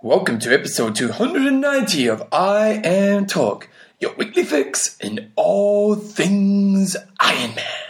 Welcome 0.00 0.38
to 0.40 0.54
episode 0.54 0.94
290 0.94 2.06
of 2.06 2.22
I 2.30 2.80
Am 2.84 3.26
Talk, 3.26 3.68
your 3.98 4.14
weekly 4.14 4.44
fix 4.44 4.96
in 4.98 5.32
all 5.34 5.96
things 5.96 6.96
Iron 7.18 7.56
Man. 7.56 7.87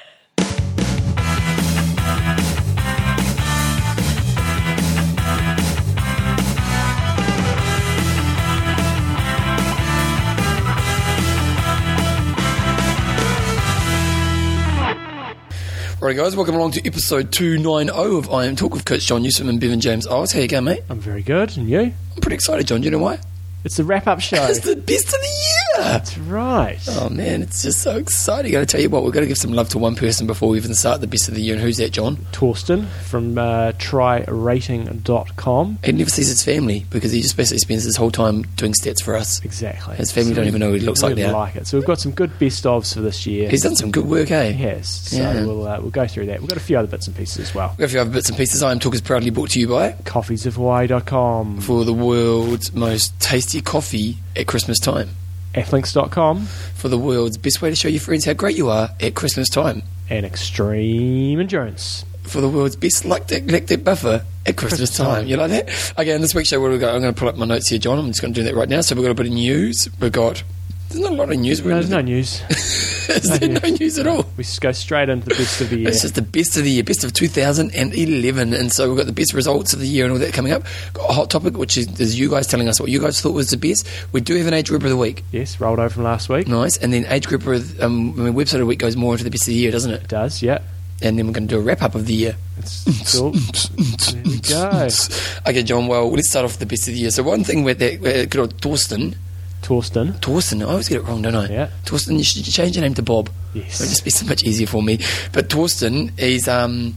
Alright 16.09 16.17
guys, 16.25 16.35
welcome 16.35 16.55
along 16.55 16.71
to 16.71 16.87
episode 16.87 17.31
290 17.33 17.93
of 17.93 18.33
I 18.33 18.47
Am 18.47 18.57
Talk 18.57 18.73
with 18.73 18.87
Coach 18.87 19.05
John 19.05 19.21
Newsom 19.21 19.51
and 19.51 19.61
Bevan 19.61 19.79
James 19.79 20.07
Owens. 20.07 20.33
How 20.33 20.41
you 20.41 20.49
going, 20.49 20.65
mate? 20.65 20.81
I'm 20.89 20.99
very 21.01 21.21
good, 21.21 21.55
and 21.59 21.69
you? 21.69 21.81
I'm 21.81 22.21
pretty 22.23 22.37
excited, 22.37 22.67
John. 22.67 22.81
Do 22.81 22.87
you 22.87 22.91
know 22.93 22.99
why? 22.99 23.19
It's 23.63 23.77
the 23.77 23.85
wrap-up 23.85 24.21
show. 24.23 24.43
It's 24.47 24.61
the 24.61 24.75
best 24.75 25.05
of 25.05 25.13
the 25.13 25.19
year! 25.19 25.68
That's 25.77 26.19
right. 26.19 26.79
Oh 26.89 27.09
man, 27.09 27.43
it's 27.43 27.63
just 27.63 27.83
so 27.83 27.97
exciting. 27.97 28.57
I 28.57 28.65
tell 28.65 28.81
you 28.81 28.91
what, 28.91 29.05
we've 29.05 29.13
got 29.13 29.21
to 29.21 29.27
give 29.27 29.39
some 29.39 29.53
love 29.53 29.69
to 29.71 29.79
one 29.79 29.95
person 29.95 30.27
before 30.27 30.49
we 30.49 30.59
even 30.59 30.75
start 30.75 31.01
the 31.01 31.07
best 31.07 31.29
of 31.29 31.35
the 31.35 31.43
year. 31.43 31.55
And 31.55 31.63
who's 31.63 31.77
that, 31.77 31.93
John? 31.93 32.17
Torsten 32.33 32.87
from 33.05 33.39
uh, 33.39 33.73
trirating.com. 33.73 35.79
He 35.85 35.93
never 35.93 36.11
sees 36.11 36.29
his 36.29 36.43
family 36.45 36.85
because 36.91 37.13
he 37.13 37.21
just 37.23 37.37
basically 37.37 37.59
spends 37.59 37.85
his 37.85 37.97
whole 37.97 38.11
time 38.11 38.43
doing 38.57 38.73
stats 38.73 39.03
for 39.03 39.17
us. 39.17 39.45
Exactly. 39.45 39.97
His 39.97 40.13
family 40.13 40.35
don't 40.35 40.47
even 40.47 40.61
know 40.61 40.71
what 40.71 40.81
he 40.81 40.87
looks 40.87 41.03
like 41.03 41.17
now. 41.17 41.33
like 41.33 41.57
it. 41.57 41.67
So 41.67 41.79
we've 41.79 41.87
got 41.87 42.01
some 42.01 42.13
good 42.13 42.39
best 42.39 42.65
ofs 42.65 42.95
for 42.95 43.01
this 43.01 43.27
year. 43.27 43.49
He's 43.49 43.63
done 43.63 43.77
some 43.77 43.91
good 43.91 44.07
work, 44.07 44.31
eh? 44.31 44.53
He 44.53 44.63
has. 44.65 44.89
So 44.89 45.17
Yeah. 45.17 45.45
we'll 45.45 45.67
uh, 45.67 45.81
we'll 45.81 45.91
go 45.91 46.07
through 46.07 46.27
that. 46.27 46.41
We've 46.41 46.49
got 46.49 46.59
a 46.59 46.61
few 46.61 46.79
other 46.79 46.89
bits 46.89 47.07
and 47.07 47.17
pieces 47.17 47.49
as 47.51 47.55
well. 47.55 47.69
We've 47.71 47.79
got 47.79 47.85
a 47.85 47.89
few 47.89 48.01
other 48.01 48.11
bits 48.11 48.29
and 48.29 48.39
pieces. 48.39 48.63
I 48.63 48.71
Am 48.73 48.79
Talk 48.79 48.95
is 48.95 49.01
proudly 49.01 49.31
brought 49.31 49.51
to 49.51 49.61
you 49.61 49.69
by 49.69 49.93
Coffeesofhawaii.com. 50.05 51.61
for 51.61 51.85
the 51.85 51.93
world's 51.95 52.73
most 52.73 53.19
tasty 53.21 53.61
coffee 53.61 54.17
at 54.37 54.47
Christmas 54.47 54.79
time. 54.79 55.11
Athlinks.com. 55.55 56.47
For 56.47 56.89
the 56.89 56.99
world's 56.99 57.39
best 57.39 57.61
way 57.63 57.71
to 57.71 57.77
show 57.77 57.89
your 57.89 58.01
friends 58.01 58.25
how 58.25 58.33
great 58.35 58.57
you 58.57 58.69
are 58.69 58.91
at 59.01 59.15
Christmas 59.15 59.49
time. 59.49 59.83
And 60.11 60.25
Extreme 60.25 61.41
Endurance. 61.41 62.05
for 62.23 62.41
the 62.41 62.49
world's 62.49 62.77
best 62.77 63.05
lactic, 63.05 63.51
lactic 63.51 63.85
buffer 63.85 64.25
at 64.47 64.57
Christmas, 64.57 64.97
time. 64.97 65.27
You 65.27 65.37
like 65.37 65.51
that? 65.51 65.95
Okay, 65.99 66.13
in 66.15 66.21
this 66.23 66.35
week's 66.35 66.49
show, 66.49 66.61
what 66.61 66.69
do 66.69 66.75
we 66.75 66.79
got? 66.79 66.95
I'm 66.95 67.01
going 67.03 67.13
to 67.15 67.19
pull 67.19 67.29
up 67.29 67.37
my 67.37 67.47
notes 67.47 67.69
here, 67.69 67.79
John. 67.79 67.99
I'm 67.99 68.07
just 68.09 68.21
going 68.23 68.33
to 68.33 68.41
do 68.41 68.45
that 68.45 68.55
right 68.55 68.69
now. 68.69 68.81
So 68.81 68.95
we've 68.95 69.05
got 69.05 69.11
a 69.11 69.15
bit 69.15 69.27
of 69.27 69.33
news. 69.33 69.89
We've 70.01 70.13
got. 70.13 70.43
There's 70.89 71.01
not 71.01 71.13
a 71.13 71.17
lot 71.17 71.31
of 71.31 71.39
news. 71.39 71.63
No, 71.63 71.75
there's 71.75 71.91
no 71.91 72.01
news. 72.01 72.41
Is 73.09 73.39
there 73.39 73.49
no 73.49 73.69
news 73.69 73.99
at 73.99 74.07
all? 74.07 74.27
We 74.37 74.45
just 74.45 74.61
go 74.61 74.73
straight 74.73 75.09
into 75.09 75.29
the 75.29 75.35
best 75.35 75.61
of 75.61 75.71
the 75.71 75.79
year. 75.79 75.91
This 75.91 76.05
is 76.05 76.13
the 76.13 76.23
best 76.23 76.57
of 76.57 76.65
the 76.65 76.71
year, 76.71 76.83
best 76.83 77.05
of 77.05 77.13
2011. 77.15 78.53
And 78.55 78.73
so 78.73 78.89
we've 78.89 78.97
got 78.99 79.07
the 79.07 79.13
best 79.13 79.33
results 79.33 79.73
of 79.73 79.81
the 79.81 79.87
year 79.89 80.05
and 80.05 80.13
all 80.13 80.19
that 80.19 80.33
coming 80.35 80.53
up. 80.53 80.63
Got 80.93 81.11
a 81.11 81.13
hot 81.15 81.31
topic, 81.31 81.57
which 81.57 81.77
is, 81.79 82.01
is 82.01 82.19
you 82.19 82.29
guys 82.31 82.47
telling 82.47 82.69
us 82.69 82.81
what 82.81 82.91
you 82.91 83.01
guys 83.01 83.21
thought 83.21 83.33
was 83.33 83.51
the 83.51 83.57
best. 83.57 83.89
We 84.13 84.21
do 84.21 84.35
have 84.37 84.47
an 84.47 84.55
age 84.55 84.69
group 84.69 84.83
of 84.83 84.91
the 84.91 84.97
week. 84.97 85.25
Yes, 85.33 85.59
rolled 85.61 85.79
over 85.79 85.89
from 85.89 86.05
last 86.05 86.29
week. 86.29 86.49
Nice. 86.49 86.77
And 86.77 86.93
then 86.93 87.07
age 87.07 87.27
group 87.27 87.47
of 87.47 87.81
um, 87.81 88.13
I 88.19 88.25
mean, 88.25 88.35
website 88.35 88.55
of 88.55 88.61
the 88.61 88.67
week 88.67 88.79
goes 88.79 88.97
more 88.97 89.15
into 89.15 89.25
the 89.25 89.31
best 89.31 89.43
of 89.45 89.49
the 89.49 89.55
year, 89.55 89.71
doesn't 89.71 89.91
it? 89.91 90.03
It 90.03 90.09
does, 90.09 90.43
yeah. 90.43 90.59
And 91.01 91.19
then 91.19 91.27
we're 91.27 91.33
going 91.33 91.49
to 91.49 91.55
do 91.55 91.61
a 91.61 91.63
wrap 91.63 91.83
up 91.83 91.95
of 91.95 92.07
the 92.07 92.15
year. 92.15 92.37
It's 92.59 93.17
cool. 93.19 93.31
there 93.33 94.23
we 94.25 94.39
go. 94.41 94.89
Okay, 95.49 95.63
John. 95.63 95.87
Well, 95.87 96.11
let's 96.11 96.29
start 96.29 96.45
off 96.45 96.53
with 96.53 96.61
the 96.61 96.67
best 96.67 96.89
of 96.89 96.95
the 96.95 97.01
year. 97.01 97.11
So 97.11 97.23
one 97.23 97.45
thing 97.45 97.63
with 97.65 97.79
that, 97.79 97.95
uh, 98.05 98.27
good 98.27 98.39
old 98.39 98.61
Thorsten, 98.61 99.15
Torsten. 99.63 100.19
Torsten. 100.21 100.63
I 100.63 100.71
always 100.71 100.89
get 100.89 100.99
it 100.99 101.03
wrong, 101.03 101.23
don't 101.23 101.35
I? 101.35 101.49
Yeah. 101.49 101.71
Torsten. 101.85 102.17
You 102.17 102.25
should 102.25 102.45
change 102.45 102.77
your 102.77 102.83
name 102.83 102.95
to 102.95 103.03
Bob. 103.03 103.31
Yes. 103.55 103.81
It'll 103.81 103.91
just 103.91 104.05
be 104.05 104.11
so 104.11 104.27
much 104.27 104.45
easier 104.45 104.67
for 104.67 104.83
me. 104.83 104.99
But 105.33 105.49
Torsten, 105.49 106.19
he's 106.19 106.49
um. 106.49 106.97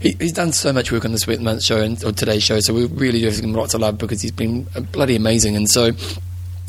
He, 0.00 0.16
he's 0.18 0.32
done 0.32 0.50
so 0.50 0.72
much 0.72 0.90
work 0.90 1.04
on 1.04 1.12
this 1.12 1.28
month's 1.28 1.64
show 1.64 1.80
and 1.80 2.02
or 2.04 2.10
today's 2.10 2.42
show, 2.42 2.58
so 2.58 2.74
we 2.74 2.86
really 2.86 3.20
do 3.20 3.30
give 3.30 3.38
him 3.38 3.52
lots 3.52 3.72
of 3.72 3.82
love 3.82 3.98
because 3.98 4.20
he's 4.20 4.32
been 4.32 4.66
uh, 4.74 4.80
bloody 4.80 5.14
amazing. 5.14 5.54
And 5.54 5.70
so, 5.70 5.92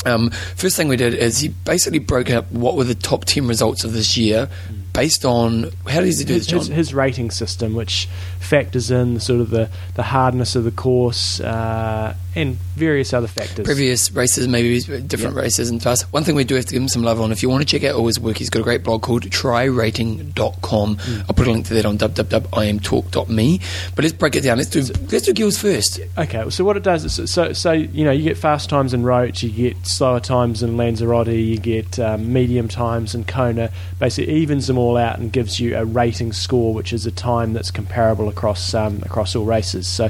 um, 0.06 0.30
first 0.56 0.78
thing 0.78 0.88
we 0.88 0.98
did 0.98 1.16
is 1.16 1.40
he 1.40 1.48
basically 1.48 1.98
broke 1.98 2.30
up 2.30 2.52
what 2.52 2.76
were 2.76 2.84
the 2.84 2.94
top 2.94 3.26
ten 3.26 3.48
results 3.48 3.84
of 3.84 3.94
this 3.94 4.16
year, 4.18 4.50
based 4.94 5.26
on 5.26 5.72
how 5.90 6.02
does 6.02 6.20
he 6.20 6.26
do 6.26 6.36
this, 6.36 6.44
his, 6.44 6.48
John? 6.48 6.60
his, 6.60 6.68
his 6.68 6.94
rating 6.94 7.32
system, 7.32 7.74
which 7.74 8.08
factors 8.40 8.92
in 8.92 9.20
sort 9.20 9.42
of 9.42 9.50
the, 9.50 9.68
the 9.96 10.04
hardness 10.04 10.56
of 10.56 10.64
the 10.64 10.72
course 10.72 11.40
uh, 11.40 12.16
and 12.36 12.56
various 12.76 13.14
other 13.14 13.28
factors. 13.28 13.66
previous 13.66 14.12
races, 14.12 14.48
maybe 14.48 14.80
different 15.02 15.36
Yeah. 15.36 15.42
races 15.42 15.70
and 15.70 15.82
fast. 15.82 16.04
One 16.12 16.24
thing 16.24 16.36
we 16.36 16.44
do 16.44 16.56
have 16.56 16.66
to 16.66 16.74
give 16.74 16.82
him 16.82 16.88
some 16.90 17.04
love 17.04 17.22
on. 17.22 17.32
If 17.32 17.44
you 17.44 17.50
want 17.50 17.62
to 17.62 17.66
check 17.68 17.84
out 17.88 17.96
all 17.96 18.08
his 18.08 18.20
work, 18.20 18.38
he's 18.38 18.50
got 18.50 18.60
a 18.62 18.64
great 18.64 18.84
blog 18.84 19.02
called 19.02 19.24
trirating.com. 19.30 20.96
Mm. 20.98 21.20
I'll 21.22 21.36
put 21.36 21.48
a 21.48 21.52
link 21.52 21.66
to 21.68 21.74
that 21.76 21.86
on 21.86 21.98
www.imtalk.me. 21.98 23.60
But 23.96 24.04
let's 24.04 24.14
break 24.16 24.36
it 24.36 24.42
down. 24.42 24.58
Let's 24.58 24.70
do 24.70 24.82
let's 25.12 25.26
do 25.26 25.34
Gills 25.34 25.58
first. 25.58 26.00
Okay, 26.18 26.50
so 26.50 26.64
what 26.64 26.78
it 26.78 26.84
does 26.84 27.06
is 27.06 27.32
so 27.32 27.54
so 27.54 27.72
you 27.72 28.04
know 28.04 28.12
you 28.12 28.24
get 28.24 28.38
fast 28.38 28.70
times 28.70 28.94
in 28.94 29.04
Roth, 29.04 29.44
you 29.44 29.50
get 29.50 29.86
slower 29.86 30.20
times 30.20 30.64
in 30.64 30.78
Lanzarote, 30.78 31.28
you 31.28 31.58
get 31.58 32.00
um, 32.00 32.32
medium 32.34 32.68
times 32.68 33.16
in 33.16 33.24
Kona. 33.26 33.70
Basically, 34.00 34.34
evens 34.34 34.68
them 34.68 34.78
all 34.78 34.98
out 34.98 35.20
and 35.20 35.32
gives 35.32 35.60
you 35.60 35.78
a 35.78 35.86
rating 35.86 36.34
score, 36.34 36.74
which 36.74 36.94
is 36.94 37.06
a 37.06 37.12
time 37.12 37.54
that's 37.54 37.72
comparable 37.72 38.28
across 38.30 38.74
um, 38.74 39.02
across 39.04 39.36
all 39.36 39.46
races. 39.46 39.88
So, 39.88 40.10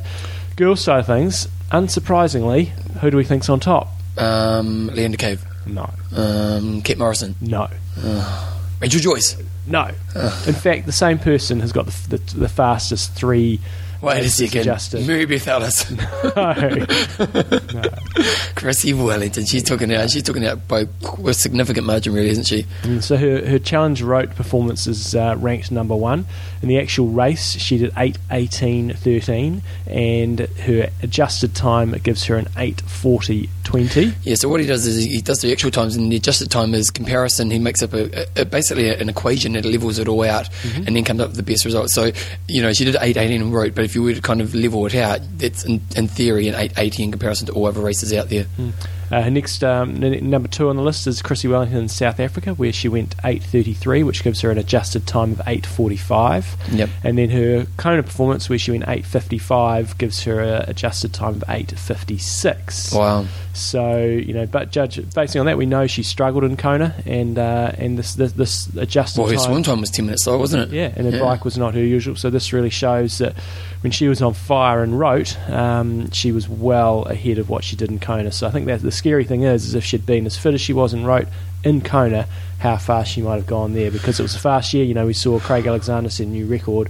girls' 0.55 0.81
side 0.81 0.99
of 1.01 1.05
things, 1.07 1.47
unsurprisingly, 1.73 2.67
who 2.99 3.11
do 3.11 3.17
we 3.17 3.23
think's 3.23 3.49
on 3.49 3.59
top? 3.59 3.89
Um, 4.17 4.89
Leanda 4.93 5.17
Cave, 5.17 5.43
No, 5.65 5.89
um, 6.15 6.81
Kit 6.83 6.97
Morrison, 6.97 7.35
no. 7.41 7.67
Rachel 8.79 8.99
Joyce. 9.01 9.37
No. 9.65 9.87
In 10.45 10.53
fact, 10.53 10.85
the 10.85 10.91
same 10.91 11.17
person 11.19 11.61
has 11.61 11.71
got 11.71 11.85
the, 11.85 12.17
the, 12.17 12.37
the 12.39 12.49
fastest 12.49 13.13
three. 13.15 13.59
Wait 14.01 14.25
a 14.25 14.29
second. 14.29 14.61
Adjusted. 14.61 15.07
Mary 15.07 15.23
Beth 15.23 15.47
Ellis. 15.47 15.89
No. 15.89 15.97
no. 17.73 17.83
Chrissie 18.55 18.93
Wellington. 18.93 19.45
She's 19.45 19.63
talking 19.63 19.93
out. 19.93 20.09
She's 20.09 20.23
talking 20.23 20.45
out 20.45 20.67
by 20.67 20.83
a 21.25 21.33
significant 21.33 21.87
margin, 21.87 22.13
really, 22.13 22.27
isn't 22.27 22.43
she? 22.43 22.65
And 22.83 23.01
so 23.01 23.15
her, 23.15 23.45
her 23.47 23.59
challenge 23.59 24.01
Roth 24.01 24.35
performance 24.35 24.85
is 24.87 25.15
uh, 25.15 25.35
ranked 25.39 25.71
number 25.71 25.95
one. 25.95 26.25
In 26.63 26.69
the 26.69 26.79
actual 26.79 27.09
race, 27.09 27.51
she 27.59 27.77
did 27.77 27.91
8 27.97 28.17
18 28.31 28.93
13, 28.93 29.61
and 29.85 30.39
her 30.39 30.89
adjusted 31.03 31.53
time 31.53 31.91
gives 31.91 32.23
her 32.23 32.37
an 32.37 32.47
8 32.57 32.79
40 32.81 33.49
20. 33.65 34.13
Yeah, 34.23 34.35
so 34.35 34.47
what 34.47 34.61
he 34.61 34.65
does 34.65 34.87
is 34.87 35.03
he 35.03 35.19
does 35.21 35.41
the 35.41 35.51
actual 35.51 35.71
times 35.71 35.97
and 35.97 36.09
the 36.09 36.15
adjusted 36.15 36.49
time 36.49 36.73
is 36.73 36.89
comparison. 36.89 37.51
He 37.51 37.59
makes 37.59 37.83
up 37.83 37.93
a, 37.93 38.25
a, 38.39 38.45
basically 38.45 38.89
an 38.89 39.09
equation 39.09 39.53
that 39.53 39.65
levels 39.65 39.99
it 39.99 40.07
all 40.07 40.23
out 40.23 40.49
Mm-hmm. 40.63 40.87
and 40.87 40.95
then 40.95 41.03
comes 41.03 41.19
up 41.19 41.29
with 41.29 41.37
the 41.37 41.43
best 41.43 41.65
result. 41.65 41.89
So, 41.89 42.11
you 42.47 42.61
know, 42.61 42.71
she 42.71 42.85
did 42.85 42.95
880 42.95 43.35
and 43.35 43.53
Roth, 43.53 43.75
but 43.75 43.83
if 43.83 43.93
you 43.95 44.01
were 44.03 44.13
to 44.13 44.21
kind 44.21 44.39
of 44.39 44.55
level 44.55 44.85
it 44.85 44.95
out, 44.95 45.19
it's 45.41 45.65
in, 45.65 45.81
in 45.97 46.07
theory 46.07 46.47
an 46.47 46.55
880 46.55 47.03
in 47.03 47.11
comparison 47.11 47.47
to 47.47 47.53
all 47.53 47.65
other 47.65 47.81
races 47.81 48.13
out 48.13 48.29
there. 48.29 48.45
Uh, 49.13 49.21
her 49.21 49.29
next 49.29 49.63
um, 49.63 50.03
n- 50.03 50.27
number 50.27 50.47
two 50.47 50.69
on 50.69 50.75
the 50.75 50.81
list 50.81 51.05
is 51.05 51.21
Chrissie 51.21 51.47
Wellington 51.47 51.77
in 51.77 51.87
South 51.87 52.19
Africa, 52.19 52.55
where 52.55 52.73
she 52.73 52.89
went 52.89 53.15
8.33, 53.17 54.03
which 54.03 54.23
gives 54.23 54.41
her 54.41 54.49
an 54.49 54.57
adjusted 54.57 55.05
time 55.05 55.33
of 55.33 55.37
8.45. 55.39 56.75
Yep. 56.75 56.89
And 57.03 57.17
then 57.19 57.29
her 57.29 57.67
Kona 57.77 58.01
performance, 58.01 58.49
where 58.49 58.57
she 58.57 58.71
went 58.71 58.85
8.55, 58.85 59.99
gives 59.99 60.23
her 60.23 60.39
an 60.39 60.67
adjusted 60.67 61.13
time 61.13 61.35
of 61.35 61.43
8.56. 61.47 62.97
Wow. 62.97 63.25
So 63.55 63.97
you 64.03 64.33
know, 64.33 64.47
but 64.47 64.71
judge 64.71 64.99
basing 65.13 65.39
on 65.39 65.45
that, 65.45 65.57
we 65.57 65.67
know 65.67 65.85
she 65.85 66.01
struggled 66.01 66.43
in 66.43 66.57
Kona, 66.57 66.95
and 67.05 67.37
uh, 67.37 67.71
and 67.77 67.99
this 67.99 68.15
this, 68.15 68.31
this 68.33 68.67
adjusted 68.75 69.21
Well, 69.21 69.29
her 69.29 69.35
time. 69.35 69.45
swim 69.45 69.63
time 69.63 69.81
was 69.81 69.91
10 69.91 70.05
minutes 70.05 70.23
slow, 70.23 70.39
wasn't 70.39 70.63
it? 70.71 70.75
Yeah, 70.75 70.91
and 70.95 71.11
her 71.13 71.19
bike 71.19 71.45
was 71.45 71.55
not 71.55 71.75
her 71.75 71.83
usual. 71.83 72.15
So 72.15 72.31
this 72.31 72.51
really 72.51 72.71
shows 72.71 73.19
that 73.19 73.35
when 73.81 73.91
she 73.91 74.07
was 74.07 74.23
on 74.23 74.33
fire 74.33 74.81
and 74.81 74.97
Roth, 74.99 75.37
um, 75.49 76.09
she 76.09 76.31
was 76.31 76.49
well 76.49 77.03
ahead 77.03 77.37
of 77.37 77.47
what 77.47 77.63
she 77.63 77.75
did 77.75 77.91
in 77.91 77.99
Kona. 77.99 78.31
So 78.31 78.47
I 78.47 78.49
think 78.49 78.65
that 78.65 78.81
the 78.81 78.91
scary 78.91 79.23
thing 79.23 79.43
is, 79.43 79.65
is 79.65 79.75
if 79.75 79.83
she'd 79.83 80.05
been 80.05 80.25
as 80.25 80.35
fit 80.35 80.55
as 80.55 80.61
she 80.61 80.73
was 80.73 80.91
in 80.93 81.05
Roth 81.05 81.29
in 81.63 81.81
Kona, 81.81 82.27
how 82.57 82.77
fast 82.77 83.11
she 83.11 83.21
might 83.21 83.35
have 83.35 83.45
gone 83.45 83.73
there 83.73 83.91
because 83.91 84.19
it 84.19 84.23
was 84.23 84.33
a 84.35 84.39
fast 84.39 84.73
year. 84.73 84.83
You 84.83 84.95
know, 84.95 85.05
we 85.05 85.13
saw 85.13 85.39
Craig 85.39 85.67
Alexander 85.67 86.09
set 86.09 86.25
a 86.25 86.29
new 86.29 86.47
record. 86.47 86.89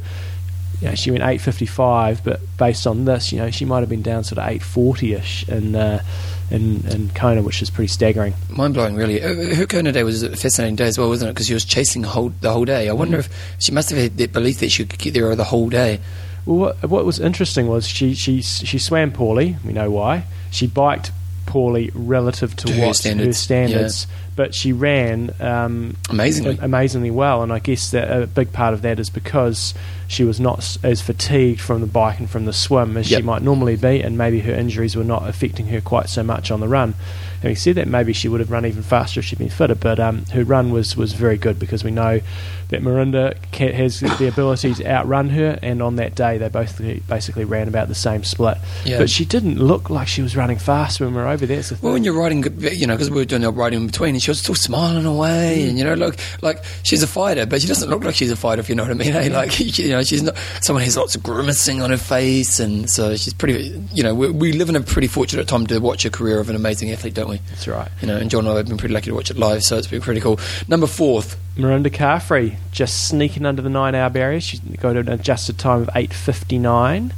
You 0.82 0.90
know, 0.90 0.96
she 0.96 1.12
went 1.12 1.24
8.55, 1.24 2.24
but 2.24 2.40
based 2.58 2.88
on 2.88 3.06
this, 3.06 3.32
you 3.32 3.38
know, 3.40 3.50
she 3.52 3.64
might 3.66 3.80
have 3.82 3.90
been 3.90 4.02
down 4.02 4.24
sort 4.24 4.40
of 4.40 4.50
8.40ish 4.50 5.48
in, 5.50 5.76
uh, 5.76 6.04
in, 6.54 6.86
in 6.88 7.10
Kona, 7.10 7.42
which 7.42 7.62
is 7.62 7.70
pretty 7.70 7.88
staggering. 7.90 8.34
Mind 8.50 8.76
blowing, 8.76 8.96
really. 8.96 9.22
Uh, 9.22 9.56
Her 9.56 9.66
Kona 9.66 9.92
day 9.92 10.04
was 10.04 10.24
a 10.24 10.36
fascinating 10.38 10.76
day 10.76 10.86
as 10.86 10.98
well, 10.98 11.10
wasn't 11.10 11.30
it? 11.30 11.34
Because 11.34 11.48
she 11.48 11.54
was 11.54 11.66
chasing 11.66 12.04
the 12.04 12.08
whole, 12.08 12.30
the 12.42 12.52
whole 12.52 12.64
day. 12.64 12.88
I 12.88 12.94
wonder 12.94 13.18
if 13.20 13.56
she 13.60 13.72
must 13.72 13.90
have 13.90 14.00
had 14.00 14.18
that 14.18 14.32
belief 14.32 14.60
that 14.60 14.70
she 14.70 14.86
could 14.86 15.00
get 15.00 15.14
there 15.16 15.36
the 15.36 15.44
whole 15.44 15.68
day. 15.70 16.00
Well, 16.46 16.58
what, 16.74 16.90
what 16.90 17.06
was 17.06 17.20
interesting 17.20 17.68
was 17.68 17.88
she, 17.88 18.14
she 18.14 18.42
she 18.42 18.78
swam 18.78 19.12
poorly. 19.12 19.58
We 19.66 19.74
know 19.74 19.90
why. 19.90 20.26
She 20.52 20.68
biked 20.68 21.12
poorly 21.46 21.92
relative 21.94 22.56
to, 22.58 22.68
To 22.68 22.74
her 22.74 22.88
what 22.88 22.96
standards, 22.96 23.38
standards, 23.38 24.08
but 24.36 24.56
she 24.56 24.74
ran 24.74 25.32
um, 25.40 25.96
Amazingly. 26.10 26.58
amazingly 26.62 27.12
well, 27.12 27.44
and 27.44 27.52
I 27.54 27.60
guess 27.60 27.92
that 27.92 28.10
a 28.24 28.26
big 28.28 28.52
part 28.52 28.74
of 28.74 28.82
that 28.82 29.00
is 29.00 29.10
because 29.10 29.74
she 30.08 30.24
was 30.24 30.40
not 30.40 30.78
as 30.84 31.02
fatigued 31.02 31.60
from 31.62 31.82
the 31.82 31.88
bike 31.88 32.20
and 32.20 32.30
from 32.30 32.46
the 32.46 32.54
swim 32.54 32.98
as 32.98 33.10
Yep. 33.12 33.20
she 33.20 33.24
might 33.26 33.42
normally 33.42 33.76
be, 33.76 34.02
and 34.02 34.18
maybe 34.18 34.40
her 34.42 34.54
injuries 34.54 34.96
were 34.96 35.04
not 35.04 35.28
affecting 35.28 35.68
her 35.68 35.82
quite 35.82 36.10
so 36.10 36.24
much 36.24 36.50
on 36.52 36.60
the 36.60 36.68
run. 36.68 36.94
Having 37.42 37.56
said 37.58 37.76
that, 37.76 37.88
maybe 37.88 38.14
she 38.14 38.30
would 38.30 38.40
have 38.40 38.52
run 38.52 38.66
even 38.66 38.84
faster 38.84 39.20
if 39.20 39.26
she'd 39.26 39.40
been 39.40 39.50
fitter, 39.50 39.76
but 39.76 40.00
um, 40.00 40.26
her 40.34 40.44
run 40.44 40.72
was, 40.72 40.96
was 40.96 41.14
very 41.14 41.38
good 41.38 41.60
because 41.60 41.84
we 41.84 41.92
know 41.92 42.22
that 42.74 42.82
Mirinda 42.82 43.36
ca- 43.52 43.72
has 43.72 44.00
the 44.00 44.28
ability 44.28 44.74
to 44.74 44.88
outrun 44.88 45.30
her, 45.30 45.60
and 45.62 45.82
on 45.82 45.96
that 45.98 46.16
day 46.16 46.40
they 46.40 46.50
both 46.50 46.82
basically 47.08 47.46
ran 47.46 47.68
about 47.68 47.88
the 47.88 47.96
same 47.96 48.24
split. 48.24 48.58
Yeah. 48.84 48.98
But 48.98 49.12
she 49.12 49.26
didn't 49.26 49.60
look 49.60 49.92
like 49.92 50.08
she 50.08 50.24
was 50.24 50.36
running 50.36 50.58
fast 50.58 51.00
when 51.00 51.14
we 51.14 51.22
were 51.22 51.28
over 51.28 51.46
there. 51.46 51.62
The 51.62 51.78
Well, 51.82 51.94
when 51.94 52.04
you're 52.04 52.16
riding, 52.16 52.44
you 52.60 52.88
know, 52.88 52.96
because 52.96 53.12
we 53.12 53.18
were 53.18 53.26
doing 53.26 53.46
our 53.46 53.52
riding 53.52 53.82
in 53.82 53.86
between, 53.88 54.16
and 54.16 54.24
she 54.24 54.32
was 54.32 54.40
still 54.40 54.56
smiling 54.56 55.06
away, 55.06 55.70
and 55.70 55.78
you 55.78 55.84
know, 55.84 55.94
look, 55.94 56.18
like 56.42 56.64
she's 56.82 57.04
a 57.04 57.08
fighter, 57.08 57.46
but 57.46 57.62
she 57.62 57.68
doesn't 57.68 57.90
look 57.90 58.04
like 58.04 58.16
she's 58.16 58.32
a 58.32 58.36
fighter, 58.36 58.60
if 58.60 58.70
you 58.70 58.76
know 58.76 58.84
what 58.84 58.92
I 58.92 58.96
mean. 58.96 59.14
Eh? 59.14 59.30
Like, 59.30 59.60
you 59.78 59.90
know, 59.90 60.04
she's 60.04 60.24
not 60.24 60.36
someone 60.62 60.82
who 60.82 60.86
has 60.86 60.98
lots 60.98 61.16
of 61.16 61.22
grimacing 61.22 61.82
on 61.82 61.92
her 61.92 61.98
face, 61.98 62.60
and 62.60 62.90
so 62.90 63.16
she's 63.16 63.34
pretty. 63.34 63.80
You 63.94 64.02
know, 64.02 64.16
we, 64.16 64.32
we 64.32 64.52
live 64.54 64.70
in 64.70 64.76
a 64.76 64.82
pretty 64.82 65.08
fortunate 65.08 65.48
time 65.48 65.68
to 65.68 65.78
watch 65.80 66.06
a 66.06 66.10
career 66.10 66.40
of 66.40 66.50
an 66.50 66.56
amazing 66.56 66.92
athlete, 66.92 67.14
don't 67.14 67.30
we? 67.30 67.38
That's 67.50 67.68
right. 67.68 67.90
You 68.02 68.08
know, 68.08 68.18
and 68.18 68.30
John 68.32 68.46
and 68.46 68.54
I 68.54 68.58
have 68.58 68.68
been 68.68 68.78
pretty 68.78 68.94
lucky 68.94 69.12
to 69.12 69.16
watch 69.16 69.30
it 69.30 69.38
live, 69.38 69.64
so 69.64 69.78
it's 69.78 69.88
been 69.88 70.02
pretty 70.02 70.22
cool. 70.22 70.40
Number 70.68 70.88
fourth, 70.88 71.38
Mirinda 71.58 71.88
Carfrae 71.92 72.58
just 72.72 73.08
sneaking 73.08 73.46
under 73.46 73.62
the 73.62 73.70
nine 73.70 73.94
hour 73.96 74.10
barrier. 74.10 74.42
She's 74.42 74.60
got 74.60 74.96
an 74.96 75.08
adjusted 75.10 75.58
time 75.60 75.82
of 75.84 75.88
8.59, 75.90 77.12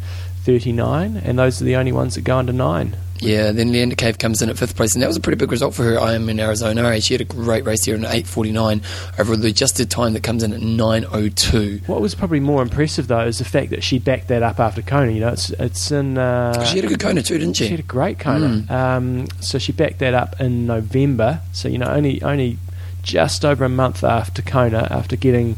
39, 0.44 1.18
and 1.18 1.40
those 1.40 1.62
are 1.62 1.66
the 1.66 1.76
only 1.76 1.92
ones 1.92 2.16
that 2.16 2.22
go 2.24 2.38
under 2.38 2.54
nine. 2.54 2.96
yeah. 3.20 3.52
Then 3.52 3.70
Leanda 3.72 3.96
Cave 3.98 4.18
comes 4.20 4.42
in 4.42 4.50
at 4.50 4.58
fifth 4.58 4.76
place, 4.76 4.94
and 4.94 5.02
that 5.02 5.08
was 5.08 5.16
a 5.18 5.22
pretty 5.22 5.38
big 5.38 5.50
result 5.52 5.74
for 5.74 5.84
her. 5.84 5.98
I 6.00 6.14
am 6.14 6.28
in 6.30 6.40
Arizona. 6.40 7.00
She 7.02 7.14
had 7.14 7.22
a 7.22 7.26
great 7.26 7.66
race 7.66 7.86
here 7.86 7.96
in 7.96 8.02
8:49 8.04 8.82
over 9.18 9.38
the 9.38 9.48
adjusted 9.48 9.90
time 9.90 10.14
that 10.14 10.22
comes 10.24 10.44
in 10.44 10.52
at 10.54 10.60
9:02. 10.62 11.88
What 11.88 12.02
was 12.02 12.14
probably 12.14 12.42
more 12.42 12.62
impressive 12.62 13.08
though 13.08 13.22
is 13.26 13.38
the 13.40 13.46
fact 13.46 13.70
that 13.70 13.84
she 13.84 14.00
backed 14.00 14.28
that 14.28 14.44
up 14.44 14.60
after 14.60 14.82
Kona. 14.82 15.12
You 15.12 15.22
know, 15.22 15.30
it's 15.30 15.50
it's 15.52 15.92
in. 15.92 16.18
Uh, 16.18 16.64
She 16.66 16.76
had 16.76 16.86
a 16.86 16.90
good 16.90 17.00
Kona 17.00 17.24
too, 17.24 17.38
didn't 17.38 17.56
she? 17.56 17.66
she 17.66 17.72
had 17.72 17.80
a 17.80 17.84
great 17.84 18.20
Kona. 18.20 18.48
Mm. 18.48 18.70
Um, 18.72 19.28
so 19.40 19.58
she 19.60 19.72
backed 19.72 20.00
that 20.00 20.14
up 20.14 20.40
in 20.42 20.66
November. 20.68 21.40
So 21.54 21.70
you 21.70 21.78
know, 21.78 21.88
only 21.88 22.22
only 22.22 22.58
just 23.06 23.46
over 23.46 23.64
a 23.64 23.70
month 23.70 24.04
after 24.04 24.42
Kona, 24.42 24.88
after 24.92 25.16
getting 25.16 25.56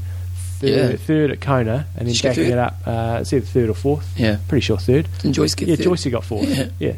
third, 0.60 0.70
Yeah. 0.92 0.96
third 0.98 1.32
at 1.32 1.42
Kona, 1.42 1.88
and 1.98 2.08
then 2.08 2.14
She 2.14 2.28
backing 2.28 2.52
it 2.52 2.58
up. 2.58 2.78
Uh, 2.86 3.18
it's 3.22 3.32
either 3.34 3.46
third 3.46 3.70
or 3.70 3.74
fourth. 3.74 4.08
Yeah. 4.18 4.38
Pretty 4.48 4.62
sure 4.64 4.78
third. 4.78 5.08
Didn't 5.22 5.34
Joyce 5.34 5.56
get 5.56 5.70
Yeah, 5.70 5.76
third? 5.78 5.86
Joycey 5.88 6.12
got 6.12 6.24
fourth. 6.26 6.50
Yeah. 6.50 6.68
yeah. 6.78 6.94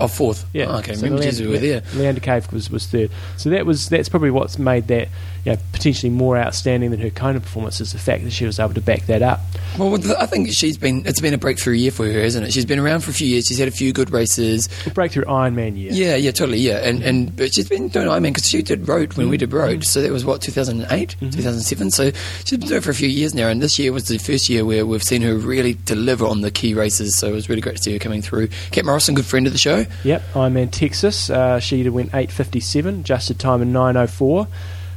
Oh, 0.00 0.08
fourth. 0.08 0.44
Yeah. 0.52 0.66
Oh, 0.66 0.78
okay. 0.78 0.94
So 0.94 1.02
Remember, 1.04 1.22
Leanda- 1.24 1.40
we 1.42 1.46
were 1.46 1.58
there. 1.58 1.80
Leanda 1.94 2.20
Cave 2.20 2.52
was, 2.52 2.68
was 2.68 2.86
third. 2.86 3.10
So 3.36 3.50
that 3.50 3.64
was 3.64 3.88
that's 3.88 4.08
probably 4.08 4.30
what's 4.32 4.58
made 4.58 4.88
that 4.88 5.08
you 5.44 5.52
know, 5.52 5.58
potentially 5.72 6.10
more 6.10 6.38
outstanding 6.38 6.90
than 6.90 7.00
her 7.00 7.10
Kona 7.10 7.40
performance 7.40 7.80
is 7.80 7.92
the 7.92 7.98
fact 7.98 8.24
that 8.24 8.30
she 8.30 8.46
was 8.46 8.58
able 8.58 8.74
to 8.74 8.80
back 8.80 9.06
that 9.06 9.22
up. 9.22 9.40
Well, 9.78 9.94
I 10.18 10.26
think 10.26 10.52
she's 10.52 10.78
been. 10.78 11.06
It's 11.06 11.20
been 11.20 11.34
a 11.34 11.38
breakthrough 11.38 11.74
year 11.74 11.90
for 11.90 12.06
her, 12.06 12.20
isn't 12.20 12.44
it? 12.44 12.52
She's 12.52 12.64
been 12.64 12.78
around 12.78 13.00
for 13.00 13.10
a 13.10 13.14
few 13.14 13.26
years. 13.26 13.46
She's 13.46 13.58
had 13.58 13.68
a 13.68 13.72
few 13.72 13.92
good 13.92 14.10
races. 14.10 14.68
Breakthrough 14.94 15.24
Ironman 15.24 15.76
year. 15.76 15.92
Yeah, 15.92 16.16
yeah, 16.16 16.30
totally. 16.30 16.58
Yeah, 16.58 16.78
and 16.78 17.02
and 17.02 17.34
but 17.36 17.54
she's 17.54 17.68
been 17.68 17.88
doing 17.88 18.06
Ironman 18.06 18.34
because 18.34 18.48
she 18.48 18.62
did 18.62 18.88
Roth 18.88 19.16
when 19.16 19.28
we 19.28 19.36
did 19.36 19.52
Roth. 19.52 19.84
So 19.84 20.00
that 20.00 20.12
was 20.12 20.24
what 20.24 20.40
2008, 20.40 21.16
2007. 21.20 21.90
So 21.90 22.10
she's 22.44 22.58
been 22.58 22.68
doing 22.68 22.78
it 22.78 22.84
for 22.84 22.90
a 22.90 22.94
few 22.94 23.08
years 23.08 23.34
now. 23.34 23.48
And 23.48 23.60
this 23.60 23.78
year 23.78 23.92
was 23.92 24.08
the 24.08 24.18
first 24.18 24.48
year 24.48 24.64
where 24.64 24.86
we've 24.86 25.02
seen 25.02 25.22
her 25.22 25.34
really 25.34 25.74
deliver 25.84 26.24
on 26.24 26.40
the 26.40 26.50
key 26.50 26.72
races. 26.74 27.16
So 27.16 27.28
it 27.28 27.32
was 27.32 27.48
really 27.48 27.60
great 27.60 27.76
to 27.76 27.82
see 27.82 27.92
her 27.92 27.98
coming 27.98 28.22
through. 28.22 28.48
Kate 28.70 28.84
Morrison, 28.84 29.14
good 29.14 29.26
friend 29.26 29.46
of 29.46 29.52
the 29.52 29.58
show. 29.58 29.84
Yep, 30.04 30.22
Ironman 30.32 30.70
Texas. 30.70 31.28
Uh, 31.30 31.60
she 31.60 31.88
went 31.88 32.12
8.57, 32.12 33.00
adjusted 33.00 33.38
time 33.38 33.60
in 33.60 33.72
9.04. 33.72 34.48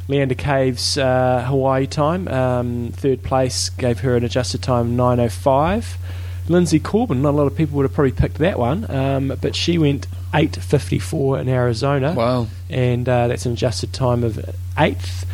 Leanda 0.08 0.36
Cave's 0.36 0.98
uh, 0.98 1.44
Hawaii 1.48 1.86
time, 1.86 2.28
um, 2.30 2.92
third 2.94 3.24
place, 3.24 3.70
gave 3.70 4.00
her 4.00 4.16
an 4.16 4.24
adjusted 4.24 4.64
time 4.64 5.00
of 5.00 5.18
9.05. 5.20 5.98
Linsey 6.48 6.82
Corbin, 6.82 7.22
not 7.22 7.32
a 7.32 7.38
lot 7.38 7.48
of 7.48 7.56
people 7.58 7.76
would 7.76 7.84
have 7.84 7.94
probably 7.94 8.14
picked 8.14 8.38
that 8.38 8.58
one, 8.58 8.90
um, 8.90 9.34
but 9.42 9.54
she 9.54 9.78
went 9.78 10.08
8.54 10.34 11.42
in 11.42 11.50
Arizona. 11.50 12.14
Wow. 12.14 12.48
and 12.70 13.08
uh, 13.08 13.28
that's 13.28 13.46
an 13.46 13.52
adjusted 13.54 13.92
time 13.92 14.24
of 14.24 14.40
eighth. 14.78 15.26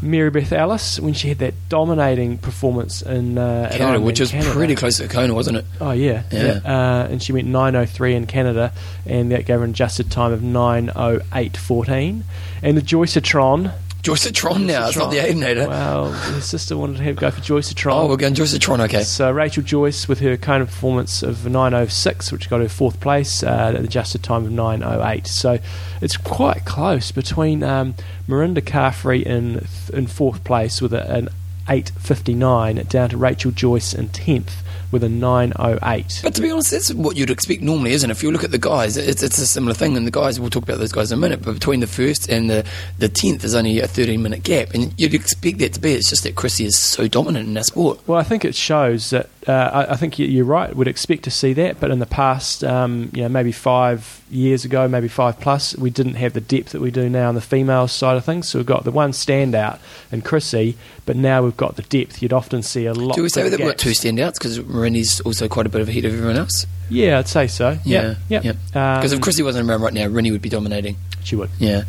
Mary 0.00 0.30
Beth 0.30 0.52
Ellis, 0.52 1.00
when 1.00 1.12
she 1.12 1.28
had 1.28 1.38
that 1.38 1.54
dominating 1.68 2.38
performance 2.38 3.02
in 3.02 3.36
uh, 3.36 3.68
Canada, 3.72 4.00
which 4.00 4.20
was 4.20 4.30
Canada. 4.30 4.52
pretty 4.52 4.76
close 4.76 4.98
to 4.98 5.08
Kona, 5.08 5.34
wasn't 5.34 5.58
it? 5.58 5.64
Oh 5.80 5.90
yeah, 5.90 6.22
Yeah. 6.30 6.60
Uh, 6.64 7.08
and 7.10 7.20
she 7.20 7.32
went 7.32 7.48
9:03 7.48 8.14
in 8.14 8.26
Canada, 8.26 8.72
and 9.06 9.32
that 9.32 9.44
gave 9.44 9.58
her 9.58 9.64
an 9.64 9.70
adjusted 9.70 10.08
time 10.10 10.32
of 10.32 10.40
9:08.14. 10.40 12.22
And 12.62 12.76
the 12.76 12.82
Joyceatron. 12.82 13.72
Joyce 14.08 14.32
Tron 14.32 14.66
now. 14.66 14.88
It's 14.88 14.96
not 14.96 15.10
the 15.10 15.18
Aidenator. 15.18 15.68
Well, 15.68 16.12
her 16.12 16.40
sister 16.40 16.78
wanted 16.78 16.96
to 16.96 17.02
have 17.02 17.16
go 17.16 17.30
for 17.30 17.42
Joyceatron. 17.42 17.92
Oh, 17.92 18.08
we're 18.08 18.16
going 18.16 18.32
Joyce 18.32 18.58
Tron. 18.58 18.80
Okay. 18.80 19.02
So 19.02 19.30
Rachel 19.30 19.62
Joyce 19.62 20.08
with 20.08 20.20
her 20.20 20.38
Kona 20.38 20.64
performance 20.64 21.22
of 21.22 21.36
9.06, 21.36 22.32
which 22.32 22.48
got 22.48 22.62
her 22.62 22.70
fourth 22.70 23.00
place, 23.00 23.42
uh, 23.42 23.46
at 23.46 23.72
the 23.72 23.80
adjusted 23.80 24.22
time 24.22 24.46
of 24.46 24.50
9.08. 24.50 25.26
So 25.26 25.58
it's 26.00 26.16
quite 26.16 26.64
close 26.64 27.12
between 27.12 27.62
um, 27.62 27.96
Mirinda 28.26 28.62
Carfrae 28.62 29.22
in 29.22 29.66
in 29.92 30.06
fourth 30.06 30.42
place 30.42 30.80
with 30.80 30.94
a, 30.94 31.12
an 31.12 31.28
8.59 31.66 32.88
down 32.88 33.10
to 33.10 33.18
Rachel 33.18 33.50
Joyce 33.50 33.92
in 33.92 34.08
tenth 34.08 34.62
with 34.90 35.04
a 35.04 35.08
9.08. 35.08 36.22
But 36.22 36.34
to 36.34 36.42
be 36.42 36.50
honest, 36.50 36.70
that's 36.70 36.92
what 36.92 37.16
you'd 37.16 37.30
expect 37.30 37.62
normally, 37.62 37.92
isn't 37.92 38.10
it? 38.10 38.16
If 38.16 38.22
you 38.22 38.30
look 38.30 38.44
at 38.44 38.50
the 38.50 38.58
guys, 38.58 38.96
it's, 38.96 39.22
it's 39.22 39.38
a 39.38 39.46
similar 39.46 39.74
thing. 39.74 39.96
And 39.96 40.06
the 40.06 40.10
guys, 40.10 40.40
we'll 40.40 40.50
talk 40.50 40.62
about 40.62 40.78
those 40.78 40.92
guys 40.92 41.12
in 41.12 41.18
a 41.18 41.20
minute, 41.20 41.42
but 41.42 41.54
between 41.54 41.80
the 41.80 41.86
first 41.86 42.28
and 42.28 42.48
the, 42.48 42.64
the 42.98 43.08
10th, 43.08 43.40
there's 43.40 43.54
only 43.54 43.80
a 43.80 43.86
13 43.86 44.22
minute 44.22 44.42
gap. 44.42 44.74
And 44.74 44.98
you'd 44.98 45.14
expect 45.14 45.58
that 45.58 45.74
to 45.74 45.80
be. 45.80 45.92
It's 45.92 46.08
just 46.08 46.22
that 46.24 46.34
Chrissy 46.34 46.64
is 46.64 46.78
so 46.78 47.08
dominant 47.08 47.48
in 47.48 47.54
that 47.54 47.66
sport. 47.66 48.00
Well, 48.06 48.18
I 48.18 48.22
think 48.22 48.44
it 48.44 48.54
shows 48.54 49.10
that 49.10 49.28
uh, 49.48 49.86
I, 49.88 49.92
I 49.94 49.96
think 49.96 50.18
you- 50.18 50.26
you're 50.26 50.44
right. 50.44 50.74
We'd 50.76 50.88
expect 50.88 51.24
to 51.24 51.30
see 51.30 51.52
that, 51.54 51.80
but 51.80 51.90
in 51.90 51.98
the 52.00 52.06
past, 52.06 52.62
um, 52.62 53.10
you 53.14 53.22
know, 53.22 53.28
maybe 53.28 53.50
five 53.50 54.20
years 54.30 54.64
ago, 54.64 54.86
maybe 54.86 55.08
five 55.08 55.40
plus, 55.40 55.74
we 55.76 55.88
didn't 55.90 56.14
have 56.16 56.34
the 56.34 56.40
depth 56.40 56.72
that 56.72 56.80
we 56.82 56.90
do 56.90 57.08
now 57.08 57.28
on 57.28 57.34
the 57.34 57.40
female 57.40 57.88
side 57.88 58.16
of 58.18 58.24
things. 58.24 58.48
So 58.48 58.58
we've 58.58 58.66
got 58.66 58.84
the 58.84 58.90
one 58.90 59.12
standout 59.12 59.78
in 60.12 60.20
Chrissy, 60.22 60.76
but 61.06 61.16
now 61.16 61.42
we've 61.42 61.56
got 61.56 61.76
the 61.76 61.82
depth. 61.82 62.20
You'd 62.22 62.32
often 62.34 62.62
see 62.62 62.84
a 62.86 62.92
lot. 62.92 63.16
Do 63.16 63.22
we 63.22 63.28
say 63.30 63.48
that 63.48 63.58
we've 63.58 63.66
got 63.68 63.78
two 63.78 63.90
standouts? 63.90 64.34
Because 64.34 64.60
Rennie's 64.60 65.20
also 65.22 65.48
quite 65.48 65.66
a 65.66 65.70
bit 65.70 65.80
of 65.80 65.88
a 65.88 65.90
ahead 65.90 66.04
of 66.04 66.12
everyone 66.12 66.36
else. 66.36 66.66
Yeah, 66.90 67.18
I'd 67.18 67.28
say 67.28 67.46
so. 67.46 67.78
Yeah, 67.84 68.14
yeah. 68.28 68.52
Because 68.98 69.12
if 69.12 69.20
Chrissy 69.20 69.42
wasn't 69.42 69.68
around 69.68 69.80
right 69.82 69.92
now, 69.94 70.06
Rennie 70.08 70.30
would 70.30 70.42
be 70.42 70.48
dominating. 70.50 70.96
she 71.24 71.36
would. 71.36 71.50
Yeah. 71.58 71.84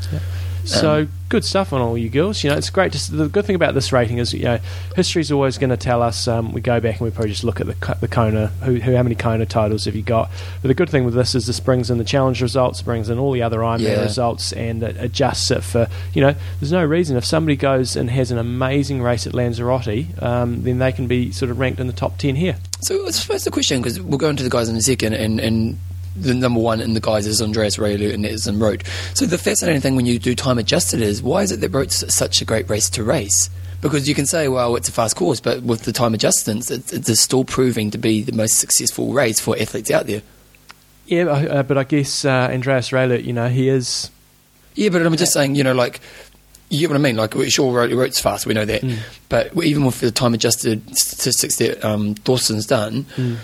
So 0.66 1.08
good 1.30 1.44
stuff 1.46 1.74
on 1.74 1.82
all 1.82 1.98
you 1.98 2.10
girls. 2.10 2.44
You 2.44 2.50
know, 2.50 2.58
it's 2.58 2.70
great. 2.70 2.92
To, 2.92 2.98
s- 2.98 3.08
the 3.08 3.28
good 3.28 3.46
thing 3.46 3.56
about 3.56 3.74
this 3.76 3.92
rating 3.92 4.18
is, 4.18 4.34
you 4.34 4.44
know, 4.44 4.60
history's 4.96 5.32
always 5.32 5.58
going 5.58 5.70
to 5.70 5.78
tell 5.78 6.02
us. 6.02 6.28
Um, 6.28 6.52
we 6.54 6.62
go 6.62 6.80
back 6.80 6.94
and 7.00 7.02
we 7.02 7.12
probably 7.12 7.32
just 7.32 7.44
look 7.44 7.60
at 7.62 7.68
the 7.68 7.98
the 8.02 8.08
Kona. 8.08 8.48
Who, 8.64 8.76
who, 8.76 8.96
how 8.96 9.04
many 9.04 9.16
Kona 9.16 9.46
titles 9.46 9.86
have 9.86 9.96
you 9.96 10.02
got? 10.02 10.30
But 10.62 10.68
the 10.70 10.74
good 10.74 10.90
thing 10.90 11.06
with 11.06 11.14
this 11.14 11.34
is 11.36 11.48
this 11.48 11.60
brings 11.60 11.90
in 11.90 11.98
the 11.98 12.04
challenge 12.04 12.42
results, 12.42 12.82
brings 12.82 13.10
in 13.10 13.18
all 13.20 13.32
the 13.32 13.42
other 13.42 13.60
Ironman 13.60 13.82
Yeah. 13.82 14.02
results, 14.02 14.54
and 14.54 14.84
it 14.84 14.96
adjusts 15.00 15.50
it 15.52 15.64
for. 15.64 15.88
You 16.14 16.22
know, 16.22 16.36
there's 16.60 16.72
no 16.72 16.84
reason 16.84 17.18
if 17.18 17.26
somebody 17.26 17.56
goes 17.56 17.96
and 17.96 18.10
has 18.10 18.32
an 18.32 18.38
amazing 18.38 19.02
race 19.02 19.26
at 19.28 19.34
Lanzarote, 19.34 20.06
um, 20.22 20.64
then 20.64 20.80
they 20.80 20.92
can 20.92 21.08
be 21.08 21.32
sort 21.32 21.52
of 21.52 21.60
ranked 21.60 21.80
in 21.80 21.88
the 21.88 21.94
top 21.94 22.18
ten 22.18 22.36
here. 22.36 22.58
So 22.82 23.08
I 23.08 23.12
suppose 23.12 23.44
the 23.44 23.52
question, 23.52 23.82
because 23.82 24.00
we'll 24.00 24.18
go 24.18 24.30
into 24.30 24.44
the 24.44 24.50
guys 24.50 24.70
in 24.70 24.76
a 24.76 24.82
second, 24.82 25.14
and, 25.14 25.40
and 25.40 25.78
the 26.16 26.34
number 26.34 26.60
one 26.60 26.82
in 26.82 26.94
the 26.94 27.00
guys 27.00 27.26
is 27.26 27.42
Andreas 27.42 27.78
Raelert 27.78 28.14
and 28.14 28.26
is 28.26 28.48
in 28.48 28.60
Roth. 28.60 28.88
So 29.16 29.26
the 29.26 29.38
fascinating 29.38 29.82
thing 29.82 29.96
when 29.96 30.06
you 30.06 30.20
do 30.20 30.36
time 30.36 30.58
adjusted 30.58 31.02
is 31.02 31.22
why 31.22 31.44
is 31.44 31.52
it 31.52 31.62
that 31.62 31.70
Roth's 31.70 32.14
such 32.14 32.42
a 32.42 32.46
great 32.46 32.70
race 32.70 32.90
to 32.92 33.04
race? 33.04 33.50
Because 33.82 34.10
you 34.10 34.16
can 34.16 34.26
say, 34.26 34.50
well, 34.50 34.76
it's 34.76 34.90
a 34.90 34.92
fast 34.92 35.16
course, 35.16 35.40
but 35.40 35.64
with 35.64 35.84
the 35.84 35.94
time 35.94 36.14
adjustments, 36.14 36.70
it's, 36.70 36.92
it's 36.92 37.20
still 37.22 37.46
proving 37.46 37.92
to 37.92 37.98
be 37.98 38.22
the 38.22 38.34
most 38.34 38.60
successful 38.60 39.14
race 39.14 39.40
for 39.40 39.58
athletes 39.58 39.90
out 39.90 40.06
there. 40.06 40.22
Yeah, 41.06 41.24
but, 41.24 41.52
uh, 41.52 41.64
but 41.64 41.78
I 41.78 41.86
guess 41.86 42.26
uh, 42.26 42.50
Andreas 42.52 42.90
Raelert, 42.90 43.24
you 43.24 43.34
know, 43.34 43.48
he 43.48 43.70
is. 43.70 44.12
Yeah, 44.76 44.90
but 44.90 45.06
I'm 45.06 45.16
just 45.16 45.32
saying, 45.34 45.56
you 45.56 45.64
know, 45.64 45.74
like, 45.74 46.02
you 46.70 46.82
get 46.82 46.90
what 46.90 46.98
I 46.98 47.02
mean? 47.02 47.16
Like, 47.16 47.34
sure, 47.50 47.74
Roth, 47.74 47.92
Roth's 47.94 48.20
fast, 48.20 48.46
we 48.46 48.54
know 48.54 48.66
that. 48.66 48.82
Mm. 48.82 48.98
But 49.30 49.56
even 49.64 49.86
with 49.86 50.02
the 50.02 50.12
time 50.12 50.34
adjusted 50.34 50.96
statistics 50.96 51.56
that 51.58 51.84
um, 51.84 52.16
Dawson's 52.16 52.66
done, 52.66 53.06
Mm. 53.16 53.38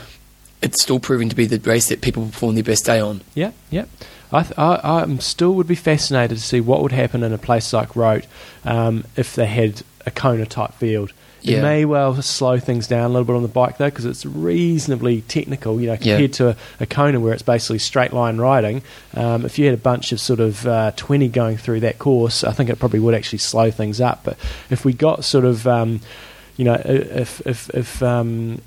It's 0.61 0.81
still 0.81 0.99
proving 0.99 1.29
to 1.29 1.35
be 1.35 1.45
the 1.45 1.59
race 1.59 1.89
that 1.89 2.01
people 2.01 2.25
perform 2.25 2.55
their 2.55 2.63
best 2.63 2.85
day 2.85 2.99
on. 2.99 3.21
Yeah, 3.35 3.51
yeah. 3.69 3.85
I, 4.31 4.41
th- 4.43 4.57
I 4.57 4.79
I'm 5.01 5.19
still 5.19 5.53
would 5.55 5.67
be 5.67 5.75
fascinated 5.75 6.37
to 6.37 6.43
see 6.43 6.59
what 6.59 6.81
would 6.81 6.91
happen 6.91 7.23
in 7.23 7.31
a 7.33 7.37
place 7.37 7.71
like 7.71 7.95
Roth 7.95 8.25
um, 8.65 9.03
if 9.15 9.35
they 9.35 9.45
had 9.45 9.83
a 10.05 10.11
Kona 10.11 10.45
type 10.45 10.73
field. 10.73 11.13
Yeah. 11.41 11.59
It 11.59 11.61
may 11.61 11.85
well 11.85 12.19
slow 12.23 12.57
things 12.57 12.87
down 12.87 13.05
a 13.05 13.09
little 13.09 13.23
bit 13.25 13.35
on 13.35 13.43
the 13.43 13.47
bike 13.47 13.77
though, 13.77 13.85
because 13.91 14.05
it's 14.05 14.25
reasonably 14.25 15.21
technical. 15.21 15.79
You 15.79 15.87
know, 15.87 15.93
Yeah. 16.01 16.15
compared 16.15 16.33
to 16.33 16.49
a, 16.49 16.55
a 16.79 16.85
Kona 16.87 17.19
where 17.19 17.33
it's 17.33 17.43
basically 17.43 17.77
straight 17.77 18.13
line 18.13 18.37
riding. 18.37 18.81
Um, 19.13 19.45
if 19.45 19.59
you 19.59 19.65
had 19.65 19.75
a 19.75 19.77
bunch 19.77 20.11
of 20.11 20.19
sort 20.19 20.39
of 20.39 20.65
uh, 20.65 20.91
twenty 20.95 21.27
going 21.27 21.57
through 21.57 21.81
that 21.81 21.99
course, 21.99 22.43
I 22.43 22.51
think 22.51 22.71
it 22.71 22.79
probably 22.79 22.99
would 22.99 23.13
actually 23.13 23.37
slow 23.39 23.69
things 23.69 24.01
up. 24.01 24.23
But 24.23 24.37
if 24.71 24.83
we 24.85 24.93
got 24.93 25.23
sort 25.23 25.45
of, 25.45 25.67
um, 25.67 26.01
you 26.57 26.65
know, 26.65 26.81
if 26.83 27.45
if 27.45 27.69
if 27.75 28.01
um, 28.01 28.59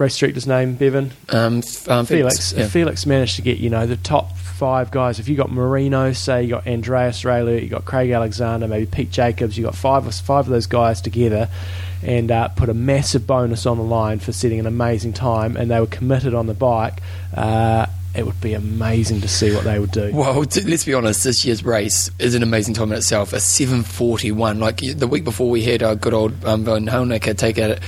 race 0.00 0.16
director's 0.16 0.46
name, 0.46 0.74
Bevan? 0.74 1.12
Um, 1.28 1.62
um, 1.86 2.06
Felix. 2.06 2.52
yeah. 2.52 2.66
Felix 2.66 3.06
managed 3.06 3.36
to 3.36 3.42
get 3.42 3.58
you 3.58 3.70
know 3.70 3.86
the 3.86 3.96
top 3.96 4.36
five 4.36 4.90
guys. 4.90 5.20
If 5.20 5.28
you 5.28 5.36
got 5.36 5.52
Marino, 5.52 6.12
say 6.12 6.42
you 6.42 6.50
got 6.50 6.66
Andreas 6.66 7.22
Raelert, 7.22 7.62
you 7.62 7.68
got 7.68 7.84
Craig 7.84 8.10
Alexander, 8.10 8.66
maybe 8.66 8.86
Pete 8.86 9.10
Jacobs, 9.10 9.56
you 9.56 9.64
got 9.64 9.76
five 9.76 10.06
of 10.06 10.14
five 10.14 10.46
of 10.46 10.50
those 10.50 10.66
guys 10.66 11.00
together, 11.00 11.48
and 12.02 12.30
uh, 12.30 12.48
put 12.48 12.68
a 12.68 12.74
massive 12.74 13.26
bonus 13.26 13.66
on 13.66 13.76
the 13.76 13.84
line 13.84 14.18
for 14.18 14.32
setting 14.32 14.58
an 14.58 14.66
amazing 14.66 15.12
time, 15.12 15.56
and 15.56 15.70
they 15.70 15.78
were 15.78 15.86
committed 15.86 16.34
on 16.34 16.46
the 16.46 16.54
bike. 16.54 17.00
Uh, 17.34 17.86
it 18.12 18.26
would 18.26 18.40
be 18.40 18.54
amazing 18.54 19.20
to 19.20 19.28
see 19.28 19.54
what 19.54 19.62
they 19.62 19.78
would 19.78 19.92
do. 19.92 20.10
Well, 20.12 20.44
t- 20.44 20.62
let's 20.62 20.84
be 20.84 20.94
honest. 20.94 21.22
This 21.22 21.44
year's 21.44 21.64
race 21.64 22.10
is 22.18 22.34
an 22.34 22.42
amazing 22.42 22.74
time 22.74 22.90
in 22.90 22.98
itself. 22.98 23.32
A 23.32 23.38
seven 23.38 23.84
forty 23.84 24.32
one. 24.32 24.58
Like 24.58 24.78
the 24.78 25.06
week 25.06 25.24
before, 25.24 25.48
we 25.48 25.62
had 25.62 25.82
our 25.82 25.94
good 25.94 26.12
old 26.12 26.44
um, 26.44 26.64
Vanhoenacker 26.64 27.38
take 27.38 27.58
out 27.58 27.78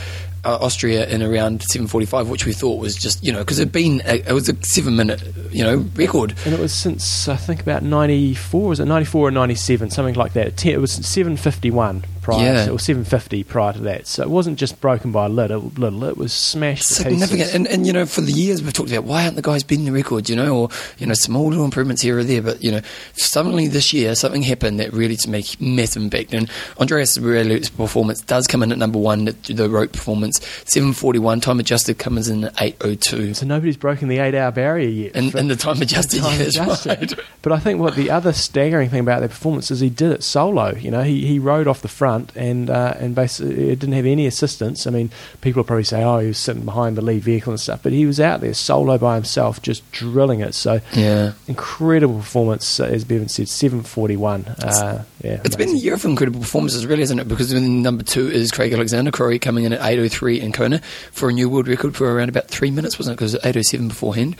uh, 0.44 0.58
Austria 0.60 1.06
in 1.08 1.22
around 1.22 1.62
seven 1.62 1.86
forty 1.86 2.06
five, 2.06 2.28
which 2.28 2.46
we 2.46 2.52
thought 2.52 2.80
was 2.80 2.96
just 2.96 3.24
you 3.24 3.32
know 3.32 3.40
because 3.40 3.58
it'd 3.58 3.72
been 3.72 4.02
a, 4.04 4.16
it 4.28 4.32
was 4.32 4.48
a 4.48 4.56
seven 4.64 4.96
minute 4.96 5.22
you 5.50 5.62
know 5.62 5.84
record. 5.94 6.34
And 6.44 6.54
it 6.54 6.60
was 6.60 6.72
since 6.72 7.28
I 7.28 7.36
think 7.36 7.60
about 7.60 7.82
ninety 7.82 8.34
four, 8.34 8.68
was 8.68 8.80
it 8.80 8.86
ninety 8.86 9.06
four 9.06 9.28
or 9.28 9.30
ninety 9.30 9.54
seven, 9.54 9.90
something 9.90 10.14
like 10.14 10.32
that. 10.32 10.64
It 10.66 10.78
was 10.78 10.92
seven 10.92 11.36
fifty 11.36 11.70
one 11.70 12.04
prior, 12.22 12.40
Yeah. 12.66 12.70
or 12.70 12.78
seven 12.78 13.04
fifty 13.04 13.44
prior 13.44 13.74
to 13.74 13.80
that. 13.80 14.06
So 14.06 14.22
it 14.22 14.30
wasn't 14.30 14.58
just 14.58 14.80
broken 14.80 15.12
by 15.12 15.26
a 15.26 15.28
little, 15.28 15.72
little 15.76 16.04
it 16.04 16.16
was 16.16 16.32
smashed. 16.32 16.84
Significant, 16.84 17.52
and, 17.52 17.66
and 17.66 17.86
you 17.86 17.92
know, 17.92 18.06
for 18.06 18.20
the 18.22 18.32
years 18.32 18.62
we've 18.62 18.72
talked 18.72 18.90
about 18.90 19.04
why 19.04 19.24
aren't 19.24 19.36
the 19.36 19.42
guys 19.42 19.62
beating 19.64 19.84
the 19.84 19.92
records, 19.92 20.30
you 20.30 20.36
know, 20.36 20.56
or 20.56 20.68
you 20.98 21.06
know, 21.06 21.14
small 21.14 21.48
little 21.48 21.64
improvements 21.64 22.00
here 22.00 22.16
or 22.18 22.24
there, 22.24 22.40
but 22.40 22.62
you 22.62 22.70
know, 22.70 22.80
suddenly 23.14 23.66
this 23.68 23.92
year 23.92 24.14
something 24.14 24.42
happened 24.42 24.80
that 24.80 24.92
really 24.92 25.16
to 25.16 25.28
make 25.28 25.60
massive 25.60 26.02
impact. 26.02 26.32
And 26.32 26.48
Andreas 26.78 27.18
Raelert's 27.18 27.68
performance 27.70 28.20
does 28.20 28.46
come 28.46 28.62
in 28.62 28.72
at 28.72 28.78
number 28.78 28.98
one, 28.98 29.24
the, 29.24 29.32
the 29.52 29.68
Roth 29.68 29.92
performance, 29.92 30.40
seven 30.64 30.92
forty 30.92 31.18
one, 31.18 31.40
time 31.40 31.58
adjusted 31.60 31.98
comes 31.98 32.28
in 32.28 32.44
at 32.44 32.62
eight 32.62 32.76
oh 32.82 32.94
two. 32.94 33.34
So 33.34 33.46
nobody's 33.46 33.76
broken 33.76 34.08
the 34.08 34.18
eight 34.18 34.34
hour 34.34 34.52
barrier 34.52 34.88
yet. 34.88 35.12
And, 35.16 35.34
and 35.34 35.50
the 35.50 35.56
time 35.56 35.82
adjusted, 35.82 36.20
time 36.20 36.38
yeah, 36.38 36.46
adjusted. 36.46 36.88
right. 37.18 37.26
But 37.42 37.52
I 37.52 37.58
think 37.58 37.80
what 37.80 37.96
the 37.96 38.10
other 38.10 38.32
staggering 38.32 38.88
thing 38.90 39.00
about 39.00 39.20
their 39.20 39.28
performance 39.28 39.70
is 39.70 39.80
he 39.80 39.90
did 39.90 40.12
it 40.12 40.22
solo. 40.22 40.74
You 40.76 40.90
know, 40.92 41.02
he, 41.02 41.26
he 41.26 41.38
rode 41.40 41.66
off 41.66 41.80
the 41.82 41.88
front 41.88 42.11
and 42.34 42.68
uh, 42.70 42.94
and 42.98 43.14
basically 43.14 43.70
it 43.70 43.78
didn't 43.78 43.94
have 43.94 44.06
any 44.06 44.26
assistance. 44.26 44.86
I 44.86 44.90
mean, 44.90 45.10
people 45.40 45.64
probably 45.64 45.84
say, 45.84 46.02
oh, 46.02 46.18
he 46.18 46.28
was 46.28 46.38
sitting 46.38 46.64
behind 46.64 46.96
the 46.96 47.02
lead 47.02 47.22
vehicle 47.22 47.52
and 47.52 47.60
stuff, 47.60 47.80
but 47.82 47.92
he 47.92 48.06
was 48.06 48.20
out 48.20 48.40
there 48.40 48.54
solo 48.54 48.98
by 48.98 49.14
himself, 49.16 49.60
just 49.62 49.90
drilling 49.92 50.40
it. 50.40 50.54
So 50.54 50.80
Yeah. 50.94 51.32
incredible 51.48 52.18
performance, 52.18 52.78
as 52.80 53.04
Bevan 53.04 53.28
said, 53.28 53.48
seven 53.48 53.82
forty 53.82 54.16
one. 54.16 54.44
Uh, 54.62 55.04
yeah, 55.22 55.40
It's 55.44 55.56
been 55.56 55.70
a 55.70 55.72
year 55.72 55.94
of 55.94 56.04
incredible 56.04 56.40
performances, 56.40 56.84
really, 56.86 57.02
isn't 57.02 57.18
it? 57.18 57.28
Because 57.28 57.52
number 57.52 58.02
two 58.02 58.28
is 58.30 58.50
Craig 58.50 58.72
Alexander, 58.72 59.10
Crory 59.10 59.38
coming 59.38 59.64
in 59.64 59.72
at 59.72 59.80
8.03 59.80 60.40
in 60.40 60.52
Kona 60.52 60.80
for 61.12 61.28
a 61.28 61.32
new 61.32 61.48
world 61.48 61.68
record 61.68 61.94
for 61.96 62.12
around 62.12 62.28
about 62.28 62.48
three 62.48 62.70
minutes, 62.70 62.98
wasn't 62.98 63.14
it? 63.14 63.16
Because 63.16 63.34
8.07 63.44 63.88
beforehand. 63.88 64.36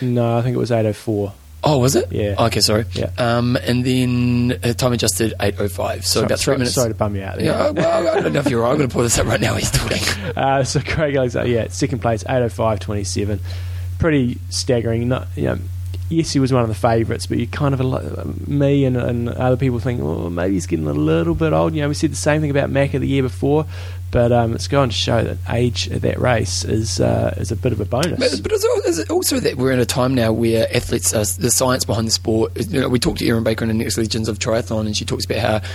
No, 0.00 0.36
I 0.38 0.42
think 0.42 0.54
it 0.54 0.58
was 0.58 0.72
eight 0.72 0.86
oh 0.86 0.92
four. 0.92 1.32
Oh, 1.64 1.78
was 1.78 1.96
it? 1.96 2.12
Yeah. 2.12 2.34
Okay, 2.38 2.60
sorry. 2.60 2.84
Yeah. 2.92 3.10
Um, 3.16 3.56
and 3.56 3.84
then 3.84 4.58
uh, 4.62 4.74
time 4.74 4.92
adjusted 4.92 5.34
8.05, 5.40 6.04
so 6.04 6.20
about 6.20 6.38
three 6.38 6.44
sorry, 6.44 6.58
minutes. 6.58 6.74
Sorry 6.74 6.88
to 6.90 6.94
bum 6.94 7.16
you 7.16 7.22
out 7.22 7.36
there. 7.36 7.46
Yeah, 7.46 7.70
well, 7.70 8.08
I 8.16 8.20
don't 8.20 8.32
know 8.34 8.40
if 8.40 8.50
you're 8.50 8.60
right. 8.60 8.70
I'm 8.70 8.76
going 8.76 8.88
to 8.88 8.92
pull 8.92 9.02
this 9.02 9.18
up 9.18 9.26
right 9.26 9.40
now. 9.40 9.54
He's 9.54 9.70
talking. 9.70 10.02
Uh, 10.34 10.64
so 10.64 10.80
Craig 10.80 11.14
Alexander, 11.14 11.48
yeah, 11.48 11.68
second 11.68 12.00
place, 12.00 12.24
805.27. 12.24 13.40
Pretty 13.98 14.38
staggering. 14.50 15.08
Not, 15.08 15.28
you 15.36 15.44
know, 15.44 15.58
yes, 16.08 16.32
he 16.32 16.40
was 16.40 16.52
one 16.52 16.62
of 16.62 16.68
the 16.68 16.74
favourites, 16.74 17.26
but 17.26 17.38
you 17.38 17.46
kind 17.46 17.72
of, 17.72 17.80
a 17.80 18.24
me 18.50 18.84
and, 18.84 18.96
and 18.96 19.28
other 19.28 19.56
people 19.56 19.78
think, 19.78 20.02
well, 20.02 20.30
maybe 20.30 20.54
he's 20.54 20.66
getting 20.66 20.86
a 20.86 20.92
little 20.92 21.34
bit 21.34 21.52
old. 21.52 21.74
You 21.74 21.82
know, 21.82 21.88
we 21.88 21.94
said 21.94 22.10
the 22.10 22.16
same 22.16 22.40
thing 22.40 22.50
about 22.50 22.70
Macca 22.70 22.98
the 22.98 23.06
year 23.06 23.22
before, 23.22 23.66
but 24.14 24.30
um, 24.30 24.54
it's 24.54 24.68
going 24.68 24.90
to 24.90 24.94
show 24.94 25.24
that 25.24 25.38
age 25.50 25.90
at 25.90 26.02
that 26.02 26.20
race 26.20 26.64
is 26.64 27.00
uh, 27.00 27.34
is 27.36 27.50
a 27.50 27.56
bit 27.56 27.72
of 27.72 27.80
a 27.80 27.84
bonus. 27.84 28.20
But, 28.20 28.44
but 28.44 28.52
it's 28.52 28.64
al- 28.64 28.82
it's 28.84 29.10
also 29.10 29.40
that 29.40 29.56
we're 29.56 29.72
in 29.72 29.80
a 29.80 29.84
time 29.84 30.14
now 30.14 30.32
where 30.32 30.68
athletes, 30.72 31.12
are, 31.12 31.24
the 31.40 31.50
science 31.50 31.84
behind 31.84 32.06
the 32.06 32.12
sport, 32.12 32.52
you 32.70 32.80
know, 32.80 32.88
we 32.88 33.00
talked 33.00 33.18
to 33.18 33.26
Erin 33.26 33.42
Baker 33.42 33.64
in 33.64 33.68
the 33.68 33.74
Next 33.74 33.98
Legends 33.98 34.28
of 34.28 34.38
Triathlon, 34.38 34.86
and 34.86 34.96
she 34.96 35.04
talks 35.04 35.24
about 35.24 35.38
how 35.38 35.68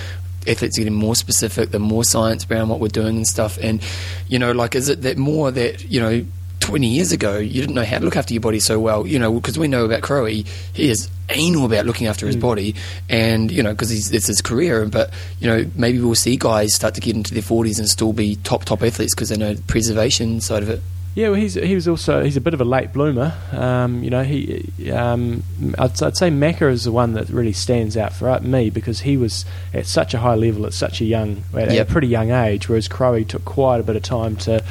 athletes 0.47 0.77
are 0.77 0.81
getting 0.81 0.93
more 0.93 1.17
specific, 1.17 1.71
the 1.71 1.79
more 1.79 2.05
science 2.05 2.49
around 2.49 2.69
what 2.69 2.79
we're 2.79 2.87
doing 2.87 3.17
and 3.17 3.27
stuff. 3.27 3.57
And, 3.61 3.83
you 4.29 4.39
know, 4.39 4.53
like, 4.53 4.73
is 4.73 4.87
it 4.87 5.01
that 5.01 5.17
more 5.17 5.51
that, 5.51 5.83
you 5.83 5.99
know, 5.99 6.25
20 6.69 6.87
years 6.87 7.11
ago, 7.11 7.37
you 7.37 7.61
didn't 7.61 7.75
know 7.75 7.83
how 7.83 7.97
to 7.99 8.05
look 8.05 8.15
after 8.15 8.33
your 8.33 8.41
body 8.41 8.59
so 8.59 8.79
well, 8.79 9.07
you 9.07 9.17
know, 9.19 9.33
because 9.33 9.57
we 9.57 9.67
know 9.67 9.85
about 9.85 10.01
Crowe, 10.01 10.25
he 10.25 10.45
is 10.75 11.09
anal 11.29 11.65
about 11.65 11.85
looking 11.85 12.07
after 12.07 12.25
his 12.27 12.35
body, 12.35 12.75
and, 13.09 13.51
you 13.51 13.63
know, 13.63 13.71
because 13.71 13.91
it's 14.13 14.27
his 14.27 14.41
career, 14.41 14.85
but, 14.85 15.11
you 15.39 15.47
know, 15.47 15.69
maybe 15.75 15.99
we'll 15.99 16.15
see 16.15 16.37
guys 16.37 16.73
start 16.73 16.95
to 16.95 17.01
get 17.01 17.15
into 17.15 17.33
their 17.33 17.43
40s 17.43 17.79
and 17.79 17.89
still 17.89 18.13
be 18.13 18.35
top, 18.37 18.65
top 18.65 18.83
athletes 18.83 19.15
because 19.15 19.29
they 19.29 19.37
know 19.37 19.53
the 19.53 19.61
preservation 19.63 20.41
side 20.41 20.63
of 20.63 20.69
it. 20.69 20.81
Yeah, 21.15 21.29
well, 21.29 21.39
he's 21.39 21.55
he 21.55 21.73
was 21.73 21.87
also 21.87 22.23
he's 22.23 22.37
a 22.37 22.41
bit 22.41 22.53
of 22.53 22.61
a 22.61 22.65
late 22.65 22.93
bloomer. 22.93 23.33
Um, 23.51 24.03
you 24.03 24.11
know, 24.11 24.23
he 24.23 24.91
um, 24.91 25.43
I'd, 25.77 26.01
I'd 26.03 26.15
say 26.15 26.29
Macca 26.29 26.71
is 26.71 26.83
the 26.83 26.91
one 26.91 27.13
that 27.13 27.29
really 27.29 27.51
stands 27.51 27.97
out 27.97 28.13
for 28.13 28.29
uh, 28.29 28.39
me 28.41 28.69
because 28.69 29.01
he 29.01 29.17
was 29.17 29.43
at 29.73 29.87
such 29.87 30.13
a 30.13 30.19
high 30.19 30.35
level 30.35 30.67
at 30.67 30.73
such 30.73 31.01
a 31.01 31.05
young, 31.05 31.43
at 31.55 31.71
Yep. 31.71 31.89
a 31.89 31.91
pretty 31.91 32.07
young 32.07 32.29
age, 32.29 32.69
whereas 32.69 32.87
Crowe 32.87 33.23
took 33.23 33.43
quite 33.43 33.79
a 33.79 33.83
bit 33.83 33.95
of 33.95 34.03
time 34.03 34.35
to 34.37 34.63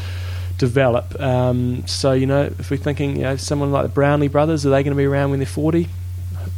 develop. 0.58 1.18
Um, 1.20 1.86
so 1.86 2.12
you 2.12 2.26
know, 2.26 2.42
if 2.42 2.70
we're 2.70 2.76
thinking, 2.76 3.16
you 3.16 3.22
know, 3.22 3.36
someone 3.36 3.72
like 3.72 3.84
the 3.84 3.88
Brownlee 3.88 4.28
brothers, 4.28 4.66
are 4.66 4.70
they 4.70 4.82
going 4.82 4.94
to 4.94 4.98
be 4.98 5.06
around 5.06 5.30
when 5.30 5.38
they're 5.38 5.46
forty? 5.46 5.88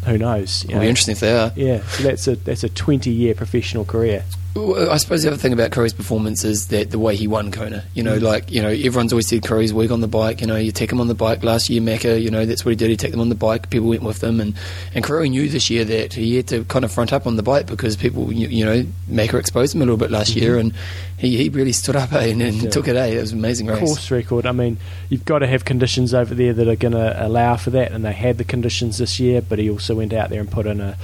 Who 0.07 0.19
knows? 0.19 0.65
It'll 0.65 0.81
be 0.81 0.89
interesting 0.89 1.13
if 1.13 1.21
they 1.21 1.37
are. 1.37 1.53
Yeah, 1.55 1.83
so 1.83 2.03
that's 2.03 2.27
a 2.27 2.37
that's 2.37 2.65
a 2.65 2.69
twenty 2.69 3.11
year 3.11 3.35
professional 3.35 3.85
career. 3.85 4.25
Well, 4.55 4.91
I 4.91 4.97
suppose 4.97 5.23
the 5.23 5.29
other 5.29 5.37
thing 5.37 5.53
about 5.53 5.71
Curry's 5.71 5.93
performance 5.93 6.43
is 6.43 6.69
that 6.69 6.91
the 6.91 6.99
way 6.99 7.15
he 7.15 7.29
won 7.29 7.53
Kona. 7.53 7.85
You 7.95 8.03
know, 8.03 8.17
like 8.17 8.51
you 8.51 8.61
know, 8.61 8.69
everyone's 8.69 9.13
always 9.13 9.29
said 9.29 9.43
Curry's 9.45 9.73
weak 9.73 9.93
on 9.93 10.01
the 10.01 10.09
bike. 10.09 10.41
You 10.41 10.49
know, 10.49 10.57
you 10.57 10.73
take 10.73 10.91
him 10.91 11.01
on 11.01 11.07
the 11.07 11.15
bike 11.15 11.45
last 11.45 11.71
year, 11.71 11.81
Macca. 11.81 12.21
You 12.21 12.31
know, 12.31 12.45
that's 12.45 12.65
what 12.65 12.71
he 12.71 12.77
did. 12.77 12.91
He 12.91 12.97
took 12.97 13.13
them 13.13 13.21
on 13.21 13.29
the 13.29 13.37
bike. 13.37 13.71
People 13.71 13.89
went 13.89 14.03
with 14.03 14.19
them, 14.19 14.41
and 14.41 14.55
and 14.93 15.05
Curry 15.05 15.29
knew 15.29 15.49
this 15.49 15.71
year 15.71 15.85
that 15.85 16.15
he 16.15 16.35
had 16.37 16.49
to 16.49 16.65
kind 16.65 16.85
of 16.85 16.91
front 16.91 17.13
up 17.13 17.29
on 17.29 17.37
the 17.37 17.45
bike 17.45 17.67
because 17.67 17.95
people, 17.97 18.33
you, 18.33 18.49
you 18.49 18.65
know, 18.65 18.85
Macca 19.09 19.39
exposed 19.39 19.75
him 19.75 19.83
a 19.83 19.85
little 19.85 19.97
bit 19.97 20.11
last 20.11 20.35
year, 20.35 20.59
and 20.59 20.75
he, 21.17 21.37
he 21.37 21.49
really 21.49 21.73
stood 21.73 21.95
up 21.95 22.13
eh, 22.13 22.31
and, 22.31 22.43
and 22.43 22.57
Yeah. 22.57 22.71
took 22.71 22.89
it. 22.89 22.97
Eh? 22.97 23.07
It 23.07 23.21
was 23.21 23.31
an 23.31 23.39
amazing 23.39 23.69
race. 23.69 23.79
course 23.79 24.11
record. 24.11 24.47
I 24.47 24.53
mean, 24.53 24.79
you've 25.11 25.25
got 25.25 25.41
to 25.41 25.47
have 25.47 25.65
conditions 25.65 26.13
over 26.13 26.35
there 26.35 26.53
that 26.55 26.67
are 26.67 26.75
going 26.77 26.93
to 26.95 27.25
allow 27.25 27.55
for 27.57 27.71
that, 27.71 27.93
and 27.93 28.05
they 28.05 28.13
had 28.13 28.39
the 28.39 28.45
conditions 28.45 28.99
this 28.99 29.21
year. 29.21 29.43
But 29.43 29.61
he 29.61 29.71
also 29.71 29.95
went 29.95 30.13
out 30.13 30.31
there 30.31 30.41
and 30.41 30.51
put 30.51 30.67
in 30.67 30.81
a 30.81 30.97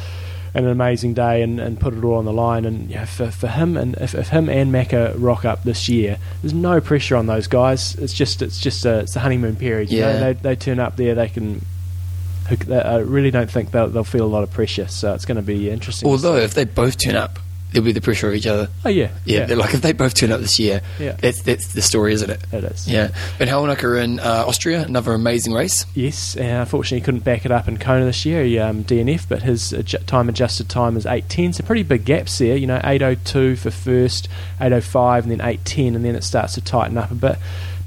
an 0.64 0.70
amazing 0.70 1.14
day 1.14 1.42
and, 1.42 1.60
and 1.60 1.78
put 1.78 1.92
it 1.94 2.02
all 2.04 2.14
on 2.14 2.24
the 2.24 2.32
line. 2.32 2.64
And 2.64 2.88
yeah, 2.90 3.04
for 3.04 3.30
for 3.30 3.48
him 3.48 3.76
and 3.76 3.94
if, 3.96 4.14
if 4.14 4.28
him 4.28 4.48
and 4.48 4.72
Macca 4.72 5.14
rock 5.18 5.44
up 5.44 5.64
this 5.64 5.88
year, 5.88 6.18
there's 6.42 6.54
no 6.54 6.80
pressure 6.80 7.16
on 7.16 7.26
those 7.26 7.46
guys. 7.46 7.94
It's 7.96 8.12
just 8.14 8.42
it's 8.42 8.58
just 8.60 8.84
a 8.86 9.00
it's 9.00 9.14
the 9.14 9.20
honeymoon 9.20 9.56
period. 9.56 9.90
You 9.90 10.00
Yeah. 10.00 10.12
know, 10.12 10.20
they 10.20 10.32
they 10.34 10.56
turn 10.56 10.80
up 10.80 10.96
there, 10.96 11.14
they 11.14 11.28
can. 11.28 11.60
I 12.70 12.98
really 12.98 13.32
don't 13.32 13.50
think 13.50 13.72
they'll, 13.72 13.88
they'll 13.88 14.04
feel 14.04 14.24
a 14.24 14.28
lot 14.28 14.44
of 14.44 14.52
pressure, 14.52 14.86
so 14.86 15.12
it's 15.14 15.24
going 15.24 15.34
to 15.36 15.42
be 15.42 15.68
interesting. 15.68 16.08
Although 16.08 16.36
if 16.36 16.54
they 16.54 16.64
both 16.64 16.96
turn 16.96 17.16
up, 17.16 17.40
there'll 17.76 17.84
be 17.84 17.92
the 17.92 18.00
pressure 18.00 18.28
of 18.28 18.34
each 18.34 18.46
other. 18.46 18.68
oh 18.84 18.88
yeah, 18.88 19.10
Yeah, 19.26 19.44
they're 19.44 19.56
like 19.56 19.74
if 19.74 19.82
they 19.82 19.92
both 19.92 20.14
turn 20.14 20.32
up 20.32 20.40
this 20.40 20.58
year, 20.58 20.80
Yeah. 20.98 21.12
that's 21.12 21.42
that's 21.42 21.68
the 21.74 21.82
story, 21.82 22.12
isn't 22.14 22.30
it? 22.30 22.40
it 22.52 22.64
is. 22.64 22.88
Yeah. 22.88 23.08
But 23.38 23.48
Helnacker 23.48 24.02
in 24.02 24.18
uh, 24.18 24.44
Austria, 24.46 24.82
another 24.82 25.12
amazing 25.12 25.52
race. 25.52 25.84
Yes, 25.94 26.34
and 26.36 26.46
unfortunately 26.60 26.98
he 27.00 27.04
couldn't 27.04 27.24
back 27.24 27.44
it 27.44 27.52
up 27.52 27.68
in 27.68 27.76
Kona 27.78 28.06
this 28.06 28.24
year, 28.24 28.42
he, 28.44 28.58
um, 28.58 28.82
DNF, 28.84 29.28
but 29.28 29.42
his 29.42 29.72
adju- 29.72 30.04
time 30.06 30.28
adjusted 30.28 30.68
time 30.68 30.96
is 30.96 31.04
8.10, 31.04 31.54
so 31.54 31.62
pretty 31.64 31.82
big 31.82 32.04
gaps 32.04 32.38
there, 32.38 32.56
you 32.56 32.66
know, 32.66 32.78
8.02 32.82 33.58
for 33.58 33.70
first, 33.70 34.28
8.05 34.60 35.22
and 35.22 35.30
then 35.32 35.38
8.10, 35.38 35.94
and 35.94 36.04
then 36.04 36.14
it 36.16 36.24
starts 36.24 36.54
to 36.54 36.60
tighten 36.62 36.96
up 36.98 37.10
a 37.10 37.14
bit. 37.14 37.36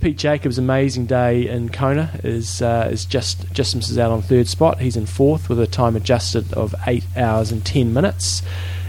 Pete 0.01 0.17
Jacobs' 0.17 0.57
amazing 0.57 1.07
day 1.07 1.45
in 1.49 1.67
Kona 1.67 2.09
is 2.23 2.61
uh, 2.61 2.87
is 2.89 3.03
just 3.03 3.51
just 3.51 3.75
misses 3.75 3.97
out 3.97 4.11
on 4.11 4.21
third 4.21 4.47
spot. 4.47 4.79
He's 4.79 4.95
in 4.95 5.05
fourth 5.05 5.49
with 5.49 5.59
a 5.59 5.67
time 5.67 5.97
adjusted 5.97 6.53
of 6.53 6.73
eight 6.87 7.03
hours 7.17 7.51
and 7.51 7.65
ten 7.65 7.93
minutes. 7.93 8.41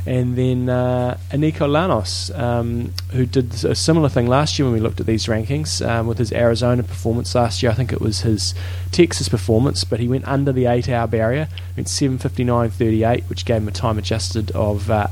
And 0.07 0.37
then 0.37 0.69
uh, 0.69 1.19
Eneko 1.31 1.69
Llanos, 1.69 2.37
um, 2.39 2.93
who 3.13 3.27
did 3.27 3.65
a 3.65 3.75
similar 3.75 4.09
thing 4.09 4.27
last 4.27 4.59
year 4.59 4.67
when 4.67 4.75
we 4.75 4.81
looked 4.81 5.01
at 5.01 5.07
these 5.07 5.27
rankings 5.27 5.87
um, 5.87 6.07
with 6.07 6.19
his 6.19 6.33
Arizona 6.33 6.83
performance 6.83 7.35
last 7.35 7.63
year. 7.63 7.71
I 7.71 7.75
think 7.75 7.93
it 7.93 8.01
was 8.01 8.21
his 8.21 8.55
Texas 8.93 9.29
performance, 9.29 9.85
but 9.85 10.01
he 10.01 10.09
went 10.09 10.27
under 10.27 10.53
the 10.53 10.67
eight-hour 10.67 11.07
barrier. 11.07 11.49
Went 11.77 11.89
7:59.38, 11.89 13.29
which 13.29 13.45
gave 13.45 13.59
him 13.59 13.69
a 13.69 13.73
time 13.73 13.99
adjusted 13.99 14.51
of 14.53 14.91
uh, 14.91 15.09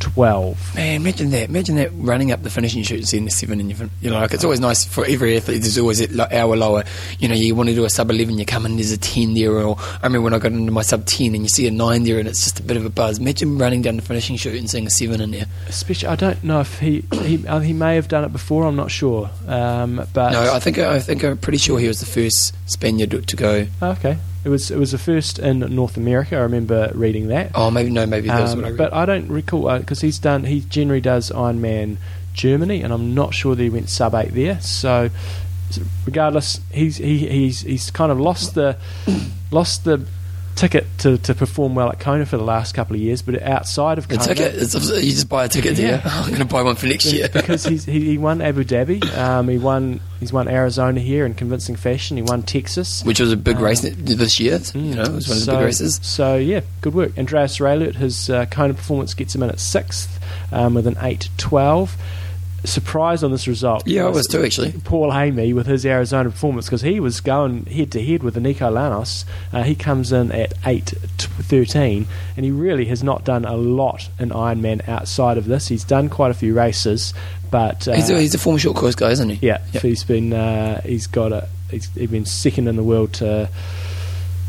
8:12. 0.00 0.74
Man, 0.74 0.96
imagine 1.00 1.30
that. 1.30 1.48
Imagine 1.48 1.76
that 1.76 1.90
running 1.94 2.32
up 2.32 2.42
the 2.42 2.50
finishing 2.50 2.82
chute 2.82 2.98
and 3.00 3.08
seeing 3.08 3.24
the 3.24 3.30
seven 3.30 3.60
in 3.60 3.68
your 3.68 3.78
fin- 3.78 3.90
You 4.00 4.10
know, 4.10 4.18
like 4.18 4.32
it's 4.32 4.44
always 4.44 4.60
nice 4.60 4.84
for 4.84 5.04
every 5.06 5.36
athlete. 5.36 5.62
There's 5.62 5.78
always 5.78 6.00
an 6.00 6.20
hour 6.20 6.56
lower. 6.56 6.84
You 7.18 7.28
know, 7.28 7.34
you 7.34 7.54
want 7.54 7.68
to 7.68 7.74
do 7.74 7.84
a 7.84 7.90
sub 7.90 8.10
11, 8.10 8.38
you 8.38 8.44
come 8.44 8.66
in, 8.66 8.76
there's 8.76 8.90
a 8.92 8.98
10 8.98 9.34
there. 9.34 9.52
Or 9.52 9.76
I 9.78 10.06
remember 10.06 10.22
when 10.22 10.34
I 10.34 10.38
got 10.38 10.52
into 10.52 10.72
my 10.72 10.82
sub 10.82 11.06
10 11.06 11.34
and 11.34 11.44
you 11.44 11.48
see 11.48 11.66
a 11.66 11.70
9 11.70 12.04
there 12.04 12.18
and 12.18 12.28
it's 12.28 12.42
just 12.44 12.60
a 12.60 12.62
bit 12.62 12.76
of 12.76 12.84
a 12.84 12.90
buzz. 12.90 13.18
Imagine 13.18 13.58
running 13.58 13.82
down 13.82 13.96
the 13.96 14.02
finishing 14.02 14.36
chute 14.36 14.58
and 14.58 14.68
seeing 14.68 14.86
a 14.86 14.90
7 14.90 15.20
in 15.20 15.30
there. 15.30 15.46
Especially, 15.68 16.08
I 16.08 16.16
don't 16.16 16.42
know 16.42 16.60
if 16.60 16.78
he 16.80 17.04
he 17.22 17.46
uh, 17.46 17.60
he 17.60 17.72
may 17.72 17.94
have 17.94 18.08
done 18.08 18.24
it 18.24 18.32
before. 18.32 18.64
I'm 18.66 18.76
not 18.76 18.90
sure, 18.90 19.30
um, 19.46 20.06
but 20.12 20.32
No, 20.32 20.52
I 20.52 20.58
think 20.58 20.78
I 20.78 20.98
think 20.98 21.24
I'm 21.24 21.38
pretty 21.38 21.58
sure 21.58 21.78
he 21.78 21.88
was 21.88 22.00
the 22.00 22.06
first 22.06 22.54
Spaniard 22.66 23.26
to 23.26 23.36
go. 23.36 23.66
okay. 23.82 24.16
It 24.44 24.48
was 24.48 24.70
it 24.70 24.78
was 24.78 24.90
the 24.92 24.98
first 24.98 25.38
in 25.38 25.60
North 25.60 25.96
America. 25.96 26.36
I 26.36 26.40
remember 26.40 26.90
reading 26.94 27.28
that. 27.28 27.52
Oh, 27.54 27.70
maybe 27.70 27.90
no, 27.90 28.06
maybe 28.06 28.26
that 28.28 28.40
was 28.42 28.52
Um, 28.52 28.58
what 28.58 28.66
I 28.66 28.70
read. 28.70 28.78
but 28.78 28.92
I 28.92 29.06
don't 29.06 29.28
recall 29.28 29.78
because 29.78 30.00
he's 30.00 30.18
done. 30.18 30.44
He 30.44 30.60
generally 30.62 31.00
does 31.00 31.30
Ironman 31.30 31.98
Germany, 32.34 32.82
and 32.82 32.92
I'm 32.92 33.14
not 33.14 33.34
sure 33.34 33.54
that 33.54 33.62
he 33.62 33.70
went 33.70 33.88
sub 33.88 34.14
eight 34.14 34.34
there. 34.34 34.60
So 34.60 35.10
regardless, 36.06 36.60
he's 36.72 36.96
he, 36.96 37.18
he's 37.28 37.60
he's 37.60 37.90
kind 37.90 38.10
of 38.10 38.18
lost 38.18 38.54
the 38.54 38.76
lost 39.50 39.84
the 39.84 40.06
ticket 40.62 40.86
to, 40.98 41.18
to 41.18 41.34
perform 41.34 41.74
well 41.74 41.90
at 41.90 41.98
Kona 41.98 42.24
for 42.24 42.36
the 42.36 42.44
last 42.44 42.72
couple 42.72 42.94
of 42.94 43.02
years, 43.02 43.20
but 43.20 43.42
outside 43.42 43.98
of 43.98 44.08
Kona, 44.08 44.22
ticket, 44.22 44.54
it's, 44.54 44.74
you 44.74 45.10
just 45.10 45.28
buy 45.28 45.46
a 45.46 45.48
ticket? 45.48 45.76
Yeah. 45.76 46.00
I'm 46.04 46.28
going 46.28 46.38
to 46.38 46.44
buy 46.44 46.62
one 46.62 46.76
for 46.76 46.86
next 46.86 47.12
year. 47.12 47.28
because 47.28 47.64
he's, 47.68 47.84
he, 47.84 48.04
he 48.04 48.18
won 48.18 48.40
Abu 48.40 48.62
Dhabi, 48.62 49.04
um, 49.18 49.48
he 49.48 49.58
won 49.58 50.00
he's 50.20 50.32
won 50.32 50.46
Arizona 50.46 51.00
here 51.00 51.26
in 51.26 51.34
convincing 51.34 51.74
fashion. 51.74 52.16
He 52.16 52.22
won 52.22 52.44
Texas. 52.44 53.02
Which 53.02 53.18
was 53.18 53.32
a 53.32 53.36
big 53.36 53.56
Um, 53.56 53.64
race 53.64 53.80
this 53.80 54.38
year. 54.38 54.60
You 54.72 54.94
know, 54.94 55.02
it 55.02 55.12
was 55.12 55.28
one 55.28 55.38
of 55.38 55.40
the 55.40 55.46
so, 55.46 55.52
big 55.56 55.64
races. 55.64 55.98
So 56.04 56.36
yeah, 56.36 56.60
good 56.80 56.94
work. 56.94 57.18
Andreas 57.18 57.58
Raelert, 57.58 57.96
his 57.96 58.30
uh, 58.30 58.46
Kona 58.46 58.74
performance 58.74 59.14
gets 59.14 59.34
him 59.34 59.42
in 59.42 59.50
at 59.50 59.58
sixth 59.58 60.20
um, 60.52 60.74
with 60.74 60.86
an 60.86 60.96
eight 61.02 61.28
twelve. 61.38 61.96
Surprised 62.64 63.24
on 63.24 63.32
this 63.32 63.48
result. 63.48 63.86
Yeah, 63.88 64.06
I 64.06 64.08
was 64.10 64.26
too, 64.26 64.42
actually. 64.44 64.72
Paul 64.84 65.10
Amey 65.10 65.52
with 65.52 65.66
his 65.66 65.84
Arizona 65.84 66.30
performance 66.30 66.66
because 66.66 66.82
he 66.82 67.00
was 67.00 67.20
going 67.20 67.66
head 67.66 67.90
to 67.92 68.04
head 68.04 68.22
with 68.22 68.34
the 68.34 68.40
Nico 68.40 68.70
Llanos. 68.70 69.24
Uh, 69.52 69.62
he 69.64 69.74
comes 69.74 70.12
in 70.12 70.30
at 70.30 70.54
eight 70.64 70.86
t- 71.18 71.26
thirteen, 71.26 72.06
and 72.36 72.44
he 72.44 72.52
really 72.52 72.84
has 72.84 73.02
not 73.02 73.24
done 73.24 73.44
a 73.44 73.56
lot 73.56 74.08
in 74.20 74.30
Ironman 74.30 74.88
outside 74.88 75.38
of 75.38 75.46
this. 75.46 75.66
He's 75.66 75.82
done 75.84 76.08
quite 76.08 76.30
a 76.30 76.34
few 76.34 76.54
races, 76.54 77.14
but 77.50 77.88
uh, 77.88 77.94
He's, 77.94 78.10
a, 78.10 78.20
he's 78.20 78.34
a 78.34 78.38
former 78.38 78.60
short 78.60 78.76
course 78.76 78.94
guy, 78.94 79.10
isn't 79.10 79.28
he? 79.30 79.44
yeah, 79.46 79.58
Yep. 79.72 79.82
he's 79.82 80.04
been 80.04 80.32
uh, 80.32 80.80
he's 80.82 81.08
got 81.08 81.32
a 81.32 81.48
he's, 81.68 81.88
he's 81.94 82.10
been 82.10 82.24
second 82.26 82.68
in 82.68 82.76
the 82.76 82.84
world 82.84 83.12
to 83.14 83.48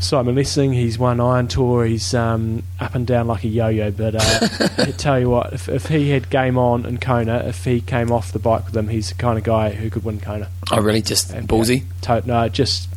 Simon 0.04 0.34
Lessing. 0.34 0.72
He's 0.72 0.98
won 0.98 1.20
Iron 1.20 1.48
Tour. 1.48 1.84
He's 1.86 2.14
um, 2.14 2.62
up 2.78 2.94
and 2.94 3.06
down 3.06 3.26
like 3.26 3.42
a 3.44 3.48
yo-yo. 3.48 3.90
But 3.90 4.14
uh, 4.16 4.48
I 4.78 4.90
tell 4.92 5.18
you 5.18 5.30
what, 5.30 5.52
if, 5.52 5.68
if 5.68 5.86
he 5.86 6.10
had 6.10 6.30
game 6.30 6.56
on 6.58 6.84
in 6.86 6.98
Kona, 6.98 7.38
if 7.46 7.64
he 7.64 7.80
came 7.80 8.12
off 8.12 8.32
the 8.32 8.38
bike 8.38 8.66
with 8.66 8.76
him, 8.76 8.88
he's 8.88 9.08
the 9.08 9.14
kind 9.16 9.38
of 9.38 9.44
guy 9.44 9.70
who 9.70 9.90
could 9.90 10.04
win 10.04 10.20
Kona. 10.20 10.48
Oh, 10.70 10.80
really? 10.80 11.02
Just 11.02 11.30
And, 11.32 11.48
ballsy? 11.48 11.84
yeah, 12.06 12.20
to- 12.20 12.26
no, 12.28 12.48
just 12.48 12.88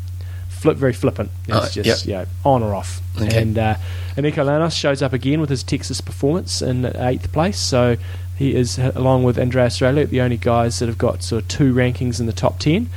flip, 0.50 0.78
very 0.78 0.94
flippant. 0.94 1.32
It's 1.48 1.56
Oh, 1.78 1.82
just 1.82 2.06
yep. 2.06 2.28
know, 2.28 2.52
on 2.52 2.64
or 2.64 2.76
off. 2.76 3.02
Okay. 3.22 3.42
And 3.42 3.58
uh, 3.58 3.76
and 4.16 4.24
Nico 4.26 4.44
Llanos 4.46 4.74
shows 4.78 5.02
up 5.02 5.14
again 5.14 5.40
with 5.42 5.50
his 5.50 5.64
Texas 5.64 6.02
performance 6.02 6.62
in 6.62 6.86
eighth 6.98 7.32
place. 7.32 7.60
So 7.60 7.96
he 8.38 8.56
is, 8.56 8.78
uh, 8.78 8.92
along 8.96 9.24
with 9.24 9.40
Andreas 9.40 9.80
Raelert, 9.80 10.10
the 10.10 10.22
only 10.22 10.38
guys 10.38 10.80
that 10.80 10.88
have 10.88 10.98
got 10.98 11.24
sort 11.24 11.44
of 11.44 11.48
two 11.48 11.74
rankings 11.74 12.20
in 12.20 12.26
the 12.28 12.34
top 12.34 12.60
ten. 12.60 12.90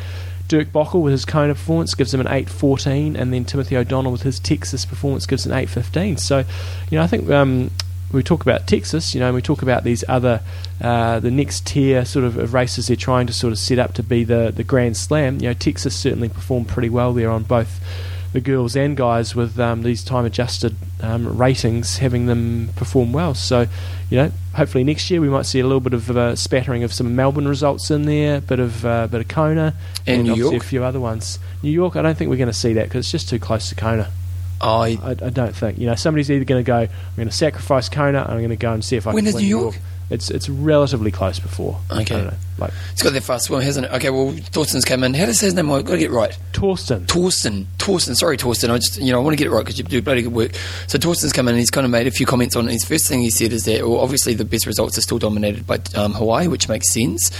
Dirk 0.50 0.72
Bockel 0.72 1.00
with 1.00 1.12
his 1.12 1.24
Kona 1.24 1.54
performance 1.54 1.94
gives 1.94 2.12
him 2.12 2.20
an 2.20 2.26
8.14, 2.26 3.16
and 3.16 3.32
then 3.32 3.44
Timothy 3.44 3.76
O'Donnell 3.76 4.10
with 4.10 4.22
his 4.22 4.40
Texas 4.40 4.84
performance 4.84 5.24
gives 5.24 5.46
an 5.46 5.52
8.15. 5.52 6.18
So, 6.18 6.38
you 6.38 6.98
know, 6.98 7.02
I 7.02 7.06
think 7.06 7.30
um, 7.30 7.70
we 8.10 8.24
talk 8.24 8.42
about 8.42 8.66
Texas, 8.66 9.14
you 9.14 9.20
know, 9.20 9.26
and 9.26 9.34
we 9.36 9.42
talk 9.42 9.62
about 9.62 9.84
these 9.84 10.02
other, 10.08 10.40
uh, 10.80 11.20
the 11.20 11.30
next 11.30 11.68
tier 11.68 12.04
sort 12.04 12.24
of, 12.24 12.36
of 12.36 12.52
races 12.52 12.88
they're 12.88 12.96
trying 12.96 13.28
to 13.28 13.32
sort 13.32 13.52
of 13.52 13.60
set 13.60 13.78
up 13.78 13.94
to 13.94 14.02
be 14.02 14.24
the, 14.24 14.52
the 14.52 14.64
Grand 14.64 14.96
Slam. 14.96 15.36
You 15.36 15.50
know, 15.50 15.54
Texas 15.54 15.94
certainly 15.94 16.28
performed 16.28 16.66
pretty 16.66 16.90
well 16.90 17.12
there 17.12 17.30
on 17.30 17.44
both 17.44 17.80
the 18.32 18.40
girls 18.40 18.76
and 18.76 18.96
guys 18.96 19.34
with 19.34 19.58
um, 19.58 19.82
these 19.82 20.04
time 20.04 20.24
adjusted 20.24 20.76
um, 21.00 21.36
ratings 21.36 21.98
having 21.98 22.26
them 22.26 22.70
perform 22.76 23.12
well. 23.12 23.34
So, 23.34 23.66
you 24.08 24.16
know, 24.18 24.32
hopefully 24.54 24.84
next 24.84 25.10
year 25.10 25.20
we 25.20 25.28
might 25.28 25.46
see 25.46 25.58
a 25.60 25.64
little 25.64 25.80
bit 25.80 25.94
of 25.94 26.10
a 26.16 26.36
spattering 26.36 26.84
of 26.84 26.92
some 26.92 27.16
Melbourne 27.16 27.48
results 27.48 27.90
in 27.90 28.02
there, 28.04 28.40
bit 28.40 28.60
of 28.60 28.84
uh, 28.86 29.06
bit 29.08 29.20
of 29.22 29.28
Kona, 29.28 29.74
And 30.06 30.24
New 30.24 30.34
York? 30.36 30.54
a 30.54 30.60
few 30.60 30.84
other 30.84 31.00
ones. 31.00 31.38
New 31.62 31.72
York, 31.72 31.96
I 31.96 32.02
don't 32.02 32.16
think 32.16 32.30
we're 32.30 32.36
going 32.36 32.46
to 32.48 32.52
see 32.52 32.74
that 32.74 32.84
because 32.84 33.04
it's 33.06 33.10
just 33.12 33.28
too 33.28 33.38
close 33.38 33.68
to 33.70 33.74
Kona. 33.74 34.04
He- 34.04 34.98
I, 35.02 35.10
I 35.10 35.14
don't 35.14 35.56
think. 35.56 35.78
You 35.78 35.86
know, 35.86 35.94
somebody's 35.94 36.30
either 36.30 36.44
going 36.44 36.62
to 36.62 36.66
go, 36.66 36.76
I'm 36.80 36.88
going 37.16 37.28
to 37.28 37.34
sacrifice 37.34 37.88
Kona, 37.88 38.20
and 38.22 38.30
I'm 38.32 38.38
going 38.38 38.50
to 38.50 38.56
go 38.56 38.72
and 38.74 38.84
see 38.84 38.96
if 38.96 39.06
I 39.06 39.14
When 39.14 39.24
can 39.24 39.28
is 39.28 39.34
win 39.36 39.44
New 39.44 39.48
York? 39.48 39.78
It's 40.10 40.28
it's 40.30 40.48
relatively 40.48 41.12
close 41.12 41.38
before. 41.38 41.78
Okay. 41.90 42.16
Know, 42.16 42.32
like 42.58 42.72
it's 42.92 43.02
got 43.02 43.12
that 43.12 43.22
fast 43.22 43.46
swim, 43.46 43.62
hasn't 43.62 43.86
it? 43.86 43.92
Okay, 43.92 44.10
well, 44.10 44.32
Thorsten's 44.32 44.84
come 44.84 45.04
in. 45.04 45.14
How 45.14 45.26
does 45.26 45.40
his 45.40 45.54
name? 45.54 45.70
I've 45.70 45.84
got 45.84 45.92
to 45.92 45.98
get 45.98 46.10
right. 46.10 46.36
Torsten. 46.52 47.06
Torsten, 47.06 47.66
Torsten, 47.78 48.16
sorry, 48.16 48.36
Torsten. 48.36 48.70
I 48.70 48.76
just, 48.76 48.98
you 48.98 49.12
know, 49.12 49.20
I 49.20 49.22
want 49.22 49.34
to 49.34 49.36
get 49.36 49.46
it 49.46 49.54
right 49.54 49.64
because 49.64 49.78
you 49.78 49.84
do 49.84 50.02
bloody 50.02 50.22
good 50.22 50.32
work. 50.32 50.52
So 50.88 50.98
Torsten's 50.98 51.32
come 51.32 51.46
in 51.46 51.54
and 51.54 51.60
he's 51.60 51.70
kind 51.70 51.84
of 51.84 51.90
made 51.90 52.06
a 52.06 52.10
few 52.10 52.26
comments 52.26 52.56
on 52.56 52.68
it. 52.68 52.72
His 52.72 52.84
first 52.84 53.08
thing 53.08 53.20
he 53.20 53.30
said 53.30 53.52
is 53.52 53.64
that, 53.64 53.88
well, 53.88 54.00
obviously 54.00 54.34
the 54.34 54.44
best 54.44 54.66
results 54.66 54.98
are 54.98 55.00
still 55.00 55.18
dominated 55.18 55.66
by 55.66 55.78
um, 55.94 56.12
Hawaii, 56.12 56.48
which 56.48 56.68
makes 56.68 56.90
sense. 56.92 57.30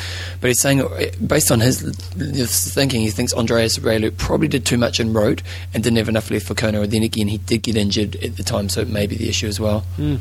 But 0.40 0.48
he's 0.48 0.60
saying, 0.60 0.80
uh, 0.80 1.10
based 1.26 1.50
on 1.50 1.60
his, 1.60 1.80
his 2.16 2.72
thinking, 2.72 3.00
he 3.00 3.10
thinks 3.10 3.34
Andreas 3.34 3.78
Raelert 3.78 4.16
probably 4.16 4.48
did 4.48 4.64
too 4.64 4.78
much 4.78 5.00
in 5.00 5.12
Roth 5.12 5.42
and 5.74 5.82
didn't 5.82 5.98
have 5.98 6.08
enough 6.08 6.30
left 6.30 6.46
for 6.46 6.54
Kona. 6.54 6.82
And 6.82 6.92
then 6.92 7.02
again, 7.02 7.28
he 7.28 7.38
did 7.38 7.62
get 7.62 7.76
injured 7.76 8.16
at 8.16 8.36
the 8.36 8.42
time, 8.42 8.68
so 8.68 8.80
it 8.80 8.88
may 8.88 9.06
be 9.06 9.16
the 9.16 9.28
issue 9.28 9.48
as 9.48 9.58
well. 9.58 9.84
Mm. 9.98 10.20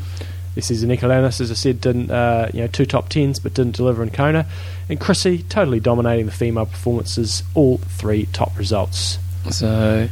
This 0.54 0.70
is 0.70 0.84
Nicolanis, 0.84 1.40
as 1.40 1.50
I 1.50 1.54
said, 1.54 1.80
didn't 1.80 2.10
uh, 2.10 2.50
you 2.52 2.62
know 2.62 2.66
two 2.66 2.86
top 2.86 3.08
tens, 3.08 3.38
but 3.38 3.54
didn't 3.54 3.76
deliver 3.76 4.02
in 4.02 4.10
Kona. 4.10 4.46
And 4.88 5.00
Chrissy 5.00 5.44
totally 5.44 5.80
dominating 5.80 6.26
the 6.26 6.32
female 6.32 6.66
performances, 6.66 7.42
all 7.54 7.78
three 7.78 8.26
top 8.26 8.58
results. 8.58 9.18
So 9.50 10.08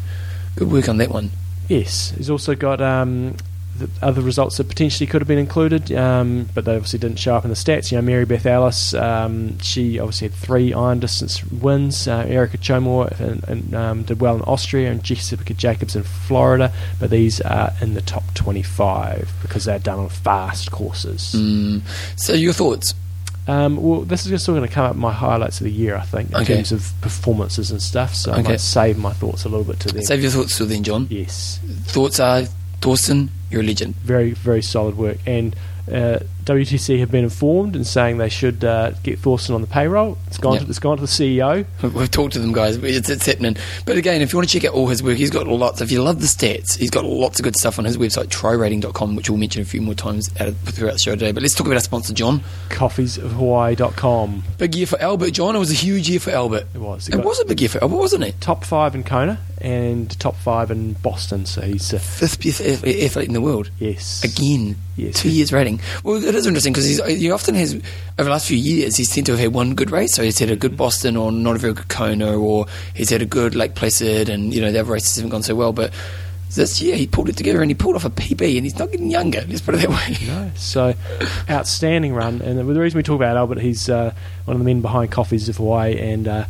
good 0.56 0.70
work 0.70 0.88
on 0.88 0.98
that 0.98 1.10
one. 1.10 1.30
Yes, 1.68 2.10
he's 2.16 2.30
also 2.30 2.54
got 2.54 2.80
um, 2.80 3.36
the 3.78 3.88
other 4.02 4.20
results 4.22 4.56
that 4.58 4.68
potentially 4.68 5.06
could 5.06 5.20
have 5.20 5.28
been 5.28 5.38
included, 5.38 5.90
um, 5.92 6.48
but 6.54 6.64
they 6.64 6.74
obviously 6.74 6.98
didn't 6.98 7.18
show 7.18 7.34
up 7.36 7.44
in 7.44 7.50
the 7.50 7.56
stats. 7.56 7.90
You 7.92 7.98
know, 7.98 8.02
Mary 8.02 8.24
Beth 8.24 8.44
Ellis, 8.46 8.94
um, 8.94 9.58
she 9.60 9.98
obviously 9.98 10.28
had 10.28 10.36
three 10.36 10.72
iron 10.72 10.98
distance 11.00 11.44
wins. 11.44 12.06
Uh, 12.08 12.24
Erika 12.28 12.58
Csomor 12.58 13.18
and, 13.20 13.44
and, 13.44 13.74
um, 13.74 14.02
did 14.02 14.20
well 14.20 14.36
in 14.36 14.42
Austria, 14.42 14.90
and 14.90 15.02
Jessica 15.02 15.54
Jacobs 15.54 15.96
in 15.96 16.02
Florida, 16.02 16.72
but 17.00 17.10
these 17.10 17.40
are 17.40 17.72
in 17.80 17.94
the 17.94 18.02
top 18.02 18.24
25 18.34 19.32
because 19.42 19.64
they're 19.64 19.78
done 19.78 19.98
on 19.98 20.08
fast 20.08 20.70
courses. 20.70 21.34
Mm. 21.36 21.82
So 22.16 22.32
your 22.34 22.52
thoughts? 22.52 22.94
Um, 23.46 23.76
well, 23.78 24.02
this 24.02 24.26
is 24.26 24.30
just 24.30 24.44
still 24.44 24.54
going 24.54 24.68
to 24.68 24.74
come 24.74 24.84
up 24.84 24.94
my 24.94 25.10
highlights 25.10 25.58
of 25.60 25.64
the 25.64 25.70
year, 25.72 25.96
I 25.96 26.02
think, 26.02 26.28
in 26.32 26.36
Okay. 26.36 26.56
terms 26.56 26.70
of 26.70 26.92
performances 27.00 27.70
and 27.70 27.80
stuff. 27.80 28.14
So 28.14 28.30
I 28.32 28.40
Okay. 28.40 28.50
might 28.50 28.60
save 28.60 28.98
my 28.98 29.14
thoughts 29.14 29.44
a 29.44 29.48
little 29.48 29.64
bit 29.64 29.80
to 29.80 29.88
them. 29.88 30.02
Save 30.02 30.20
your 30.20 30.30
thoughts 30.30 30.58
till 30.58 30.66
then, 30.66 30.82
John. 30.82 31.06
yes, 31.08 31.58
Thoughts 31.84 32.20
are, 32.20 32.42
Thorsten, 32.80 33.30
you're 33.50 33.62
a 33.62 33.64
legend. 33.64 33.94
very 33.96 34.32
very 34.32 34.62
solid 34.62 34.96
work. 34.96 35.18
And 35.26 35.54
uh, 35.90 36.18
WTC 36.44 37.00
have 37.00 37.10
been 37.10 37.24
informed 37.24 37.74
and 37.74 37.86
saying 37.86 38.18
they 38.18 38.28
should 38.28 38.62
uh, 38.64 38.92
get 39.02 39.18
Thorsten 39.18 39.54
on 39.54 39.60
the 39.60 39.66
payroll. 39.66 40.18
It's 40.26 40.38
gone. 40.38 40.54
Yep. 40.54 40.64
To, 40.64 40.68
it's 40.68 40.78
gone 40.78 40.96
to 40.98 41.00
the 41.00 41.06
CEO. 41.06 41.66
We've 41.94 42.10
talked 42.10 42.34
to 42.34 42.38
them, 42.38 42.52
guys. 42.52 42.76
It's, 42.76 43.08
it's 43.08 43.26
happening. 43.26 43.56
But 43.84 43.96
again, 43.96 44.20
if 44.20 44.32
you 44.32 44.38
want 44.38 44.48
to 44.48 44.58
check 44.58 44.68
out 44.68 44.74
all 44.74 44.86
his 44.88 45.02
work, 45.02 45.16
he's 45.16 45.30
got 45.30 45.46
lots. 45.46 45.80
If 45.80 45.90
you 45.90 46.02
love 46.02 46.20
the 46.20 46.26
stats, 46.26 46.76
he's 46.76 46.90
got 46.90 47.04
lots 47.04 47.38
of 47.38 47.44
good 47.44 47.56
stuff 47.56 47.78
on 47.78 47.84
his 47.84 47.96
website, 47.96 48.26
trirating.com, 48.26 49.16
which 49.16 49.30
we'll 49.30 49.38
mention 49.38 49.62
a 49.62 49.64
few 49.64 49.80
more 49.80 49.94
times 49.94 50.30
out 50.40 50.48
of, 50.48 50.58
throughout 50.58 50.92
the 50.92 50.98
show 50.98 51.12
today. 51.12 51.32
But 51.32 51.42
let's 51.42 51.54
talk 51.54 51.66
about 51.66 51.76
our 51.76 51.80
sponsor, 51.80 52.12
John. 52.12 52.40
Coffeesofhawaii.com. 52.68 54.42
Big 54.58 54.74
year 54.74 54.86
for 54.86 55.00
Albert, 55.00 55.30
John. 55.30 55.56
It 55.56 55.58
was 55.58 55.70
a 55.70 55.74
huge 55.74 56.08
year 56.08 56.20
for 56.20 56.30
Albert. 56.30 56.66
It 56.74 56.78
was. 56.78 57.08
It 57.08 57.12
got 57.12 57.24
was 57.24 57.40
a 57.40 57.44
big 57.44 57.60
year 57.60 57.70
for 57.70 57.82
Albert, 57.82 57.96
wasn't 57.96 58.24
it? 58.24 58.40
top 58.40 58.64
five 58.64 58.94
in 58.94 59.04
Kona 59.04 59.38
and 59.60 60.18
top 60.20 60.36
five 60.36 60.70
in 60.70 60.92
Boston. 60.94 61.46
So 61.46 61.60
he's 61.62 61.92
uh, 61.92 61.98
Fifth 61.98 62.42
best 62.42 62.60
athlete 62.60 63.26
in 63.28 63.34
the 63.34 63.40
world. 63.40 63.70
yes 63.78 64.22
Again, 64.24 64.76
Yes. 64.96 65.14
two 65.20 65.30
years 65.30 65.52
rating. 65.52 65.80
Well, 66.02 66.22
it 66.22 66.34
is 66.34 66.46
interesting 66.46 66.72
because 66.72 66.98
he 67.06 67.30
often 67.30 67.54
has, 67.54 67.74
over 67.74 67.82
the 68.24 68.30
last 68.30 68.48
few 68.48 68.56
years, 68.56 68.96
he's 68.96 69.08
seemed 69.10 69.26
to 69.26 69.32
have 69.32 69.40
had 69.40 69.54
one 69.54 69.74
good 69.74 69.90
race. 69.90 70.14
So 70.14 70.22
he's 70.22 70.38
had 70.38 70.50
a 70.50 70.56
good 70.56 70.76
Boston 70.76 71.16
or 71.16 71.30
not 71.32 71.56
a 71.56 71.58
very 71.58 71.72
good 71.74 71.88
Kona, 71.88 72.36
or 72.36 72.66
he's 72.94 73.10
had 73.10 73.22
a 73.22 73.26
good 73.26 73.54
Lake 73.54 73.74
Placid, 73.74 74.28
and 74.28 74.52
you 74.52 74.60
know 74.60 74.72
the 74.72 74.80
other 74.80 74.92
races 74.92 75.16
haven't 75.16 75.30
gone 75.30 75.42
so 75.42 75.54
well. 75.54 75.72
But 75.72 75.92
this 76.54 76.80
year 76.80 76.96
he 76.96 77.06
pulled 77.06 77.28
it 77.28 77.36
together 77.36 77.60
and 77.60 77.70
he 77.70 77.74
pulled 77.74 77.94
off 77.94 78.04
a 78.04 78.10
PB, 78.10 78.56
and 78.56 78.64
he's 78.64 78.78
not 78.78 78.90
getting 78.90 79.10
younger. 79.10 79.44
Let's 79.48 79.60
put 79.60 79.74
it 79.74 79.78
that 79.86 79.90
way. 79.90 80.16
No, 80.26 80.50
so 80.56 80.94
outstanding 81.48 82.12
run. 82.14 82.40
And 82.42 82.58
the 82.58 82.64
reason 82.64 82.96
we 82.96 83.02
talk 83.02 83.16
about 83.16 83.36
Albert, 83.36 83.60
he's 83.60 83.88
uh, 83.88 84.12
one 84.46 84.54
of 84.56 84.58
the 84.58 84.64
men 84.64 84.80
behind 84.80 85.10
Coffees 85.12 85.48
of 85.48 85.56
Hawaii, 85.58 85.96
and 85.98 86.26
uh, 86.26 86.44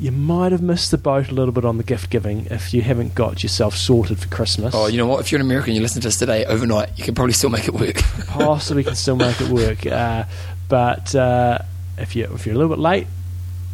you 0.00 0.12
might 0.12 0.52
have 0.52 0.62
missed 0.62 0.90
the 0.90 0.98
boat 0.98 1.30
a 1.30 1.34
little 1.34 1.52
bit 1.52 1.64
on 1.64 1.76
the 1.76 1.84
gift 1.84 2.08
giving 2.08 2.46
if 2.46 2.72
you 2.72 2.82
haven't 2.82 3.14
got 3.14 3.42
yourself 3.42 3.76
sorted 3.76 4.18
for 4.18 4.28
Christmas. 4.28 4.74
Oh, 4.74 4.86
you 4.86 4.96
know 4.96 5.06
what? 5.06 5.20
If 5.20 5.32
you're 5.32 5.40
an 5.40 5.46
American, 5.46 5.74
you 5.74 5.80
listen 5.80 6.00
to 6.02 6.08
us 6.08 6.18
today 6.18 6.44
overnight, 6.44 6.96
you 6.96 7.04
can 7.04 7.14
probably 7.14 7.32
still 7.32 7.50
make 7.50 7.66
it 7.66 7.74
work. 7.74 7.96
possibly 8.28 8.84
can 8.84 8.94
still 8.94 9.16
make 9.16 9.40
it 9.40 9.48
work. 9.48 9.84
Uh, 9.86 10.24
but 10.68 11.14
uh, 11.14 11.58
if 11.96 12.14
you 12.14 12.32
if 12.32 12.46
you're 12.46 12.54
a 12.54 12.58
little 12.58 12.74
bit 12.74 12.80
late, 12.80 13.06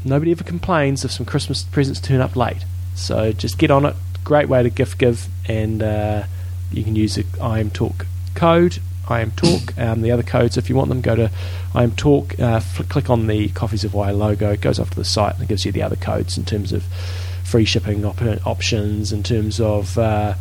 nobody 0.04 0.30
ever 0.30 0.44
complains 0.44 1.04
if 1.04 1.10
some 1.10 1.26
Christmas 1.26 1.62
presents 1.64 2.00
turn 2.00 2.20
up 2.20 2.36
late. 2.36 2.64
So 2.94 3.32
just 3.32 3.58
get 3.58 3.70
on 3.70 3.84
it. 3.84 3.96
Great 4.22 4.48
way 4.48 4.62
to 4.62 4.70
gift 4.70 4.96
give, 4.96 5.28
and 5.46 5.82
uh, 5.82 6.24
you 6.72 6.84
can 6.84 6.96
use 6.96 7.16
the 7.16 7.26
I 7.40 7.60
am 7.60 7.70
Talk 7.70 8.06
code. 8.34 8.78
I 9.08 9.20
am 9.20 9.30
Talk. 9.32 9.76
Um, 9.78 10.02
the 10.02 10.10
other 10.10 10.22
codes, 10.22 10.56
if 10.56 10.68
you 10.68 10.76
want 10.76 10.88
them, 10.88 11.00
go 11.00 11.14
to 11.16 11.30
I 11.74 11.82
am 11.82 11.92
Talk. 11.92 12.38
Uh, 12.38 12.60
fl- 12.60 12.82
click 12.84 13.10
on 13.10 13.26
the 13.26 13.48
Coffees 13.50 13.84
of 13.84 13.92
Hawaii 13.92 14.12
logo. 14.12 14.52
It 14.52 14.60
goes 14.60 14.78
off 14.78 14.90
to 14.90 14.96
the 14.96 15.04
site 15.04 15.34
and 15.34 15.42
it 15.42 15.48
gives 15.48 15.64
you 15.64 15.72
the 15.72 15.82
other 15.82 15.96
codes 15.96 16.36
in 16.38 16.44
terms 16.44 16.72
of 16.72 16.82
free 17.44 17.64
shipping 17.64 18.04
op- 18.04 18.20
options, 18.46 19.12
in 19.12 19.22
terms 19.22 19.60
of 19.60 19.96
uh, 19.98 20.34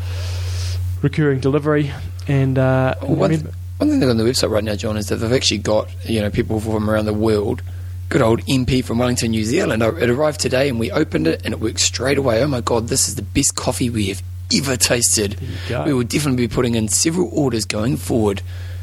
recurring 1.02 1.40
delivery, 1.40 1.92
and 2.28 2.58
uh, 2.58 2.96
One, 3.02 3.32
remember- 3.32 3.52
one 3.78 3.90
thing 3.90 4.00
they've 4.00 4.08
got 4.08 4.12
on 4.12 4.18
the 4.18 4.24
website 4.24 4.50
right 4.50 4.64
now, 4.64 4.76
John, 4.76 4.96
is 4.98 5.08
that 5.08 5.18
they've 5.18 5.34
actually 5.34 5.58
got 5.58 5.90
you 6.08 6.22
know 6.22 6.30
people 6.30 6.60
from 6.60 6.90
around 6.90 7.06
the 7.06 7.14
world. 7.14 7.62
Good 8.10 8.22
old 8.22 8.42
MP 8.46 8.84
from 8.84 9.00
Wellington, 9.00 9.32
New 9.32 9.44
Zealand. 9.44 9.82
It 9.82 10.10
arrived 10.10 10.40
today, 10.40 10.70
and 10.70 10.80
we 10.80 10.92
opened 10.92 11.26
it, 11.28 11.42
and 11.44 11.54
it 11.54 11.60
worked 11.60 11.80
straight 11.80 12.18
away. 12.18 12.44
Oh 12.44 12.48
my 12.48 12.62
god, 12.62 12.88
this 12.88 13.08
is 13.08 13.16
the 13.16 13.24
best 13.24 13.56
coffee 13.56 13.90
we 13.90 14.08
have 14.10 14.22
ever 14.58 14.78
tasted. 14.78 15.34
There 15.34 15.50
you 15.50 15.58
go. 15.70 15.84
We 15.86 15.94
will 15.94 16.04
definitely 16.04 16.48
be 16.48 16.54
putting 16.54 16.76
in 16.76 16.88
several 16.88 17.30
orders 17.32 17.66
going 17.66 17.98
forward. 17.98 18.42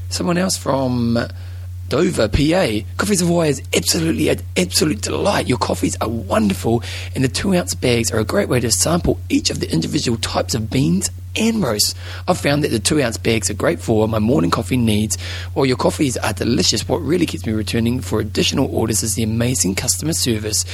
Someone 0.08 0.38
else 0.38 0.56
from 0.56 1.18
Dover, 1.88 2.28
PA. 2.28 2.86
Coffees 2.96 3.20
of 3.20 3.28
Hawaii 3.28 3.48
is 3.48 3.62
absolutely 3.74 4.28
an 4.28 4.40
absolute 4.56 5.00
delight. 5.00 5.48
Your 5.48 5.58
coffees 5.58 5.96
are 6.00 6.08
wonderful, 6.08 6.82
and 7.14 7.24
the 7.24 7.28
two 7.28 7.54
ounce 7.54 7.74
bags 7.74 8.12
are 8.12 8.18
a 8.18 8.24
great 8.24 8.48
way 8.48 8.60
to 8.60 8.70
sample 8.70 9.18
each 9.28 9.50
of 9.50 9.60
the 9.60 9.70
individual 9.72 10.16
types 10.18 10.54
of 10.54 10.70
beans 10.70 11.10
and 11.36 11.62
roast. 11.62 11.96
I've 12.28 12.38
found 12.38 12.64
that 12.64 12.70
the 12.70 12.78
two 12.78 13.02
ounce 13.02 13.18
bags 13.18 13.50
are 13.50 13.54
great 13.54 13.80
for 13.80 14.06
my 14.08 14.18
morning 14.18 14.50
coffee 14.50 14.76
needs. 14.76 15.20
While 15.54 15.66
your 15.66 15.76
coffees 15.76 16.16
are 16.16 16.32
delicious, 16.32 16.88
what 16.88 17.02
really 17.02 17.26
keeps 17.26 17.46
me 17.46 17.52
returning 17.52 18.00
for 18.00 18.20
additional 18.20 18.74
orders 18.74 19.02
is 19.02 19.14
the 19.14 19.22
amazing 19.22 19.74
customer 19.74 20.12
service. 20.12 20.64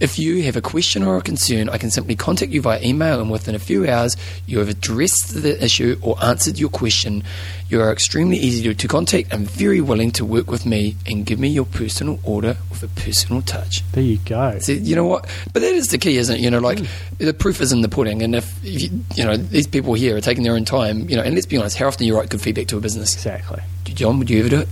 If 0.00 0.18
you 0.18 0.42
have 0.44 0.56
a 0.56 0.62
question 0.62 1.02
or 1.02 1.16
a 1.16 1.22
concern, 1.22 1.68
I 1.68 1.78
can 1.78 1.90
simply 1.90 2.16
contact 2.16 2.52
you 2.52 2.62
via 2.62 2.80
email, 2.82 3.20
and 3.20 3.30
within 3.30 3.54
a 3.54 3.58
few 3.58 3.88
hours, 3.88 4.16
you 4.46 4.58
have 4.58 4.68
addressed 4.68 5.34
the 5.42 5.62
issue 5.62 5.98
or 6.02 6.16
answered 6.22 6.58
your 6.58 6.70
question. 6.70 7.22
You 7.68 7.82
are 7.82 7.92
extremely 7.92 8.38
easy 8.38 8.62
to, 8.62 8.74
to 8.74 8.88
contact 8.88 9.30
and 9.30 9.48
very 9.48 9.82
willing 9.82 10.10
to 10.12 10.24
work 10.24 10.50
with 10.50 10.64
me 10.64 10.96
and 11.06 11.26
give 11.26 11.38
me 11.38 11.48
your 11.48 11.66
personal 11.66 12.18
order 12.24 12.56
with 12.70 12.82
a 12.82 12.88
personal 12.88 13.42
touch. 13.42 13.82
There 13.92 14.02
you 14.02 14.18
go. 14.24 14.58
So, 14.60 14.72
you 14.72 14.96
know 14.96 15.04
what? 15.04 15.28
But 15.52 15.60
that 15.60 15.74
is 15.74 15.88
the 15.88 15.98
key, 15.98 16.16
isn't 16.16 16.36
it? 16.36 16.40
You 16.40 16.50
know, 16.50 16.60
like 16.60 16.78
mm. 16.78 16.88
the 17.18 17.34
proof 17.34 17.60
is 17.60 17.70
in 17.70 17.82
the 17.82 17.88
pudding. 17.88 18.22
And 18.22 18.34
if, 18.34 18.64
if 18.64 18.82
you, 18.82 19.00
you 19.14 19.24
know 19.24 19.36
these 19.36 19.66
people 19.66 19.97
here 19.98 20.16
are 20.16 20.20
taking 20.20 20.44
their 20.44 20.54
own 20.54 20.64
time, 20.64 21.08
you 21.08 21.16
know, 21.16 21.22
and 21.22 21.34
let's 21.34 21.46
be 21.46 21.56
honest, 21.56 21.76
how 21.76 21.86
often 21.86 21.98
do 21.98 22.06
you 22.06 22.16
write 22.16 22.30
good 22.30 22.40
feedback 22.40 22.66
to 22.68 22.76
a 22.76 22.80
business? 22.80 23.14
Exactly. 23.14 23.62
John, 23.84 24.18
would 24.18 24.30
you 24.30 24.40
ever 24.40 24.48
do 24.48 24.60
it? 24.60 24.68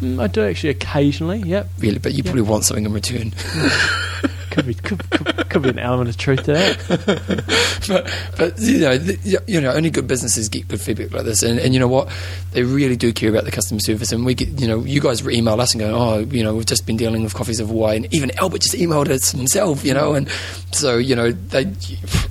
Mm, 0.00 0.20
I 0.20 0.26
do 0.26 0.42
actually 0.42 0.70
occasionally. 0.70 1.38
Yep. 1.40 1.68
Really, 1.78 1.98
but 1.98 2.12
you 2.12 2.22
probably 2.22 2.42
want 2.42 2.64
something 2.64 2.86
in 2.86 2.92
return. 2.92 3.34
Could 4.50 4.66
be 4.66 4.74
could, 4.74 5.08
could, 5.10 5.48
could 5.48 5.62
be 5.62 5.68
an 5.68 5.78
element 5.78 6.10
of 6.10 6.16
truth 6.16 6.44
to 6.44 6.52
that. 6.54 7.84
but 7.88 8.12
but 8.36 8.58
you 8.58 8.80
know 8.80 8.98
the, 8.98 9.42
you 9.46 9.60
know 9.60 9.72
only 9.72 9.90
good 9.90 10.08
businesses 10.08 10.48
get 10.48 10.66
good 10.68 10.80
feedback 10.80 11.12
like 11.12 11.24
this, 11.24 11.42
and, 11.42 11.58
and 11.60 11.72
you 11.72 11.80
know 11.80 11.88
what? 11.88 12.10
They 12.52 12.62
really 12.62 12.96
do 12.96 13.12
care 13.12 13.30
about 13.30 13.44
the 13.44 13.50
customer 13.50 13.80
service, 13.80 14.12
and 14.12 14.26
we 14.26 14.34
get 14.34 14.60
you 14.60 14.66
know 14.66 14.80
you 14.80 15.00
guys 15.00 15.26
email 15.26 15.60
us 15.60 15.72
and 15.72 15.80
go 15.80 15.94
oh 15.94 16.18
you 16.18 16.42
know 16.42 16.54
we've 16.56 16.66
just 16.66 16.86
been 16.86 16.96
dealing 16.96 17.22
with 17.22 17.34
coffees 17.34 17.60
of 17.60 17.68
Hawaii, 17.68 17.96
and 17.96 18.12
even 18.14 18.30
Albert 18.38 18.62
just 18.62 18.74
emailed 18.74 19.08
us 19.08 19.30
himself, 19.30 19.84
you 19.84 19.94
know, 19.94 20.14
and 20.14 20.28
so 20.72 20.96
you 20.96 21.14
know 21.14 21.30
they 21.30 21.64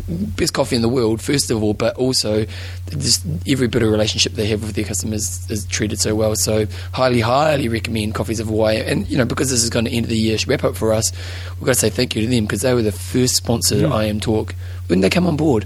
best 0.10 0.54
coffee 0.54 0.76
in 0.76 0.82
the 0.82 0.90
world 0.90 1.22
first 1.22 1.52
of 1.52 1.64
all, 1.64 1.74
but 1.74 1.96
also 1.96 2.46
just 2.90 3.26
every 3.48 3.68
bit 3.68 3.84
of 3.84 3.92
relationship 3.92 4.34
they 4.34 4.48
have 4.48 4.64
with 4.64 4.76
their 4.76 4.86
customers 4.86 5.50
is 5.50 5.66
treated 5.68 6.00
so 6.00 6.16
well. 6.16 6.36
So 6.36 6.66
highly 6.92 7.22
highly 7.22 7.70
recommend 7.70 8.16
coffees 8.16 8.40
of 8.40 8.48
Hawaii, 8.48 8.78
and 8.78 9.08
you 9.08 9.18
know 9.18 9.26
because 9.26 9.50
this 9.50 9.64
is 9.64 9.70
going 9.70 9.86
to 9.86 9.92
end 9.92 10.06
of 10.06 10.10
the 10.10 10.18
year 10.18 10.38
wrap 10.48 10.64
up 10.64 10.76
for 10.76 10.94
us, 10.94 11.12
we've 11.56 11.66
got 11.66 11.74
to 11.74 11.80
say 11.80 11.90
thank 11.90 12.16
you 12.16 12.19
to 12.22 12.28
them 12.28 12.46
because 12.46 12.62
they 12.62 12.74
were 12.74 12.82
the 12.82 12.92
first 12.92 13.36
sponsor 13.36 13.76
Mm. 13.76 13.92
I 13.92 14.06
Am 14.06 14.20
Talk 14.20 14.56
when 14.88 15.02
they 15.02 15.10
come 15.10 15.28
on 15.28 15.38
board. 15.38 15.66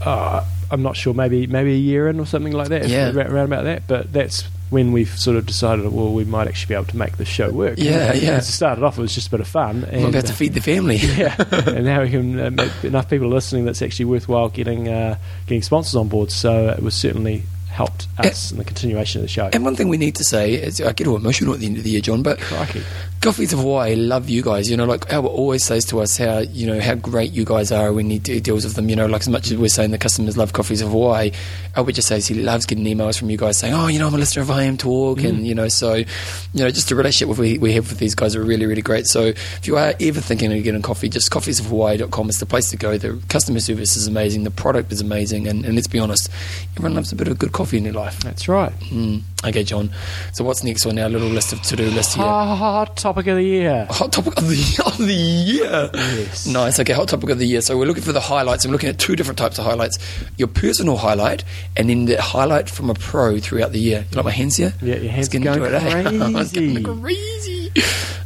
Uh, 0.00 0.44
I'm 0.70 0.82
not 0.82 0.96
sure. 0.96 1.14
Maybe 1.14 1.46
maybe 1.46 1.72
a 1.72 1.78
year 1.78 2.08
in 2.08 2.18
or 2.20 2.26
something 2.26 2.52
like 2.52 2.68
that. 2.68 2.88
Yeah. 2.88 3.10
around, 3.10 3.46
about 3.46 3.64
that. 3.64 3.86
But 3.86 4.12
that's 4.12 4.44
when 4.70 4.92
we've 4.92 5.16
sort 5.18 5.36
of 5.36 5.46
decided, 5.46 5.86
well, 5.92 6.12
we 6.12 6.24
might 6.24 6.48
actually 6.48 6.68
be 6.68 6.74
able 6.74 6.86
to 6.86 6.96
make 6.96 7.16
the 7.16 7.24
show 7.24 7.50
work. 7.50 7.78
Yeah, 7.78 8.12
yeah. 8.12 8.32
As 8.32 8.48
it 8.48 8.52
started 8.52 8.82
off, 8.82 8.98
it 8.98 9.02
was 9.02 9.14
just 9.14 9.28
a 9.28 9.30
bit 9.30 9.40
of 9.40 9.46
fun. 9.46 9.86
I'm 9.90 10.06
about 10.06 10.24
uh, 10.24 10.28
to 10.28 10.32
feed 10.32 10.54
the 10.54 10.60
family. 10.60 10.96
yeah, 11.16 11.36
and 11.66 11.84
now 11.84 12.02
we 12.02 12.10
can 12.10 12.40
uh, 12.40 12.50
make 12.50 12.72
enough 12.82 13.08
people 13.08 13.28
listening 13.28 13.66
that's 13.66 13.82
actually 13.82 14.06
worthwhile 14.06 14.48
getting 14.48 14.88
uh, 14.88 15.16
getting 15.46 15.62
sponsors 15.62 15.94
on 15.94 16.08
board. 16.08 16.30
So 16.30 16.70
it 16.70 16.82
was 16.82 16.94
certainly 16.94 17.44
helped 17.68 18.06
us 18.18 18.52
in 18.52 18.58
the 18.58 18.64
continuation 18.64 19.20
of 19.20 19.24
the 19.24 19.28
show. 19.28 19.50
And 19.52 19.64
one 19.64 19.74
thing 19.74 19.88
we 19.88 19.96
need 19.96 20.14
to 20.16 20.24
say 20.24 20.54
is, 20.54 20.80
I 20.80 20.92
get 20.92 21.08
all 21.08 21.16
emotional 21.16 21.54
at 21.54 21.60
the 21.60 21.66
end 21.66 21.76
of 21.76 21.82
the 21.82 21.90
year, 21.90 22.00
John, 22.00 22.22
but 22.22 22.40
Crikey. 22.40 22.82
Coffees 23.24 23.54
of 23.54 23.60
Hawaii 23.60 23.96
love 23.96 24.28
you 24.28 24.42
guys. 24.42 24.70
You 24.70 24.76
know, 24.76 24.84
like 24.84 25.10
Albert 25.10 25.28
always 25.28 25.64
says 25.64 25.86
to 25.86 26.00
us 26.00 26.18
how 26.18 26.40
you 26.40 26.66
know 26.66 26.78
how 26.78 26.94
great 26.94 27.32
you 27.32 27.44
guys 27.44 27.72
are 27.72 27.90
when 27.92 28.10
he 28.10 28.18
de- 28.18 28.38
deals 28.40 28.64
with 28.64 28.74
them. 28.74 28.90
You 28.90 28.96
know, 28.96 29.06
like 29.06 29.22
as 29.22 29.28
much 29.28 29.50
as 29.50 29.56
we're 29.56 29.68
saying 29.68 29.92
the 29.92 29.98
customers 29.98 30.36
love 30.36 30.52
Coffees 30.52 30.82
of 30.82 30.90
Hawaii, 30.90 31.32
Albert 31.74 31.92
just 31.92 32.08
says 32.08 32.26
he 32.26 32.34
loves 32.34 32.66
getting 32.66 32.84
emails 32.84 33.18
from 33.18 33.30
you 33.30 33.38
guys 33.38 33.56
saying, 33.56 33.72
"Oh, 33.72 33.86
you 33.86 33.98
know, 33.98 34.08
I'm 34.08 34.14
a 34.14 34.18
listener 34.18 34.42
of 34.42 34.50
I 34.50 34.64
Am 34.64 34.76
Talk," 34.76 35.22
and 35.22 35.46
you 35.46 35.54
know, 35.54 35.68
so 35.68 35.94
you 35.94 36.06
know, 36.54 36.70
just 36.70 36.90
the 36.90 36.94
relationship 36.96 37.36
we, 37.38 37.56
we 37.56 37.72
have 37.72 37.88
with 37.88 37.98
these 37.98 38.14
guys 38.14 38.36
are 38.36 38.42
really, 38.42 38.66
really 38.66 38.82
great. 38.82 39.06
So 39.06 39.22
if 39.22 39.66
you 39.66 39.76
are 39.78 39.94
ever 39.98 40.20
thinking 40.20 40.52
of 40.52 40.62
getting 40.62 40.82
coffee, 40.82 41.08
just 41.08 41.30
coffeesofhawaii.com 41.30 42.28
is 42.28 42.40
the 42.40 42.46
place 42.46 42.68
to 42.70 42.76
go. 42.76 42.98
The 42.98 43.20
customer 43.28 43.60
service 43.60 43.96
is 43.96 44.06
amazing, 44.06 44.44
the 44.44 44.50
product 44.50 44.92
is 44.92 45.00
amazing, 45.00 45.48
and, 45.48 45.64
and 45.64 45.74
let's 45.74 45.86
be 45.86 45.98
honest, 45.98 46.30
everyone 46.76 46.94
loves 46.94 47.10
a 47.10 47.16
bit 47.16 47.28
of 47.28 47.38
good 47.38 47.52
coffee 47.52 47.78
in 47.78 47.84
their 47.84 47.92
life. 47.94 48.20
That's 48.20 48.48
right. 48.48 48.72
Mm. 48.80 49.22
Okay, 49.44 49.62
John. 49.62 49.90
So 50.32 50.42
what's 50.44 50.64
next 50.64 50.86
on 50.86 50.98
our 50.98 51.08
little 51.08 51.28
list 51.28 51.52
of 51.52 51.60
to-do 51.62 51.84
list 51.90 52.14
here? 52.14 52.24
Hot 52.24 52.96
topic 52.96 53.26
of 53.26 53.36
the 53.36 53.42
year. 53.44 53.86
Hot 53.90 54.10
topic 54.12 54.36
of 54.38 54.48
the 54.48 54.82
of 54.86 54.98
the 54.98 55.12
year. 55.12 55.90
Yes. 55.94 56.46
Nice. 56.46 56.80
Okay, 56.80 56.92
hot 56.92 57.08
topic 57.08 57.30
of 57.30 57.38
the 57.38 57.46
year. 57.46 57.60
So 57.60 57.76
we're 57.76 57.86
looking 57.86 58.02
for 58.02 58.12
the 58.12 58.20
highlights. 58.20 58.64
I'm 58.64 58.72
looking 58.72 58.88
at 58.88 58.98
two 58.98 59.16
different 59.16 59.38
types 59.38 59.58
of 59.58 59.64
highlights: 59.64 59.98
your 60.38 60.48
personal 60.48 60.96
highlight, 60.96 61.44
and 61.76 61.90
then 61.90 62.06
the 62.06 62.20
highlight 62.20 62.70
from 62.70 62.88
a 62.90 62.94
pro 62.94 63.38
throughout 63.38 63.72
the 63.72 63.80
year. 63.80 64.06
You 64.10 64.16
like 64.16 64.24
my 64.24 64.30
hands 64.30 64.56
here? 64.56 64.72
Yeah, 64.80 64.96
your 64.96 65.12
hands 65.12 65.28
getting 65.28 65.44
going 65.44 65.62
it, 65.62 65.74
eh? 65.74 66.10
It's 66.40 66.52
getting 66.52 66.82
crazy. 66.82 67.70
crazy. 67.70 67.82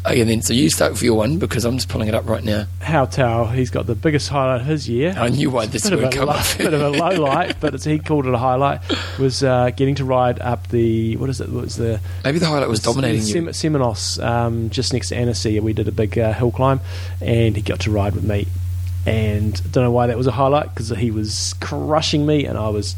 Okay, 0.06 0.22
then. 0.22 0.40
So 0.42 0.54
you 0.54 0.70
start 0.70 0.92
with 0.92 1.02
your 1.02 1.16
one 1.16 1.38
because 1.38 1.64
I'm 1.64 1.74
just 1.76 1.88
pulling 1.88 2.08
it 2.08 2.14
up 2.14 2.26
right 2.28 2.42
now. 2.44 2.66
How 2.80 3.04
Tao, 3.06 3.44
he's 3.46 3.70
got 3.70 3.86
the 3.86 3.94
biggest 3.94 4.28
highlight 4.28 4.60
of 4.62 4.66
his 4.66 4.88
year. 4.88 5.14
I 5.16 5.28
knew 5.28 5.50
why 5.50 5.66
this 5.66 5.90
would 5.90 6.02
a 6.02 6.10
come 6.10 6.28
up. 6.28 6.44
bit 6.56 6.72
of 6.72 6.80
a 6.80 6.88
low 6.88 7.20
light, 7.20 7.56
but 7.60 7.74
it's, 7.74 7.84
he 7.84 7.98
called 7.98 8.26
it 8.26 8.32
a 8.32 8.38
highlight. 8.38 8.80
Was 9.18 9.42
uh, 9.42 9.70
getting 9.70 9.96
to 9.96 10.04
ride 10.04 10.40
up 10.40 10.68
the 10.68 11.07
what 11.16 11.30
is 11.30 11.40
it? 11.40 11.48
What 11.48 11.64
was 11.64 11.76
the 11.76 12.00
Maybe 12.24 12.38
the 12.38 12.46
highlight 12.46 12.68
was 12.68 12.80
dominating 12.80 13.22
Sem- 13.22 13.44
you. 13.46 13.50
Semnoz, 13.50 14.22
um, 14.24 14.70
just 14.70 14.92
next 14.92 15.08
to 15.10 15.16
Annecy. 15.16 15.58
We 15.60 15.72
did 15.72 15.88
a 15.88 15.92
big 15.92 16.18
uh, 16.18 16.32
hill 16.32 16.50
climb, 16.50 16.80
and 17.20 17.56
he 17.56 17.62
got 17.62 17.80
to 17.80 17.90
ride 17.90 18.14
with 18.14 18.24
me. 18.24 18.46
And 19.06 19.54
don't 19.72 19.84
know 19.84 19.90
why 19.90 20.08
that 20.08 20.16
was 20.18 20.26
a 20.26 20.32
highlight 20.32 20.74
because 20.74 20.90
he 20.90 21.10
was 21.10 21.54
crushing 21.60 22.26
me, 22.26 22.44
and 22.44 22.58
I 22.58 22.68
was 22.68 22.94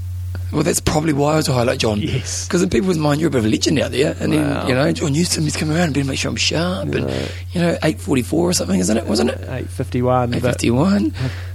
Well, 0.53 0.64
that's 0.64 0.81
probably 0.81 1.12
why 1.12 1.35
it 1.35 1.37
was 1.37 1.49
a 1.49 1.53
highlight, 1.53 1.79
John. 1.79 2.01
Yes. 2.01 2.46
Because 2.49 2.62
in 2.62 2.70
people's 2.70 2.99
mind, 2.99 3.20
you're 3.20 3.29
a 3.29 3.31
bit 3.31 3.38
of 3.38 3.44
a 3.44 3.49
legend 3.49 3.79
out 3.79 3.92
there. 3.92 4.16
And 4.18 4.35
Wow. 4.35 4.61
then, 4.61 4.68
you 4.68 4.75
know, 4.75 4.92
John 4.92 5.12
Newsom, 5.12 5.44
he's 5.44 5.57
coming 5.57 5.77
around 5.77 5.85
and 5.85 5.94
better 5.94 6.07
make 6.09 6.18
sure 6.18 6.31
I'm 6.31 6.37
sharp. 6.37 6.88
And, 6.94 7.11
you 7.53 7.61
know, 7.61 7.77
8.44 7.83 8.33
or 8.33 8.53
something, 8.53 8.81
isn't 8.81 8.96
it? 8.96 9.07
Wasn't 9.07 9.31
it? 9.31 9.40
8.51. 9.49 10.33
8.51. 10.40 11.12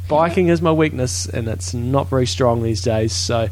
biking 0.08 0.48
is 0.48 0.62
my 0.62 0.72
weakness, 0.72 1.26
and 1.26 1.50
it's 1.50 1.74
not 1.74 2.08
very 2.10 2.28
strong 2.28 2.64
these 2.64 2.82
days. 2.82 3.12
So, 3.12 3.50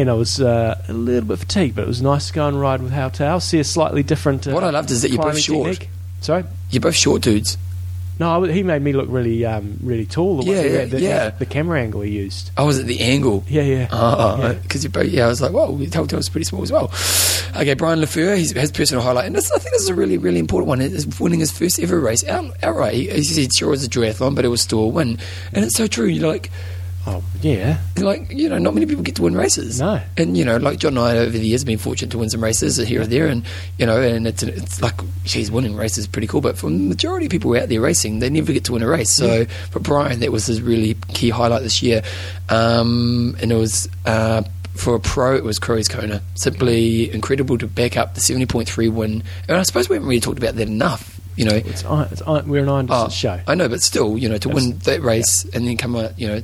and 0.00 0.10
I 0.10 0.14
was 0.14 0.40
uh, 0.40 0.82
a 0.88 0.92
little 0.92 1.28
bit 1.28 1.38
fatigued, 1.38 1.76
but 1.76 1.82
it 1.82 1.88
was 1.88 2.02
nice 2.02 2.28
to 2.28 2.32
go 2.34 2.48
and 2.48 2.60
ride 2.60 2.82
with 2.82 2.92
How 2.92 3.08
Tao. 3.08 3.38
See 3.38 3.58
a 3.60 3.64
slightly 3.64 4.02
different. 4.02 4.46
Uh, 4.46 4.52
What 4.52 4.64
I 4.64 4.70
loved 4.70 4.90
is 4.90 5.02
that 5.02 5.10
you're 5.10 5.22
both 5.22 5.38
short. 5.38 5.70
technique. 5.70 5.88
Sorry. 6.20 6.44
You're 6.70 6.80
both 6.80 6.94
short 6.96 7.22
dudes. 7.22 7.56
No, 8.20 8.42
he 8.44 8.62
made 8.62 8.80
me 8.80 8.92
look 8.92 9.06
really, 9.10 9.44
um, 9.44 9.76
really 9.82 10.06
tall. 10.06 10.36
The, 10.42 10.44
Yeah, 10.44 10.60
way- 10.60 10.72
yeah, 10.72 10.84
the, 10.84 11.00
yeah. 11.00 11.30
the 11.30 11.46
camera 11.46 11.80
angle 11.80 12.00
he 12.02 12.12
used. 12.12 12.52
I 12.56 12.62
was 12.62 12.78
at 12.78 12.86
the 12.86 13.00
angle. 13.00 13.42
Yeah, 13.48 13.62
yeah. 13.62 13.88
Oh, 13.90 14.38
Yeah. 14.40 14.52
because 14.52 14.84
you 14.84 14.90
both, 14.90 15.06
yeah, 15.08 15.24
I 15.24 15.28
was 15.28 15.40
like, 15.42 15.50
whoa, 15.50 15.84
Telltale 15.86 16.18
was 16.18 16.28
pretty 16.28 16.44
small 16.44 16.62
as 16.62 16.70
well. 16.70 16.92
Okay, 17.60 17.74
Brian 17.74 17.98
LaFleur, 18.00 18.36
his, 18.38 18.52
his 18.52 18.70
personal 18.70 19.02
highlight, 19.02 19.26
and 19.26 19.34
this, 19.34 19.50
I 19.50 19.58
think 19.58 19.72
this 19.74 19.82
is 19.82 19.88
a 19.88 19.94
really, 19.96 20.16
really 20.18 20.38
important 20.38 20.68
one, 20.68 20.80
is 20.80 21.18
winning 21.18 21.40
his 21.40 21.50
first 21.50 21.80
ever 21.80 21.98
race 21.98 22.24
out, 22.28 22.52
outright. 22.62 22.94
He, 22.94 23.08
he 23.10 23.24
said, 23.24 23.52
sure, 23.52 23.68
it 23.68 23.70
was 23.72 23.84
a 23.84 23.88
triathlon, 23.88 24.36
but 24.36 24.44
it 24.44 24.48
was 24.48 24.62
still 24.62 24.80
a 24.80 24.88
win. 24.88 25.18
And 25.52 25.64
it's 25.64 25.76
so 25.76 25.88
true. 25.88 26.06
You're 26.06 26.28
like, 26.28 26.50
Oh, 27.06 27.22
yeah. 27.42 27.78
like 27.98 28.30
you 28.30 28.48
know, 28.48 28.58
not 28.58 28.72
many 28.74 28.86
people 28.86 29.02
get 29.02 29.16
to 29.16 29.22
win 29.22 29.34
races. 29.36 29.80
No. 29.80 30.00
and 30.16 30.36
you 30.38 30.44
know, 30.44 30.56
like 30.56 30.78
John 30.78 30.96
and 30.96 31.00
I 31.06 31.18
over 31.18 31.36
the 31.36 31.46
years 31.46 31.60
have 31.60 31.66
been 31.66 31.76
fortunate 31.78 32.10
to 32.12 32.18
win 32.18 32.30
some 32.30 32.42
races 32.42 32.76
here 32.78 33.02
or 33.02 33.06
there, 33.06 33.26
and 33.26 33.44
you 33.78 33.84
know, 33.86 34.00
and 34.00 34.26
it's 34.26 34.42
it's 34.42 34.80
like 34.80 34.94
she's 35.24 35.50
winning 35.50 35.76
races 35.76 36.06
pretty 36.06 36.26
cool. 36.26 36.40
But 36.40 36.56
for 36.56 36.70
the 36.70 36.76
majority 36.76 37.26
of 37.26 37.30
people 37.30 37.54
out 37.56 37.68
there 37.68 37.80
racing, 37.80 38.20
they 38.20 38.30
never 38.30 38.52
get 38.52 38.64
to 38.64 38.72
win 38.72 38.82
a 38.82 38.88
race. 38.88 39.10
So 39.10 39.44
for 39.70 39.80
Brian, 39.80 40.20
that 40.20 40.32
was 40.32 40.46
his 40.46 40.62
really 40.62 40.94
key 41.08 41.30
highlight 41.30 41.62
this 41.62 41.82
year, 41.82 42.02
um, 42.48 43.36
and 43.40 43.52
it 43.52 43.56
was. 43.56 43.88
Uh, 44.06 44.42
for 44.74 44.96
a 44.96 45.00
pro, 45.00 45.36
it 45.36 45.44
was 45.44 45.60
Crow's 45.60 45.86
Kona. 45.86 46.20
Simply 46.34 47.08
incredible 47.14 47.56
to 47.58 47.68
back 47.68 47.96
up 47.96 48.14
the 48.16 48.20
70.3 48.20 48.92
win. 48.92 49.22
And 49.48 49.56
I 49.56 49.62
suppose 49.62 49.88
we 49.88 49.94
haven't 49.94 50.08
really 50.08 50.20
talked 50.20 50.38
about 50.38 50.56
that 50.56 50.66
enough. 50.66 51.20
You 51.36 51.44
know, 51.44 51.54
It's, 51.54 51.84
it's 51.88 52.22
we're 52.26 52.62
an 52.64 52.68
iron 52.68 52.88
Oh, 52.90 53.08
show. 53.08 53.38
I 53.46 53.54
know, 53.54 53.68
but 53.68 53.82
still, 53.82 54.18
you 54.18 54.28
know, 54.28 54.36
to 54.38 54.48
win 54.48 54.76
that 54.78 55.00
race 55.02 55.44
and 55.54 55.64
then 55.64 55.76
come 55.76 55.94
out, 55.94 56.18
you 56.18 56.26
know, 56.26 56.42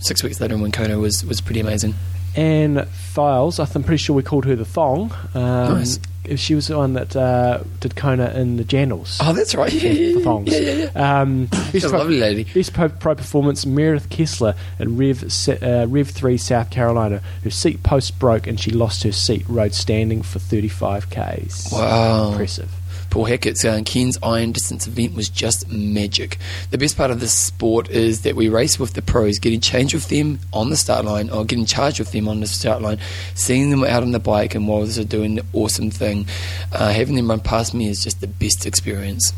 six 0.00 0.22
weeks 0.22 0.40
later 0.40 0.54
in 0.54 0.60
win 0.60 0.72
Kona 0.72 0.98
was, 0.98 1.24
was 1.24 1.40
pretty 1.40 1.60
amazing. 1.60 1.94
And 2.34 2.78
Thiles, 3.14 3.58
I'm 3.58 3.82
pretty 3.82 3.98
sure 3.98 4.16
we 4.16 4.22
called 4.22 4.46
her 4.46 4.56
the 4.56 4.64
Thong. 4.64 5.12
Um, 5.34 5.74
Nice. 5.74 5.98
She 6.36 6.54
was 6.54 6.68
the 6.68 6.76
one 6.78 6.92
that 6.92 7.16
uh, 7.16 7.64
did 7.80 7.96
Kona 7.96 8.30
in 8.30 8.56
the 8.56 8.62
Jandals. 8.62 9.18
Oh, 9.20 9.32
that's 9.32 9.56
right. 9.56 9.72
Yeah, 9.72 9.90
yeah, 9.90 10.14
the 10.14 10.20
thongs. 10.20 10.52
Yeah, 10.52 10.60
yeah, 10.60 10.90
yeah. 10.94 11.20
Um, 11.20 11.48
She's 11.72 11.82
a 11.82 11.88
lovely 11.88 12.20
lady. 12.20 12.44
Best 12.44 12.72
pro, 12.72 12.88
pro 12.88 13.16
performance, 13.16 13.66
Meredith 13.66 14.08
Kessler 14.08 14.54
at 14.78 14.86
Rev 14.86 15.24
uh, 15.48 15.86
Rev 15.88 16.08
Three, 16.08 16.36
South 16.38 16.70
Carolina. 16.70 17.20
Her 17.42 17.50
seat 17.50 17.82
post 17.82 18.20
broke 18.20 18.46
and 18.46 18.58
she 18.60 18.70
lost 18.70 19.02
her 19.02 19.10
seat. 19.10 19.44
Rode 19.48 19.74
standing 19.74 20.22
for 20.22 20.38
35 20.38 21.10
k's. 21.10 21.70
Wow. 21.72 22.30
impressive. 22.30 22.70
Paul 23.12 23.26
Hackett 23.26 23.58
saying 23.58 23.84
Ken's 23.84 24.16
iron 24.22 24.52
distance 24.52 24.86
event 24.86 25.14
was 25.14 25.28
just 25.28 25.70
magic. 25.70 26.38
The 26.70 26.78
best 26.78 26.96
part 26.96 27.10
of 27.10 27.20
this 27.20 27.34
sport 27.34 27.90
is 27.90 28.22
that 28.22 28.36
we 28.36 28.48
race 28.48 28.78
with 28.78 28.94
the 28.94 29.02
pros, 29.02 29.38
getting 29.38 29.60
changed 29.60 29.92
with 29.92 30.08
them 30.08 30.38
on 30.50 30.70
the 30.70 30.78
start 30.78 31.04
line 31.04 31.28
or 31.28 31.44
getting 31.44 31.66
charged 31.66 31.98
with 31.98 32.10
them 32.12 32.26
on 32.26 32.40
the 32.40 32.46
start 32.46 32.80
line, 32.80 32.96
seeing 33.34 33.68
them 33.68 33.84
out 33.84 34.02
on 34.02 34.12
the 34.12 34.18
bike 34.18 34.54
and 34.54 34.66
while 34.66 34.86
they're 34.86 35.04
doing 35.04 35.34
the 35.34 35.44
awesome 35.52 35.90
thing. 35.90 36.26
Uh, 36.72 36.90
having 36.90 37.14
them 37.16 37.28
run 37.28 37.40
past 37.40 37.74
me 37.74 37.86
is 37.86 38.02
just 38.02 38.22
the 38.22 38.26
best 38.26 38.64
experience. 38.64 39.34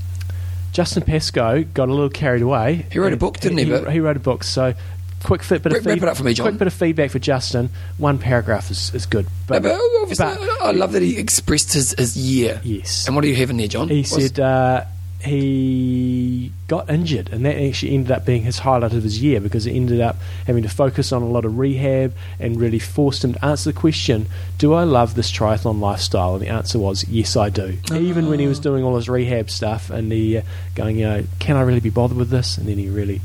Justin 0.70 1.02
Pesco 1.02 1.66
got 1.74 1.88
a 1.88 1.92
little 1.92 2.08
carried 2.08 2.42
away. 2.42 2.86
He 2.92 3.00
wrote 3.00 3.12
a 3.12 3.16
book, 3.16 3.40
didn't 3.40 3.58
he, 3.58 3.64
He, 3.64 3.70
but- 3.70 3.92
he 3.92 3.98
wrote 3.98 4.16
a 4.16 4.20
book. 4.20 4.44
So 4.44 4.74
quick 5.24 5.42
fit 5.42 5.62
bit 5.62 5.72
of 5.72 5.84
Wrap- 5.84 5.94
wrap 5.96 6.02
it 6.04 6.08
up 6.10 6.16
for 6.16 6.22
me, 6.24 6.34
John. 6.34 6.44
Quick 6.46 6.58
bit 6.58 6.66
of 6.68 6.74
feedback 6.74 7.10
for 7.10 7.18
Justin. 7.18 7.70
One 7.98 8.18
paragraph 8.18 8.70
is, 8.70 8.94
is 8.94 9.06
good, 9.06 9.24
No, 9.24 9.30
but, 9.48 9.62
but 9.64 9.80
obviously, 10.02 10.26
but- 10.26 10.62
I 10.62 10.70
love 10.70 10.92
that 10.92 11.02
he 11.02 11.18
expressed 11.18 11.72
his, 11.72 11.92
his 11.98 12.16
year. 12.16 12.60
yes, 12.62 13.06
And 13.06 13.16
what 13.16 13.22
do 13.22 13.28
you 13.28 13.34
have 13.36 13.50
in 13.50 13.56
there, 13.56 13.66
John? 13.68 13.88
he 13.88 14.02
What's- 14.02 14.10
said 14.26 14.38
uh, 14.40 14.84
he 15.24 16.52
got 16.68 16.90
injured, 16.90 17.30
and 17.32 17.44
that 17.46 17.56
actually 17.56 17.94
ended 17.94 18.10
up 18.12 18.24
being 18.26 18.42
his 18.42 18.58
highlight 18.58 18.92
of 18.92 19.02
his 19.02 19.22
year 19.22 19.40
because 19.40 19.66
it 19.66 19.72
ended 19.72 20.00
up 20.00 20.16
having 20.46 20.62
to 20.62 20.68
focus 20.68 21.12
on 21.12 21.22
a 21.22 21.26
lot 21.26 21.44
of 21.44 21.58
rehab 21.58 22.14
and 22.38 22.60
really 22.60 22.78
forced 22.78 23.24
him 23.24 23.32
to 23.34 23.44
answer 23.44 23.72
the 23.72 23.78
question: 23.78 24.26
Do 24.58 24.74
I 24.74 24.84
love 24.84 25.14
this 25.14 25.30
triathlon 25.32 25.80
lifestyle? 25.80 26.34
And 26.34 26.42
the 26.42 26.48
answer 26.48 26.78
was 26.78 27.06
yes, 27.08 27.36
I 27.36 27.48
do. 27.48 27.78
Even 27.94 28.28
when 28.28 28.38
he 28.38 28.46
was 28.46 28.58
doing 28.58 28.84
all 28.84 28.96
his 28.96 29.08
rehab 29.08 29.50
stuff 29.50 29.90
and 29.90 30.12
he 30.12 30.38
uh, 30.38 30.42
going, 30.74 30.98
you 30.98 31.06
know, 31.06 31.24
can 31.38 31.56
I 31.56 31.62
really 31.62 31.80
be 31.80 31.90
bothered 31.90 32.18
with 32.18 32.30
this? 32.30 32.58
And 32.58 32.68
then 32.68 32.78
he 32.78 32.88
really 32.88 33.20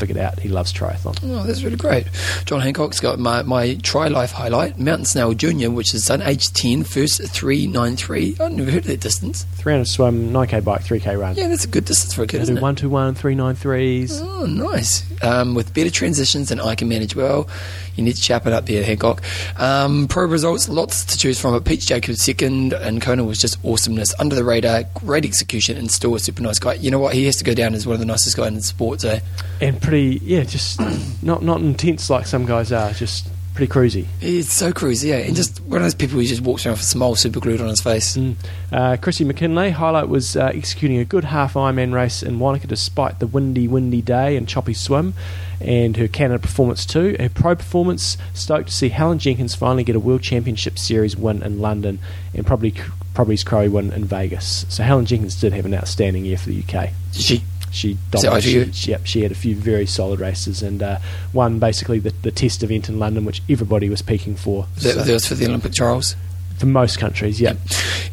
figured 0.00 0.18
out 0.18 0.40
he 0.40 0.48
loves 0.48 0.72
triathlon. 0.72 1.16
Oh, 1.22 1.44
that's 1.44 1.62
really 1.62 1.76
great. 1.76 2.06
John 2.46 2.60
Hancock's 2.60 2.98
got 2.98 3.18
my, 3.18 3.42
my 3.42 3.74
Tri 3.76 4.08
Life 4.08 4.32
highlight, 4.32 4.78
Mountain 4.78 5.04
Snail 5.04 5.34
Junior, 5.34 5.70
which 5.70 5.94
is 5.94 6.06
done 6.06 6.22
age 6.22 6.52
10, 6.52 6.82
first 6.84 7.20
393. 7.30 8.36
I've 8.40 8.52
never 8.52 8.70
heard 8.70 8.80
of 8.82 8.86
that 8.86 9.00
distance. 9.00 9.44
300 9.54 9.86
swim, 9.86 10.30
9k 10.32 10.64
bike, 10.64 10.82
3k 10.82 11.18
run. 11.20 11.36
Yeah, 11.36 11.48
that's 11.48 11.64
a 11.64 11.68
good 11.68 11.84
distance 11.84 12.14
for 12.14 12.22
a 12.22 12.26
kid, 12.26 12.38
They 12.38 12.42
isn't 12.44 12.54
do 12.56 12.58
it? 12.58 12.62
121, 12.62 13.14
393s. 13.14 14.20
Oh, 14.22 14.46
nice. 14.46 15.04
Um, 15.22 15.54
with 15.54 15.74
better 15.74 15.90
transitions 15.90 16.48
than 16.48 16.60
I 16.60 16.74
can 16.74 16.88
manage 16.88 17.14
well. 17.14 17.48
You 17.96 18.04
need 18.04 18.16
to 18.16 18.22
chap 18.22 18.46
it 18.46 18.52
up 18.54 18.64
there, 18.66 18.82
Hancock. 18.82 19.22
Um, 19.58 20.08
pro 20.08 20.24
results, 20.24 20.68
lots 20.68 21.04
to 21.04 21.18
choose 21.18 21.38
from. 21.38 21.52
But 21.52 21.66
Pete 21.66 21.80
Jacobs 21.80 22.22
second, 22.22 22.72
and 22.72 23.02
Kona 23.02 23.24
was 23.24 23.38
just 23.38 23.62
awesomeness. 23.64 24.14
Under 24.18 24.34
the 24.34 24.44
radar, 24.44 24.84
great 24.94 25.26
execution, 25.26 25.76
and 25.76 25.90
still 25.90 26.14
a 26.14 26.18
super 26.20 26.40
nice 26.42 26.58
guy. 26.58 26.74
You 26.74 26.90
know 26.90 26.98
what? 26.98 27.12
He 27.14 27.26
has 27.26 27.36
to 27.36 27.44
go 27.44 27.52
down 27.52 27.74
as 27.74 27.86
one 27.86 27.94
of 27.94 28.00
the 28.00 28.06
nicest 28.06 28.36
guys 28.36 28.48
in 28.48 28.60
sports, 28.62 29.04
eh? 29.04 29.20
and 29.60 29.80
pretty 29.90 30.20
yeah 30.22 30.44
just 30.44 30.80
not 31.22 31.42
not 31.42 31.60
intense 31.60 32.08
like 32.08 32.24
some 32.24 32.46
guys 32.46 32.70
are 32.70 32.92
just 32.92 33.28
pretty 33.54 33.70
cruisy 33.70 34.06
It's 34.20 34.52
so 34.52 34.72
cruisy, 34.72 35.08
yeah. 35.08 35.16
And 35.16 35.34
just 35.34 35.60
one 35.62 35.78
of 35.78 35.82
those 35.82 35.96
people 35.96 36.16
who 36.18 36.24
just 36.24 36.40
walks 36.40 36.64
around 36.64 36.74
with 36.74 36.82
a 36.82 36.84
smile 36.84 37.16
super 37.16 37.40
glued 37.40 37.60
on 37.60 37.68
his 37.68 37.80
face. 37.80 38.16
mm. 38.16 38.36
uh, 38.72 38.96
Chrissy 38.98 39.24
McKinley 39.24 39.70
highlight 39.70 40.08
was 40.08 40.36
uh, 40.36 40.52
executing 40.54 40.98
a 40.98 41.04
good 41.04 41.24
half 41.24 41.54
Ironman 41.54 41.92
race 41.92 42.22
in 42.22 42.38
Wanaka 42.38 42.68
despite 42.68 43.18
the 43.18 43.26
windy 43.26 43.66
windy 43.66 44.00
day 44.00 44.36
and 44.36 44.48
choppy 44.48 44.72
swim 44.72 45.14
and 45.60 45.96
her 45.96 46.06
Canada 46.06 46.38
performance 46.38 46.86
too 46.86 47.16
her 47.18 47.28
pro 47.28 47.56
performance 47.56 48.16
stoked 48.32 48.68
to 48.68 48.74
see 48.74 48.90
Helen 48.90 49.18
Jenkins 49.18 49.56
finally 49.56 49.82
get 49.82 49.96
a 49.96 50.00
World 50.00 50.22
Championship 50.22 50.78
Series 50.78 51.16
win 51.16 51.42
in 51.42 51.58
London 51.58 51.98
and 52.32 52.46
probably 52.46 52.74
probably's 53.12 53.42
Crow 53.42 53.68
win 53.68 53.92
in 53.92 54.04
Vegas 54.04 54.64
so 54.68 54.84
Helen 54.84 55.06
Jenkins 55.06 55.38
did 55.38 55.52
have 55.52 55.66
an 55.66 55.74
outstanding 55.74 56.24
year 56.24 56.38
for 56.38 56.50
the 56.50 56.62
UK 56.62 56.90
she? 57.12 57.42
She 57.70 57.96
dominated. 58.10 58.48
ITU? 58.48 58.64
She, 58.66 58.72
she- 58.72 58.90
yep, 58.90 59.06
she 59.06 59.22
had 59.22 59.32
a 59.32 59.34
few 59.34 59.54
very 59.56 59.86
solid 59.86 60.20
races 60.20 60.62
and 60.62 60.82
uh, 60.82 60.98
won 61.32 61.58
basically 61.58 61.98
the, 61.98 62.10
the 62.22 62.30
test 62.30 62.62
event 62.62 62.88
in 62.88 62.98
London, 62.98 63.24
which 63.24 63.42
everybody 63.48 63.88
was 63.88 64.02
peaking 64.02 64.36
for. 64.36 64.66
That, 64.76 64.80
So, 64.94 65.02
that 65.02 65.12
was 65.12 65.26
for 65.26 65.34
the 65.34 65.46
Olympic 65.46 65.72
trials. 65.72 66.16
for 66.58 66.66
most 66.66 66.98
countries, 66.98 67.40
yeah. 67.40 67.54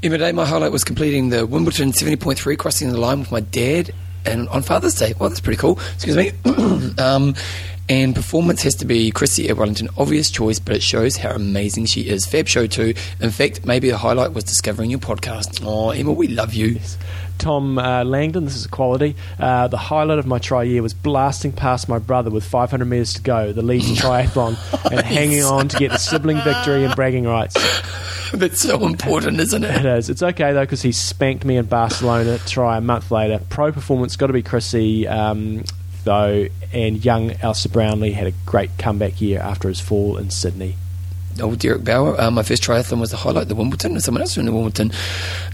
Emma 0.04 0.18
Day, 0.18 0.32
my 0.32 0.46
highlight 0.46 0.72
was 0.72 0.84
completing 0.84 1.30
the 1.30 1.46
Wimbledon 1.46 1.92
70.3, 1.92 2.58
crossing 2.58 2.90
the 2.92 2.98
line 3.00 3.20
with 3.20 3.32
my 3.32 3.40
dad 3.42 3.92
and 4.26 4.48
on 4.50 4.62
Father's 4.62 4.96
Day. 4.96 5.14
Well, 5.20 5.30
that's 5.30 5.40
pretty 5.42 5.58
cool. 5.58 5.80
Excuse 5.96 6.16
me. 6.18 6.32
um, 6.98 7.34
and 7.90 8.14
performance 8.16 8.62
has 8.64 8.76
to 8.76 8.86
be 8.86 9.12
Chrissy 9.12 9.50
at 9.50 9.58
Wellington. 9.58 9.90
Obvious 9.98 10.30
choice, 10.30 10.60
but 10.60 10.76
it 10.76 10.84
shows 10.84 11.18
how 11.18 11.32
amazing 11.32 11.86
she 11.86 12.02
is. 12.10 12.26
Fab 12.26 12.48
show 12.48 12.68
too. 12.68 12.94
In 13.22 13.30
fact, 13.32 13.66
maybe 13.66 13.90
the 13.90 13.98
highlight 13.98 14.34
was 14.34 14.44
discovering 14.44 14.90
your 14.90 15.00
podcast. 15.00 15.62
Oh, 15.66 15.92
Emma, 15.92 16.12
we 16.12 16.28
love 16.28 16.54
you. 16.54 16.80
Tom 17.38 17.78
uh, 17.78 18.04
Langdon, 18.04 18.46
this 18.46 18.56
is 18.56 18.66
a 18.66 18.70
quality. 18.70 19.16
Uh, 19.40 19.68
the 19.68 19.78
highlight 19.78 20.18
of 20.18 20.26
my 20.26 20.40
tri 20.40 20.64
year 20.64 20.82
was 20.82 20.96
blasting 20.96 21.52
past 21.52 21.88
my 21.88 22.00
brother 22.00 22.32
with 22.32 22.44
500 22.44 22.84
metres 22.86 23.14
to 23.14 23.22
go, 23.22 23.54
the 23.54 23.62
Leeds 23.62 23.86
triathlon, 24.02 24.58
and 24.92 25.02
hanging 25.06 25.44
on 25.44 25.68
to 25.68 25.78
get 25.78 25.92
the 25.92 25.98
sibling 26.00 26.38
victory 26.42 26.84
and 26.84 26.96
bragging 26.96 27.26
rights. 27.26 27.54
That's 28.34 28.60
so 28.62 28.86
important, 28.86 29.40
isn't 29.40 29.64
It 29.64 29.86
it? 29.86 29.86
is. 29.86 30.10
It's 30.10 30.24
okay 30.24 30.52
though 30.52 30.64
because 30.64 30.82
he 30.82 30.92
spanked 30.92 31.46
me 31.46 31.58
in 31.58 31.66
Barcelona. 31.68 32.40
Try 32.40 32.78
a 32.78 32.82
month 32.82 33.12
later. 33.12 33.40
Pro 33.50 33.72
performance 33.72 34.16
got 34.18 34.28
to 34.28 34.34
be 34.34 34.42
Chrissy 34.42 35.08
um, 35.08 35.64
though, 36.04 36.48
and 36.74 37.04
young 37.04 37.32
Alistair 37.42 37.72
Brownlee 37.72 38.12
had 38.12 38.28
a 38.28 38.34
great 38.46 38.78
comeback 38.78 39.22
year 39.22 39.40
after 39.40 39.68
his 39.68 39.80
fall 39.80 40.18
in 40.18 40.30
Sydney. 40.30 40.76
Oh, 41.40 41.56
Derek 41.56 41.84
Bauer. 41.84 42.20
Uh, 42.20 42.32
my 42.32 42.44
first 42.44 42.64
triathlon 42.64 43.00
was 43.00 43.12
the 43.12 43.18
highlight, 43.18 43.48
the 43.48 43.56
Wimbledon, 43.56 43.92
and 43.92 44.04
someone 44.04 44.22
else 44.22 44.38
in 44.38 44.46
the 44.46 44.52
Wimbledon. 44.52 44.92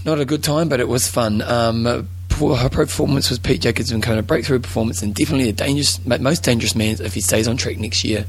Not 0.04 0.18
a 0.18 0.24
good 0.24 0.42
time, 0.42 0.68
but 0.68 0.80
it 0.80 0.88
was 0.88 1.06
fun. 1.06 1.42
Um, 1.42 1.84
her 1.84 2.68
performance 2.68 3.30
was 3.30 3.38
Pete 3.38 3.60
Jacobs 3.60 3.90
and 3.90 4.02
kind 4.02 4.18
of 4.18 4.26
breakthrough 4.26 4.58
performance, 4.58 5.02
and 5.02 5.14
definitely 5.14 5.48
a 5.48 5.52
dangerous, 5.52 6.04
most 6.04 6.42
dangerous 6.42 6.74
man 6.74 6.96
if 7.00 7.14
he 7.14 7.20
stays 7.20 7.46
on 7.46 7.56
track 7.56 7.78
next 7.78 8.04
year. 8.04 8.24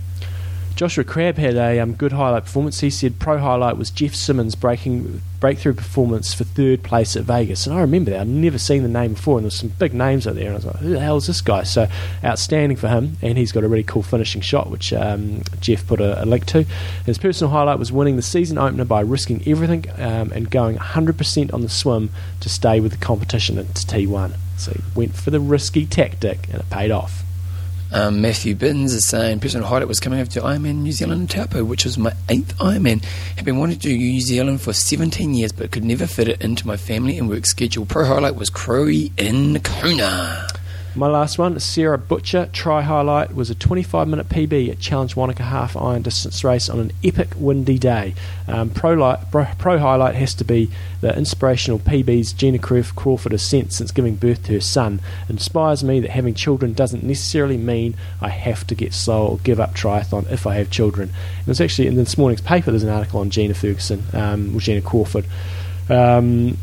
Joshua 0.75 1.05
Crabb 1.05 1.37
had 1.37 1.55
a 1.55 1.79
um, 1.79 1.93
good 1.93 2.11
highlight 2.11 2.43
performance. 2.43 2.81
He 2.81 2.89
said 2.89 3.17
pro 3.17 3.37
highlight 3.37 3.77
was 3.77 3.89
Jeff 3.89 4.13
Symonds 4.13 4.55
breaking 4.55 5.21
breakthrough 5.39 5.73
performance 5.73 6.33
for 6.33 6.43
third 6.43 6.83
place 6.83 7.15
at 7.15 7.23
Vegas, 7.23 7.65
and 7.65 7.73
I 7.73 7.79
remember 7.79 8.11
that. 8.11 8.21
I'd 8.21 8.27
never 8.27 8.57
seen 8.57 8.83
the 8.83 8.89
name 8.89 9.13
before, 9.13 9.37
and 9.37 9.45
there's 9.45 9.55
some 9.55 9.69
big 9.69 9.93
names 9.93 10.27
out 10.27 10.35
there, 10.35 10.47
and 10.47 10.53
I 10.53 10.55
was 10.55 10.65
like, 10.65 10.75
"Who 10.77 10.89
the 10.89 10.99
hell 10.99 11.15
is 11.15 11.27
this 11.27 11.39
guy?" 11.39 11.63
So 11.63 11.87
outstanding 12.25 12.75
for 12.75 12.89
him, 12.89 13.17
and 13.21 13.37
he's 13.37 13.53
got 13.53 13.63
a 13.63 13.69
really 13.69 13.83
cool 13.83 14.03
finishing 14.03 14.41
shot, 14.41 14.69
which 14.69 14.91
um, 14.91 15.43
Jeff 15.61 15.87
put 15.87 16.01
a, 16.01 16.21
a 16.21 16.25
link 16.25 16.45
to. 16.47 16.65
His 17.05 17.17
personal 17.17 17.51
highlight 17.51 17.79
was 17.79 17.93
winning 17.93 18.17
the 18.17 18.21
season 18.21 18.57
opener 18.57 18.83
by 18.83 18.99
risking 18.99 19.43
everything 19.47 19.85
um, 19.97 20.33
and 20.33 20.51
going 20.51 20.75
100% 20.75 21.53
on 21.53 21.61
the 21.61 21.69
swim 21.69 22.09
to 22.41 22.49
stay 22.49 22.81
with 22.81 22.91
the 22.91 22.97
competition 22.97 23.57
at 23.57 23.67
T1. 23.67 24.33
So 24.57 24.73
he 24.73 24.81
went 24.93 25.15
for 25.15 25.31
the 25.31 25.39
risky 25.39 25.85
tactic, 25.85 26.49
and 26.49 26.59
it 26.59 26.69
paid 26.69 26.91
off. 26.91 27.24
Um, 27.95 28.19
Matthew 28.19 28.55
Bittens 28.55 28.93
is 28.93 29.07
saying 29.07 29.39
personal 29.39 29.65
highlight 29.65 29.87
was 29.87 30.01
coming 30.01 30.19
over 30.19 30.29
to 30.31 30.41
Ironman 30.41 30.81
New 30.81 30.91
Zealand 30.91 31.21
in 31.21 31.27
Taupo, 31.27 31.63
which 31.63 31.85
was 31.85 31.97
my 31.97 32.11
eighth 32.27 32.53
Ironman. 32.57 33.01
Had 33.37 33.45
been 33.45 33.57
wanting 33.57 33.79
to 33.79 33.87
do 33.87 33.97
New 33.97 34.19
Zealand 34.19 34.59
for 34.59 34.73
17 34.73 35.33
years, 35.33 35.53
but 35.53 35.71
could 35.71 35.85
never 35.85 36.05
fit 36.05 36.27
it 36.27 36.41
into 36.41 36.67
my 36.67 36.75
family 36.75 37.17
and 37.17 37.29
work 37.29 37.45
schedule. 37.45 37.85
Pro 37.85 38.03
highlight 38.03 38.35
was 38.35 38.49
Crowy 38.49 39.17
in 39.17 39.61
Kona. 39.61 40.45
My 40.97 41.07
last 41.07 41.37
one, 41.37 41.59
Sarah 41.59 41.97
Butcher, 41.97 42.49
try 42.53 42.81
highlight, 42.81 43.35
was 43.35 43.49
a 43.49 43.55
25 43.55 44.07
minute 44.07 44.29
PB 44.29 44.69
at 44.69 44.79
Challenge 44.79 45.13
Wanaka 45.13 45.43
half 45.43 45.75
iron 45.75 46.03
distance 46.03 46.41
race 46.41 46.69
on 46.69 46.79
an 46.79 46.93
epic 47.03 47.31
windy 47.35 47.77
day. 47.77 48.15
Um, 48.47 48.69
pro, 48.69 48.93
li- 48.93 49.17
pro, 49.29 49.43
pro 49.57 49.77
highlight 49.77 50.15
has 50.15 50.33
to 50.35 50.45
be 50.45 50.71
the 51.01 51.13
inspirational 51.17 51.79
PBs 51.79 52.33
Gina 52.37 52.59
Craw- 52.59 52.93
Crawford 52.95 53.33
has 53.33 53.41
sent 53.41 53.73
since 53.73 53.91
giving 53.91 54.15
birth 54.15 54.45
to 54.45 54.53
her 54.53 54.61
son. 54.61 55.01
Inspires 55.27 55.83
me 55.83 55.99
that 55.99 56.11
having 56.11 56.33
children 56.33 56.71
doesn't 56.71 57.03
necessarily 57.03 57.57
mean 57.57 57.97
I 58.21 58.29
have 58.29 58.65
to 58.67 58.73
get 58.73 58.93
slow 58.93 59.27
or 59.27 59.37
give 59.39 59.59
up 59.59 59.73
triathlon 59.73 60.31
if 60.31 60.47
I 60.47 60.55
have 60.55 60.69
children. 60.69 61.09
And 61.39 61.49
it's 61.49 61.59
actually 61.59 61.87
in 61.87 61.95
this 61.95 62.17
morning's 62.17 62.39
paper, 62.39 62.71
there's 62.71 62.83
an 62.83 62.89
article 62.89 63.19
on 63.19 63.31
Gina 63.31 63.53
Ferguson, 63.53 64.01
um, 64.13 64.55
or 64.55 64.61
Gina 64.61 64.81
Crawford. 64.81 65.25
Um, 65.89 66.57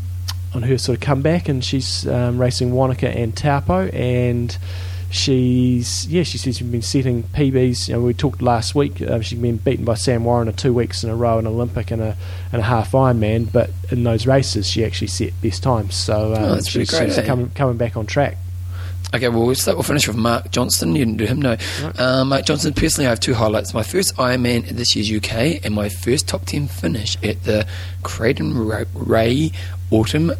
on 0.53 0.63
her 0.63 0.77
sort 0.77 0.97
of 0.97 1.01
comeback, 1.01 1.49
and 1.49 1.63
she's 1.63 2.07
um, 2.07 2.37
racing 2.39 2.71
Wanaka 2.73 3.09
and 3.09 3.35
Taupo, 3.35 3.87
and 3.89 4.55
she's 5.09 6.07
yeah, 6.07 6.23
she 6.23 6.37
says 6.37 6.57
she's 6.57 6.67
been 6.67 6.81
setting 6.81 7.23
PBs. 7.23 7.87
You 7.87 7.95
know, 7.95 8.01
we 8.01 8.13
talked 8.13 8.41
last 8.41 8.75
week. 8.75 9.01
Uh, 9.01 9.21
she's 9.21 9.39
been 9.39 9.57
beaten 9.57 9.85
by 9.85 9.93
Sam 9.95 10.23
Warriner 10.23 10.51
two 10.51 10.73
weeks 10.73 11.03
in 11.03 11.09
a 11.09 11.15
row, 11.15 11.37
an 11.39 11.47
Olympic 11.47 11.91
and 11.91 12.01
a 12.01 12.17
and 12.51 12.61
a 12.61 12.65
half 12.65 12.91
Ironman. 12.91 13.51
But 13.51 13.69
in 13.91 14.03
those 14.03 14.25
races, 14.25 14.67
she 14.69 14.83
actually 14.83 15.07
set 15.07 15.39
best 15.41 15.63
times. 15.63 15.95
So 15.95 16.33
um, 16.33 16.43
Oh, 16.43 16.61
she's, 16.61 16.89
great, 16.89 17.07
she's 17.09 17.17
eh? 17.19 17.25
coming 17.25 17.49
coming 17.51 17.77
back 17.77 17.95
on 17.97 18.05
track. 18.05 18.37
Okay, 19.13 19.29
well, 19.29 19.45
we'll, 19.45 19.55
start, 19.55 19.77
we'll 19.77 19.83
finish 19.83 20.07
with 20.07 20.17
Mark 20.17 20.49
Johnston. 20.49 20.95
You 20.95 21.05
didn't 21.05 21.17
do 21.17 21.25
him, 21.25 21.39
no. 21.39 21.51
Right. 21.83 21.99
Um, 21.99 22.29
Mark 22.29 22.45
Johnston, 22.45 22.73
personally, 22.73 23.05
I 23.05 23.11
have 23.11 23.19
two 23.19 23.35
highlights. 23.35 23.71
My 23.73 23.83
first 23.83 24.15
Ironman 24.15 24.67
at 24.67 24.75
this 24.75 24.95
year's 24.95 25.11
UK 25.11 25.63
and 25.63 25.75
my 25.75 25.89
first 25.89 26.27
top 26.27 26.45
10 26.45 26.67
finish 26.67 27.15
at 27.23 27.43
the 27.43 27.67
Creighton 28.01 28.57
Ray 28.93 29.51
Autumn 29.91 30.31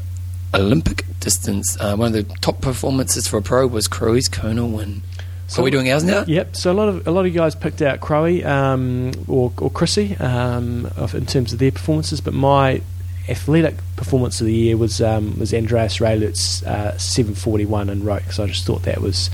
Olympic 0.55 1.05
Distance. 1.19 1.77
Uh, 1.79 1.95
one 1.95 2.07
of 2.07 2.13
the 2.13 2.23
top 2.37 2.61
performances 2.61 3.27
for 3.27 3.37
a 3.37 3.41
pro 3.43 3.67
was 3.67 3.87
Crowie's 3.87 4.27
Kona 4.27 4.65
win. 4.65 5.03
So 5.47 5.61
Are 5.61 5.65
we 5.65 5.71
doing 5.71 5.91
ours 5.91 6.03
now? 6.03 6.23
Yep. 6.25 6.55
So 6.55 6.71
a 6.71 6.73
lot 6.73 6.89
of 6.89 7.05
a 7.05 7.11
lot 7.11 7.21
of 7.21 7.27
you 7.27 7.39
guys 7.39 7.53
picked 7.53 7.81
out 7.81 7.99
Crowe 7.99 8.41
um, 8.43 9.11
or 9.27 9.51
or 9.57 9.69
Chrissy 9.69 10.15
um, 10.17 10.89
of, 10.97 11.13
in 11.13 11.27
terms 11.27 11.53
of 11.53 11.59
their 11.59 11.71
performances, 11.71 12.21
but 12.21 12.33
my 12.33 12.81
athletic 13.29 13.75
performance 13.95 14.41
of 14.41 14.47
the 14.47 14.53
year 14.53 14.77
was 14.77 15.01
um, 15.01 15.39
was 15.39 15.53
Andreas 15.53 16.01
Raelert's 16.01 16.63
uh, 16.63 16.97
741 16.97 17.89
in 17.89 18.03
Roth. 18.03 18.33
So 18.33 18.43
I 18.43 18.47
just 18.47 18.65
thought 18.65 18.83
that 18.83 19.01
was 19.01 19.29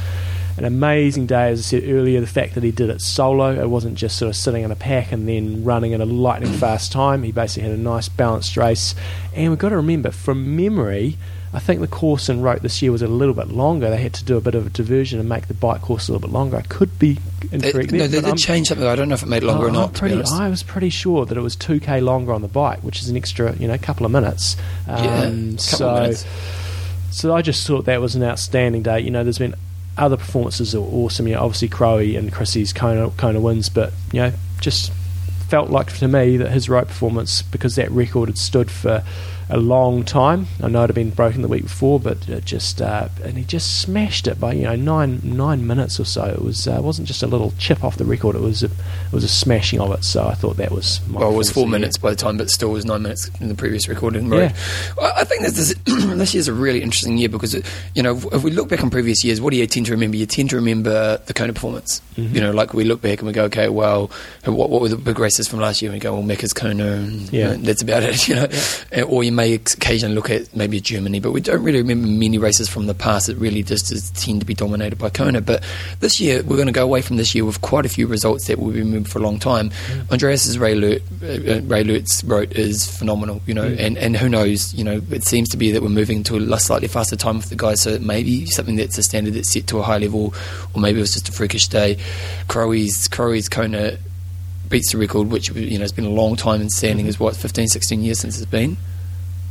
an 0.58 0.66
amazing 0.66 1.26
day. 1.26 1.50
As 1.50 1.60
I 1.60 1.62
said 1.62 1.90
earlier, 1.90 2.20
the 2.22 2.28
fact 2.28 2.56
that 2.56 2.64
he 2.64 2.72
did 2.72 2.90
it 2.90 3.02
solo, 3.02 3.60
it 3.60 3.70
wasn't 3.70 3.96
just 3.96 4.18
sort 4.18 4.30
of 4.30 4.36
sitting 4.36 4.64
in 4.64 4.72
a 4.72 4.76
pack 4.76 5.12
and 5.12 5.28
then 5.28 5.64
running 5.64 5.94
at 5.94 6.02
a 6.02 6.06
lightning 6.06 6.52
fast 6.54 6.92
time. 6.92 7.24
He 7.24 7.32
basically 7.32 7.70
had 7.70 7.80
a 7.80 7.82
nice 7.82 8.10
balanced 8.10 8.58
race. 8.58 8.94
And 9.34 9.50
we've 9.50 9.60
got 9.60 9.70
to 9.70 9.78
remember, 9.78 10.12
from 10.12 10.56
memory, 10.56 11.18
I 11.52 11.58
think 11.60 11.80
the 11.82 11.88
course 11.88 12.30
in 12.30 12.42
Roth 12.42 12.62
this 12.62 12.80
year 12.82 12.92
was 12.92 13.02
a 13.02 13.08
little 13.08 13.34
bit 13.34 13.48
longer. 13.48 13.90
They 13.90 14.02
had 14.02 14.14
to 14.16 14.24
do 14.24 14.38
a 14.38 14.42
bit 14.42 14.54
of 14.54 14.68
a 14.68 14.70
diversion 14.70 15.20
and 15.20 15.28
make 15.28 15.48
the 15.48 15.56
bike 15.56 15.82
course 15.82 16.08
a 16.08 16.12
little 16.12 16.28
bit 16.28 16.32
longer. 16.34 16.58
I 16.58 16.62
could 16.62 17.00
be 17.00 17.18
They, 17.50 17.56
incorrect 17.68 17.92
no, 17.92 17.98
there, 18.00 18.08
they 18.08 18.22
but 18.22 18.36
did 18.38 18.44
change 18.44 18.68
something. 18.68 18.86
I 18.86 18.96
don't 18.96 19.10
know 19.10 19.16
if 19.16 19.24
it 19.24 19.30
made 19.30 19.42
it 19.42 19.48
longer 19.48 19.66
or 19.68 19.72
not, 19.72 19.94
pretty- 19.96 20.22
I 20.32 20.48
was 20.50 20.62
pretty 20.62 20.90
sure 20.92 21.26
that 21.26 21.36
it 21.38 21.42
was 21.42 21.56
2k 21.56 22.02
longer 22.04 22.34
on 22.34 22.44
the 22.44 22.48
bike, 22.48 22.80
which 22.84 23.02
is 23.02 23.10
an 23.10 23.18
extra, 23.18 23.56
you 23.56 23.68
know, 23.68 23.78
couple 23.80 24.06
of 24.06 24.12
minutes. 24.12 24.58
yeah, 24.88 24.94
Um, 25.24 25.52
couple 25.54 25.58
so, 25.58 25.90
of 25.90 26.02
minutes. 26.04 26.26
so 27.12 27.36
I 27.36 27.42
just 27.42 27.66
thought 27.66 27.86
that 27.86 28.00
was 28.00 28.14
an 28.16 28.24
outstanding 28.24 28.84
day. 28.84 29.00
You 29.00 29.10
know, 29.10 29.24
there's 29.24 29.40
been 29.40 29.56
other 29.98 30.18
performances 30.18 30.76
are 30.76 30.80
awesome. 30.80 31.28
You 31.28 31.34
know, 31.36 31.42
obviously 31.42 31.68
Crowe 31.68 31.98
and 31.98 32.32
Chrissy's 32.32 32.72
Kona, 32.74 33.10
Kona 33.18 33.42
wins, 33.42 33.70
but 33.70 33.92
you 34.14 34.22
know, 34.22 34.32
just 34.62 34.92
felt 35.50 35.72
like 35.72 35.92
to 35.98 36.08
me 36.08 36.38
that 36.38 36.52
his 36.52 36.70
Roth 36.70 36.88
performance, 36.90 37.42
because 37.42 37.76
that 37.76 37.90
record 37.90 38.30
had 38.30 38.38
stood 38.38 38.70
for 38.70 39.04
a 39.52 39.58
long 39.58 40.04
time. 40.04 40.46
I 40.62 40.68
know 40.68 40.84
it 40.84 40.88
had 40.88 40.96
been 40.96 41.10
broken 41.10 41.42
the 41.42 41.48
week 41.48 41.64
before, 41.64 42.00
but 42.00 42.30
it 42.30 42.46
just 42.46 42.82
uh, 42.82 43.10
and 43.24 43.38
he 43.38 43.44
just 43.44 43.82
smashed 43.82 44.28
it 44.28 44.40
by 44.40 44.54
you 44.54 44.64
know 44.64 44.76
nine 44.76 45.22
nine 45.24 45.66
minutes 45.66 46.00
or 46.00 46.06
so. 46.06 46.26
It 46.26 46.42
was 46.42 46.68
uh, 46.68 46.80
wasn't 46.84 47.08
just 47.08 47.24
a 47.24 47.28
little 47.28 47.54
chip 47.58 47.84
off 47.84 47.98
the 47.98 48.06
record. 48.06 48.36
It 48.36 48.42
was 48.42 48.62
a, 48.62 48.68
it 48.68 49.12
was 49.12 49.24
a 49.24 49.28
smashing 49.30 49.80
of 49.80 49.92
it. 49.92 50.04
So 50.04 50.28
I 50.28 50.36
thought 50.36 50.58
that 50.58 50.72
was 50.72 51.02
my 51.08 51.20
well, 51.22 51.32
it 51.34 51.36
was 51.38 51.52
four 51.52 51.68
minutes 51.68 51.98
by 51.98 52.12
the 52.12 52.16
time, 52.16 52.38
but 52.38 52.50
still 52.50 52.70
was 52.72 52.86
nine 52.86 53.02
minutes 53.02 53.30
in 53.42 53.48
the 53.50 53.56
previous 53.56 53.88
recording. 53.88 54.32
Yeah. 54.32 54.40
Right. 54.40 54.56
Well, 54.98 55.14
I 55.16 55.24
think 55.24 55.42
this, 55.42 55.54
this, 55.54 55.76
this 55.86 56.34
year's 56.34 56.48
a 56.48 56.54
really 56.54 56.82
interesting 56.84 57.18
year 57.18 57.30
because, 57.30 57.56
you 57.96 58.04
know, 58.04 58.18
if 58.32 58.44
we 58.44 58.52
look 58.52 58.70
back 58.70 58.84
on 58.84 58.90
previous 58.90 59.24
years, 59.24 59.42
what 59.42 59.50
do 59.52 59.58
you 59.58 59.66
tend 59.66 59.88
to 59.88 59.92
remember? 59.94 60.18
You 60.18 60.26
tend 60.28 60.52
to 60.52 60.56
remember 60.58 61.18
the 61.26 61.34
Kona 61.34 61.54
performance. 61.54 62.02
Mhm. 62.18 62.36
You 62.36 62.42
know, 62.42 62.52
like 62.52 62.74
we 62.74 62.84
look 62.84 63.02
back 63.02 63.20
and 63.20 63.28
we 63.28 63.34
go, 63.34 63.46
okay, 63.46 63.70
well, 63.70 64.12
what, 64.46 64.70
what 64.70 64.82
were 64.82 64.90
the 64.90 64.96
big 64.98 65.18
races 65.18 65.48
from 65.48 65.60
last 65.60 65.82
year? 65.82 65.90
And 65.92 65.96
we 65.96 66.00
go, 66.00 66.14
well, 66.14 66.22
Mecca's 66.24 66.54
Kona, 66.54 66.86
and 66.94 67.34
Yeah. 67.34 67.48
know, 67.48 67.58
that's 67.58 67.82
about 67.82 68.04
it, 68.04 68.28
you 68.28 68.36
know. 68.36 68.48
Uh, 68.96 69.02
Or 69.10 69.24
you 69.24 69.32
may 69.40 69.54
occasionally 69.54 70.14
look 70.16 70.30
at 70.30 70.54
maybe 70.56 70.80
Germany, 70.82 71.20
but 71.20 71.32
we 71.32 71.40
don't 71.42 71.64
really 71.64 71.78
remember 71.82 72.08
many 72.08 72.38
races 72.38 72.68
from 72.68 72.88
the 72.88 72.94
past. 72.94 73.30
It 73.30 73.38
really 73.38 73.64
just 73.64 73.92
is, 73.92 74.12
tend 74.12 74.42
to 74.42 74.46
be 74.46 74.54
dominated 74.54 74.98
by 74.98 75.10
Kona. 75.10 75.40
But 75.42 75.64
this 76.02 76.20
year, 76.20 76.44
we're 76.44 76.56
going 76.58 76.68
to 76.68 76.74
go 76.74 76.84
away 76.84 77.02
from 77.02 77.18
this 77.18 77.34
year 77.34 77.46
with 77.46 77.62
quite 77.62 77.86
a 77.86 77.90
few 77.90 78.06
results 78.08 78.48
that 78.48 78.60
will 78.60 78.72
be 78.72 78.80
remembered 78.80 79.12
for 79.12 79.20
a 79.20 79.22
long 79.22 79.40
time. 79.40 79.72
Andreas's 80.12 80.58
Raelert, 80.58 81.02
uh, 81.24 81.62
Ray 81.68 81.84
Lurt's 81.84 82.24
Roth 82.24 82.52
is 82.52 82.86
phenomenal, 82.98 83.42
you 83.46 83.54
know, 83.54 83.70
Mm. 83.70 83.80
and, 83.80 83.98
and 83.98 84.18
who 84.18 84.28
knows, 84.30 84.74
you 84.74 84.84
know, 84.84 85.02
it 85.12 85.24
seems 85.24 85.48
to 85.50 85.58
be 85.58 85.72
that 85.72 85.82
we're 85.82 85.90
moving 85.90 86.24
to 86.24 86.36
a 86.38 86.60
slightly 86.60 86.88
faster 86.88 87.16
time 87.16 87.38
with 87.38 87.50
the 87.50 87.56
guys, 87.56 87.82
so 87.82 87.92
it 87.92 88.02
may 88.02 88.24
be 88.24 88.46
something 88.48 88.76
that's 88.76 88.98
a 88.98 89.04
standard 89.04 89.34
that's 89.36 89.52
set 89.54 89.68
to 89.68 89.78
a 89.80 89.84
high 89.84 89.98
level, 90.00 90.34
or 90.74 90.82
maybe 90.82 91.00
it 91.00 91.02
was 91.02 91.14
just 91.14 91.30
a 91.30 91.32
freakish 91.32 91.68
day. 91.68 91.98
Crowe's, 92.48 93.08
Crowe's 93.08 93.48
Kona 93.48 93.98
beats 94.70 94.92
the 94.92 94.98
record, 94.98 95.30
which, 95.32 95.50
you 95.56 95.78
know, 95.78 95.84
has 95.84 95.92
been 95.92 96.06
a 96.06 96.10
long 96.10 96.36
time 96.36 96.62
in 96.62 96.70
standing, 96.70 97.06
Mm-hmm. 97.06 97.10
is 97.10 97.20
what, 97.20 97.36
15, 97.36 97.68
16 97.68 98.02
years 98.04 98.20
since 98.20 98.38
it's 98.38 98.50
been? 98.50 98.78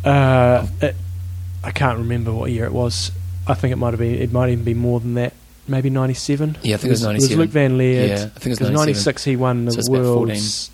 Uh, 0.05 0.67
it, 0.81 0.97
I 1.65 1.71
can't 1.71 1.99
remember 1.99 2.33
what 2.33 2.51
year 2.51 2.65
it 2.65 2.73
was. 2.73 3.11
I 3.47 3.55
think 3.55 3.73
it 3.73 3.77
might 3.77 3.91
have 3.91 3.99
been. 4.01 4.15
It 4.15 4.33
might 4.33 4.51
even 4.51 4.65
be 4.65 4.75
more 4.75 5.01
than 5.01 5.15
that. 5.15 5.33
Maybe 5.67 5.91
ninety 5.91 6.15
seven. 6.15 6.57
Yeah, 6.63 6.77
I 6.77 6.79
think 6.79 6.89
it 6.89 6.91
was 6.93 7.03
It 7.03 7.07
97. 7.07 7.39
was 7.39 7.47
Luke 7.47 7.53
Van 7.53 7.79
Lierde. 7.79 8.09
Yeah, 8.09 8.15
I 8.15 8.19
think 8.39 8.47
it 8.47 8.49
was 8.49 8.61
97. 8.61 8.75
96 8.75 9.25
He 9.25 9.37
won 9.37 9.65
the 9.67 9.73
So 9.73 9.79
it's 9.81 9.89
about 9.89 10.05
14. 10.05 10.27
world's. 10.29 10.71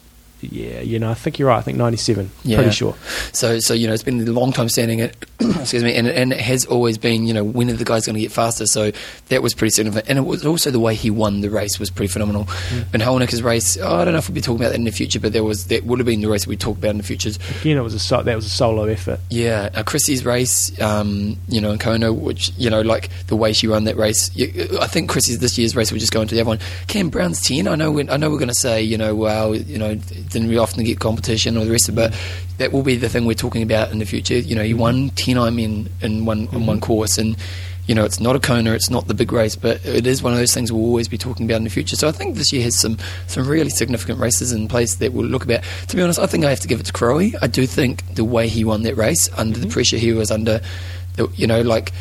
Yeah, 0.50 0.80
you 0.80 0.98
know, 0.98 1.10
I 1.10 1.14
think 1.14 1.38
you're 1.38 1.48
right. 1.48 1.58
I 1.58 1.62
think 1.62 1.78
ninety 1.78 1.96
seven. 1.96 2.30
Yeah. 2.42 2.58
Pretty 2.58 2.72
sure. 2.72 2.94
So, 3.32 3.58
so 3.58 3.74
you 3.74 3.86
know, 3.86 3.92
it's 3.92 4.02
been 4.02 4.20
a 4.26 4.30
long 4.30 4.52
time 4.52 4.68
standing. 4.68 5.00
It, 5.00 5.16
excuse 5.40 5.82
me, 5.82 5.94
and, 5.94 6.06
and 6.06 6.32
it 6.32 6.40
has 6.40 6.64
always 6.66 6.98
been, 6.98 7.26
you 7.26 7.34
know, 7.34 7.44
when 7.44 7.70
are 7.70 7.74
the 7.74 7.84
guys 7.84 8.06
going 8.06 8.14
to 8.14 8.20
get 8.20 8.32
faster? 8.32 8.66
So 8.66 8.92
that 9.28 9.42
was 9.42 9.54
pretty 9.54 9.70
significant, 9.70 10.08
and 10.08 10.18
it 10.18 10.22
was 10.22 10.46
also 10.46 10.70
the 10.70 10.80
way 10.80 10.94
he 10.94 11.10
won 11.10 11.40
the 11.40 11.50
race 11.50 11.78
was 11.78 11.90
pretty 11.90 12.12
phenomenal. 12.12 12.44
Mm. 12.44 12.94
And 12.94 13.02
Holnicker's 13.02 13.42
race, 13.42 13.76
oh, 13.76 13.96
I 13.96 14.04
don't 14.04 14.12
know 14.12 14.18
if 14.18 14.28
we'll 14.28 14.34
be 14.34 14.40
talking 14.40 14.60
about 14.60 14.70
that 14.70 14.78
in 14.78 14.84
the 14.84 14.90
future, 14.90 15.20
but 15.20 15.32
there 15.32 15.44
was 15.44 15.66
that 15.68 15.84
would 15.84 15.98
have 15.98 16.06
been 16.06 16.20
the 16.20 16.28
race 16.28 16.46
we 16.46 16.56
talk 16.56 16.78
about 16.78 16.90
in 16.90 16.98
the 16.98 17.02
future. 17.02 17.30
Again, 17.60 17.76
it 17.76 17.82
was 17.82 17.94
a 17.94 17.98
so, 17.98 18.22
that 18.22 18.36
was 18.36 18.46
a 18.46 18.50
solo 18.50 18.84
effort. 18.84 19.20
Yeah, 19.30 19.70
uh, 19.74 19.82
Chrissie's 19.82 20.24
race, 20.24 20.80
um, 20.80 21.36
you 21.48 21.60
know, 21.60 21.72
in 21.72 21.78
Kona, 21.78 22.12
which 22.12 22.52
you 22.56 22.70
know, 22.70 22.80
like 22.80 23.10
the 23.26 23.36
way 23.36 23.52
she 23.52 23.66
ran 23.66 23.84
that 23.84 23.96
race. 23.96 24.30
You, 24.34 24.78
I 24.80 24.86
think 24.86 25.10
Chrissie's 25.10 25.38
this 25.38 25.58
year's 25.58 25.76
race. 25.76 25.90
We'll 25.90 26.00
just 26.00 26.12
go 26.12 26.22
into 26.22 26.34
the 26.34 26.40
other 26.40 26.48
one. 26.48 26.58
Cam 26.86 27.10
Brown's 27.10 27.40
ten. 27.40 27.68
I 27.68 27.74
know. 27.74 27.90
we 27.90 28.08
I 28.08 28.16
know 28.16 28.30
we're 28.30 28.38
going 28.38 28.48
to 28.48 28.54
say, 28.54 28.82
you 28.82 28.98
know, 28.98 29.14
well, 29.14 29.54
you 29.54 29.78
know, 29.78 29.94
didn't 30.34 30.48
we 30.48 30.58
often 30.58 30.84
get 30.84 31.00
competition 31.00 31.56
or 31.56 31.64
the 31.64 31.70
rest 31.70 31.88
of 31.88 31.94
it, 31.94 32.10
but 32.10 32.20
that 32.58 32.72
will 32.72 32.82
be 32.82 32.96
the 32.96 33.08
thing 33.08 33.24
we're 33.24 33.34
talking 33.34 33.62
about 33.62 33.90
in 33.90 33.98
the 33.98 34.04
future. 34.04 34.36
You 34.36 34.54
know, 34.54 34.62
he 34.62 34.74
won 34.74 35.10
ten 35.10 35.36
Ironmen 35.36 35.88
in 36.02 36.26
one 36.26 36.48
in 36.52 36.66
one 36.66 36.76
mm-hmm. 36.76 36.84
course, 36.84 37.16
and 37.16 37.36
you 37.86 37.94
know, 37.94 38.04
it's 38.04 38.20
not 38.20 38.34
a 38.34 38.40
Kona, 38.40 38.72
it's 38.72 38.88
not 38.88 39.08
the 39.08 39.14
big 39.14 39.30
race, 39.30 39.56
but 39.56 39.84
it 39.84 40.06
is 40.06 40.22
one 40.22 40.32
of 40.32 40.38
those 40.38 40.54
things 40.54 40.72
we'll 40.72 40.84
always 40.84 41.08
be 41.08 41.18
talking 41.18 41.44
about 41.44 41.56
in 41.56 41.64
the 41.64 41.70
future. 41.70 41.96
So 41.96 42.08
I 42.08 42.12
think 42.12 42.36
this 42.36 42.52
year 42.52 42.62
has 42.62 42.78
some 42.78 42.98
some 43.26 43.46
really 43.46 43.70
significant 43.70 44.18
races 44.18 44.52
in 44.52 44.68
place 44.68 44.96
that 44.96 45.12
we'll 45.12 45.26
look 45.26 45.44
about. 45.44 45.62
To 45.88 45.96
be 45.96 46.02
honest, 46.02 46.18
I 46.18 46.26
think 46.26 46.44
I 46.44 46.50
have 46.50 46.60
to 46.60 46.68
give 46.68 46.80
it 46.80 46.86
to 46.86 46.92
Crowe. 46.92 47.30
I 47.42 47.46
do 47.46 47.66
think 47.66 48.14
the 48.14 48.24
way 48.24 48.48
he 48.48 48.64
won 48.64 48.82
that 48.82 48.96
race 48.96 49.28
under 49.36 49.58
the 49.58 49.66
mm-hmm. 49.66 49.72
pressure 49.72 49.96
he 49.96 50.12
was 50.12 50.30
under, 50.30 50.60
you 51.34 51.46
know, 51.46 51.60
like 51.60 51.92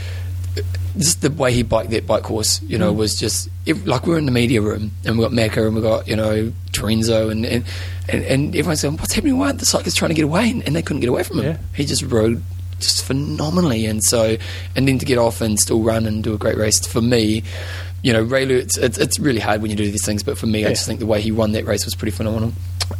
just 0.97 1.21
the 1.21 1.31
way 1.31 1.53
he 1.53 1.63
biked 1.63 1.89
that 1.91 2.05
bike 2.05 2.23
course, 2.23 2.61
you 2.63 2.77
know, 2.77 2.93
was 2.93 3.19
just 3.19 3.49
if, 3.65 3.85
like 3.85 4.05
we 4.05 4.13
are 4.13 4.17
in 4.17 4.25
the 4.25 4.31
media 4.31 4.61
room 4.61 4.91
and 5.05 5.17
we 5.17 5.23
got 5.23 5.31
Macca 5.31 5.65
and 5.65 5.75
we 5.75 5.81
got 5.81 6.07
you 6.07 6.15
know 6.15 6.51
Torenzo 6.71 7.31
and 7.31 7.45
and, 7.45 7.65
and, 8.09 8.23
and 8.25 8.55
everyone's 8.55 8.81
going, 8.81 8.97
what's 8.97 9.13
happening? 9.13 9.37
Why 9.37 9.47
aren't 9.47 9.59
the 9.59 9.65
cyclists 9.65 9.95
trying 9.95 10.09
to 10.09 10.15
get 10.15 10.25
away? 10.25 10.49
And, 10.49 10.63
and 10.65 10.75
they 10.75 10.81
couldn't 10.81 11.01
get 11.01 11.09
away 11.09 11.23
from 11.23 11.39
him. 11.39 11.45
Yeah. 11.45 11.57
He 11.75 11.85
just 11.85 12.03
rode 12.03 12.43
just 12.79 13.03
phenomenally, 13.05 13.85
and 13.85 14.03
so 14.03 14.37
and 14.75 14.87
then 14.87 14.99
to 14.99 15.05
get 15.05 15.17
off 15.17 15.41
and 15.41 15.59
still 15.59 15.81
run 15.81 16.05
and 16.05 16.23
do 16.23 16.33
a 16.33 16.37
great 16.37 16.57
race 16.57 16.85
for 16.85 17.01
me. 17.01 17.43
You 18.01 18.11
know, 18.11 18.21
Ray 18.21 18.45
Lutz, 18.45 18.77
it's, 18.77 18.97
it's 18.97 19.17
really 19.17 19.39
hard 19.39 19.61
when 19.61 19.71
you 19.71 19.77
do 19.77 19.89
these 19.89 20.05
things, 20.05 20.23
but 20.23 20.37
for 20.37 20.45
me, 20.45 20.65
I 20.65 20.69
just 20.69 20.85
think 20.85 20.99
the 20.99 21.05
way 21.05 21.21
he 21.21 21.31
won 21.31 21.53
that 21.53 21.65
race 21.65 21.85
was 21.85 21.95
pretty 21.95 22.11
phenomenal. 22.11 22.51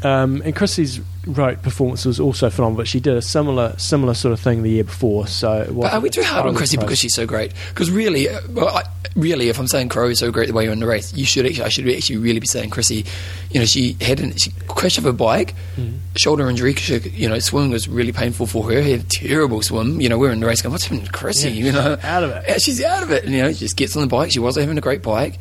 Um, 0.01 0.41
and 0.45 0.55
Chrissie's 0.55 1.01
road 1.25 1.61
performance 1.61 2.05
was 2.05 2.19
also 2.19 2.49
phenomenal, 2.49 2.77
but 2.77 2.87
she 2.87 2.99
did 2.99 3.15
a 3.15 3.21
similar 3.21 3.73
similar 3.77 4.13
sort 4.13 4.33
of 4.33 4.39
thing 4.39 4.63
the 4.63 4.69
year 4.71 4.83
before. 4.83 5.27
So 5.27 5.61
it 5.61 5.73
But 5.73 5.93
are 5.93 5.99
we 5.99 6.09
too 6.09 6.23
hard 6.23 6.45
on 6.47 6.55
Chrissie 6.55 6.77
because 6.77 6.99
she's 6.99 7.13
so 7.15 7.25
great? 7.25 7.53
Because 7.69 7.89
really, 7.91 8.27
uh, 8.29 8.39
well, 8.49 8.67
I, 8.69 8.83
really, 9.15 9.49
if 9.49 9.59
I'm 9.59 9.67
saying 9.67 9.89
Crow 9.89 10.09
is 10.09 10.19
so 10.19 10.31
great 10.31 10.47
the 10.47 10.53
way 10.53 10.63
you're 10.65 10.73
in 10.73 10.79
the 10.79 10.85
race, 10.87 11.13
you 11.13 11.25
should 11.25 11.45
actually, 11.45 11.63
I 11.63 11.69
should 11.69 11.89
actually 11.89 12.17
really 12.17 12.39
be 12.39 12.47
saying 12.47 12.71
Chrissie. 12.71 13.05
You 13.51 13.59
know, 13.59 13.65
she 13.65 13.95
had 14.01 14.19
an, 14.19 14.35
she 14.35 14.51
crashed 14.67 14.97
off 14.99 15.05
her 15.05 15.13
bike, 15.13 15.53
Mhm. 15.77 15.99
shoulder 16.17 16.49
injury. 16.49 16.73
She, 16.75 16.97
you 16.99 17.29
know, 17.29 17.39
swimming 17.39 17.71
was 17.71 17.87
really 17.87 18.11
painful 18.11 18.47
for 18.47 18.69
her. 18.71 18.81
Had 18.81 18.99
a 18.99 19.03
terrible 19.03 19.61
swim. 19.61 20.01
You 20.01 20.09
know, 20.09 20.17
we 20.17 20.27
we're 20.27 20.33
in 20.33 20.39
the 20.39 20.45
race 20.47 20.61
going, 20.61 20.71
what's 20.71 20.85
happening 20.85 21.05
to 21.05 21.11
Chrissie? 21.11 21.49
Yeah, 21.51 21.65
you 21.65 21.71
know, 21.71 21.97
out 22.03 22.23
of 22.23 22.31
it. 22.31 22.61
She's 22.61 22.83
out 22.83 23.03
of 23.03 23.11
it. 23.11 23.23
And, 23.23 23.33
you 23.33 23.41
know, 23.41 23.51
she 23.53 23.59
just 23.59 23.77
gets 23.77 23.95
on 23.95 24.01
the 24.01 24.07
bike. 24.07 24.31
She 24.31 24.39
was 24.39 24.55
having 24.57 24.77
a 24.77 24.81
great 24.81 25.01
bike. 25.01 25.39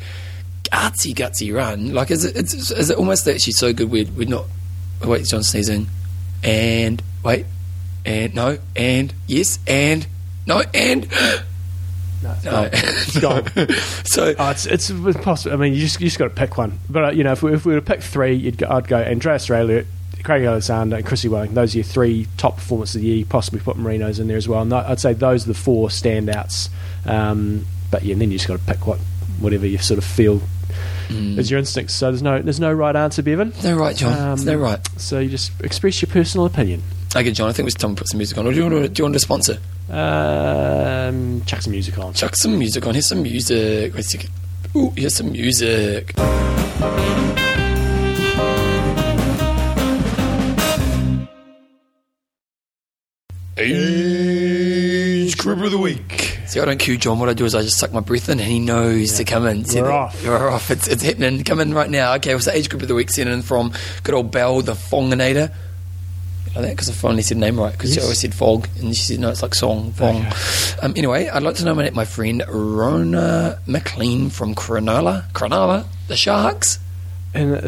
Gutsy, 0.71 1.13
gutsy 1.13 1.53
run. 1.53 1.93
Like, 1.93 2.09
is 2.09 2.23
it, 2.25 2.35
it's, 2.35 2.53
is 2.71 2.89
it 2.89 2.97
almost 2.97 3.25
that 3.25 3.41
she's 3.41 3.57
so 3.57 3.73
good 3.73 3.91
we're, 3.91 4.05
we're 4.15 4.27
not. 4.27 4.45
Wait, 5.05 5.25
John 5.25 5.43
sneezing. 5.43 5.87
And, 6.43 7.01
wait, 7.23 7.45
and, 8.05 8.33
no, 8.35 8.57
and, 8.75 9.13
yes, 9.27 9.59
and, 9.67 10.05
no, 10.47 10.61
and. 10.73 11.07
No, 12.23 12.31
it's 12.31 12.45
No. 12.45 12.51
gone. 12.51 12.69
It's 12.73 13.19
gone. 13.19 13.67
so 14.05 14.33
Oh, 14.39 14.49
it's 14.51 14.65
it's 14.65 14.89
impossible. 14.89 15.53
I 15.53 15.57
mean, 15.59 15.73
you 15.73 15.81
just 15.81 15.99
you 15.99 16.07
just 16.07 16.17
got 16.17 16.29
to 16.29 16.29
pick 16.33 16.57
one. 16.57 16.79
But 16.89 17.03
uh, 17.03 17.11
you 17.11 17.25
know, 17.25 17.33
if 17.33 17.43
we, 17.43 17.53
if 17.53 17.65
we 17.65 17.73
were 17.73 17.81
to 17.81 17.85
pick 17.85 18.01
three, 18.01 18.33
you'd 18.33 18.57
go, 18.57 18.67
I'd 18.69 18.87
go 18.87 18.95
Andreas 18.97 19.47
Raelert, 19.49 19.87
Craig 20.23 20.45
Alexander, 20.45 20.95
and 20.95 21.05
Chrissie 21.05 21.27
Welling. 21.27 21.53
Those 21.53 21.75
are 21.75 21.79
your 21.79 21.83
three 21.83 22.27
top 22.37 22.55
performances 22.55 22.95
of 22.95 23.01
the 23.01 23.07
year. 23.09 23.17
You 23.17 23.25
possibly 23.25 23.59
put 23.59 23.75
Marino's 23.75 24.19
in 24.19 24.29
there 24.29 24.37
as 24.37 24.47
well. 24.47 24.61
And 24.61 24.73
I'd 24.73 25.01
say 25.01 25.11
those 25.11 25.43
are 25.43 25.49
the 25.49 25.53
four 25.53 25.89
standouts. 25.89 26.69
Um, 27.05 27.65
but 27.91 28.03
yeah, 28.03 28.13
and 28.13 28.21
then 28.21 28.31
you 28.31 28.37
just 28.37 28.47
got 28.47 28.57
to 28.57 28.65
pick 28.65 28.87
what 28.87 28.99
whatever 29.41 29.67
you 29.67 29.77
sort 29.79 29.97
of 29.97 30.05
feel 30.05 30.41
Mm. 31.09 31.37
is 31.37 31.51
your 31.51 31.59
instincts. 31.59 31.93
So 31.93 32.09
there's 32.11 32.21
no 32.21 32.41
there's 32.41 32.59
no 32.59 32.71
right 32.73 32.95
answer, 32.95 33.21
Bevan. 33.21 33.53
no 33.63 33.75
right, 33.77 33.95
John. 33.95 34.17
Um, 34.39 34.45
no 34.45 34.55
right. 34.55 34.79
So 34.97 35.19
you 35.19 35.29
just 35.29 35.51
express 35.61 36.01
your 36.01 36.09
personal 36.09 36.45
opinion. 36.45 36.81
Okay, 37.15 37.31
John. 37.31 37.49
I 37.49 37.53
think 37.53 37.67
it's 37.67 37.75
time 37.75 37.95
to 37.95 37.99
put 38.01 38.09
some 38.09 38.17
music 38.17 38.37
on. 38.37 38.47
Or 38.47 38.51
do 38.51 38.57
you 38.57 38.63
want 38.63 38.75
to, 38.75 38.89
do 38.89 38.99
you 39.01 39.03
want 39.05 39.13
to 39.13 39.19
sponsor? 39.19 39.59
Um, 39.89 41.43
chuck 41.45 41.61
some 41.61 41.71
music 41.71 41.97
on. 41.99 42.13
Chuck 42.13 42.35
some 42.35 42.57
music 42.57 42.87
on. 42.87 42.93
Here's 42.93 43.07
some 43.07 43.21
music. 43.21 43.93
Wait 43.93 43.99
a 43.99 44.03
second. 44.03 44.29
Ooh, 44.75 44.91
here's 44.95 45.13
some 45.13 45.31
music. 45.31 46.13
Age 54.03 55.37
group 55.37 55.59
of 55.63 55.71
the 55.71 55.77
week. 55.77 56.39
See, 56.53 56.59
I 56.59 56.65
don't 56.65 56.77
cue 56.77 56.97
John. 56.97 57.17
What 57.17 57.29
I 57.29 57.33
do 57.33 57.45
is 57.45 57.55
I 57.55 57.63
just 57.63 57.79
suck 57.79 57.91
my 57.93 57.99
breath 57.99 58.29
in, 58.29 58.39
and 58.39 58.47
he 58.47 58.59
knows 58.59 59.13
to 59.13 59.23
come 59.23 59.47
in. 59.47 59.63
We're 59.73 59.89
off. 59.89 60.23
We're 60.23 60.49
off. 60.51 60.69
It's, 60.69 60.87
it's 60.87 61.01
happening. 61.01 61.43
Come 61.43 61.59
in 61.59 61.73
right 61.73 61.89
now. 61.89 62.13
Okay, 62.17 62.31
what's 62.35 62.45
the 62.45 62.55
age 62.55 62.69
group 62.69 62.83
of 62.83 62.87
the 62.87 62.93
week? 62.93 63.09
Sent 63.09 63.27
in 63.27 63.41
from 63.41 63.73
good 64.03 64.13
old 64.13 64.29
Bell, 64.29 64.61
the 64.61 64.73
Fonginator. 64.73 65.51
You 66.49 66.53
know 66.53 66.61
that 66.61 66.69
because 66.69 66.91
I 66.91 66.93
finally 66.93 67.23
said 67.23 67.37
name 67.37 67.59
right 67.59 67.71
because 67.71 67.95
she 67.95 68.01
always 68.01 68.19
said 68.19 68.35
fog 68.35 68.69
and 68.79 68.95
she 68.95 69.01
said 69.01 69.19
no, 69.19 69.31
it's 69.31 69.41
like 69.41 69.55
song 69.55 69.93
fong. 69.93 70.17
Okay. 70.17 70.31
Um, 70.83 70.93
anyway, 70.95 71.27
I'd 71.27 71.41
like 71.41 71.55
to 71.55 71.65
nominate 71.65 71.95
my 71.95 72.05
friend 72.05 72.43
Rona 72.47 73.59
McLean 73.65 74.29
from 74.29 74.53
Cronulla. 74.53 75.31
Cronulla, 75.31 75.87
the 76.07 76.15
Sharks. 76.15 76.77
And 77.33 77.55
uh, 77.55 77.59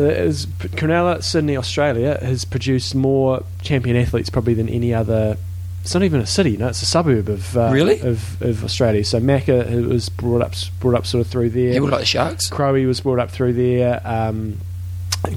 Cronulla, 0.78 1.24
Sydney, 1.24 1.58
Australia 1.58 2.20
has 2.22 2.46
produced 2.46 2.94
more 2.94 3.44
champion 3.64 3.96
athletes 3.96 4.30
probably 4.30 4.54
than 4.54 4.70
any 4.70 4.94
other. 4.94 5.38
It's 5.86 5.94
not 5.94 6.02
even 6.02 6.20
a 6.20 6.26
city, 6.26 6.58
no, 6.58 6.70
it's 6.70 6.82
a 6.82 6.86
suburb 6.88 7.30
of 7.30 7.56
uh, 7.56 7.70
Really? 7.72 8.00
of, 8.00 8.42
of 8.42 8.64
Australia. 8.64 9.06
So 9.06 9.20
Macca 9.20 9.68
who 9.68 9.88
was 9.88 10.10
brought 10.10 10.42
up 10.42 10.56
brought 10.80 10.96
up 10.96 11.06
sort 11.06 11.24
of 11.24 11.32
through 11.32 11.52
there. 11.52 11.74
Yeah, 11.74 11.80
we 11.80 11.90
like 11.92 12.00
the 12.00 12.08
Sharks. 12.08 12.50
Crowe 12.50 12.74
was 12.88 13.02
brought 13.02 13.20
up 13.20 13.30
through 13.30 13.54
there. 13.54 14.02
Um, 14.04 14.58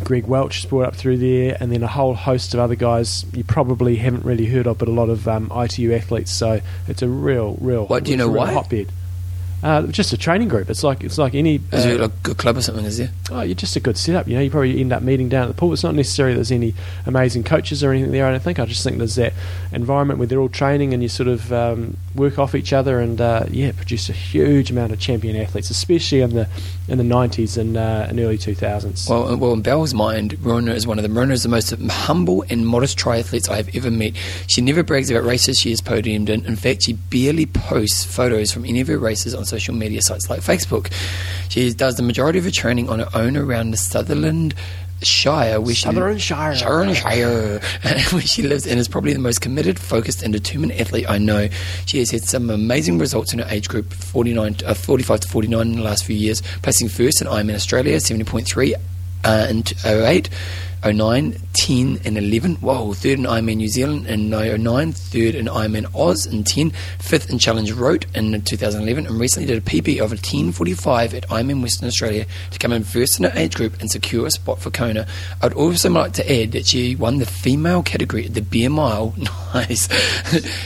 Greg 0.05 0.27
Welch 0.27 0.63
was 0.63 0.65
brought 0.65 0.87
up 0.87 0.97
through 0.97 1.19
there, 1.19 1.59
and 1.61 1.71
then 1.71 1.83
a 1.83 1.87
whole 1.87 2.15
host 2.15 2.55
of 2.55 2.61
other 2.61 2.77
guys 2.77 3.27
you 3.35 3.45
probably 3.45 3.97
haven't 3.97 4.25
really 4.25 4.47
heard 4.47 4.67
of, 4.67 4.79
but 4.79 4.89
a 4.89 4.91
lot 4.91 5.11
of 5.11 5.29
um, 5.29 5.53
ITU 5.55 5.93
athletes. 5.93 6.33
So 6.33 6.63
it's 6.87 7.03
a 7.03 7.09
real, 7.09 7.59
real. 7.61 7.87
What, 7.87 8.05
do 8.05 8.11
you 8.11 8.17
know 8.17 8.31
why? 8.31 8.51
Hotbed. 8.51 8.91
Uh, 9.63 9.83
just 9.89 10.13
a 10.13 10.17
training 10.17 10.49
group. 10.49 10.71
It's 10.71 10.85
like 10.85 11.03
it's 11.03 11.19
like 11.19 11.35
any. 11.35 11.57
Is 11.73 11.85
uh, 11.85 11.89
it 11.89 12.01
like 12.01 12.11
a 12.11 12.17
good 12.23 12.39
club 12.39 12.57
or 12.57 12.63
something? 12.63 12.85
Is 12.85 12.99
there? 12.99 13.11
Oh, 13.31 13.41
you're 13.41 13.57
just 13.57 13.75
a 13.75 13.81
good 13.81 13.99
setup. 13.99 14.29
You 14.29 14.37
know, 14.37 14.41
you 14.41 14.51
probably 14.51 14.81
end 14.81 14.93
up 14.93 15.03
meeting 15.03 15.29
down 15.29 15.45
at 15.45 15.49
the 15.49 15.55
pool. 15.55 15.73
It's 15.73 15.83
not 15.83 15.95
necessarily 15.95 16.35
there's 16.35 16.53
any 16.53 16.75
amazing 17.07 17.43
coaches 17.43 17.83
or 17.83 17.91
anything 17.91 18.13
there. 18.13 18.27
I 18.27 18.31
don't 18.31 18.43
think. 18.43 18.61
I 18.61 18.67
just 18.67 18.85
think 18.85 18.99
there's 18.99 19.17
that 19.17 19.33
environment 19.73 20.19
where 20.19 20.29
they're 20.29 20.39
all 20.39 20.49
training 20.49 20.95
and 20.95 21.03
you 21.03 21.09
sort 21.09 21.29
of 21.29 21.53
um, 21.53 21.97
work 22.15 22.39
off 22.39 22.55
each 22.55 22.73
other 22.73 23.01
and 23.01 23.21
uh, 23.21 23.47
yeah, 23.51 23.73
produce 23.73 24.09
a 24.09 24.13
huge 24.13 24.71
amount 24.71 24.93
of 24.93 25.01
champion 25.01 25.37
athletes, 25.37 25.71
especially 25.71 26.21
in 26.21 26.35
the 26.35 26.49
in 26.89 26.97
the 26.97 27.05
90s 27.05 27.59
and, 27.59 27.77
uh, 27.77 28.07
and 28.09 28.19
early 28.19 28.39
2000s. 28.39 29.11
Well, 29.11 29.37
well, 29.37 29.53
in 29.53 29.61
Belle's 29.61 29.93
mind, 29.93 30.43
Rona 30.43 30.73
is 30.73 30.87
one 30.87 30.99
of 30.99 31.03
them. 31.03 31.17
Rona 31.17 31.35
is 31.35 31.43
the 31.43 31.49
most 31.49 31.71
humble 31.71 32.45
and 32.49 32.67
modest 32.67 32.99
triathletes 32.99 33.49
I 33.49 33.57
have 33.57 33.75
ever 33.77 33.91
met. 33.91 34.15
She 34.47 34.63
never 34.63 34.83
brags 34.83 35.11
about 35.11 35.25
races 35.25 35.59
she 35.59 35.69
has 35.71 35.83
podiumed 35.83 36.31
in. 36.31 36.47
In 36.47 36.57
fact, 36.57 36.85
she 36.85 36.95
barely 36.95 37.45
posts 37.45 38.05
photos 38.05 38.51
from 38.51 38.65
any 38.65 38.81
of 38.81 38.89
her 38.89 38.99
races 38.99 39.35
on 39.35 39.45
social 39.49 39.75
media 39.75 40.03
sites 40.03 40.31
like 40.31 40.41
Facebook. 40.41 40.93
She 41.49 41.73
does 41.73 41.97
the 41.97 42.03
majority 42.03 42.39
of 42.39 42.45
her 42.45 42.51
training 42.51 42.89
on 42.89 43.01
her 43.01 43.09
own 43.15 43.37
around 43.37 43.71
the 43.71 43.77
Sutherland 43.77 44.55
Shire, 45.03 45.61
where 45.61 45.75
Sutherland 45.75 46.21
she, 46.21 46.35
Shire. 46.35 46.57
Sutherland 46.57 46.97
Shire, 46.97 47.61
where 48.11 48.23
she 48.23 48.43
lives 48.43 48.67
and 48.67 48.81
is 48.81 48.89
probably 48.89 49.13
the 49.13 49.21
most 49.21 49.41
committed, 49.41 49.79
focused, 49.79 50.23
and 50.23 50.33
determined 50.33 50.73
athlete 50.73 51.09
I 51.09 51.19
know. 51.19 51.49
She 51.87 51.99
has 51.99 52.11
had 52.11 52.25
some 52.25 52.51
amazing 52.51 52.99
results 52.99 53.33
in 53.33 53.39
her 53.39 53.47
age 53.49 53.69
group, 53.69 53.93
49, 53.93 54.57
uh, 54.67 54.75
45 54.75 55.21
to 55.21 55.29
49 55.29 55.61
in 55.61 55.77
the 55.77 55.83
last 55.83 56.05
few 56.05 56.17
years, 56.17 56.43
placing 56.63 56.89
first 56.89 57.21
in 57.21 57.29
Ironman 57.29 57.55
Australia, 57.55 57.97
70.3 57.97 58.75
uh, 59.25 59.47
in 59.49 59.63
08. 59.85 60.29
09, 60.85 61.37
10, 61.55 62.01
and 62.05 62.19
11. 62.19 62.57
Whoa, 62.57 62.93
third 62.93 63.19
in 63.19 63.25
Ironman 63.25 63.57
New 63.57 63.69
Zealand 63.69 64.07
in 64.07 64.31
09, 64.31 64.93
third 64.93 65.35
in 65.35 65.47
Ironman 65.47 65.95
Oz 65.95 66.27
in 66.27 66.45
10, 66.45 66.71
fifth 66.99 67.31
in 67.31 67.39
Challenge 67.39 67.73
Roth 67.73 68.05
in 68.17 68.41
2011, 68.43 69.07
and 69.07 69.21
recently 69.21 69.47
did 69.47 69.59
a 69.59 69.61
PB 69.61 70.01
of 70.01 70.13
a 70.13 70.17
10.45 70.17 71.15
at 71.15 71.29
Ironman 71.29 71.63
Western 71.63 71.89
Australia 71.89 72.27
to 72.51 72.59
come 72.59 72.73
in 72.73 72.85
first 72.85 73.19
in 73.19 73.25
her 73.25 73.39
age 73.39 73.55
group 73.55 73.81
and 73.81 73.91
secure 73.91 74.27
a 74.27 74.31
spot 74.31 74.61
for 74.61 74.71
Kona. 74.71 75.07
I'd 75.43 75.53
also 75.53 75.91
like 75.91 76.13
to 76.15 76.33
add 76.33 76.53
that 76.53 76.67
she 76.67 76.95
won 76.95 77.19
the 77.19 77.27
female 77.27 77.83
category 77.83 78.27
at 78.27 78.35
the 78.35 78.43
Beer 78.43 78.71
Mile. 78.71 79.15
Nice. 79.55 79.89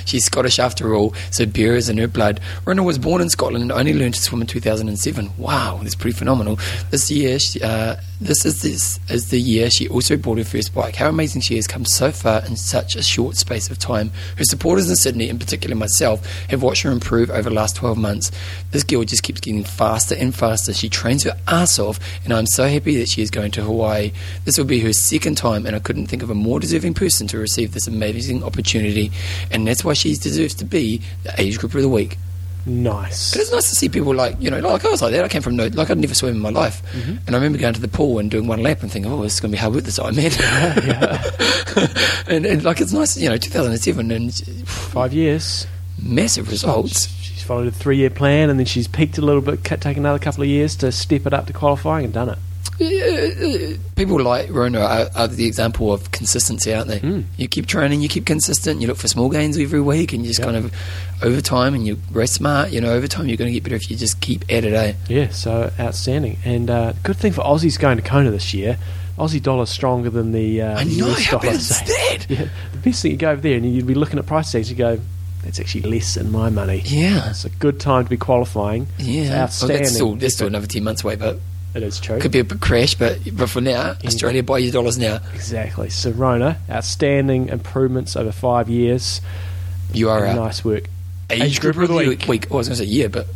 She's 0.07 0.25
Scottish 0.25 0.59
after 0.59 0.93
all, 0.93 1.15
so 1.31 1.47
beer 1.47 1.77
is 1.77 1.89
in 1.89 1.99
her 1.99 2.09
blood. 2.09 2.41
Rona 2.65 2.83
was 2.83 2.99
born 2.99 3.23
in 3.23 3.31
Scotland 3.31 3.63
and 3.63 3.71
only 3.71 3.95
learned 3.95 4.15
to 4.15 4.21
swim 4.21 4.41
in 4.41 4.49
2007. 4.49 5.31
Wow, 5.39 5.79
that's 5.81 5.95
pretty 5.95 6.19
phenomenal. 6.19 6.59
This 6.91 7.09
year, 7.09 7.39
she, 7.39 7.63
uh, 7.63 7.95
this 8.21 8.45
is 8.45 8.63
this 8.63 8.99
is 9.09 9.31
the 9.31 9.41
year 9.41 9.71
she 9.71 9.89
also 9.89 10.02
bought 10.11 10.39
her 10.39 10.45
first 10.45 10.75
bike. 10.75 10.97
How 10.97 11.09
amazing 11.09 11.43
she 11.43 11.57
has 11.57 11.67
come 11.67 11.85
so 11.85 12.11
far 12.11 12.45
in 12.45 12.57
such 12.57 12.97
a 12.97 13.03
short 13.03 13.37
space 13.37 13.71
of 13.71 13.79
time. 13.79 14.11
Her 14.37 14.45
supporters 14.45 14.89
in 14.89 14.97
Sydney, 14.97 15.29
in 15.29 15.39
particular 15.39 15.77
myself, 15.77 16.27
have 16.49 16.63
watched 16.63 16.83
her 16.83 16.91
improve 16.91 17.31
over 17.31 17.49
the 17.49 17.55
last 17.55 17.77
12 17.77 17.99
months. 17.99 18.31
This 18.71 18.85
girl 18.85 19.05
just 19.05 19.23
keeps 19.23 19.41
getting 19.41 19.65
faster 19.65 20.15
and 20.15 20.35
faster. 20.35 20.73
She 20.73 20.89
trains 20.89 21.25
her 21.25 21.37
ass 21.49 21.79
off, 21.79 21.99
and 22.25 22.33
I'm 22.33 22.47
so 22.47 22.69
happy 22.69 22.97
that 22.99 23.09
she 23.09 23.23
is 23.23 23.31
going 23.31 23.51
to 23.53 23.63
Hawaii. 23.63 24.13
This 24.45 24.59
will 24.59 24.65
be 24.65 24.81
her 24.81 24.93
second 24.93 25.37
time, 25.37 25.67
and 25.67 25.77
I 25.77 25.79
couldn't 25.79 26.07
think 26.07 26.23
of 26.23 26.31
a 26.31 26.35
more 26.35 26.61
deserving 26.61 26.95
person 26.95 27.27
to 27.29 27.39
receive 27.39 27.73
this 27.73 27.87
amazing 27.87 28.43
opportunity, 28.43 29.11
and 29.51 29.67
that's 29.67 29.85
why 29.85 29.95
she 29.95 30.15
deserves 30.15 30.55
to 30.55 30.65
be 30.65 31.01
the 31.23 31.41
age 31.41 31.59
group 31.59 31.75
of 31.75 31.83
the 31.83 31.89
week. 31.89 32.19
Nice. 32.65 33.33
But 33.33 33.41
it's 33.41 33.53
nice 33.53 33.69
to 33.71 33.75
see 33.77 33.89
people 33.89 34.15
like, 34.15 34.37
you 34.41 34.51
know, 34.51 34.61
like 34.61 34.85
I 34.85 34.89
was 34.89 35.03
like 35.03 35.13
that. 35.13 35.25
I 35.25 35.29
came 35.29 35.43
from 35.43 35.57
no, 35.57 35.67
like 35.69 35.91
I'd 35.91 35.99
never 35.99 36.15
swim 36.15 36.37
in 36.37 36.41
my 36.41 36.51
life. 36.51 36.83
Mm-hmm. 36.93 37.17
And 37.27 37.31
I 37.31 37.33
remember 37.35 37.59
going 37.59 37.75
to 37.75 37.81
the 37.81 37.89
pool 37.89 38.19
and 38.19 38.31
doing 38.31 38.47
one 38.47 38.63
lap 38.63 38.83
and 38.83 38.91
thinking, 38.93 39.11
oh, 39.13 39.23
this 39.23 39.35
is 39.35 39.41
going 39.41 39.51
to 39.51 39.57
be 39.57 39.61
hard 39.61 39.75
work 39.75 39.85
this 39.85 39.97
time, 39.97 40.15
man. 40.15 40.31
and, 42.29 42.47
and 42.47 42.63
like 42.65 42.81
it's 42.81 42.93
nice, 42.93 43.17
you 43.17 43.29
know, 43.29 43.37
2007 43.37 44.11
and 44.11 44.35
Five 44.69 45.13
years. 45.13 45.67
massive 46.01 46.51
results. 46.51 47.09
She's 47.21 47.43
followed 47.43 47.67
a 47.67 47.73
three 47.73 47.97
year 47.97 48.11
plan 48.11 48.49
and 48.51 48.59
then 48.59 48.67
she's 48.67 48.87
peaked 48.87 49.19
a 49.19 49.23
little 49.23 49.43
bit, 49.43 49.65
taken 49.65 49.99
another 49.99 50.19
couple 50.19 50.43
of 50.43 50.49
years 50.49 50.77
to 50.77 50.93
step 50.93 51.27
it 51.27 51.33
up 51.35 51.47
to 51.47 51.53
qualifying 51.53 52.05
and 52.05 52.15
done 52.15 52.29
it. 52.29 52.39
People 52.79 54.23
like 54.23 54.51
Rona 54.51 54.81
are, 54.81 55.11
are 55.15 55.29
the 55.29 55.47
example 55.47 55.93
of 55.93 56.11
consistency, 56.11 56.73
aren't 56.75 56.89
they? 56.89 57.01
Mm. 57.01 57.25
You 57.37 57.49
keep 57.49 57.67
training, 57.67 58.01
you 58.01 58.09
keep 58.09 58.27
consistent, 58.27 58.81
you 58.81 58.87
look 58.89 58.97
for 58.97 59.09
small 59.09 59.29
gains 59.29 59.59
every 59.59 59.81
week, 59.81 60.13
and 60.13 60.23
you 60.25 60.29
just 60.31 60.41
Yep. 60.41 60.47
kind 60.47 60.57
of 60.57 60.75
over 61.23 61.41
time, 61.41 61.75
and 61.75 61.87
you 61.87 61.99
rest 62.11 62.35
smart. 62.35 62.71
You 62.71 62.81
know, 62.81 62.93
over 62.93 63.07
time, 63.07 63.29
you're 63.29 63.37
going 63.37 63.49
to 63.51 63.55
get 63.55 63.63
better 63.63 63.77
if 63.77 63.91
you 63.91 63.97
just 63.97 64.21
keep 64.21 64.43
at 64.51 64.65
it. 64.65 64.73
Eh? 64.73 64.95
Yeah, 65.09 65.29
so 65.31 65.71
outstanding. 65.79 66.39
And 66.45 66.69
uh, 66.71 66.95
good 67.03 67.17
thing 67.17 67.33
for 67.33 67.43
Aussies 67.43 67.79
going 67.79 67.97
to 67.99 68.03
Kona 68.03 68.31
this 68.31 68.53
year. 68.55 68.79
Aussie 69.19 69.43
dollar 69.43 69.67
stronger 69.67 70.09
than 70.11 70.33
the 70.33 70.63
uh, 70.63 70.79
I 70.79 70.85
know 70.85 71.09
US 71.09 71.25
how 71.27 71.39
dollar. 71.39 71.53
Yeah, 72.29 72.49
the 72.73 72.79
best 72.83 73.03
thing 73.03 73.13
you 73.13 73.19
go 73.19 73.31
over 73.31 73.41
there 73.43 73.57
and 73.57 73.71
you'd 73.71 73.87
be 73.87 73.95
looking 73.95 74.19
at 74.19 74.25
price 74.27 74.51
tags. 74.51 74.71
You 74.71 74.77
go, 74.77 74.99
that's 75.45 75.61
actually 75.61 75.83
less 75.83 76.15
than 76.15 76.33
my 76.33 76.49
money. 76.49 76.81
Yeah, 76.87 77.29
It's 77.31 77.45
a 77.45 77.51
good 77.51 77.79
time 77.79 78.05
to 78.05 78.11
be 78.11 78.17
qualifying. 78.17 78.87
It's 78.99 79.07
yeah. 79.07 79.29
Well, 79.31 79.43
outstanding. 79.43 79.77
that's 79.83 79.95
still 79.95 80.15
that's 80.17 80.35
still 80.35 80.47
another 80.47 80.67
ten 80.67 80.83
months 80.85 81.05
away, 81.05 81.17
but 81.17 81.39
it 81.75 81.83
is 81.83 81.99
true. 82.01 82.19
could 82.19 82.33
be 82.33 82.41
a 82.41 82.45
bit 82.45 82.61
crash. 82.61 82.95
But 82.95 83.19
but 83.37 83.49
for 83.49 83.61
now, 83.61 83.97
Australia 84.05 84.43
buy 84.43 84.59
your 84.59 84.73
dollars 84.73 84.99
now. 84.99 85.21
Exactly. 85.35 85.91
So 85.91 86.11
Rona, 86.11 86.59
outstanding 86.71 87.49
improvements 87.49 88.17
over 88.17 88.33
five 88.33 88.69
years. 88.69 89.21
You 89.93 90.11
are 90.11 90.27
our 90.27 90.35
nice 90.35 90.65
work. 90.65 90.85
age 91.31 91.61
group 91.61 91.77
of 91.77 91.89
the 91.89 91.95
week. 91.95 92.27
week. 92.29 92.47
Oh, 92.51 92.55
I 92.55 92.59
was 92.59 92.69
going 92.69 92.79
to 92.79 92.85
say 92.85 92.91
year, 92.91 93.09
but 93.09 93.27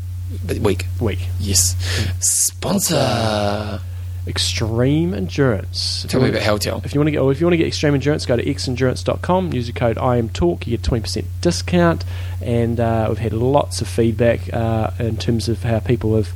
but 0.45 0.59
week. 0.59 0.87
Week. 1.01 1.27
Yes. 1.41 1.77
Sponsor. 2.21 3.81
Extreme 4.27 5.15
endurance. 5.15 6.05
Tell 6.09 6.21
me 6.21 6.31
about 6.31 6.43
Helltail. 6.43 6.85
If 6.85 6.95
you 6.95 7.01
want 7.01 7.07
to 7.07 7.13
get, 7.13 7.19
or 7.21 7.31
if 7.31 7.39
you 7.41 7.47
want 7.47 7.53
to 7.53 7.59
get 7.59 7.69
extreme 7.69 7.95
endurance, 7.95 8.27
go 8.27 8.37
to 8.37 8.45
xendurance.com. 8.45 9.53
Use 9.53 9.69
the 9.69 9.73
code 9.73 9.97
IMTalk. 9.99 10.67
You 10.67 10.77
get 10.77 10.83
twenty 10.83 11.03
percent 11.03 11.27
discount, 11.43 12.05
and 12.43 12.81
uh, 12.81 13.07
we've 13.09 13.19
had 13.19 13.33
lots 13.33 13.81
of 13.81 13.87
feedback 13.87 14.53
uh, 14.53 14.91
in 14.99 15.17
terms 15.17 15.49
of 15.49 15.63
how 15.63 15.79
people 15.79 16.17
have 16.17 16.33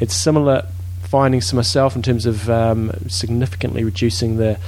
had 0.00 0.10
similar 0.10 0.66
findings 1.14 1.48
to 1.50 1.54
myself 1.54 1.94
in 1.94 2.02
terms 2.02 2.26
of 2.26 2.50
um, 2.50 2.90
significantly 3.08 3.84
reducing 3.84 4.36
the. 4.36 4.58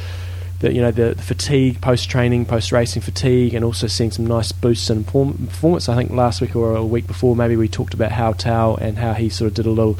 The, 0.60 0.72
you 0.72 0.80
know 0.80 0.90
the, 0.90 1.12
the 1.14 1.22
fatigue 1.22 1.82
post 1.82 2.08
training 2.08 2.46
post 2.46 2.72
racing 2.72 3.02
fatigue 3.02 3.52
and 3.52 3.62
also 3.62 3.86
seeing 3.88 4.10
some 4.10 4.26
nice 4.26 4.52
boosts 4.52 4.88
in 4.88 5.04
perform- 5.04 5.48
performance 5.48 5.86
I 5.90 5.94
think 5.96 6.10
last 6.12 6.40
week 6.40 6.56
or 6.56 6.74
a 6.74 6.82
week 6.82 7.06
before 7.06 7.36
maybe 7.36 7.56
we 7.56 7.68
talked 7.68 7.92
about 7.92 8.10
how 8.10 8.32
Tao 8.32 8.74
and 8.76 8.96
how 8.96 9.12
he 9.12 9.28
sort 9.28 9.48
of 9.48 9.54
did 9.54 9.66
a 9.66 9.70
little 9.70 9.98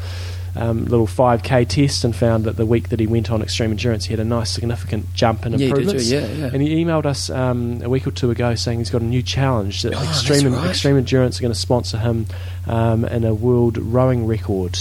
um, 0.57 0.86
little 0.86 1.07
5k 1.07 1.68
test 1.68 2.05
and 2.05 2.16
found 2.16 2.44
that 2.44 2.57
the 2.57 2.64
week 2.64 2.88
that 2.88 2.99
he 3.01 3.07
went 3.07 3.30
on 3.30 3.42
extreme 3.42 3.70
endurance 3.70 4.07
he 4.07 4.14
had 4.14 4.20
a 4.20 4.24
nice 4.24 4.51
significant 4.51 5.12
jump 5.12 5.44
in 5.44 5.53
Yeah, 5.59 5.66
improvements 5.66 6.09
too, 6.09 6.14
yeah, 6.16 6.26
yeah. 6.26 6.51
and 6.55 6.62
he 6.62 6.82
emailed 6.82 7.05
us 7.05 7.28
um, 7.28 7.82
a 7.82 7.90
week 7.90 8.07
or 8.07 8.11
two 8.12 8.30
ago 8.30 8.55
saying 8.55 8.78
he's 8.78 8.88
got 8.88 9.03
a 9.03 9.11
new 9.16 9.22
challenge 9.22 9.82
that 9.82 9.92
Oh, 9.94 10.03
extreme 10.09 10.55
right. 10.55 10.70
extreme 10.70 10.97
endurance 10.97 11.38
are 11.38 11.42
going 11.42 11.53
to 11.53 11.59
sponsor 11.61 11.99
him 11.99 12.24
um, 12.66 13.05
in 13.05 13.24
a 13.26 13.34
world 13.34 13.76
rowing 13.76 14.26
record 14.26 14.78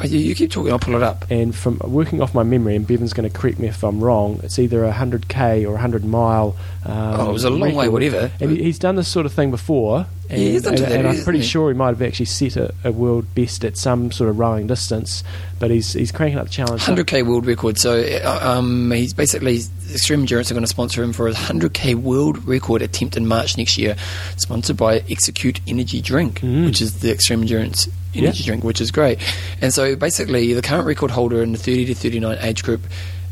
Wait, 0.00 0.10
you, 0.10 0.18
you 0.18 0.34
keep 0.34 0.50
talking. 0.50 0.72
I'll 0.72 0.78
pull 0.78 0.96
it 0.96 1.02
up. 1.02 1.24
and 1.30 1.54
from 1.54 1.78
working 1.84 2.20
off 2.22 2.34
my 2.34 2.42
memory, 2.42 2.76
and 2.76 2.86
Bevan's 2.86 3.12
going 3.12 3.28
to 3.30 3.34
correct 3.38 3.58
me 3.58 3.68
if 3.68 3.82
I'm 3.84 4.00
wrong, 4.02 4.40
it's 4.42 4.58
either 4.58 4.84
a 4.84 4.92
100k 4.92 5.64
or 5.64 5.68
a 5.70 5.72
100 5.72 6.04
mile. 6.04 6.56
Um, 6.84 7.20
Oh, 7.20 7.30
it 7.30 7.32
was 7.32 7.44
a 7.44 7.50
long 7.50 7.74
way, 7.74 7.88
whatever. 7.88 8.30
And 8.40 8.50
he- 8.56 8.62
he's 8.64 8.78
done 8.78 8.96
this 8.96 9.08
sort 9.08 9.26
of 9.26 9.32
thing 9.32 9.50
before. 9.50 10.06
And, 10.30 10.40
Yeah, 10.40 10.48
he's 10.50 10.62
done 10.62 10.74
and, 10.74 10.84
and 10.92 11.08
I'm 11.08 11.22
pretty 11.24 11.42
sure 11.42 11.70
he 11.70 11.76
might 11.76 11.88
have 11.88 12.02
actually 12.02 12.26
set 12.26 12.56
a, 12.56 12.72
a 12.84 12.92
world 12.92 13.34
best 13.34 13.64
at 13.64 13.76
some 13.76 14.12
sort 14.12 14.30
of 14.30 14.38
rowing 14.38 14.66
distance, 14.68 15.24
but 15.58 15.70
he's 15.70 15.92
he's 15.92 16.12
cranking 16.12 16.38
up 16.38 16.44
the 16.46 16.50
challenge. 16.52 16.82
100k 16.82 17.26
world 17.26 17.46
record. 17.46 17.78
So 17.78 18.00
uh, 18.00 18.38
um, 18.42 18.90
he's 18.92 19.12
basically 19.12 19.60
Extreme 19.92 20.20
Endurance 20.20 20.50
are 20.50 20.54
going 20.54 20.62
to 20.62 20.68
sponsor 20.68 21.02
him 21.02 21.12
for 21.12 21.26
his 21.26 21.36
100k 21.36 21.96
world 21.96 22.44
record 22.46 22.80
attempt 22.80 23.16
in 23.16 23.26
March 23.26 23.56
next 23.58 23.76
year, 23.76 23.96
sponsored 24.36 24.76
by 24.76 25.02
Execute 25.10 25.60
Energy 25.66 26.00
Drink, 26.00 26.40
Mm. 26.40 26.64
which 26.66 26.80
is 26.80 27.00
the 27.00 27.10
Extreme 27.12 27.42
Endurance 27.42 27.88
energy 28.14 28.42
Yeah. 28.42 28.46
drink, 28.46 28.64
which 28.64 28.80
is 28.80 28.90
great. 28.90 29.18
And 29.60 29.74
so 29.74 29.96
basically, 29.96 30.52
the 30.54 30.62
current 30.62 30.86
record 30.86 31.10
holder 31.10 31.42
in 31.42 31.52
the 31.52 31.58
30 31.58 31.86
to 31.86 31.94
39 31.94 32.38
age 32.40 32.62
group 32.62 32.80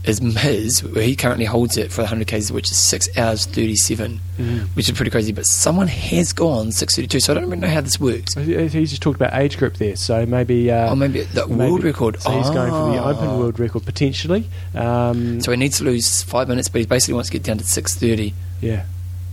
is 0.09 0.21
Miz, 0.23 0.83
where 0.83 1.05
he 1.05 1.15
currently 1.17 1.45
holds 1.45 1.77
it 1.77 1.93
for 1.93 2.03
100Ks, 2.05 2.51
which 2.51 2.71
is 2.71 2.77
6 2.77 3.09
hours 3.17 3.47
37, 3.47 4.21
Mm. 4.39 4.61
which 4.75 4.89
is 4.89 4.97
pretty 4.97 5.11
crazy. 5.11 5.33
But 5.33 5.47
someone 5.47 5.89
has 5.89 6.33
gone 6.33 6.71
632, 6.73 7.21
so 7.21 7.33
I 7.33 7.35
don't 7.35 7.45
really 7.51 7.61
know 7.61 7.69
how 7.69 7.81
this 7.81 7.99
works. 8.01 8.35
He 8.35 8.85
just 8.87 9.03
talked 9.03 9.21
about 9.21 9.35
age 9.35 9.59
group 9.59 9.77
there, 9.79 9.97
so 9.97 10.25
maybe. 10.27 10.71
Uh, 10.71 10.91
Oh, 10.91 10.95
maybe 10.97 11.23
the 11.23 11.47
maybe- 11.47 11.71
world 11.71 11.85
record. 11.85 12.21
So 12.23 12.31
he's 12.31 12.49
going 12.51 12.71
for 12.71 12.93
the 12.93 12.99
Ah. 13.03 13.11
open 13.11 13.39
world 13.39 13.59
record 13.59 13.85
potentially. 13.85 14.49
Um, 14.75 15.41
So 15.41 15.51
he 15.51 15.57
needs 15.57 15.79
to 15.79 15.85
lose 15.85 16.23
five 16.23 16.49
minutes, 16.49 16.69
but 16.69 16.81
he 16.81 16.87
basically 16.87 17.15
wants 17.15 17.29
to 17.31 17.33
get 17.33 17.43
down 17.43 17.59
to 17.59 17.65
630. 17.65 18.35
yeah. 18.61 18.83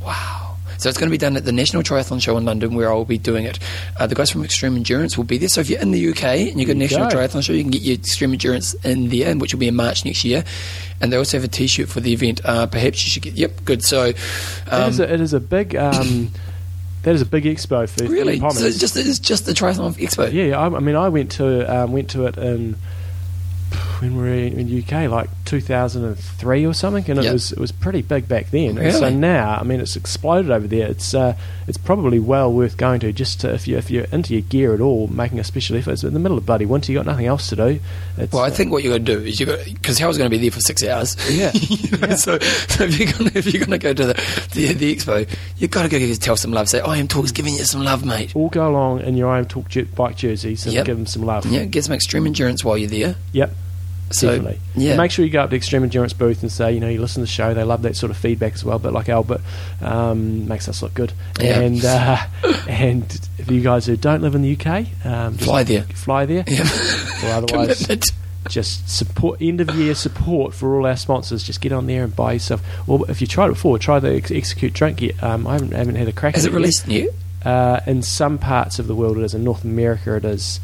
Wow. 0.03 0.44
So 0.77 0.89
it's 0.89 0.97
going 0.97 1.09
to 1.09 1.11
be 1.11 1.17
done 1.17 1.37
at 1.37 1.45
the 1.45 1.51
National 1.51 1.83
Triathlon 1.83 2.21
Show 2.21 2.37
in 2.37 2.45
London, 2.45 2.75
where 2.75 2.89
I'll 2.89 3.05
be 3.05 3.17
doing 3.17 3.45
it. 3.45 3.59
Uh, 3.97 4.07
the 4.07 4.15
guys 4.15 4.31
from 4.31 4.43
Extreme 4.43 4.75
Endurance 4.75 5.17
will 5.17 5.23
be 5.23 5.37
there. 5.37 5.49
So 5.49 5.61
if 5.61 5.69
you're 5.69 5.81
in 5.81 5.91
the 5.91 6.09
UK 6.09 6.23
and 6.23 6.59
you've 6.59 6.67
got 6.67 6.75
a 6.75 6.79
National 6.79 7.09
go. 7.09 7.17
Triathlon 7.17 7.43
Show, 7.43 7.53
you 7.53 7.63
can 7.63 7.71
get 7.71 7.81
your 7.81 7.95
Extreme 7.95 8.33
Endurance 8.33 8.73
in 8.75 9.09
there, 9.09 9.35
which 9.35 9.53
will 9.53 9.59
be 9.59 9.67
in 9.67 9.75
March 9.75 10.05
next 10.05 10.23
year. 10.25 10.43
And 11.01 11.11
they 11.11 11.17
also 11.17 11.37
have 11.37 11.43
a 11.43 11.49
T-shirt 11.49 11.89
for 11.89 11.99
the 11.99 12.13
event. 12.13 12.41
Uh, 12.43 12.67
perhaps 12.67 13.03
you 13.03 13.09
should 13.09 13.23
get. 13.23 13.33
Yep, 13.33 13.65
good. 13.65 13.83
So, 13.83 14.13
um, 14.69 14.89
is 14.89 14.99
a, 14.99 15.13
it 15.13 15.21
is 15.21 15.33
a 15.33 15.39
big. 15.39 15.75
Um, 15.75 16.31
that 17.03 17.13
is 17.13 17.21
a 17.21 17.25
big 17.25 17.43
expo 17.43 17.87
for 17.87 18.05
really, 18.07 18.39
so 18.39 18.65
it's 18.65 18.79
just 18.79 18.97
it's 18.97 19.19
just 19.19 19.45
the 19.45 19.51
Triathlon 19.51 19.93
Expo. 19.93 20.31
Yeah, 20.31 20.59
I, 20.59 20.65
I 20.65 20.79
mean, 20.79 20.95
I 20.95 21.09
went 21.09 21.31
to 21.33 21.63
um, 21.71 21.91
went 21.91 22.09
to 22.11 22.25
it 22.25 22.37
in 22.37 22.75
when 23.99 24.15
we 24.17 24.21
were 24.23 24.27
in 24.35 24.67
the 24.67 24.83
UK, 24.83 25.09
like 25.09 25.29
2003 25.45 26.65
or 26.65 26.73
something, 26.73 27.09
and 27.09 27.23
it 27.23 27.31
was 27.31 27.51
it 27.51 27.57
was 27.59 27.71
pretty 27.71 28.01
big 28.01 28.27
back 28.27 28.49
then. 28.51 28.77
And 28.77 28.93
So 28.93 29.09
now, 29.09 29.57
I 29.59 29.63
mean, 29.63 29.79
it's 29.79 29.95
exploded 29.95 30.51
over 30.51 30.67
there. 30.67 30.87
It's 30.87 31.13
uh, 31.13 31.35
it's 31.67 31.77
probably 31.77 32.19
well 32.19 32.51
worth 32.51 32.77
going 32.77 32.99
to 33.01 33.11
just 33.13 33.41
to, 33.41 33.53
if 33.53 33.67
you 33.67 33.77
if 33.77 33.89
you're 33.89 34.05
into 34.05 34.33
your 34.33 34.41
gear 34.41 34.73
at 34.73 34.81
all, 34.81 35.07
making 35.07 35.39
a 35.39 35.43
special 35.43 35.77
effort. 35.77 35.91
It's 35.91 36.03
in 36.03 36.13
the 36.13 36.19
middle 36.19 36.37
of 36.37 36.45
bloody 36.45 36.65
winter. 36.65 36.91
You 36.91 36.97
have 36.99 37.05
got 37.05 37.11
nothing 37.13 37.25
else 37.27 37.47
to 37.49 37.55
do. 37.55 37.79
It's, 38.17 38.31
Well, 38.33 38.43
I 38.43 38.47
uh, 38.47 38.51
think 38.51 38.71
what 38.71 38.83
you 38.83 38.89
got 38.91 38.97
to 38.97 39.03
do 39.03 39.19
is 39.21 39.39
you 39.39 39.45
got 39.45 39.63
because 39.65 39.97
Howard's 39.97 40.17
going 40.17 40.29
to 40.29 40.37
be 40.37 40.41
there 40.41 40.51
for 40.51 40.59
six 40.61 40.83
hours. 40.83 41.15
Yeah. 41.33 41.51
You 41.85 41.97
know, 41.97 42.15
So, 42.15 42.37
so 42.39 42.83
if 42.85 42.99
you're 42.99 43.11
going 43.11 43.29
to 43.31 43.37
if 43.37 43.45
you're 43.53 43.65
going 43.65 43.71
to 43.71 43.83
go 43.83 43.93
to 43.93 44.07
the, 44.07 44.13
the 44.53 44.73
the 44.73 44.95
expo, 44.95 45.19
you 45.57 45.61
have 45.61 45.71
got 45.71 45.83
to 45.83 45.89
go 45.89 45.99
give, 45.99 46.19
tell 46.19 46.37
some 46.37 46.51
love. 46.51 46.69
Say, 46.69 46.79
I 46.81 46.97
am 46.97 47.07
Talk's 47.07 47.31
giving 47.31 47.55
you 47.55 47.63
some 47.63 47.81
love, 47.83 48.05
mate. 48.05 48.35
all 48.35 48.49
go 48.49 48.69
along 48.69 49.01
in 49.01 49.15
your 49.17 49.33
own 49.35 49.45
talk 49.45 49.69
jer- 49.69 49.85
bike 49.85 50.17
jerseys 50.17 50.65
and 50.65 50.73
Yep. 50.75 50.85
give 50.85 50.97
them 50.97 51.05
some 51.05 51.23
love. 51.23 51.45
Yeah, 51.45 51.65
get 51.65 51.85
some 51.85 51.93
extreme 51.95 52.25
endurance 52.27 52.63
while 52.63 52.77
you're 52.77 52.89
there. 52.89 53.15
Yep. 53.33 53.51
So, 54.11 54.27
Definitely. 54.35 54.59
yeah. 54.75 54.91
And 54.91 54.97
make 54.99 55.11
sure 55.11 55.25
you 55.25 55.31
go 55.31 55.41
up 55.41 55.47
to 55.47 55.51
the 55.51 55.55
Extreme 55.57 55.83
Endurance 55.83 56.13
booth 56.13 56.41
and 56.43 56.51
say, 56.51 56.71
you 56.73 56.79
know, 56.79 56.87
you 56.87 57.01
listen 57.01 57.15
to 57.15 57.21
the 57.21 57.27
show. 57.27 57.53
They 57.53 57.63
love 57.63 57.81
that 57.81 57.95
sort 57.95 58.11
of 58.11 58.17
feedback 58.17 58.53
as 58.53 58.63
well. 58.63 58.77
But 58.77 58.93
like 58.93 59.09
Albert, 59.09 59.41
um, 59.81 60.47
makes 60.47 60.69
us 60.69 60.81
look 60.83 60.93
good. 60.93 61.11
Yeah. 61.41 61.59
And 61.59 61.83
uh, 61.83 62.17
and 62.69 63.03
if 63.39 63.49
you 63.49 63.61
guys 63.61 63.85
who 63.87 63.97
don't 63.97 64.21
live 64.21 64.35
in 64.35 64.43
the 64.43 64.53
UK, 64.53 65.05
um, 65.05 65.33
just 65.33 65.45
Fly 65.49 65.63
there. 65.63 65.83
Fly 65.83 66.25
there. 66.25 66.43
Yeah. 66.47 66.69
Or 67.25 67.29
otherwise, 67.31 67.87
just 68.47 68.87
support 68.87 69.41
end 69.41 69.59
of 69.59 69.73
year 69.75 69.95
support 69.95 70.53
for 70.53 70.75
all 70.75 70.85
our 70.85 70.95
sponsors. 70.97 71.41
Just 71.43 71.59
get 71.61 71.71
on 71.71 71.87
there 71.87 72.03
and 72.03 72.15
buy 72.15 72.33
yourself. 72.33 72.61
Well, 72.87 73.03
if 73.05 73.21
you 73.21 73.27
tried 73.27 73.47
it 73.47 73.53
before, 73.53 73.79
try 73.79 73.99
the 73.99 74.15
Ex- 74.15 74.29
Execute 74.31 74.73
drink. 74.73 75.01
Yet. 75.01 75.21
Um, 75.23 75.47
I 75.47 75.53
haven't, 75.53 75.71
haven't 75.71 75.95
had 75.95 76.07
a 76.07 76.13
crack. 76.13 76.35
Has 76.35 76.45
at 76.45 76.51
it 76.51 76.55
released 76.55 76.87
new? 76.87 77.11
Uh, 77.43 77.79
in 77.87 78.01
some 78.03 78.37
parts 78.37 78.77
of 78.79 78.85
the 78.87 78.95
world, 78.95 79.17
it 79.17 79.23
is. 79.23 79.33
In 79.33 79.43
North 79.43 79.63
America, 79.63 80.15
it 80.15 80.25
is. 80.25 80.59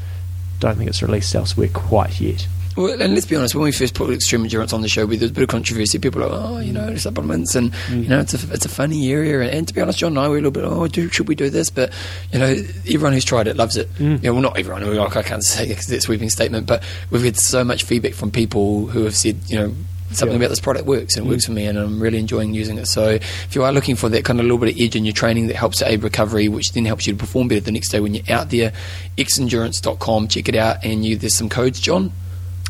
Don't 0.59 0.77
think 0.77 0.89
it's 0.91 1.01
released 1.01 1.33
elsewhere 1.33 1.69
quite 1.73 2.19
yet. 2.21 2.47
Well, 2.77 3.01
and 3.01 3.13
let's 3.13 3.25
be 3.25 3.35
honest, 3.35 3.53
when 3.53 3.63
we 3.65 3.71
first 3.71 3.93
put 3.95 4.09
extreme 4.11 4.43
endurance 4.43 4.71
on 4.73 4.81
the 4.81 4.87
show, 4.87 5.01
there 5.05 5.19
was 5.19 5.29
a 5.29 5.33
bit 5.33 5.43
of 5.43 5.49
controversy. 5.49 5.99
People 5.99 6.21
were 6.21 6.27
like, 6.29 6.39
oh, 6.41 6.59
you 6.59 6.71
know, 6.71 6.95
supplements, 6.95 7.53
and 7.55 7.71
Mm. 7.89 8.03
you 8.03 8.09
know, 8.09 8.19
it's 8.21 8.33
a 8.33 8.53
it's 8.53 8.65
a 8.65 8.69
funny 8.69 9.11
area. 9.11 9.41
And, 9.41 9.49
and 9.49 9.67
to 9.67 9.73
be 9.73 9.81
honest, 9.81 9.99
John 9.99 10.11
and 10.13 10.19
I 10.19 10.27
were 10.29 10.35
a 10.37 10.41
little 10.41 10.51
bit, 10.51 10.63
oh, 10.63 10.87
do 10.87 11.09
should 11.09 11.27
we 11.27 11.35
do 11.35 11.49
this? 11.49 11.69
But 11.69 11.91
you 12.31 12.39
know, 12.39 12.55
everyone 12.87 13.13
who's 13.13 13.25
tried 13.25 13.47
it 13.47 13.57
loves 13.57 13.75
it. 13.77 13.93
Mm. 13.95 14.23
Yeah, 14.23 14.29
well, 14.31 14.41
not 14.41 14.57
everyone. 14.57 14.95
Like 14.95 15.17
I 15.17 15.23
can't 15.23 15.43
say 15.43 15.67
it's 15.69 15.89
a 15.91 15.99
sweeping 16.01 16.29
statement, 16.29 16.65
but 16.67 16.81
we've 17.09 17.23
had 17.23 17.37
so 17.37 17.63
much 17.63 17.83
feedback 17.83 18.13
from 18.13 18.31
people 18.31 18.87
who 18.87 19.03
have 19.03 19.15
said, 19.15 19.37
you 19.47 19.57
know. 19.57 19.73
Something 20.13 20.33
Yeah. 20.33 20.39
about 20.43 20.49
this 20.49 20.59
product 20.59 20.85
works 20.87 21.15
and 21.15 21.25
it 21.25 21.29
Mm. 21.29 21.31
works 21.31 21.45
for 21.45 21.53
me, 21.53 21.65
and 21.67 21.79
I'm 21.79 22.01
really 22.01 22.17
enjoying 22.19 22.53
using 22.53 22.77
it. 22.77 22.85
So, 22.89 23.11
if 23.11 23.55
you 23.55 23.63
are 23.63 23.71
looking 23.71 23.95
for 23.95 24.09
that 24.09 24.25
kind 24.25 24.41
of 24.41 24.43
little 24.45 24.57
bit 24.57 24.75
of 24.75 24.81
edge 24.81 24.93
in 24.97 25.05
your 25.05 25.13
training 25.13 25.47
that 25.47 25.55
helps 25.55 25.77
to 25.77 25.89
aid 25.89 26.03
recovery, 26.03 26.49
which 26.49 26.73
then 26.73 26.83
helps 26.83 27.07
you 27.07 27.13
to 27.13 27.17
perform 27.17 27.47
better 27.47 27.61
the 27.61 27.71
next 27.71 27.91
day 27.93 28.01
when 28.01 28.13
you're 28.13 28.29
out 28.29 28.49
there, 28.49 28.73
xendurance.com, 29.17 30.27
check 30.27 30.49
it 30.49 30.55
out. 30.55 30.83
And 30.83 31.05
you, 31.05 31.15
there's 31.15 31.33
some 31.35 31.47
codes, 31.47 31.79
John. 31.79 32.11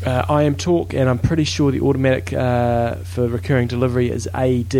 Uh, 0.04 0.24
I 0.28 0.42
am 0.42 0.56
Talk, 0.56 0.94
and 0.94 1.08
I'm 1.08 1.18
pretty 1.18 1.44
sure 1.44 1.70
the 1.70 1.80
automatic 1.80 2.32
uh, 2.32 2.96
for 2.96 3.28
recurring 3.28 3.68
delivery 3.68 4.10
is 4.10 4.28
AD 4.34 4.74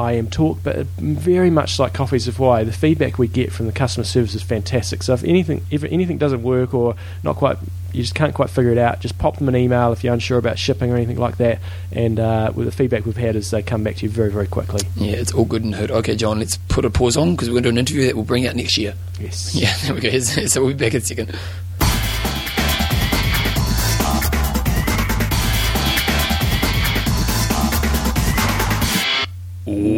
I 0.00 0.12
am 0.12 0.30
Talk, 0.30 0.58
but 0.62 0.86
very 0.96 1.50
much 1.50 1.78
like 1.78 1.92
Coffees 1.92 2.28
of 2.28 2.38
Why, 2.38 2.62
the 2.62 2.72
feedback 2.72 3.18
we 3.18 3.26
get 3.26 3.52
from 3.52 3.66
the 3.66 3.72
customer 3.72 4.04
service 4.04 4.34
is 4.34 4.42
fantastic. 4.42 5.02
So 5.02 5.12
if 5.12 5.24
anything, 5.24 5.64
if 5.70 5.82
anything 5.82 6.18
doesn't 6.18 6.42
work 6.42 6.72
or 6.72 6.94
not 7.24 7.34
quite, 7.34 7.58
you 7.92 8.02
just 8.02 8.14
can't 8.14 8.32
quite 8.32 8.48
figure 8.48 8.70
it 8.70 8.78
out, 8.78 9.00
just 9.00 9.18
pop 9.18 9.38
them 9.38 9.48
an 9.48 9.56
email 9.56 9.92
if 9.92 10.04
you're 10.04 10.14
unsure 10.14 10.38
about 10.38 10.56
shipping 10.56 10.92
or 10.92 10.96
anything 10.96 11.18
like 11.18 11.38
that. 11.38 11.58
And 11.90 12.20
uh, 12.20 12.52
with 12.54 12.66
the 12.66 12.72
feedback 12.72 13.06
we've 13.06 13.16
had 13.16 13.34
is 13.34 13.50
they 13.50 13.62
come 13.62 13.82
back 13.82 13.96
to 13.96 14.06
you 14.06 14.10
very, 14.10 14.30
very 14.30 14.46
quickly. 14.46 14.82
Yeah, 14.94 15.16
it's 15.16 15.32
all 15.32 15.44
good 15.44 15.64
and 15.64 15.74
heard. 15.74 15.90
Okay, 15.90 16.14
John, 16.14 16.38
let's 16.38 16.58
put 16.68 16.84
a 16.84 16.90
pause 16.90 17.16
on 17.16 17.32
because 17.32 17.48
we're 17.48 17.54
going 17.54 17.64
to 17.64 17.70
do 17.70 17.74
an 17.74 17.78
interview 17.78 18.06
that 18.06 18.14
we'll 18.14 18.24
bring 18.24 18.46
out 18.46 18.54
next 18.54 18.78
year. 18.78 18.94
Yes. 19.18 19.52
Yeah, 19.54 19.74
there 19.82 19.94
we 19.94 20.00
go. 20.00 20.18
So 20.20 20.60
we'll 20.62 20.74
be 20.74 20.84
back 20.84 20.94
in 20.94 20.98
a 20.98 21.04
second. 21.04 21.36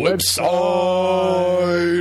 Website 0.00 0.48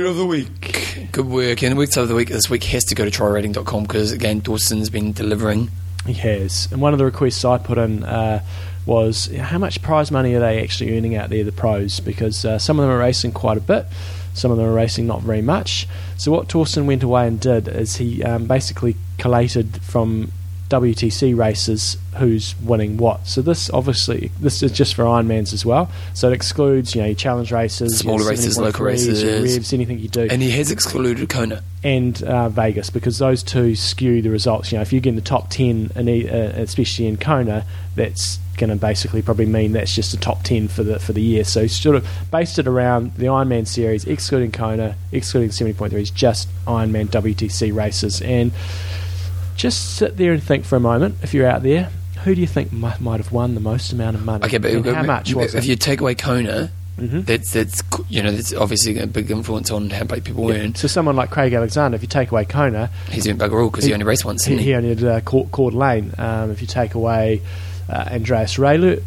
of 0.08 0.16
the 0.16 0.24
week. 0.24 1.08
Good 1.12 1.26
work. 1.26 1.62
And 1.62 1.76
the 1.76 1.82
website 1.82 2.02
of 2.02 2.08
the 2.08 2.14
week 2.14 2.30
this 2.30 2.48
week 2.48 2.64
has 2.64 2.84
to 2.84 2.94
go 2.94 3.04
to 3.04 3.10
trirating.com 3.10 3.82
because, 3.82 4.12
again, 4.12 4.40
Dawson's 4.40 4.88
been 4.88 5.12
delivering. 5.12 5.70
He 6.06 6.14
has. 6.14 6.66
And 6.72 6.80
one 6.80 6.94
of 6.94 6.98
the 6.98 7.04
requests 7.04 7.44
I 7.44 7.58
put 7.58 7.76
in 7.76 8.02
uh, 8.04 8.42
was 8.86 9.28
you 9.28 9.36
know, 9.38 9.44
how 9.44 9.58
much 9.58 9.82
prize 9.82 10.10
money 10.10 10.34
are 10.34 10.40
they 10.40 10.62
actually 10.62 10.96
earning 10.96 11.14
out 11.14 11.28
there, 11.28 11.44
the 11.44 11.52
pros? 11.52 12.00
Because 12.00 12.44
uh, 12.46 12.58
some 12.58 12.78
of 12.78 12.84
them 12.84 12.90
are 12.90 12.98
racing 12.98 13.32
quite 13.32 13.58
a 13.58 13.60
bit, 13.60 13.86
some 14.32 14.50
of 14.50 14.56
them 14.56 14.66
are 14.66 14.72
racing 14.72 15.06
not 15.06 15.20
very 15.20 15.42
much. 15.42 15.86
So, 16.16 16.32
what 16.32 16.48
Thorsten 16.48 16.86
went 16.86 17.02
away 17.02 17.26
and 17.26 17.38
did 17.38 17.68
is 17.68 17.96
he 17.96 18.24
um, 18.24 18.46
basically 18.46 18.96
collated 19.18 19.82
from 19.82 20.32
WTC 20.70 21.36
races 21.36 21.96
who's 22.16 22.54
winning 22.62 22.96
what. 22.96 23.26
So 23.26 23.42
this 23.42 23.68
obviously 23.70 24.30
this 24.40 24.62
is 24.62 24.72
just 24.72 24.94
for 24.94 25.02
Ironmans 25.04 25.52
as 25.52 25.66
well. 25.66 25.90
So 26.14 26.28
it 26.30 26.32
excludes 26.32 26.94
you 26.94 27.00
know 27.02 27.08
your 27.08 27.16
challenge 27.16 27.50
races, 27.52 27.98
Smaller 27.98 28.28
races, 28.28 28.56
local 28.56 28.86
70.3s, 28.86 29.22
your 29.22 29.32
races. 29.32 29.56
revs, 29.56 29.72
anything 29.72 29.98
you 29.98 30.08
do 30.08 30.28
And 30.30 30.40
he 30.40 30.50
has 30.52 30.70
excluded 30.70 31.28
Kona. 31.28 31.62
and 31.82 32.22
uh, 32.22 32.48
Vegas 32.48 32.88
because 32.88 33.18
those 33.18 33.42
two 33.42 33.74
skew 33.74 34.22
the 34.22 34.30
results. 34.30 34.70
You 34.72 34.78
know, 34.78 34.82
if 34.82 34.92
you 34.92 35.00
get 35.00 35.10
in 35.10 35.16
the 35.16 35.20
top 35.22 35.50
ten, 35.50 35.90
in 35.96 36.08
e- 36.08 36.28
uh, 36.28 36.34
especially 36.62 37.06
in 37.08 37.16
Kona, 37.16 37.66
that's 37.96 38.38
going 38.56 38.70
to 38.70 38.76
basically 38.76 39.22
probably 39.22 39.46
mean 39.46 39.72
that's 39.72 39.94
just 39.94 40.14
a 40.14 40.18
top 40.18 40.42
ten 40.44 40.68
for 40.68 40.84
the 40.84 40.98
for 41.00 41.12
the 41.12 41.22
year. 41.22 41.42
So 41.44 41.62
he's 41.62 41.74
sort 41.80 41.96
of 41.96 42.06
based 42.30 42.58
it 42.60 42.68
around 42.68 43.14
the 43.16 43.26
Ironman 43.26 43.66
series, 43.66 44.04
excluding 44.04 44.52
Kona, 44.52 44.94
excluding 45.10 45.50
seventy 45.50 45.76
point 45.76 45.92
threes, 45.92 46.10
just 46.12 46.48
Ironman 46.66 47.06
WTC 47.08 47.74
races, 47.74 48.22
and 48.22 48.52
just 49.60 49.96
sit 49.96 50.16
there 50.16 50.32
and 50.32 50.42
think 50.42 50.64
for 50.64 50.76
a 50.76 50.80
moment. 50.80 51.16
If 51.22 51.34
you're 51.34 51.46
out 51.46 51.62
there, 51.62 51.90
who 52.24 52.34
do 52.34 52.40
you 52.40 52.46
think 52.46 52.72
might, 52.72 53.00
might 53.00 53.18
have 53.18 53.32
won 53.32 53.54
the 53.54 53.60
most 53.60 53.92
amount 53.92 54.16
of 54.16 54.24
money? 54.24 54.44
Okay, 54.44 54.58
but 54.58 54.70
and 54.72 54.84
how 54.86 55.02
much 55.02 55.34
was 55.34 55.54
if 55.54 55.64
it? 55.64 55.68
you 55.68 55.76
take 55.76 56.00
away 56.00 56.14
Kona, 56.14 56.70
Mhm. 56.98 57.24
that's 57.24 57.52
that's 57.52 57.82
you 58.10 58.22
know 58.22 58.30
that's 58.30 58.52
obviously 58.52 58.98
a 58.98 59.06
big 59.06 59.30
influence 59.30 59.70
on 59.70 59.88
how 59.90 60.04
much 60.04 60.24
people 60.24 60.50
Yeah. 60.52 60.60
earn. 60.62 60.74
So 60.74 60.86
someone 60.88 61.16
like 61.16 61.30
Craig 61.30 61.52
Alexander, 61.54 61.94
if 61.96 62.02
you 62.02 62.08
take 62.08 62.30
away 62.30 62.44
Kona, 62.44 62.90
He's 63.10 63.24
doing 63.24 63.38
bugger 63.38 63.62
all 63.62 63.70
because 63.70 63.84
he, 63.84 63.90
He- 63.90 63.94
only 63.94 64.04
raced 64.04 64.24
once. 64.24 64.44
he, 64.44 64.56
he? 64.56 64.64
he 64.64 64.74
only 64.74 64.94
did 64.94 65.04
uh, 65.06 65.20
Court, 65.20 65.50
Coeur 65.50 65.70
d'Alene. 65.70 66.12
Um, 66.18 66.50
if 66.50 66.60
you 66.60 66.66
take 66.66 66.94
away 66.94 67.40
uh, 67.88 68.04
Andreas 68.12 68.56
Raelert, 68.56 69.02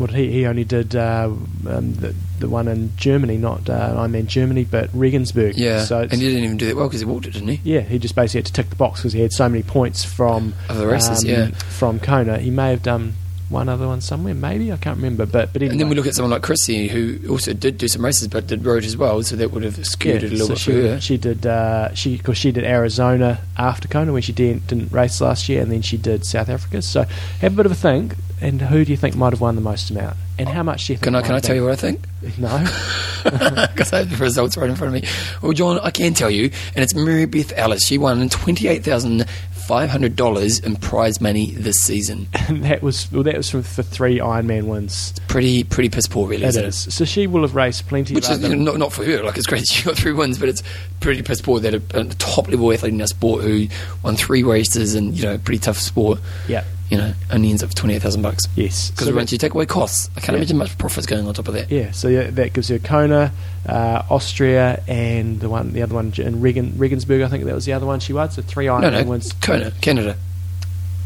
what 0.00 0.10
he 0.10 0.30
he 0.32 0.46
only 0.46 0.64
did 0.64 0.96
uh, 0.96 1.30
um, 1.68 1.94
the 1.94 2.14
the 2.38 2.48
one 2.48 2.68
in 2.68 2.96
Germany, 2.96 3.36
not 3.36 3.68
uh, 3.68 3.94
I 3.96 4.06
mean 4.06 4.26
Germany, 4.26 4.64
but 4.64 4.90
Regensburg. 4.92 5.56
Yeah, 5.56 5.84
so 5.84 6.00
and 6.00 6.12
he 6.12 6.20
didn't 6.20 6.44
even 6.44 6.56
do 6.56 6.66
that 6.66 6.76
well 6.76 6.88
because 6.88 7.00
he 7.00 7.06
walked 7.06 7.26
it, 7.26 7.34
didn't 7.34 7.48
he? 7.48 7.60
yeah, 7.64 7.80
he 7.80 7.98
just 7.98 8.14
basically 8.14 8.38
had 8.38 8.46
to 8.46 8.52
tick 8.52 8.70
the 8.70 8.76
box 8.76 9.00
because 9.00 9.12
he 9.12 9.20
had 9.20 9.32
so 9.32 9.48
many 9.48 9.62
points 9.62 10.04
from 10.04 10.54
the 10.68 10.86
races, 10.86 11.22
um, 11.22 11.30
yeah. 11.30 11.50
from 11.50 12.00
Kona. 12.00 12.38
He 12.38 12.50
may 12.50 12.70
have 12.70 12.82
done 12.82 13.14
one 13.50 13.68
other 13.68 13.88
one 13.88 14.00
somewhere, 14.00 14.32
maybe 14.32 14.72
I 14.72 14.76
can't 14.76 14.96
remember. 14.96 15.26
But 15.26 15.52
but 15.52 15.60
anyway. 15.60 15.72
And 15.72 15.80
then 15.80 15.88
we 15.88 15.96
look 15.96 16.06
at 16.06 16.14
someone 16.14 16.30
like 16.30 16.42
Chrissie, 16.42 16.88
who 16.88 17.18
also 17.28 17.52
did 17.52 17.78
do 17.78 17.88
some 17.88 18.04
races 18.04 18.28
but 18.28 18.46
did 18.46 18.64
road 18.64 18.84
as 18.84 18.96
well, 18.96 19.22
so 19.22 19.36
that 19.36 19.50
would 19.50 19.64
have 19.64 19.84
skewed 19.84 20.22
it 20.22 20.32
a 20.32 20.36
little 20.36 20.46
so 20.46 20.52
bit 20.54 20.58
she, 20.58 20.72
for 20.72 20.80
her. 20.80 21.00
she 21.00 21.16
did 21.18 21.46
uh, 21.46 21.94
she 21.94 22.16
because 22.16 22.38
she 22.38 22.52
did 22.52 22.64
Arizona 22.64 23.40
after 23.58 23.88
Kona 23.88 24.12
when 24.12 24.22
she 24.22 24.32
didn't, 24.32 24.68
didn't 24.68 24.92
race 24.92 25.20
last 25.20 25.48
year, 25.48 25.60
and 25.60 25.70
then 25.70 25.82
she 25.82 25.96
did 25.96 26.24
South 26.24 26.48
Africa. 26.48 26.80
So 26.80 27.02
have 27.02 27.52
a 27.52 27.56
bit 27.56 27.66
of 27.66 27.72
a 27.72 27.74
think. 27.74 28.14
And 28.42 28.60
who 28.62 28.84
do 28.84 28.90
you 28.90 28.96
think 28.96 29.14
might 29.16 29.32
have 29.32 29.40
won 29.40 29.54
the 29.54 29.60
most 29.60 29.90
amount? 29.90 30.16
And 30.38 30.48
how 30.48 30.62
much 30.62 30.86
do 30.86 30.92
you 30.94 30.96
think? 30.96 31.04
Can 31.04 31.14
I 31.14 31.22
can 31.22 31.34
I 31.34 31.40
tell 31.40 31.54
you 31.54 31.62
what 31.64 31.72
I 31.72 31.76
think? 31.76 32.00
No. 32.38 32.48
Because 33.22 33.92
I 33.92 33.98
have 33.98 34.10
the 34.10 34.16
results 34.16 34.56
right 34.56 34.70
in 34.70 34.76
front 34.76 34.96
of 34.96 35.02
me. 35.02 35.08
Well, 35.42 35.52
John, 35.52 35.78
I 35.80 35.90
can 35.90 36.14
tell 36.14 36.30
you, 36.30 36.44
and 36.74 36.82
it's 36.82 36.94
Mary 36.94 37.26
Beth 37.26 37.52
Ellis. 37.54 37.86
She 37.86 37.98
won 37.98 38.26
twenty 38.30 38.66
eight 38.66 38.82
thousand 38.82 39.28
five 39.52 39.90
hundred 39.90 40.16
dollars 40.16 40.58
in 40.58 40.76
prize 40.76 41.20
money 41.20 41.50
this 41.52 41.76
season. 41.82 42.28
and 42.48 42.64
that 42.64 42.82
was 42.82 43.12
well, 43.12 43.22
that 43.24 43.36
was 43.36 43.50
for, 43.50 43.60
for 43.62 43.82
three 43.82 44.18
Ironman 44.18 44.64
wins. 44.64 45.12
Pretty 45.28 45.64
pretty 45.64 45.90
piss 45.90 46.06
poor, 46.06 46.26
really. 46.28 46.44
It 46.44 46.48
isn't 46.48 46.64
is. 46.64 46.94
So 46.94 47.04
she 47.04 47.26
will 47.26 47.42
have 47.42 47.54
raced 47.54 47.88
plenty 47.88 48.14
Which 48.14 48.24
of 48.24 48.30
is 48.32 48.38
other- 48.38 48.48
you 48.48 48.56
know, 48.56 48.72
not, 48.72 48.78
not 48.78 48.92
for 48.94 49.04
her. 49.04 49.22
Like 49.22 49.36
it's 49.36 49.46
great 49.46 49.66
she 49.68 49.84
got 49.84 49.98
three 49.98 50.12
wins, 50.12 50.38
but 50.38 50.48
it's 50.48 50.62
pretty 51.00 51.20
piss 51.20 51.42
poor 51.42 51.60
that 51.60 51.74
a, 51.74 51.82
a 52.00 52.04
top 52.14 52.48
level 52.48 52.72
athlete 52.72 52.94
in 52.94 53.00
our 53.02 53.06
sport 53.06 53.42
who 53.44 53.66
won 54.02 54.16
three 54.16 54.42
races 54.42 54.94
and 54.94 55.14
you 55.14 55.24
know 55.24 55.36
pretty 55.36 55.58
tough 55.58 55.76
sport. 55.78 56.20
Yeah. 56.48 56.64
You 56.90 56.96
know, 56.98 57.12
only 57.30 57.50
ends 57.50 57.62
up 57.62 57.72
twenty 57.74 57.94
eight 57.94 58.02
thousand 58.02 58.22
bucks. 58.22 58.46
Yes. 58.56 58.90
Because 58.90 59.06
So 59.08 59.14
once 59.14 59.30
you 59.30 59.38
take 59.38 59.54
away 59.54 59.64
costs, 59.66 60.10
I 60.16 60.20
can't 60.20 60.30
Yeah. 60.32 60.38
imagine 60.38 60.56
much 60.58 60.76
profits 60.76 61.06
going 61.06 61.26
on 61.26 61.32
top 61.34 61.46
of 61.48 61.54
that. 61.54 61.70
Yeah, 61.70 61.92
so 61.92 62.08
yeah, 62.08 62.30
that 62.30 62.52
gives 62.52 62.68
you 62.68 62.80
Kona, 62.80 63.32
uh, 63.68 64.02
Austria, 64.10 64.82
and 64.88 65.38
the 65.38 65.48
one, 65.48 65.72
the 65.72 65.82
other 65.82 65.94
one 65.94 66.12
in 66.18 66.40
Regen, 66.40 66.74
Regensburg. 66.76 67.22
I 67.22 67.28
think 67.28 67.44
that 67.44 67.54
was 67.54 67.64
the 67.64 67.72
other 67.74 67.86
one 67.86 68.00
she 68.00 68.12
won. 68.12 68.30
So 68.32 68.42
three 68.42 68.66
No, 68.66 68.74
Ironman 68.74 69.04
no, 69.04 69.10
wins. 69.10 69.32
Kona, 69.34 69.70
Canada. 69.80 70.16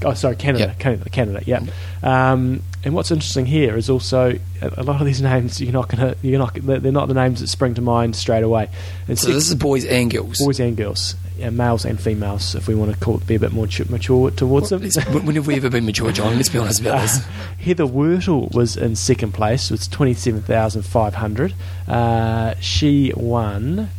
Oh, 0.05 0.12
sorry, 0.14 0.37
Canada. 0.37 0.74
Canada, 0.78 1.09
Canada. 1.09 1.41
Yeah. 1.47 1.61
Um, 2.03 2.62
and 2.82 2.95
what's 2.95 3.11
interesting 3.11 3.47
here 3.47 3.76
is 3.76 3.89
also 3.89 4.39
a, 4.61 4.82
lot 4.82 5.01
of 5.01 5.07
these 5.07 5.22
names 5.32 5.61
you're 5.61 5.72
not 5.72 5.89
gonna, 5.89 6.14
you're 6.22 6.39
not, 6.39 6.55
they're 6.55 6.80
they're 6.80 6.93
not 6.93 7.09
the 7.09 7.14
names 7.14 7.41
that 7.41 7.47
spring 7.47 7.74
to 7.74 7.80
mind 7.82 8.14
straight 8.16 8.43
away. 8.43 8.68
And 9.09 9.18
So 9.18 9.26
six- 9.26 9.35
this 9.37 9.49
is 9.51 9.55
boys 9.55 9.85
and 9.87 10.11
girls. 10.11 10.39
boys 10.39 10.61
and 10.61 10.76
girls, 10.76 11.14
yeah, 11.37 11.51
males 11.51 11.85
and 11.85 12.01
females, 12.01 12.55
if 12.55 12.68
we 12.68 12.74
want 12.74 12.93
to 12.93 12.99
call 12.99 13.16
it, 13.16 13.26
be 13.26 13.35
a 13.35 13.41
bit 13.41 13.53
more 13.53 13.64
mature, 13.64 13.87
mature 13.89 14.30
towards 14.30 14.70
them. 14.70 14.82
When 15.24 15.35
have 15.35 15.47
we 15.47 15.57
ever 15.57 15.70
been 15.70 15.85
mature, 15.85 16.12
John? 16.12 16.37
Let's 16.37 16.49
be 16.49 16.59
honest 16.59 16.80
about 16.80 17.03
this. 17.03 17.18
Uh, 17.18 17.30
Heather 17.59 17.87
Wurtele 17.87 18.55
was 18.55 18.76
in 18.76 18.95
second 18.95 19.32
place 19.32 19.70
with 19.70 19.91
twenty 19.91 20.14
seven 20.14 20.43
thousand 20.43 20.82
five 20.82 21.14
hundred. 21.14 21.55
Uh, 21.89 22.55
she 22.61 23.12
won. 23.16 23.91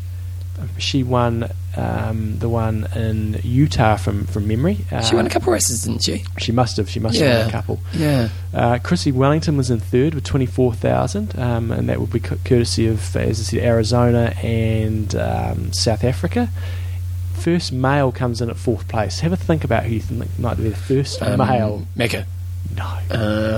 She 0.77 1.03
won 1.03 1.51
um, 1.75 2.39
the 2.39 2.47
one 2.47 2.87
in 2.95 3.41
Utah 3.43 3.97
from, 3.97 4.25
from 4.25 4.47
memory. 4.47 4.77
Uh, 4.89 5.01
she 5.01 5.13
won 5.13 5.25
a 5.25 5.29
couple 5.29 5.49
of 5.49 5.53
races, 5.53 5.83
didn't 5.83 6.03
she? 6.03 6.23
She 6.37 6.53
must 6.53 6.77
have. 6.77 6.89
She 6.89 6.99
must 7.01 7.19
have 7.19 7.39
won 7.39 7.47
a 7.49 7.51
couple. 7.51 7.79
Yeah. 7.93 8.29
Uh, 8.53 8.79
Chrissie 8.81 9.11
Wellington 9.11 9.57
was 9.57 9.69
in 9.69 9.81
third 9.81 10.13
with 10.13 10.23
24,000, 10.23 11.37
um, 11.37 11.71
and 11.71 11.89
that 11.89 11.99
would 11.99 12.11
be 12.11 12.21
courtesy 12.21 12.87
of, 12.87 13.15
as 13.17 13.41
I 13.41 13.43
said, 13.43 13.59
Arizona 13.59 14.33
and 14.41 15.13
um, 15.15 15.73
South 15.73 16.05
Africa. 16.05 16.49
First 17.39 17.71
male 17.71 18.11
comes 18.11 18.41
in 18.41 18.49
at 18.49 18.55
fourth 18.57 18.87
place. 18.87 19.19
Have 19.19 19.31
a 19.33 19.37
think 19.37 19.63
about 19.63 19.83
who 19.83 19.93
you 19.93 19.99
think 20.01 20.27
might 20.39 20.57
be 20.57 20.69
the 20.69 20.75
first 20.75 21.21
Um, 21.21 21.37
male. 21.37 21.85
Macca. 21.95 22.25
No, 22.75 22.97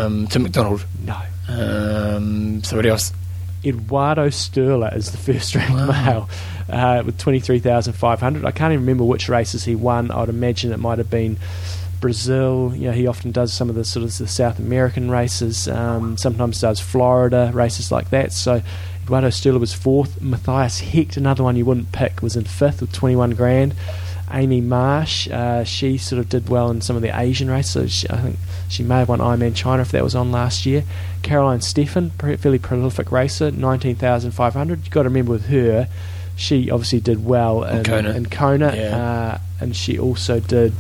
Um, 0.06 0.28
Tim 0.28 0.44
McDonald. 0.44 0.86
no. 1.06 1.16
Um, 1.50 2.64
somebody 2.64 2.90
else. 2.90 3.14
Eduardo 3.64 4.28
Sturla 4.28 4.96
is 4.96 5.12
the 5.12 5.18
first 5.18 5.56
ranked 5.56 5.72
Wow. 5.74 5.88
male 5.88 6.30
uh, 6.70 7.04
with 7.06 7.18
23,500. 7.18 8.46
I 8.46 8.52
can't 8.52 8.74
even 8.74 8.82
remember 8.86 9.04
which 9.06 9.30
races 9.30 9.64
he 9.66 9.76
won. 9.76 10.12
I'd 10.12 10.30
imagine 10.30 10.72
it 10.74 10.80
might 10.80 10.98
have 11.00 11.10
been 11.10 11.38
Brazil. 12.00 12.74
You 12.76 12.88
know, 12.90 12.92
he 12.94 13.08
often 13.08 13.32
does 13.32 13.52
some 13.54 13.70
of 13.70 13.76
the 13.76 13.84
sort 13.86 14.04
of 14.04 14.16
the 14.18 14.28
South 14.28 14.60
American 14.60 15.10
races. 15.10 15.68
Um, 15.68 16.18
sometimes 16.18 16.62
does 16.62 16.80
Florida 16.80 17.50
races 17.54 17.92
like 17.92 18.10
that. 18.12 18.32
So 18.34 18.62
Eduardo 19.08 19.30
Sturla 19.30 19.58
was 19.60 19.74
fourth. 19.74 20.22
Matthias 20.22 20.80
Hecht, 20.82 21.16
another 21.16 21.42
one 21.42 21.56
you 21.56 21.64
wouldn't 21.66 21.94
pick, 21.94 22.22
was 22.22 22.36
in 22.36 22.44
fifth 22.44 22.82
with 22.82 22.92
21 22.92 23.32
grand. 23.32 23.74
Amy 24.34 24.60
Marsh, 24.60 25.30
uh, 25.30 25.64
she 25.64 25.98
sort 25.98 26.20
of 26.20 26.28
did 26.28 26.50
well 26.50 26.70
in 26.70 26.82
some 26.82 26.98
of 26.98 27.02
the 27.02 27.18
Asian 27.18 27.50
races. 27.50 27.74
So 27.74 27.88
she, 27.88 28.10
I 28.10 28.18
think 28.18 28.36
she 28.68 28.84
may 28.84 29.00
have 29.00 29.08
won 29.08 29.20
Ironman 29.20 29.56
China 29.56 29.82
if 29.84 29.92
that 29.92 30.04
was 30.04 30.14
on 30.14 30.34
last 30.34 30.66
year. 30.66 30.84
Caroline 31.24 31.60
Steffen, 31.60 32.12
fairly 32.38 32.60
prolific 32.60 33.10
racer, 33.10 33.50
19,500. 33.50 34.80
You've 34.80 34.90
got 34.90 35.04
to 35.04 35.10
remember 35.10 35.32
with 35.32 35.46
her, 35.46 35.88
she 36.36 36.70
obviously 36.70 37.00
did 37.00 37.24
well 37.26 37.64
in 37.64 37.86
Kona. 37.86 38.10
in 38.12 38.26
Kona 38.26 38.76
Yeah. 38.76 38.98
uh, 38.98 39.38
and 39.62 39.74
she 39.74 39.98
also 39.98 40.42
did 40.42 40.74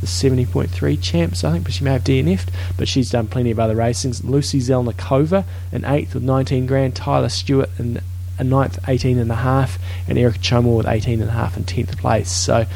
the 0.00 0.06
70.3 0.06 1.02
champs, 1.02 1.44
I 1.44 1.52
think, 1.52 1.64
but 1.64 1.72
she 1.72 1.84
may 1.84 1.92
have 1.92 2.04
DNF'd. 2.04 2.50
But 2.76 2.88
she's 2.88 3.10
done 3.10 3.26
plenty 3.26 3.50
of 3.50 3.58
other 3.58 3.74
racings. 3.74 4.22
Lucie 4.22 4.60
Zelenkova 4.60 5.44
in 5.72 5.84
eighth 5.84 6.14
with 6.14 6.22
19 6.22 6.66
grand. 6.66 6.94
Tyler 6.94 7.28
Stewart 7.28 7.70
in 7.78 8.00
a 8.38 8.44
ninth, 8.44 8.78
18 8.86 9.18
and 9.18 9.30
a 9.30 9.36
half, 9.36 9.78
and 10.06 10.16
Erika 10.16 10.38
Csomor 10.38 10.76
with 10.76 10.86
18 10.86 11.20
and 11.20 11.28
a 11.28 11.32
half 11.32 11.56
in 11.56 11.64
10th 11.64 11.98
place. 11.98 12.30
So, 12.30 12.66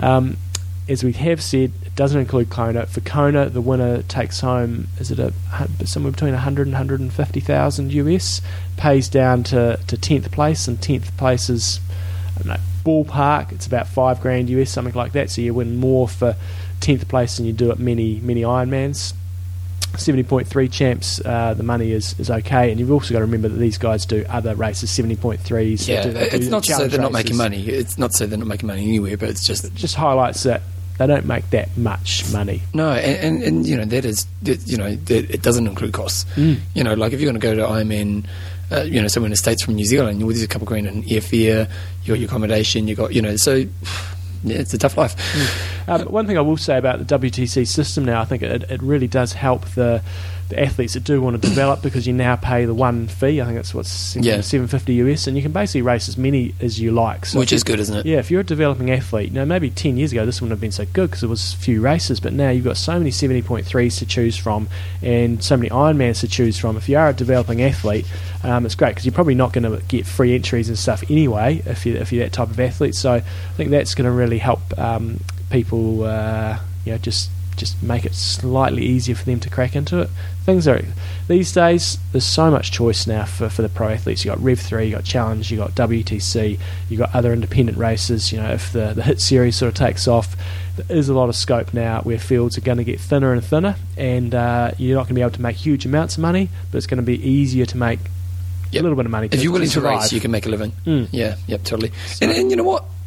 um, 0.00 0.36
as 0.88 1.04
we 1.04 1.12
have 1.12 1.42
said, 1.42 1.72
it 1.84 1.94
doesn't 1.94 2.20
include 2.20 2.50
Kona. 2.50 2.86
For 2.86 3.00
Kona, 3.00 3.48
the 3.48 3.60
winner 3.60 4.02
takes 4.02 4.40
home, 4.40 4.88
is 4.98 5.10
it 5.10 5.18
a 5.18 5.32
somewhere 5.84 6.12
between 6.12 6.32
100 6.32 6.66
and 6.66 6.72
150,000 6.72 7.92
US, 7.92 8.40
pays 8.76 9.08
down 9.08 9.42
to, 9.44 9.78
to 9.86 9.96
10th 9.96 10.30
place, 10.30 10.68
and 10.68 10.78
10th 10.78 11.16
place 11.16 11.50
is, 11.50 11.80
I 12.36 12.38
don't 12.38 12.46
know, 12.48 12.60
ballpark, 12.88 13.52
it's 13.52 13.66
about 13.66 13.86
5 13.88 14.20
grand 14.20 14.48
US, 14.50 14.70
something 14.70 14.94
like 14.94 15.12
that. 15.12 15.30
So 15.30 15.40
you 15.42 15.52
win 15.54 15.76
more 15.76 16.08
for 16.08 16.34
10th 16.80 17.06
place 17.08 17.36
than 17.36 17.46
you 17.46 17.52
do 17.52 17.70
at 17.70 17.78
many, 17.78 18.20
many 18.20 18.42
Ironmans. 18.42 19.12
70.3 19.96 20.70
champs, 20.70 21.20
uh, 21.24 21.54
the 21.54 21.62
money 21.62 21.92
is, 21.92 22.14
is 22.20 22.30
okay, 22.30 22.70
and 22.70 22.78
you've 22.78 22.90
also 22.92 23.12
got 23.14 23.20
to 23.20 23.24
remember 23.24 23.48
that 23.48 23.56
these 23.56 23.78
guys 23.78 24.04
do 24.04 24.24
other 24.28 24.54
races, 24.54 24.90
70.3s. 24.90 25.86
they 25.86 25.92
Yeah, 25.94 26.02
do- 26.02 26.12
they 26.12 26.28
do 26.28 26.36
it's 26.36 26.48
not 26.48 26.62
to 26.64 26.74
say 26.74 26.88
they're 26.88 27.00
not 27.00 27.12
races. 27.14 27.24
making 27.24 27.36
money. 27.38 27.66
It's 27.68 27.96
not 27.96 28.10
to 28.10 28.16
say 28.18 28.26
they're 28.26 28.38
not 28.38 28.46
making 28.48 28.66
money 28.66 28.82
anywhere, 28.82 29.16
but 29.16 29.30
it's 29.30 29.46
just 29.46 29.64
It 29.64 29.74
just 29.74 29.94
highlights 29.94 30.42
that 30.42 30.60
they 30.98 31.06
don't 31.06 31.24
make 31.26 31.48
that 31.50 31.74
much 31.78 32.30
money. 32.32 32.62
no, 32.74 32.90
and, 32.92 33.16
and, 33.36 33.42
and 33.42 33.66
you 33.66 33.76
know 33.76 33.84
that 33.86 34.04
is 34.04 34.26
you 34.42 34.76
know 34.76 34.86
it 35.08 35.42
doesn't 35.42 35.66
include 35.66 35.92
costs. 35.92 36.26
Mm. 36.34 36.58
You 36.74 36.84
know, 36.84 36.94
like 36.94 37.12
if 37.14 37.20
you're 37.20 37.30
going 37.32 37.40
to 37.40 37.46
go 37.46 37.54
to 37.54 37.62
Ironman, 37.62 38.24
uh, 38.70 38.82
you 38.82 39.00
know, 39.00 39.08
somewhere 39.08 39.26
in 39.26 39.30
the 39.30 39.36
states 39.36 39.62
from 39.62 39.74
New 39.74 39.84
Zealand, 39.84 40.20
well, 40.20 40.28
there's 40.28 40.42
a 40.42 40.48
couple 40.48 40.64
of 40.64 40.68
grand 40.68 40.86
in 40.86 41.02
airfare, 41.04 41.68
you 42.04 42.08
got 42.08 42.18
your 42.18 42.28
accommodation, 42.28 42.88
you 42.88 42.94
got 42.94 43.14
you 43.14 43.22
know, 43.22 43.36
so 43.36 43.54
yeah, 44.44 44.58
it's 44.58 44.74
a 44.74 44.78
tough 44.78 44.96
life. 44.96 45.88
Um, 45.88 46.02
one 46.02 46.26
thing 46.26 46.36
I 46.38 46.42
will 46.42 46.56
say 46.56 46.78
about 46.78 47.04
the 47.04 47.18
WTC 47.18 47.66
system 47.66 48.04
now, 48.04 48.20
I 48.20 48.24
think 48.24 48.42
it, 48.42 48.70
it 48.70 48.82
really 48.82 49.08
does 49.08 49.32
help 49.32 49.66
the, 49.70 50.02
the 50.48 50.58
athletes 50.60 50.94
that 50.94 51.04
do 51.04 51.20
want 51.20 51.40
to 51.40 51.48
develop 51.48 51.82
because 51.82 52.06
you 52.06 52.12
now 52.12 52.36
pay 52.36 52.64
the 52.64 52.72
one 52.74 53.06
fee. 53.06 53.40
I 53.40 53.44
think 53.46 53.58
it's 53.58 53.74
what's 53.74 54.16
Yeah. 54.16 54.40
seven 54.40 54.66
fifty 54.66 54.94
US, 54.94 55.26
and 55.26 55.36
you 55.36 55.42
can 55.42 55.52
basically 55.52 55.82
race 55.82 56.08
as 56.08 56.16
many 56.16 56.54
as 56.60 56.80
you 56.80 56.90
like. 56.90 57.26
So 57.26 57.38
Which 57.38 57.52
is 57.52 57.62
good, 57.64 57.80
isn't 57.80 57.96
it? 57.98 58.06
Yeah, 58.06 58.18
if 58.18 58.30
you're 58.30 58.40
a 58.40 58.44
developing 58.44 58.90
athlete, 58.90 59.28
you 59.28 59.34
know, 59.34 59.44
maybe 59.44 59.70
10 59.70 59.96
years 59.96 60.12
ago 60.12 60.24
this 60.24 60.40
wouldn't 60.40 60.52
have 60.52 60.60
been 60.60 60.72
so 60.72 60.84
good 60.92 61.08
because 61.10 61.20
there 61.20 61.28
was 61.28 61.52
few 61.54 61.80
races, 61.80 62.20
but 62.20 62.32
now 62.32 62.50
you've 62.50 62.64
got 62.64 62.76
so 62.76 62.98
many 62.98 63.10
70.3s 63.10 63.98
to 63.98 64.06
choose 64.06 64.36
from 64.36 64.68
and 65.02 65.42
so 65.42 65.56
many 65.56 65.68
Ironmans 65.70 66.20
to 66.20 66.28
choose 66.28 66.58
from. 66.58 66.76
If 66.76 66.88
you 66.88 66.96
are 66.96 67.10
a 67.10 67.12
developing 67.14 67.62
athlete, 67.62 68.06
um, 68.42 68.64
it's 68.64 68.74
great 68.74 68.90
because 68.90 69.04
you're 69.04 69.12
probably 69.12 69.34
not 69.34 69.52
going 69.52 69.64
to 69.64 69.82
get 69.88 70.06
free 70.06 70.34
entries 70.34 70.68
and 70.68 70.78
stuff 70.78 71.02
anyway 71.10 71.62
if 71.66 71.84
you're, 71.84 71.96
if 71.98 72.12
you're 72.12 72.24
that 72.24 72.32
type 72.32 72.48
of 72.50 72.58
athlete. 72.58 72.94
So 72.94 73.12
I 73.14 73.20
think 73.56 73.70
that's 73.70 73.94
going 73.94 74.06
to 74.06 74.10
really 74.12 74.38
help 74.38 74.60
um, 74.78 75.20
people, 75.50 76.04
uh, 76.04 76.58
you 76.84 76.92
know, 76.92 76.98
just 76.98 77.30
just 77.58 77.82
make 77.82 78.04
it 78.06 78.14
slightly 78.14 78.84
easier 78.84 79.14
for 79.14 79.24
them 79.24 79.40
to 79.40 79.50
crack 79.50 79.76
into 79.76 80.00
it. 80.00 80.10
Things 80.44 80.66
are 80.66 80.80
these 81.26 81.52
days. 81.52 81.98
There's 82.12 82.24
so 82.24 82.50
much 82.50 82.72
choice 82.72 83.06
now 83.06 83.24
for, 83.24 83.48
for 83.48 83.62
the 83.62 83.68
pro 83.68 83.88
athletes. 83.88 84.24
You 84.24 84.30
got 84.30 84.42
Rev 84.42 84.58
three, 84.58 84.86
you 84.86 84.92
got 84.92 85.04
Challenge, 85.04 85.50
you 85.50 85.58
got 85.58 85.72
WTC, 85.72 86.58
you 86.88 86.96
got 86.96 87.14
other 87.14 87.32
independent 87.32 87.76
races. 87.76 88.32
You 88.32 88.40
know, 88.40 88.52
if 88.52 88.72
the 88.72 88.92
the 88.94 89.02
hit 89.02 89.20
series 89.20 89.56
sort 89.56 89.68
of 89.68 89.74
takes 89.74 90.08
off, 90.08 90.36
there 90.76 90.96
is 90.96 91.08
a 91.08 91.14
lot 91.14 91.28
of 91.28 91.36
scope 91.36 91.74
now 91.74 92.00
where 92.02 92.18
fields 92.18 92.56
are 92.56 92.62
going 92.62 92.78
to 92.78 92.84
get 92.84 93.00
thinner 93.00 93.32
and 93.32 93.44
thinner, 93.44 93.76
and 93.96 94.34
uh, 94.34 94.70
you're 94.78 94.96
not 94.96 95.02
going 95.02 95.08
to 95.08 95.14
be 95.14 95.20
able 95.20 95.32
to 95.32 95.42
make 95.42 95.56
huge 95.56 95.84
amounts 95.84 96.16
of 96.16 96.22
money, 96.22 96.48
but 96.70 96.78
it's 96.78 96.86
going 96.86 96.98
to 96.98 97.02
be 97.06 97.20
easier 97.28 97.66
to 97.66 97.76
make 97.76 97.98
Yep. 98.70 98.80
a 98.80 98.82
little 98.82 98.96
bit 98.96 99.06
of 99.06 99.12
money. 99.12 99.28
If 99.32 99.42
you're 99.42 99.52
willing 99.52 99.70
to 99.70 99.80
race, 99.80 100.12
you 100.12 100.20
can 100.20 100.30
make 100.30 100.44
a 100.44 100.50
living. 100.50 100.72
Mm. 100.84 101.08
Yeah, 101.10 101.36
yep, 101.46 101.64
totally. 101.64 101.90
And, 102.20 102.30
and 102.30 102.50
you 102.50 102.56
know 102.58 102.64
what? 102.64 102.84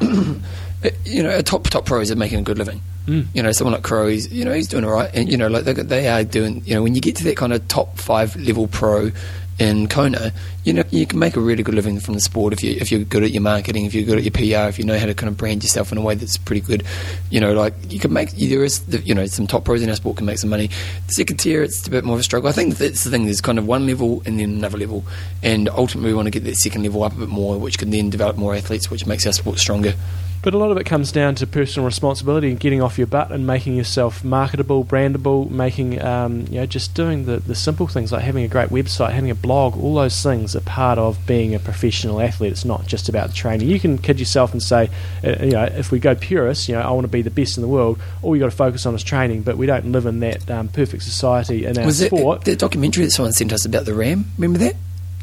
you 1.04 1.22
know, 1.22 1.36
a 1.36 1.42
top 1.42 1.64
top 1.64 1.86
pros 1.86 2.10
are 2.10 2.16
making 2.16 2.40
a 2.40 2.42
good 2.42 2.58
living. 2.58 2.80
Mm. 3.06 3.26
You 3.34 3.42
know, 3.42 3.52
someone 3.52 3.74
like 3.74 3.82
Crow, 3.82 4.06
he's 4.06 4.32
you 4.32 4.44
know 4.44 4.52
he's 4.52 4.68
doing 4.68 4.84
all 4.84 4.92
right, 4.92 5.10
and 5.12 5.30
you 5.30 5.36
know, 5.36 5.48
like 5.48 5.64
they, 5.64 5.72
they 5.72 6.08
are 6.08 6.24
doing. 6.24 6.62
You 6.64 6.74
know, 6.74 6.82
when 6.82 6.94
you 6.94 7.00
get 7.00 7.16
to 7.16 7.24
that 7.24 7.36
kind 7.36 7.52
of 7.52 7.66
top 7.68 7.98
five 7.98 8.36
level 8.36 8.68
pro 8.68 9.10
in 9.58 9.88
Kona, 9.88 10.32
you 10.64 10.72
know, 10.72 10.84
you 10.90 11.04
can 11.06 11.18
make 11.18 11.36
a 11.36 11.40
really 11.40 11.62
good 11.62 11.74
living 11.74 11.98
from 12.00 12.14
the 12.14 12.20
sport 12.20 12.52
if 12.52 12.62
you 12.62 12.76
if 12.80 12.92
you're 12.92 13.02
good 13.02 13.24
at 13.24 13.32
your 13.32 13.42
marketing, 13.42 13.86
if 13.86 13.94
you're 13.94 14.04
good 14.04 14.18
at 14.18 14.24
your 14.24 14.30
PR, 14.30 14.68
if 14.68 14.78
you 14.78 14.84
know 14.84 14.98
how 14.98 15.06
to 15.06 15.14
kind 15.14 15.28
of 15.28 15.36
brand 15.36 15.64
yourself 15.64 15.90
in 15.90 15.98
a 15.98 16.00
way 16.00 16.14
that's 16.14 16.36
pretty 16.36 16.60
good. 16.60 16.84
You 17.30 17.40
know, 17.40 17.52
like 17.52 17.74
you 17.88 17.98
can 17.98 18.12
make 18.12 18.30
there 18.30 18.62
is 18.62 18.80
the, 18.86 18.98
you 19.00 19.14
know 19.14 19.26
some 19.26 19.48
top 19.48 19.64
pros 19.64 19.82
in 19.82 19.90
our 19.90 19.96
sport 19.96 20.18
can 20.18 20.26
make 20.26 20.38
some 20.38 20.50
money. 20.50 20.68
The 21.08 21.12
second 21.12 21.38
tier, 21.38 21.62
it's 21.62 21.84
a 21.86 21.90
bit 21.90 22.04
more 22.04 22.14
of 22.14 22.20
a 22.20 22.24
struggle. 22.24 22.48
I 22.48 22.52
think 22.52 22.76
that's 22.76 23.02
the 23.02 23.10
thing. 23.10 23.24
There's 23.24 23.40
kind 23.40 23.58
of 23.58 23.66
one 23.66 23.86
level 23.86 24.22
and 24.26 24.38
then 24.38 24.50
another 24.50 24.78
level, 24.78 25.04
and 25.42 25.68
ultimately 25.68 26.10
we 26.10 26.14
want 26.14 26.26
to 26.26 26.30
get 26.30 26.44
that 26.44 26.56
second 26.56 26.84
level 26.84 27.02
up 27.02 27.14
a 27.14 27.20
bit 27.20 27.28
more, 27.28 27.58
which 27.58 27.78
can 27.78 27.90
then 27.90 28.10
develop 28.10 28.36
more 28.36 28.54
athletes, 28.54 28.90
which 28.90 29.06
makes 29.06 29.26
our 29.26 29.32
sport 29.32 29.58
stronger. 29.58 29.94
But 30.42 30.54
a 30.54 30.58
lot 30.58 30.72
of 30.72 30.76
it 30.76 30.84
comes 30.84 31.12
down 31.12 31.36
to 31.36 31.46
personal 31.46 31.86
responsibility 31.86 32.50
and 32.50 32.58
getting 32.58 32.82
off 32.82 32.98
your 32.98 33.06
butt 33.06 33.30
and 33.30 33.46
making 33.46 33.76
yourself 33.76 34.24
marketable, 34.24 34.84
brandable, 34.84 35.48
making 35.48 36.02
um, 36.02 36.46
you 36.50 36.58
know 36.58 36.66
just 36.66 36.94
doing 36.94 37.26
the, 37.26 37.38
the 37.38 37.54
simple 37.54 37.86
things 37.86 38.10
like 38.10 38.22
having 38.22 38.42
a 38.42 38.48
great 38.48 38.70
website, 38.70 39.12
having 39.12 39.30
a 39.30 39.36
blog. 39.36 39.78
All 39.78 39.94
those 39.94 40.20
things 40.20 40.56
are 40.56 40.60
part 40.60 40.98
of 40.98 41.24
being 41.26 41.54
a 41.54 41.60
professional 41.60 42.20
athlete. 42.20 42.50
It's 42.50 42.64
not 42.64 42.88
just 42.88 43.08
about 43.08 43.28
the 43.28 43.34
training. 43.34 43.68
You 43.68 43.78
can 43.78 43.98
kid 43.98 44.18
yourself 44.18 44.52
and 44.52 44.60
say, 44.60 44.90
uh, 45.24 45.36
you 45.40 45.52
know, 45.52 45.64
if 45.64 45.92
we 45.92 46.00
go 46.00 46.16
purist, 46.16 46.68
you 46.68 46.74
know, 46.74 46.80
I 46.82 46.90
want 46.90 47.04
to 47.04 47.08
be 47.08 47.22
the 47.22 47.30
best 47.30 47.56
in 47.56 47.62
the 47.62 47.68
world. 47.68 48.00
All 48.22 48.34
you 48.34 48.40
got 48.40 48.50
to 48.50 48.56
focus 48.56 48.84
on 48.84 48.96
is 48.96 49.04
training. 49.04 49.42
But 49.42 49.56
we 49.56 49.66
don't 49.66 49.92
live 49.92 50.06
in 50.06 50.18
that 50.20 50.50
um, 50.50 50.66
perfect 50.66 51.04
society 51.04 51.66
in 51.66 51.78
our 51.78 51.86
Was 51.86 52.00
it 52.00 52.06
sport. 52.06 52.44
the 52.44 52.56
documentary 52.56 53.04
that 53.04 53.12
someone 53.12 53.32
sent 53.32 53.52
us 53.52 53.64
about 53.64 53.84
the 53.84 53.94
RAAM? 53.94 54.24
Remember 54.38 54.58
that? 54.58 54.74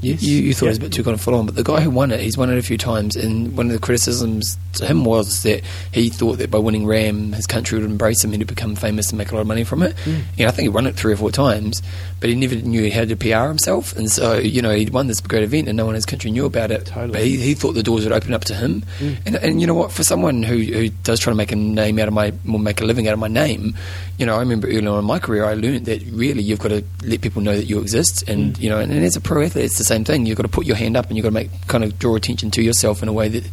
Yes. 0.02 0.24
You, 0.24 0.38
you 0.42 0.54
thought 0.54 0.68
it 0.68 0.70
was 0.70 0.78
a 0.78 0.82
bit 0.82 0.94
too 0.94 1.04
kind 1.04 1.14
of 1.14 1.22
full 1.22 1.36
on, 1.36 1.46
but 1.46 1.56
the 1.56 1.64
guy 1.64 1.82
who 1.82 1.90
won 1.90 2.12
it, 2.12 2.20
he's 2.22 2.38
won 2.38 2.50
it 2.50 2.58
a 2.58 2.62
few 2.62 2.78
times, 2.78 3.16
and 3.16 3.56
one 3.58 3.66
of 3.68 3.74
the 3.74 3.80
criticisms 3.80 4.58
to 4.74 4.86
him 4.86 5.04
was 5.04 5.44
that 5.44 5.62
he 5.92 6.10
thought 6.10 6.38
that 6.38 6.50
by 6.50 6.58
winning 6.58 6.86
RAAM, 6.86 7.34
his 7.34 7.46
country 7.46 7.78
would 7.80 7.90
embrace 7.90 8.24
him 8.24 8.32
and 8.32 8.42
he'd 8.42 8.48
become 8.48 8.76
famous 8.76 9.10
and 9.10 9.18
make 9.18 9.32
a 9.32 9.36
lot 9.36 9.42
of 9.42 9.48
money 9.48 9.64
from 9.64 9.84
it. 9.84 9.96
Mm. 10.06 10.22
You 10.38 10.46
know, 10.46 10.48
I 10.50 10.52
think 10.52 10.64
he 10.64 10.70
won 10.70 10.88
it 10.88 10.96
three 10.96 11.14
or 11.14 11.18
four 11.18 11.32
times, 11.32 11.82
but 12.20 12.30
he 12.30 12.36
never 12.36 12.56
knew 12.56 12.92
how 12.92 13.06
to 13.06 13.16
PR 13.16 13.48
himself, 13.48 13.96
and 13.98 14.10
so 14.10 14.38
you 14.38 14.62
know 14.62 14.72
he'd 14.74 14.92
won 14.92 15.08
this 15.08 15.20
great 15.20 15.44
event 15.44 15.68
and 15.68 15.76
no 15.78 15.86
one 15.86 15.96
in 15.96 15.98
his 15.98 16.06
country 16.06 16.32
knew 16.32 16.46
about 16.46 16.72
it. 16.72 16.86
Totally. 16.86 17.12
But 17.12 17.22
he, 17.24 17.38
he 17.38 17.54
thought 17.54 17.74
the 17.74 17.84
doors 17.84 18.04
would 18.06 18.14
open 18.14 18.34
up 18.34 18.46
to 18.46 18.54
him, 18.56 18.84
Mm. 19.00 19.18
and, 19.26 19.36
and 19.36 19.62
you 19.62 19.68
know 19.68 19.74
what? 19.74 19.92
For 19.92 20.04
someone 20.04 20.44
who, 20.44 20.58
who 20.60 20.90
does 20.90 21.20
try 21.20 21.32
to 21.32 21.36
make 21.36 21.52
a 21.52 21.56
name 21.56 22.00
out 22.00 22.08
of 22.08 22.14
my, 22.14 22.34
well, 22.46 22.58
make 22.58 22.82
a 22.82 22.86
living 22.86 23.08
out 23.08 23.14
of 23.14 23.20
my 23.20 23.28
name, 23.28 23.76
you 24.18 24.26
know, 24.26 24.36
I 24.36 24.40
remember 24.40 24.68
early 24.68 24.86
on 24.88 25.00
in 25.00 25.06
my 25.06 25.20
career, 25.20 25.46
I 25.46 25.54
learned 25.54 25.86
that 25.86 26.02
really 26.12 26.42
you've 26.44 26.60
got 26.60 26.70
to 26.70 26.84
let 27.04 27.22
people 27.22 27.42
know 27.42 27.56
that 27.56 27.66
you 27.66 27.80
exist, 27.80 28.24
and 28.28 28.56
Mm. 28.56 28.62
you 28.62 28.70
know, 28.70 28.80
and, 28.80 28.92
and 28.92 29.04
as 29.04 29.16
a 29.16 29.22
pro 29.22 29.44
athlete, 29.44 29.66
it's 29.66 29.78
the 29.78 29.84
same 29.90 30.06
thing. 30.06 30.26
You've 30.26 30.38
got 30.38 30.44
to 30.44 30.50
put 30.50 30.66
your 30.66 30.76
hand 30.76 30.96
up, 30.96 31.08
and 31.08 31.18
you've 31.18 31.24
got 31.24 31.30
to 31.30 31.34
make 31.34 31.50
kind 31.68 31.84
of 31.84 32.00
draw 32.00 32.16
attention 32.16 32.52
to 32.52 32.62
yourself 32.62 33.04
in 33.04 33.10
a 33.10 33.14
way 33.14 33.28
that 33.30 33.44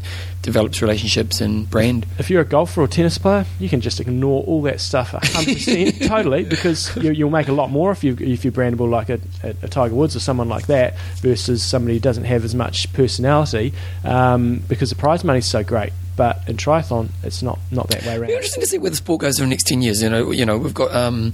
develops 0.43 0.81
relationships 0.81 1.41
and 1.41 1.69
brand. 1.69 2.07
if 2.19 2.31
you're 2.31 2.43
a 2.43 2.45
golfer 2.45 2.81
or 2.81 2.87
tennis 2.87 3.19
player, 3.19 3.45
you 3.59 3.69
can 3.69 3.81
just 3.81 3.99
ignore 4.01 4.45
all 4.45 4.63
that 4.63 4.81
stuff 4.81 5.11
100% 5.11 6.07
totally 6.09 6.45
because 6.45 6.95
you, 6.97 7.11
you'll 7.11 7.31
make 7.31 7.49
a 7.49 7.53
lot 7.53 7.69
more 7.69 7.91
if, 7.91 8.05
you, 8.05 8.17
if 8.21 8.45
you're 8.45 8.53
brandable 8.53 8.89
like 8.89 9.09
a, 9.09 9.21
a, 9.43 9.49
a 9.63 9.69
Tiger 9.69 9.95
Woods 9.95 10.15
or 10.15 10.21
someone 10.21 10.49
like 10.49 10.67
that 10.69 10.97
versus 11.17 11.65
somebody 11.65 11.95
who 11.95 12.01
doesn't 12.01 12.25
have 12.25 12.45
as 12.45 12.55
much 12.55 12.93
personality 12.93 13.73
um, 14.05 14.63
because 14.69 14.91
the 14.91 14.97
prize 14.97 15.25
money's 15.25 15.47
so 15.47 15.65
great. 15.65 15.93
But 16.17 16.43
in 16.49 16.57
triathlon, 16.57 17.11
it's 17.23 17.43
not 17.43 17.59
not 17.71 17.89
that 17.89 18.03
way 18.03 18.13
around. 18.13 18.25
It'll 18.25 18.27
be 18.27 18.33
interesting 18.35 18.63
to 18.63 18.67
see 18.67 18.79
where 18.79 18.91
the 18.91 18.97
sport 18.97 19.21
goes 19.21 19.39
in 19.39 19.45
the 19.45 19.51
next 19.51 19.67
ten 19.67 19.83
years. 19.83 20.03
You 20.03 20.11
know, 20.11 20.31
you 20.31 20.47
know, 20.47 20.59
we've 20.59 20.75
got 20.75 20.95
um, 20.95 21.33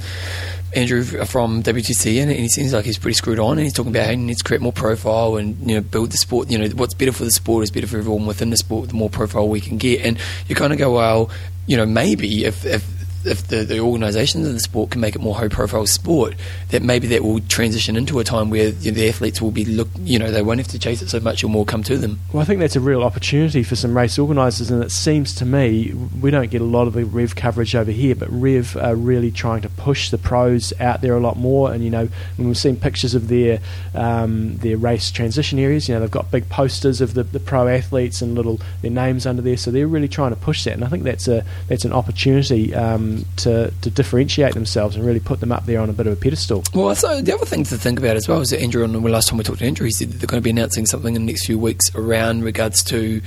Andrew 0.75 1.05
from 1.05 1.63
WTC, 1.63 2.21
and 2.21 2.31
he 2.31 2.49
seems 2.49 2.73
like 2.73 2.85
he's 2.85 2.99
pretty 2.99 3.15
screwed 3.15 3.39
on, 3.39 3.53
and 3.53 3.61
he's 3.61 3.73
talking 3.73 3.93
about 3.93 4.07
how 4.07 4.11
he 4.11 4.17
needs 4.17 4.39
to 4.39 4.45
create 4.45 4.61
more 4.61 4.73
profile 4.73 5.37
and 5.37 5.57
you 5.69 5.77
know 5.77 5.81
build 5.81 6.11
the 6.11 6.17
sport. 6.17 6.51
You 6.51 6.59
know, 6.59 6.69
what's 6.71 6.95
better 6.95 7.13
for 7.13 7.25
the 7.25 7.31
sport 7.31 7.65
is 7.65 7.71
better 7.71 7.87
for 7.87 7.99
everyone 7.99 8.27
within 8.27 8.51
the 8.51 8.57
sport. 8.57 8.89
The 8.89 8.95
more 8.95 9.11
profile 9.11 9.49
we 9.49 9.61
can 9.61 9.79
get, 9.79 10.05
and 10.05 10.19
you 10.49 10.55
kind 10.55 10.73
of 10.73 10.79
go, 10.79 10.95
well, 10.95 11.31
you 11.67 11.77
know, 11.77 11.87
maybe 11.87 12.45
if 12.45 12.65
if 12.65 12.85
if 13.25 13.49
the, 13.49 13.65
the 13.65 13.81
organisations 13.81 14.47
in 14.47 14.55
the 14.55 14.61
sport 14.61 14.91
can 14.91 15.01
make 15.01 15.15
it 15.15 15.21
more 15.21 15.35
high 15.35 15.49
profile 15.49 15.87
sport, 15.87 16.35
that 16.71 16.83
maybe 16.83 17.07
that 17.09 17.23
will 17.23 17.41
transition 17.41 17.97
into 17.97 18.19
a 18.19 18.25
time 18.25 18.51
where 18.51 18.71
the 18.71 19.09
athletes 19.09 19.41
will 19.41 19.51
be 19.51 19.65
look, 19.65 19.89
you 20.03 20.19
know, 20.19 20.31
they 20.31 20.43
won't 20.43 20.59
have 20.59 20.69
to 20.69 20.79
chase 20.79 21.03
it 21.03 21.09
so 21.09 21.21
much, 21.21 21.45
or 21.45 21.49
more 21.49 21.65
come 21.65 21.83
to 21.83 21.97
them. 21.97 22.19
Well, 22.33 22.43
I 22.43 22.45
think 22.45 22.61
that's 22.61 22.77
a 22.77 22.81
real 22.81 23.03
opportunity 23.03 23.63
for 23.63 23.77
some 23.77 23.97
race 23.97 24.19
organisers, 24.19 24.71
and 24.71 24.83
it 24.83 24.91
seems 24.91 25.35
to 25.37 25.45
me 25.45 25.93
we 26.21 26.31
don't 26.31 26.51
get 26.51 26.61
a 26.61 26.65
lot 26.65 26.87
of 26.87 26.95
the 26.95 27.05
Rev 27.05 27.35
coverage 27.37 27.75
over 27.75 27.91
here, 27.91 28.15
but 28.15 28.29
Rev 28.31 28.77
are 28.77 28.95
really 28.95 29.31
trying 29.31 29.63
to 29.63 29.69
push 29.69 30.11
the 30.11 30.19
pros 30.19 30.73
out 30.81 31.01
there 31.01 31.15
a 31.15 31.21
lot 31.21 31.37
more. 31.37 31.73
And 31.73 31.85
you 31.85 31.91
know, 31.91 32.09
when 32.37 32.49
we've 32.49 32.57
seen 32.57 32.77
pictures 32.77 33.15
of 33.15 33.29
their 33.29 33.61
um, 33.95 34.57
their 34.59 34.77
race 34.77 35.11
transition 35.11 35.59
areas, 35.59 35.89
you 35.89 35.95
know, 35.95 36.01
they've 36.01 36.11
got 36.11 36.31
big 36.31 36.49
posters 36.49 37.01
of 37.01 37.15
the, 37.15 37.23
the 37.23 37.41
pro 37.41 37.69
athletes 37.69 38.23
and 38.23 38.35
little 38.35 38.61
their 38.81 38.91
names 38.91 39.27
under 39.27 39.43
there, 39.43 39.57
so 39.57 39.71
they're 39.71 39.87
really 39.87 40.09
trying 40.09 40.31
to 40.31 40.37
push 40.37 40.65
that. 40.65 40.75
And 40.75 40.85
I 40.85 40.89
think 40.89 41.05
that's 41.05 41.29
a 41.29 41.45
that's 41.69 41.85
an 41.85 41.93
opportunity. 41.93 42.75
Um, 42.75 43.12
to, 43.37 43.73
to 43.83 43.91
differentiate 43.91 44.55
themselves 44.55 44.97
and 44.97 45.05
really 45.05 45.21
put 45.21 45.41
them 45.41 45.53
up 45.53 45.67
there 45.67 45.81
on 45.81 45.89
a 45.91 45.93
bit 45.93 46.07
of 46.07 46.13
a 46.13 46.17
pedestal. 46.17 46.63
Well, 46.75 46.95
so 46.95 47.21
the 47.21 47.35
other 47.35 47.47
thing 47.47 47.65
to 47.65 47.77
think 47.77 47.99
about 47.99 48.17
as 48.17 48.29
well 48.29 48.41
is 48.41 48.51
that 48.51 48.61
Andrew, 48.61 48.85
on 48.85 48.93
the 48.93 49.01
last 49.01 49.29
time 49.29 49.39
we 49.39 49.45
talked 49.45 49.61
to 49.61 49.67
Andrew, 49.67 49.87
he 49.87 49.93
said 49.93 50.11
that 50.11 50.19
they're 50.19 50.27
going 50.27 50.41
to 50.41 50.45
be 50.45 50.51
announcing 50.51 50.87
something 50.87 51.15
in 51.15 51.27
the 51.27 51.33
next 51.33 51.47
few 51.47 51.59
weeks 51.59 51.95
around 51.95 52.43
regards 52.43 52.83
to 52.85 53.21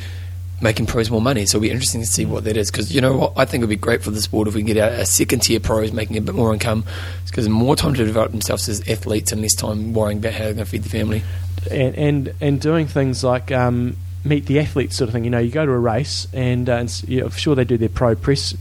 making 0.61 0.85
pros 0.85 1.11
more 1.11 1.21
money. 1.21 1.45
So 1.45 1.57
it'll 1.57 1.63
be 1.63 1.71
interesting 1.71 2.01
to 2.01 2.07
see 2.07 2.25
what 2.25 2.43
that 2.45 2.57
is 2.57 2.71
because 2.71 2.93
you 2.93 3.01
know 3.01 3.17
what 3.17 3.33
I 3.35 3.45
think 3.45 3.61
it 3.61 3.65
would 3.65 3.69
be 3.69 3.75
great 3.75 4.03
for 4.03 4.11
the 4.11 4.21
sport 4.21 4.47
if 4.47 4.55
we 4.55 4.61
can 4.61 4.73
get 4.73 4.77
a, 4.77 5.01
a 5.01 5.05
second 5.05 5.41
tier 5.41 5.59
pros 5.59 5.91
making 5.91 6.17
a 6.17 6.21
bit 6.21 6.35
more 6.35 6.53
income 6.53 6.85
because 7.25 7.47
more 7.49 7.75
time 7.75 7.93
to 7.93 8.05
develop 8.05 8.31
themselves 8.31 8.69
as 8.69 8.87
athletes 8.87 9.31
and 9.31 9.41
less 9.41 9.53
time 9.53 9.93
worrying 9.93 10.19
about 10.19 10.33
how 10.33 10.45
they're 10.45 10.53
going 10.53 10.65
to 10.65 10.71
feed 10.71 10.83
the 10.83 10.89
family. 10.89 11.23
And 11.69 11.95
and, 11.95 12.33
and 12.41 12.61
doing 12.61 12.87
things 12.87 13.23
like. 13.23 13.51
Um, 13.51 13.97
meet 14.25 14.47
the 14.47 14.59
athletes 14.59 14.95
sort 14.95 15.07
of 15.07 15.13
thing. 15.13 15.23
You 15.23 15.29
know, 15.29 15.37
you 15.37 15.51
go 15.51 15.65
to 15.65 15.71
a 15.71 15.79
race, 15.79 16.27
and, 16.33 16.67
uh, 16.67 16.77
and 16.77 17.03
you 17.07 17.21
know, 17.21 17.29
sure 17.29 17.55
they 17.55 17.63
do 17.63 17.77
their 17.77 17.89
pro 17.89 18.15
press 18.15 18.55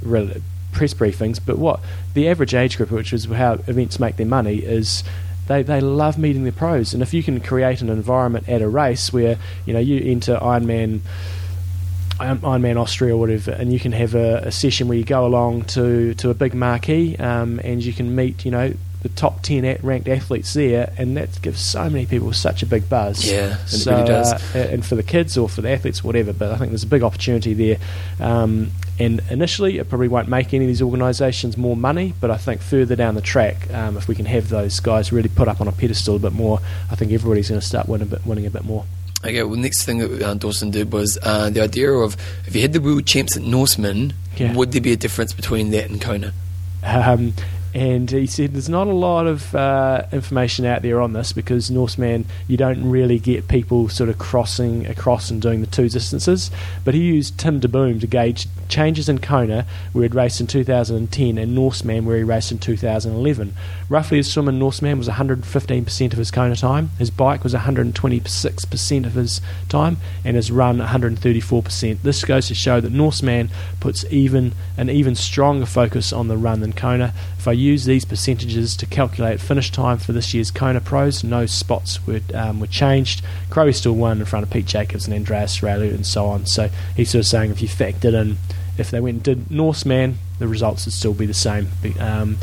press 0.75 0.95
briefings, 0.95 1.41
but 1.45 1.59
what 1.59 1.81
the 2.14 2.29
average 2.29 2.55
age 2.55 2.77
group, 2.77 2.91
which 2.91 3.12
is 3.12 3.25
how 3.27 3.55
events 3.66 3.99
make 3.99 4.16
their 4.16 4.27
money, 4.27 4.57
is 4.57 5.05
they, 5.47 5.62
they 5.62 5.81
love 5.81 6.18
meeting 6.18 6.45
the 6.45 6.53
pros. 6.53 6.95
And 6.95 7.03
if 7.03 7.14
you 7.14 7.22
can 7.22 7.41
create 7.41 7.81
an 7.81 7.89
environment 7.89 8.49
at 8.49 8.62
a 8.62 8.68
race 8.68 9.12
where 9.12 9.39
you 9.66 9.72
know 9.72 9.81
you 9.81 10.01
enter 10.11 10.37
Ironman. 10.37 11.01
Ironman 12.16 12.81
Austria 12.81 13.12
or 13.12 13.18
whatever, 13.18 13.51
and 13.51 13.72
you 13.72 13.81
can 13.81 13.91
have 13.91 14.14
a, 14.14 14.37
a, 14.45 14.53
session 14.53 14.87
where 14.87 14.97
you 14.97 15.03
go 15.03 15.27
along 15.27 15.64
to, 15.64 16.14
to 16.14 16.31
a 16.31 16.35
big 16.35 16.55
marquee 16.55 17.16
um, 17.16 17.61
and 17.64 17.85
you 17.85 17.93
can 17.93 18.14
meet, 18.14 18.45
you 18.45 18.53
know, 18.53 18.72
the 19.05 19.09
top 19.11 19.43
10 19.43 19.66
at 19.66 19.85
ranked 19.85 20.09
athletes 20.09 20.55
there, 20.55 20.93
and 20.97 21.16
that 21.18 21.41
gives 21.43 21.61
so 21.61 21.91
many 21.91 22.07
people 22.07 22.33
such 22.33 22.62
a 22.62 22.66
big 22.66 22.89
buzz. 22.89 23.31
Yeah, 23.31 23.57
so, 23.66 23.91
it 23.91 23.95
really 23.95 24.09
does. 24.09 24.55
Uh, 24.55 24.59
and 24.72 24.85
for 24.85 24.95
the 24.95 25.03
kids 25.03 25.37
or 25.37 25.47
for 25.47 25.61
the 25.61 25.70
athletes, 25.70 26.03
whatever, 26.03 26.33
but 26.33 26.53
I 26.53 26.57
think 26.57 26.70
there's 26.70 26.85
a 26.85 26.89
big 26.89 27.03
opportunity 27.03 27.53
there. 27.53 27.79
Um, 28.18 28.70
and 28.99 29.22
initially, 29.30 29.78
it 29.78 29.88
probably 29.88 30.09
won't 30.09 30.28
make 30.28 30.55
any 30.55 30.64
of 30.64 30.68
these 30.68 30.82
organisations 30.82 31.57
more 31.57 31.76
money, 31.76 32.14
but 32.20 32.30
I 32.30 32.36
think 32.36 32.61
further 32.61 32.95
down 32.95 33.14
the 33.14 33.22
track, 33.22 33.72
um, 33.72 33.97
if 33.97 34.07
we 34.07 34.14
can 34.14 34.26
have 34.26 34.49
those 34.49 34.78
guys 34.80 35.12
really 35.12 35.28
put 35.28 35.49
up 35.49 35.61
on 35.61 35.68
a 35.68 35.72
pedestal 35.72 36.16
a 36.16 36.18
bit 36.18 36.32
more, 36.32 36.61
I 36.90 36.95
think 36.95 37.12
everybody's 37.12 37.49
going 37.49 37.61
to 37.61 37.66
start 37.66 37.88
winning 37.88 38.09
a 38.09 38.11
bit, 38.11 38.26
winning 38.26 38.47
a 38.47 38.51
bit 38.51 38.64
more. 38.64 38.84
Okay, 39.24 39.42
well, 39.42 39.59
next 39.59 39.84
thing 39.84 39.99
that 39.99 40.22
uh, 40.22 40.34
Dawson 40.34 40.70
did 40.70 40.92
was 40.92 41.18
uh, 41.22 41.49
the 41.51 41.62
idea 41.62 41.90
of 41.90 42.16
if 42.47 42.55
you 42.55 42.61
had 42.62 42.72
the 42.72 42.80
world 42.80 43.07
champs 43.07 43.36
at 43.36 43.42
Norseman, 43.42 44.12
yeah. 44.36 44.55
would 44.55 44.72
there 44.72 44.82
be 44.82 44.92
a 44.92 44.97
difference 44.97 45.32
between 45.32 45.70
that 45.70 45.88
and 45.90 46.01
Kona? 46.01 46.32
Um, 46.84 47.32
and 47.75 48.09
he 48.09 48.27
said 48.27 48.53
there's 48.53 48.68
not 48.68 48.87
a 48.87 48.93
lot 48.93 49.27
of 49.27 49.53
uh, 49.53 50.05
information 50.12 50.64
out 50.64 50.83
there 50.83 51.01
on 51.01 51.12
this 51.12 51.33
because 51.33 51.72
Norseman 51.72 52.25
you 52.47 52.57
don't 52.57 52.89
really 52.89 53.18
get 53.18 53.49
people 53.49 53.89
sort 53.89 54.09
of 54.09 54.16
crossing 54.16 54.87
across 54.87 55.29
and 55.29 55.43
doing 55.43 55.61
the 55.61 55.66
two 55.66 55.89
distances. 55.89 56.53
But 56.85 56.95
he 56.95 57.01
used 57.01 57.37
Tim 57.37 57.61
DeBoom 57.61 58.01
to 58.01 58.07
gauge 58.07 58.47
changes 58.68 59.09
in 59.09 59.18
Kona 59.18 59.66
where 59.93 60.05
he'd 60.05 60.14
raced 60.14 60.41
in 60.41 60.47
2010 60.47 61.37
and 61.37 61.55
Norseman 61.55 62.05
where 62.05 62.16
he 62.16 62.22
raced 62.22 62.53
in 62.53 62.59
2011. 62.59 63.55
Roughly 63.89 64.18
his 64.18 64.33
swim 64.33 64.49
in 64.49 64.59
Norseman 64.61 64.97
was 64.97 65.09
115% 65.09 66.12
of 66.12 66.18
his 66.18 66.31
Kona 66.31 66.55
time, 66.55 66.91
his 66.99 67.11
bike 67.11 67.43
was 67.43 67.55
126% 67.55 69.07
of 69.07 69.14
his 69.14 69.41
time, 69.68 69.97
and 70.25 70.37
his 70.37 70.51
run 70.51 70.79
134%. 70.79 72.03
This 72.03 72.25
goes 72.25 72.47
to 72.49 72.55
show 72.55 72.81
that 72.81 72.93
Norseman 72.93 73.51
puts 73.81 74.05
even 74.11 74.53
an 74.77 74.89
even 74.91 75.16
stronger 75.16 75.66
focus 75.66 76.12
on 76.12 76.29
the 76.29 76.37
run 76.37 76.61
than 76.61 76.72
Kona. 76.72 77.12
If 77.45 77.49
I 77.49 77.53
use 77.53 77.84
these 77.84 78.07
percentages 78.07 78.74
to 78.78 78.86
calculate 78.86 79.38
finish 79.38 79.70
time 79.70 79.99
for 79.99 80.12
this 80.12 80.32
year's 80.32 80.51
Kona 80.51 80.80
Pros, 80.80 81.22
no 81.22 81.45
spots 81.45 82.07
were, 82.07 82.22
um, 82.32 82.59
were 82.59 82.66
changed. 82.66 83.22
Crowe 83.51 83.70
still 83.72 83.92
won 83.92 84.20
in 84.20 84.24
front 84.24 84.45
of 84.45 84.51
Pete 84.51 84.64
Jacobs 84.64 85.07
and 85.07 85.14
Andreas 85.14 85.59
Raelert 85.59 85.92
and 85.92 86.07
so 86.07 86.24
on. 86.24 86.47
So 86.47 86.70
he's 86.97 87.11
sort 87.11 87.20
of 87.20 87.26
saying 87.26 87.51
if 87.51 87.61
you 87.61 87.68
factored 87.68 88.18
in, 88.18 88.38
if 88.78 88.90
they 88.90 88.99
went 88.99 89.16
and 89.16 89.22
did 89.22 89.51
Norseman, 89.51 90.16
the 90.38 90.49
results 90.49 90.86
would 90.86 90.95
still 90.95 91.12
be 91.12 91.26
the 91.26 91.34
same. 91.34 91.68
Um, 92.01 92.38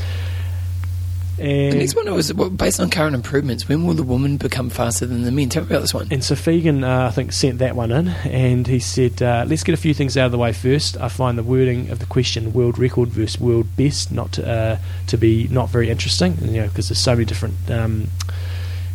the 1.37 1.77
next 1.77 1.95
one 1.95 2.13
was 2.13 2.31
based 2.31 2.79
on 2.79 2.89
current 2.89 3.15
improvements. 3.15 3.67
When 3.67 3.85
will 3.85 3.93
the 3.93 4.03
woman 4.03 4.37
become 4.37 4.69
faster 4.69 5.05
than 5.05 5.23
the 5.23 5.31
men? 5.31 5.49
Tell 5.49 5.63
me 5.63 5.69
about 5.69 5.81
this 5.81 5.93
one. 5.93 6.07
And 6.11 6.23
so 6.23 6.35
Fegan, 6.35 6.83
uh, 6.83 7.07
I 7.07 7.11
think, 7.11 7.31
sent 7.31 7.59
that 7.59 7.75
one 7.75 7.91
in, 7.91 8.09
and 8.09 8.67
he 8.67 8.79
said, 8.79 9.21
uh, 9.21 9.45
"Let's 9.47 9.63
get 9.63 9.73
a 9.73 9.77
few 9.77 9.93
things 9.93 10.17
out 10.17 10.27
of 10.27 10.31
the 10.31 10.37
way 10.37 10.53
first. 10.53 10.97
I 10.97 11.07
find 11.07 11.37
the 11.37 11.43
wording 11.43 11.89
of 11.89 11.99
the 11.99 12.05
question 12.05 12.53
"world 12.53 12.77
record 12.77 13.09
versus 13.09 13.39
world 13.39 13.75
best" 13.75 14.11
not 14.11 14.33
to, 14.33 14.49
uh, 14.49 14.77
to 15.07 15.17
be 15.17 15.47
not 15.49 15.69
very 15.69 15.89
interesting, 15.89 16.37
you 16.41 16.61
know, 16.61 16.67
because 16.67 16.89
there's 16.89 16.99
so 16.99 17.13
many 17.13 17.25
different. 17.25 17.55
Um, 17.69 18.09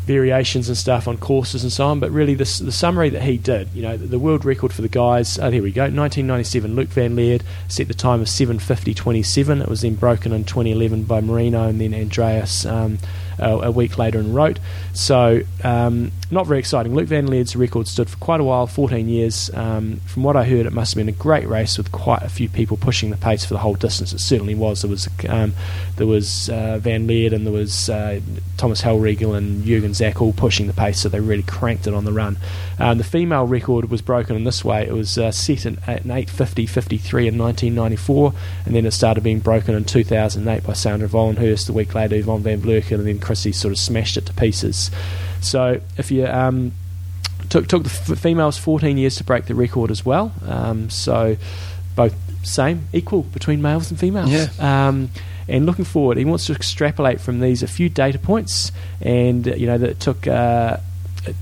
variations 0.06 0.68
and 0.68 0.78
stuff 0.78 1.08
on 1.08 1.18
courses 1.18 1.62
and 1.62 1.72
so 1.72 1.86
on. 1.86 2.00
But 2.00 2.10
really, 2.10 2.34
this, 2.34 2.58
the 2.58 2.72
summary 2.72 3.10
that 3.10 3.22
he 3.22 3.36
did, 3.36 3.68
you 3.74 3.82
know, 3.82 3.96
the, 3.96 4.06
the 4.06 4.18
world 4.18 4.44
record 4.44 4.72
for 4.72 4.82
the 4.82 4.88
guys. 4.88 5.38
Oh, 5.38 5.50
here 5.50 5.62
we 5.62 5.72
go. 5.72 5.82
1997, 5.82 6.74
Luke 6.74 6.88
Van 6.88 7.16
Lierde 7.16 7.42
set 7.68 7.88
the 7.88 7.94
time 7.94 8.20
of 8.20 8.28
7:50:27. 8.28 9.60
It 9.60 9.68
was 9.68 9.82
then 9.82 9.96
broken 9.96 10.32
in 10.32 10.44
2011 10.44 11.04
by 11.04 11.20
Marino 11.20 11.68
and 11.68 11.80
then 11.80 11.92
Andreas. 11.92 12.64
Um, 12.64 12.98
a, 13.38 13.50
a 13.50 13.70
week 13.70 13.98
later 13.98 14.18
in 14.18 14.32
Roth. 14.32 14.58
So, 14.94 15.42
um, 15.62 16.12
not 16.30 16.46
very 16.46 16.58
exciting. 16.58 16.94
Luke 16.94 17.06
Van 17.06 17.26
Lierde's 17.28 17.54
record 17.54 17.86
stood 17.86 18.10
for 18.10 18.16
quite 18.16 18.40
a 18.40 18.44
while 18.44 18.66
14 18.66 19.08
years. 19.08 19.48
Um, 19.54 20.00
from 20.06 20.24
what 20.24 20.36
I 20.36 20.44
heard, 20.44 20.66
it 20.66 20.72
must 20.72 20.94
have 20.94 21.00
been 21.00 21.08
a 21.08 21.16
great 21.16 21.46
race 21.46 21.78
with 21.78 21.92
quite 21.92 22.22
a 22.22 22.28
few 22.28 22.48
people 22.48 22.76
pushing 22.76 23.10
the 23.10 23.16
pace 23.16 23.44
for 23.44 23.54
the 23.54 23.60
whole 23.60 23.74
distance. 23.74 24.12
It 24.12 24.18
certainly 24.18 24.56
was. 24.56 24.82
There 24.82 24.90
was 24.90 25.08
um, 25.28 25.54
there 25.96 26.06
was 26.06 26.48
uh, 26.50 26.78
Van 26.78 27.06
Lierde 27.06 27.32
and 27.32 27.46
there 27.46 27.52
was 27.52 27.88
uh, 27.88 28.20
Thomas 28.56 28.82
Hellriegel 28.82 29.36
and 29.36 29.64
Jürgen 29.64 29.94
Zach 29.94 30.20
all 30.20 30.32
pushing 30.32 30.66
the 30.66 30.72
pace, 30.72 31.00
so 31.00 31.08
they 31.08 31.20
really 31.20 31.44
cranked 31.44 31.86
it 31.86 31.94
on 31.94 32.04
the 32.04 32.12
run. 32.12 32.38
Um, 32.78 32.98
the 32.98 33.04
female 33.04 33.46
record 33.46 33.88
was 33.88 34.02
broken 34.02 34.34
in 34.34 34.44
this 34.44 34.64
way. 34.64 34.86
It 34.86 34.92
was 34.92 35.18
uh, 35.18 35.30
set 35.30 35.64
in, 35.64 35.78
at 35.86 36.04
an 36.04 36.10
8.50.53 36.10 37.28
in 37.28 37.38
1994, 37.38 38.34
and 38.64 38.74
then 38.74 38.84
it 38.84 38.90
started 38.90 39.22
being 39.22 39.38
broken 39.38 39.76
in 39.76 39.84
2008 39.84 40.64
by 40.64 40.72
Sandra 40.72 41.08
Wallenhorst. 41.08 41.70
A 41.70 41.72
week 41.72 41.94
later, 41.94 42.16
Yvonne 42.16 42.42
Van 42.42 42.60
Vlerken, 42.60 42.96
and 42.96 43.06
then 43.06 43.20
Chrissie 43.20 43.52
sort 43.52 43.72
of 43.72 43.78
smashed 43.78 44.16
it 44.16 44.26
to 44.26 44.34
pieces. 44.34 44.90
So 45.46 45.80
if 45.96 46.10
you 46.10 46.26
um, 46.26 46.72
took 47.48 47.68
took 47.68 47.84
the 47.84 47.90
f- 47.90 48.18
females 48.18 48.58
14 48.58 48.98
years 48.98 49.16
to 49.16 49.24
break 49.24 49.46
the 49.46 49.54
record 49.54 49.90
as 49.90 50.04
well, 50.04 50.32
um, 50.46 50.90
so 50.90 51.36
both 51.94 52.14
same 52.44 52.86
equal 52.92 53.22
between 53.22 53.62
males 53.62 53.90
and 53.90 53.98
females. 53.98 54.30
Yeah. 54.30 54.48
Um, 54.60 55.10
and 55.48 55.64
looking 55.64 55.84
forward, 55.84 56.18
he 56.18 56.24
wants 56.24 56.46
to 56.46 56.52
extrapolate 56.54 57.20
from 57.20 57.40
these 57.40 57.62
a 57.62 57.68
few 57.68 57.88
data 57.88 58.18
points, 58.18 58.72
and 59.00 59.46
you 59.46 59.66
know 59.66 59.78
that 59.78 60.00
took, 60.00 60.26
uh, 60.26 60.78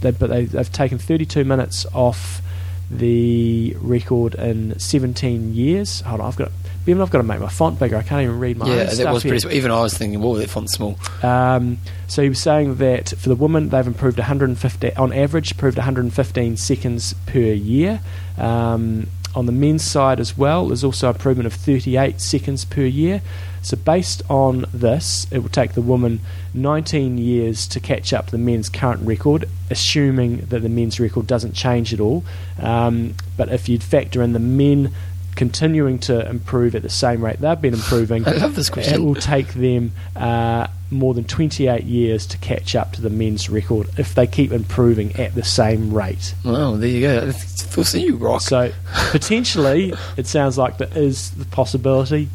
they, 0.01 0.11
but 0.11 0.29
they, 0.29 0.45
they've 0.45 0.71
taken 0.71 0.99
32 0.99 1.45
minutes 1.45 1.87
off 1.95 2.43
the 2.91 3.75
record 3.81 4.35
in 4.35 4.79
17 4.79 5.55
years. 5.55 6.03
Hold 6.03 6.21
on, 6.21 6.29
I've 6.29 6.37
got 6.37 6.53
even 6.87 7.03
I've 7.03 7.11
got 7.11 7.19
to 7.19 7.25
make 7.25 7.41
my 7.41 7.49
font 7.49 7.79
bigger. 7.79 7.97
I 7.97 8.03
can't 8.03 8.23
even 8.23 8.39
read 8.39 8.57
my. 8.57 8.67
Yeah, 8.67 8.85
that 8.85 9.13
was 9.13 9.23
pretty. 9.23 9.39
Small. 9.39 9.53
Even 9.53 9.71
I 9.71 9.81
was 9.81 9.97
thinking, 9.97 10.21
whoa, 10.21 10.37
that 10.37 10.51
font's 10.51 10.75
small. 10.75 10.99
Um, 11.23 11.79
so 12.07 12.23
he 12.23 12.29
was 12.29 12.41
saying 12.41 12.77
that 12.77 13.11
for 13.11 13.29
the 13.29 13.37
women, 13.37 13.71
they've 13.71 13.87
improved 13.87 14.19
150 14.19 14.97
on 14.97 15.13
average, 15.13 15.53
improved 15.53 15.79
115 15.79 16.57
seconds 16.57 17.15
per 17.27 17.39
year. 17.39 18.01
Um, 18.37 19.07
on 19.35 19.47
the 19.47 19.53
men's 19.53 19.85
side 19.85 20.21
as 20.21 20.39
well, 20.39 20.69
there's 20.69 20.85
also 20.85 21.09
improvement 21.09 21.47
of 21.47 21.55
38 21.55 22.21
seconds 22.21 22.65
per 22.65 22.83
year. 22.83 23.21
So 23.63 23.77
based 23.79 24.23
on 24.29 24.67
this, 24.75 25.27
it 25.31 25.39
will 25.39 25.49
take 25.49 25.73
the 25.73 25.83
woman 25.83 26.21
19 26.53 27.17
years 27.17 27.67
to 27.69 27.81
catch 27.81 28.13
up 28.13 28.27
the 28.27 28.39
men's 28.39 28.69
current 28.69 29.01
record, 29.03 29.49
assuming 29.71 30.43
that 30.47 30.61
the 30.61 30.69
men's 30.69 31.01
record 31.01 31.27
doesn't 31.27 31.55
change 31.55 31.95
at 31.95 31.99
all. 31.99 32.25
Um, 32.61 33.15
but 33.37 33.49
if 33.49 33.69
you'd 33.69 33.83
factor 33.83 34.23
in 34.23 34.35
the 34.35 34.39
men 34.39 34.95
continuing 35.35 35.99
to 36.01 36.29
improve 36.29 36.75
at 36.75 36.83
the 36.83 36.91
same 36.91 37.25
rate 37.25 37.41
they've 37.41 37.61
been 37.61 37.75
improving, 37.75 38.27
I 38.27 38.33
love 38.33 38.55
this 38.55 38.71
question. 38.71 38.95
it 38.95 39.05
will 39.05 39.15
take 39.15 39.55
them 39.55 39.93
uh, 40.17 40.67
more 40.91 41.15
than 41.15 41.25
28 41.25 41.85
years 41.85 42.27
to 42.27 42.39
catch 42.39 42.75
up 42.75 42.93
to 42.93 43.03
the 43.03 43.11
men's 43.11 43.51
record 43.51 43.89
if 43.99 44.15
they 44.15 44.27
keep 44.27 44.53
improving 44.53 45.15
at 45.17 45.35
the 45.35 45.45
same 45.45 45.93
rate. 45.93 46.35
Well, 46.45 46.77
there 46.77 46.89
you 46.89 47.01
go. 47.01 47.33
We'll 47.77 47.85
see 47.85 48.05
you 48.05 48.17
rock. 48.17 48.41
So 48.43 48.73
potentially, 49.11 49.93
it 50.17 50.27
sounds 50.27 50.57
like 50.57 50.79
there 50.79 50.97
is 50.97 51.31
the 51.33 51.45
possibility, 51.47 52.29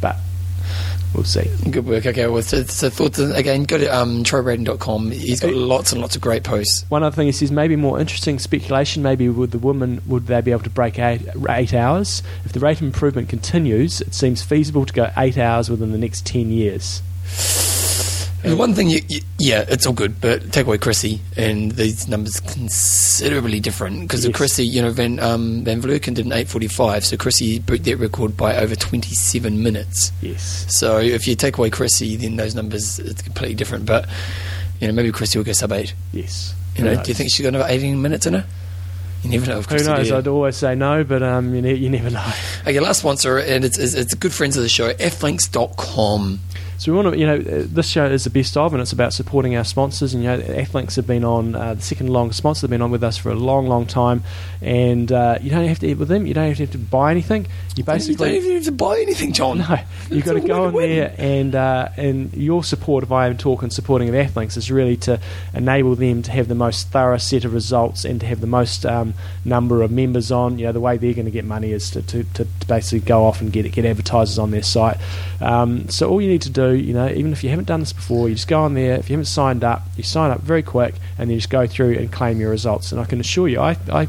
but 0.00 0.16
we'll 1.14 1.24
see. 1.24 1.48
Good 1.70 1.86
work. 1.86 2.06
Okay, 2.06 2.26
well, 2.26 2.42
so, 2.42 2.62
so 2.64 2.90
thoughts 2.90 3.18
again. 3.18 3.64
Go 3.64 3.78
to 3.78 3.86
um, 3.88 4.24
trirating.com. 4.24 5.10
He's 5.10 5.40
got 5.40 5.52
lots 5.52 5.92
and 5.92 6.00
lots 6.00 6.16
of 6.16 6.22
great 6.22 6.44
posts. 6.44 6.84
One 6.88 7.02
other 7.02 7.14
thing 7.14 7.26
he 7.26 7.32
says 7.32 7.50
maybe 7.50 7.76
more 7.76 8.00
interesting 8.00 8.38
speculation. 8.38 9.02
Maybe 9.02 9.28
would 9.28 9.50
the 9.50 9.58
woman 9.58 10.02
would 10.06 10.26
they 10.26 10.40
be 10.40 10.50
able 10.50 10.64
to 10.64 10.70
break 10.70 10.98
eight, 10.98 11.22
eight 11.48 11.74
hours 11.74 12.22
if 12.44 12.52
the 12.52 12.60
rate 12.60 12.78
of 12.78 12.82
improvement 12.82 13.28
continues? 13.28 14.00
It 14.00 14.14
seems 14.14 14.42
feasible 14.42 14.86
to 14.86 14.92
go 14.92 15.10
eight 15.16 15.38
hours 15.38 15.70
within 15.70 15.92
the 15.92 15.98
next 15.98 16.26
ten 16.26 16.50
years. 16.50 17.02
The 18.42 18.56
one 18.56 18.74
thing, 18.74 18.90
you, 18.90 19.00
you, 19.08 19.20
yeah, 19.38 19.64
it's 19.68 19.86
all 19.86 19.92
good, 19.92 20.20
but 20.20 20.52
take 20.52 20.66
away 20.66 20.76
Chrissie, 20.78 21.20
and 21.36 21.70
these 21.72 22.08
numbers 22.08 22.40
considerably 22.40 23.60
different 23.60 24.00
because 24.02 24.24
Yes. 24.24 24.34
Chrissie, 24.36 24.66
you 24.66 24.82
know, 24.82 24.90
Van 24.90 25.20
um, 25.20 25.62
Van 25.64 25.80
Vlerken 25.80 26.14
did 26.14 26.26
an 26.26 26.32
eight 26.32 26.48
forty 26.48 26.66
five, 26.66 27.04
so 27.04 27.16
Chrissie 27.16 27.60
broke 27.60 27.82
that 27.82 27.96
record 27.98 28.36
by 28.36 28.56
over 28.56 28.74
twenty 28.74 29.14
seven 29.14 29.62
minutes. 29.62 30.10
Yes. 30.20 30.66
So 30.68 30.98
if 30.98 31.28
you 31.28 31.36
take 31.36 31.56
away 31.58 31.70
Chrissie, 31.70 32.16
then 32.16 32.34
those 32.36 32.54
numbers 32.56 32.98
it's 32.98 33.22
completely 33.22 33.54
different. 33.54 33.86
But 33.86 34.08
you 34.80 34.88
know, 34.88 34.92
maybe 34.92 35.12
Chrissie 35.12 35.38
will 35.38 35.44
go 35.44 35.52
sub 35.52 35.70
eight. 35.72 35.94
Yes. 36.12 36.52
You 36.76 36.82
know, 36.84 36.94
do 37.00 37.08
you 37.10 37.14
think 37.14 37.30
she's 37.30 37.42
got 37.42 37.54
another 37.54 37.66
eighteen 37.72 38.02
minutes 38.02 38.26
in 38.26 38.34
her? 38.34 38.44
You 39.22 39.30
never 39.30 39.46
know. 39.46 39.60
Who 39.62 39.84
knows? 39.84 40.10
I'd 40.10 40.26
always 40.26 40.56
say 40.56 40.74
no, 40.74 41.04
but 41.04 41.22
um, 41.22 41.54
you, 41.54 41.62
ne- 41.62 41.74
you 41.76 41.88
never 41.90 42.10
know. 42.10 42.32
Okay, 42.62 42.80
last 42.80 42.98
sponsor, 42.98 43.38
and 43.38 43.64
it's, 43.64 43.78
it's, 43.78 43.94
it's 43.94 44.14
good 44.14 44.32
friends 44.32 44.56
of 44.56 44.64
the 44.64 44.68
show, 44.68 44.92
Athlinks.com. 44.94 46.40
So 46.78 46.92
we 46.92 46.96
want 46.98 47.14
to, 47.14 47.18
you 47.18 47.26
know, 47.26 47.36
uh, 47.36 47.64
this 47.66 47.88
show 47.88 48.06
is 48.06 48.24
the 48.24 48.30
best 48.30 48.56
of, 48.56 48.72
and 48.72 48.80
it's 48.80 48.92
about 48.92 49.12
supporting 49.12 49.56
our 49.56 49.64
sponsors. 49.64 50.14
And 50.14 50.22
you 50.22 50.28
know, 50.28 50.38
Athlinks 50.38 50.96
have 50.96 51.06
been 51.06 51.24
on 51.24 51.54
uh, 51.54 51.74
the 51.74 51.82
second 51.82 52.08
longest 52.10 52.38
sponsor. 52.38 52.66
They've 52.66 52.70
been 52.70 52.82
on 52.82 52.90
with 52.90 53.04
us 53.04 53.16
for 53.16 53.30
a 53.30 53.34
long, 53.34 53.66
long 53.66 53.86
time, 53.86 54.22
and 54.60 55.10
uh, 55.10 55.38
you 55.40 55.50
don't 55.50 55.66
have 55.66 55.78
to 55.80 55.86
eat 55.86 55.98
with 55.98 56.08
them. 56.08 56.26
You 56.26 56.34
don't 56.34 56.48
have 56.48 56.56
to 56.56 56.62
have 56.64 56.72
to 56.72 56.78
buy 56.78 57.10
anything. 57.10 57.46
You 57.76 57.84
basically 57.84 58.12
you 58.12 58.34
don't 58.34 58.44
even 58.44 58.56
have 58.56 58.64
to 58.64 58.72
buy 58.72 59.00
anything, 59.00 59.32
John. 59.32 59.58
no, 59.58 59.78
you've 60.10 60.24
got 60.24 60.34
to 60.34 60.40
go 60.40 60.68
in 60.78 60.90
there 60.90 61.14
and 61.18 61.54
uh, 61.54 61.88
and 61.96 62.32
your 62.34 62.64
support 62.64 63.04
of 63.04 63.12
I 63.12 63.26
Am 63.26 63.36
Talk 63.36 63.62
and 63.62 63.72
supporting 63.72 64.08
of 64.08 64.14
Athlinks 64.14 64.56
is 64.56 64.70
really 64.70 64.96
to 64.98 65.20
enable 65.54 65.94
them 65.94 66.22
to 66.22 66.30
have 66.32 66.48
the 66.48 66.54
most 66.54 66.88
thorough 66.88 67.18
set 67.18 67.44
of 67.44 67.54
results 67.54 68.04
and 68.04 68.20
to 68.20 68.26
have 68.26 68.40
the 68.40 68.46
most 68.46 68.84
um, 68.84 69.14
number 69.44 69.82
of 69.82 69.90
members 69.90 70.30
on. 70.30 70.58
You 70.58 70.66
know, 70.66 70.72
the 70.72 70.80
way 70.80 70.96
they're 70.96 71.14
going 71.14 71.26
to 71.26 71.30
get 71.30 71.44
money 71.44 71.72
is 71.72 71.90
to, 71.92 72.02
to, 72.02 72.24
to 72.24 72.44
basically 72.66 73.00
go 73.00 73.24
off 73.24 73.40
and 73.40 73.52
get 73.52 73.70
get 73.72 73.84
advertisers 73.84 74.38
on 74.38 74.50
their 74.50 74.62
site. 74.62 74.98
Um, 75.40 75.88
so 75.88 76.08
all 76.10 76.20
you 76.20 76.28
need 76.28 76.42
to 76.42 76.50
do, 76.50 76.61
you 76.70 76.94
know, 76.94 77.08
even 77.08 77.32
if 77.32 77.42
you 77.42 77.50
haven't 77.50 77.66
done 77.66 77.80
this 77.80 77.92
before, 77.92 78.28
you 78.28 78.34
just 78.34 78.48
go 78.48 78.62
on 78.62 78.74
there. 78.74 78.94
If 78.94 79.10
you 79.10 79.14
haven't 79.14 79.26
signed 79.26 79.64
up, 79.64 79.82
you 79.96 80.02
sign 80.02 80.30
up 80.30 80.40
very 80.40 80.62
quick 80.62 80.94
and 81.18 81.28
then 81.28 81.30
you 81.30 81.36
just 81.36 81.50
go 81.50 81.66
through 81.66 81.98
and 81.98 82.12
claim 82.12 82.40
your 82.40 82.50
results. 82.50 82.92
And 82.92 83.00
I 83.00 83.04
can 83.04 83.20
assure 83.20 83.48
you, 83.48 83.60
I, 83.60 83.76
I 83.90 84.08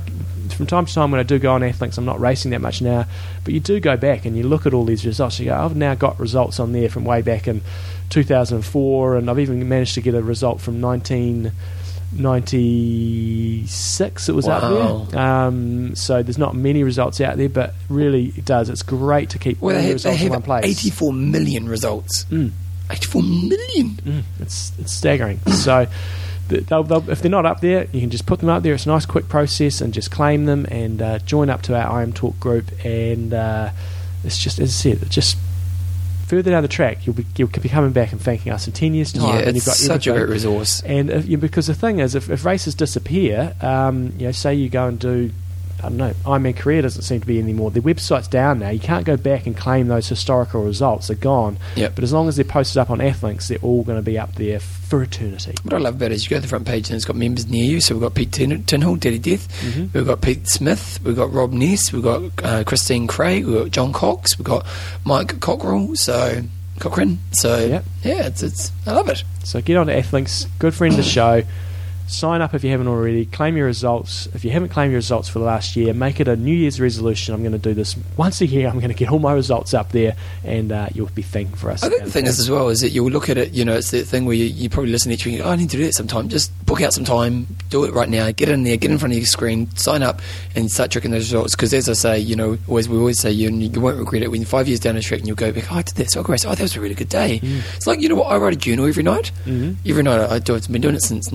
from 0.53 0.67
time 0.67 0.85
to 0.85 0.93
time 0.93 1.11
when 1.11 1.19
I 1.19 1.23
do 1.23 1.39
go 1.39 1.53
on 1.53 1.61
Athlinks, 1.61 1.97
I'm 1.97 2.05
not 2.05 2.19
racing 2.19 2.51
that 2.51 2.61
much 2.61 2.81
now, 2.81 3.05
but 3.43 3.53
you 3.53 3.59
do 3.59 3.79
go 3.79 3.97
back 3.97 4.25
and 4.25 4.37
you 4.37 4.43
look 4.43 4.65
at 4.65 4.73
all 4.73 4.85
these 4.85 5.05
results. 5.05 5.39
You 5.39 5.45
go, 5.45 5.55
I've 5.55 5.75
now 5.75 5.95
got 5.95 6.19
results 6.19 6.59
on 6.59 6.71
there 6.71 6.89
from 6.89 7.05
way 7.05 7.21
back 7.21 7.47
in 7.47 7.61
2004, 8.09 9.17
and 9.17 9.29
I've 9.29 9.39
even 9.39 9.67
managed 9.67 9.95
to 9.95 10.01
get 10.01 10.13
a 10.15 10.21
result 10.21 10.61
from 10.61 10.81
1996. 12.19 14.29
It 14.29 14.35
was 14.35 14.45
Wow. 14.45 14.53
out 14.55 15.09
there. 15.11 15.19
Um, 15.19 15.95
so 15.95 16.21
there's 16.23 16.37
not 16.37 16.55
many 16.55 16.83
results 16.83 17.19
out 17.21 17.37
there, 17.37 17.49
but 17.49 17.73
really 17.89 18.33
it 18.37 18.45
does. 18.45 18.69
It's 18.69 18.83
great 18.83 19.29
to 19.31 19.39
keep 19.39 19.59
Well, 19.61 19.75
all 19.75 19.81
they 19.81 19.87
the 19.87 19.93
have, 19.93 20.01
they 20.03 20.09
results 20.11 20.23
in 20.23 20.29
one 20.29 20.41
place. 20.41 20.65
84 20.65 21.13
million 21.13 21.67
results. 21.69 22.25
Mm. 22.31 22.51
84 22.91 23.21
million? 23.23 23.89
Mm, 24.05 24.23
it's 24.39 24.71
it's 24.79 24.91
staggering. 24.93 25.39
so. 25.47 25.87
They'll, 26.49 26.83
they'll, 26.83 27.09
if 27.09 27.21
they're 27.21 27.31
not 27.31 27.45
up 27.47 27.61
there, 27.61 27.87
you 27.93 28.01
can 28.01 28.09
just 28.11 28.25
put 28.27 28.39
them 28.41 28.49
up 28.49 28.61
there. 28.63 28.73
It's 28.73 28.85
a 28.85 28.89
nice, 28.89 29.05
quick 29.07 29.27
process, 29.29 29.79
and 29.81 29.91
just 29.93 30.11
claim 30.11 30.45
them 30.45 30.65
and 30.69 31.01
uh, 31.01 31.17
join 31.19 31.49
up 31.49 31.61
to 31.63 31.75
our 31.75 32.03
IM 32.03 32.11
Talk 32.13 32.37
group. 32.39 32.65
And 32.85 33.33
uh, 33.33 33.69
it's 34.25 34.37
just, 34.37 34.59
as 34.59 34.69
I 34.69 34.73
said, 34.73 35.01
it's 35.03 35.15
just 35.15 35.37
further 36.23 36.51
down 36.51 36.63
the 36.63 36.69
track, 36.69 37.05
you'll 37.05 37.15
be 37.15 37.25
you'll 37.35 37.49
be 37.49 37.69
coming 37.69 37.91
back 37.91 38.11
and 38.11 38.21
thanking 38.21 38.51
us 38.51 38.67
in 38.67 38.73
ten 38.73 38.93
years' 38.93 39.13
time. 39.13 39.23
yeah, 39.23 39.47
and 39.47 39.55
it's 39.55 39.55
you've 39.55 39.65
got 39.65 39.75
such 39.75 40.07
a 40.07 40.13
great 40.13 40.29
resource. 40.29 40.81
And 40.83 41.09
if, 41.09 41.27
you, 41.27 41.37
because 41.37 41.67
the 41.67 41.73
thing 41.73 41.99
is, 41.99 42.15
if, 42.15 42.29
if 42.29 42.45
races 42.45 42.75
disappear, 42.75 43.55
um, 43.61 44.13
you 44.17 44.25
know, 44.25 44.31
say 44.31 44.53
you 44.53 44.69
go 44.69 44.87
and 44.87 44.99
do, 44.99 45.31
I 45.83 45.89
don't 45.89 45.97
know, 45.97 46.13
Ironman 46.25 46.55
Korea 46.55 46.81
doesn't 46.81 47.01
seem 47.01 47.19
to 47.21 47.27
be 47.27 47.39
anymore. 47.39 47.69
The 47.71 47.81
website's 47.81 48.27
down 48.27 48.59
now. 48.59 48.69
You 48.69 48.79
can't 48.79 49.05
go 49.05 49.17
back 49.17 49.45
and 49.45 49.55
claim 49.57 49.87
those 49.87 50.07
historical 50.07 50.63
results. 50.63 51.07
They're 51.07 51.17
gone. 51.17 51.57
Yep. 51.75 51.95
But 51.95 52.03
as 52.03 52.13
long 52.13 52.27
as 52.29 52.35
they're 52.37 52.45
posted 52.45 52.77
up 52.77 52.89
on 52.89 52.99
Athlinks, 52.99 53.47
they're 53.47 53.57
all 53.61 53.83
going 53.83 53.97
to 53.97 54.01
be 54.03 54.17
up 54.17 54.35
there 54.35 54.59
for 54.61 55.03
eternity. 55.03 55.55
What 55.63 55.73
I 55.73 55.77
love 55.79 55.95
about 55.95 56.11
it 56.11 56.15
is 56.15 56.23
you 56.25 56.29
go 56.29 56.37
to 56.37 56.41
the 56.41 56.47
front 56.47 56.65
page 56.65 56.89
and 56.89 56.95
it's 56.95 57.05
got 57.05 57.15
members 57.17 57.47
near 57.47 57.65
you. 57.65 57.81
So 57.81 57.95
we've 57.95 58.01
got 58.01 58.15
Pete 58.15 58.31
Tin- 58.31 58.63
Tinhall, 58.63 58.95
Daddy 58.99 59.19
Death. 59.19 59.47
Mhm. 59.61 59.93
We've 59.93 60.05
got 60.07 60.21
Pete 60.21 60.47
Smith. 60.47 60.99
We've 61.03 61.15
got 61.15 61.33
Rob 61.33 61.51
Ness. 61.51 61.91
We've 61.91 62.01
got 62.03 62.23
uh, 62.43 62.63
Christine 62.63 63.07
Craig. 63.07 63.45
We've 63.45 63.59
got 63.63 63.71
John 63.71 63.91
Cox. 63.91 64.37
We've 64.37 64.45
got 64.45 64.65
Mike 65.03 65.39
Cockrell. 65.41 65.95
So 65.97 66.43
Cochran. 66.79 67.19
So 67.31 67.57
Yep. 67.65 67.85
yeah, 68.03 68.27
it's, 68.27 68.41
it's 68.41 68.71
I 68.87 68.93
love 68.93 69.09
it. 69.09 69.23
So 69.43 69.61
get 69.61 69.75
on 69.77 69.87
to 69.87 69.93
Athlinks, 69.93 70.47
good 70.59 70.73
friend 70.73 70.93
of 70.93 70.97
the 70.97 71.03
show. 71.03 71.43
Sign 72.07 72.41
up 72.41 72.53
if 72.53 72.63
you 72.63 72.69
haven't 72.71 72.87
already. 72.87 73.25
Claim 73.25 73.57
your 73.57 73.65
results. 73.65 74.27
If 74.33 74.45
you 74.45 74.51
haven't 74.51 74.69
claimed 74.69 74.91
your 74.91 74.97
results 74.99 75.29
for 75.29 75.39
the 75.39 75.45
last 75.45 75.75
year, 75.75 75.93
make 75.93 76.19
it 76.19 76.27
a 76.27 76.35
New 76.35 76.53
Year's 76.55 76.79
resolution. 76.79 77.33
I'm 77.33 77.41
going 77.41 77.53
to 77.53 77.57
do 77.57 77.73
this 77.73 77.95
once 78.17 78.39
a 78.41 78.45
year. 78.45 78.67
I'm 78.67 78.79
going 78.79 78.89
to 78.91 78.95
get 78.97 79.09
all 79.09 79.19
my 79.19 79.33
results 79.33 79.73
up 79.73 79.91
there, 79.93 80.15
and 80.43 80.71
uh, 80.71 80.89
you'll 80.93 81.07
be 81.07 81.21
thanking 81.21 81.55
for 81.55 81.71
us. 81.71 81.83
I 81.83 81.89
think 81.89 82.03
the 82.03 82.11
thing 82.11 82.25
is 82.27 82.39
as 82.39 82.49
well 82.49 82.69
is 82.69 82.81
that 82.81 82.89
you'll 82.89 83.09
look 83.09 83.29
at 83.29 83.37
it. 83.37 83.53
You 83.53 83.65
know, 83.65 83.75
it's 83.75 83.91
the 83.91 84.03
thing 84.03 84.25
where 84.25 84.35
you, 84.35 84.45
you 84.45 84.69
probably 84.69 84.91
listen 84.91 85.09
to 85.09 85.15
each 85.15 85.25
week. 85.25 85.41
Oh, 85.43 85.49
I 85.49 85.55
need 85.55 85.69
to 85.71 85.77
do 85.77 85.83
it 85.83 85.93
sometime. 85.95 86.29
Just 86.29 86.51
book 86.65 86.81
out 86.81 86.93
some 86.93 87.05
time, 87.05 87.47
do 87.69 87.83
it 87.85 87.93
right 87.93 88.09
now. 88.09 88.29
Get 88.31 88.49
in 88.49 88.63
there, 88.63 88.77
get 88.77 88.91
in 88.91 88.97
front 88.97 89.13
of 89.13 89.17
your 89.17 89.25
screen, 89.25 89.69
sign 89.75 90.03
up, 90.03 90.21
and 90.55 90.69
start 90.69 90.91
checking 90.91 91.11
those 91.11 91.31
results. 91.31 91.55
Because 91.55 91.73
as 91.73 91.89
I 91.89 91.93
say, 91.93 92.19
you 92.19 92.35
know, 92.35 92.57
always 92.67 92.87
we 92.87 92.97
always 92.97 93.19
say 93.19 93.31
you 93.31 93.49
you 93.49 93.81
won't 93.81 93.97
regret 93.97 94.21
it 94.23 94.29
when 94.31 94.43
five 94.45 94.67
years 94.67 94.79
down 94.79 94.95
the 94.95 95.01
track 95.01 95.19
and 95.19 95.27
you'll 95.27 95.35
go 95.35 95.51
back. 95.51 95.71
Oh, 95.71 95.75
I 95.77 95.81
did 95.81 95.95
this. 95.95 96.15
Oh, 96.15 96.21
great. 96.23 96.45
Oh, 96.45 96.49
that 96.49 96.59
was 96.61 96.75
a 96.75 96.81
really 96.81 96.95
good 96.95 97.09
day. 97.09 97.39
It's 97.75 97.87
like 97.87 98.01
you 98.01 98.09
know 98.09 98.15
what 98.15 98.27
I 98.31 98.37
write 98.37 98.53
a 98.53 98.57
journal 98.57 98.85
every 98.85 99.03
night. 99.03 99.31
Mhm. 99.45 99.77
Every 99.87 100.03
night 100.03 100.19
I 100.19 100.39
do. 100.39 100.53
it. 100.55 100.63
I've 100.65 100.71
been 100.71 100.81
doing 100.81 100.95
it 100.95 101.01
since 101.01 101.31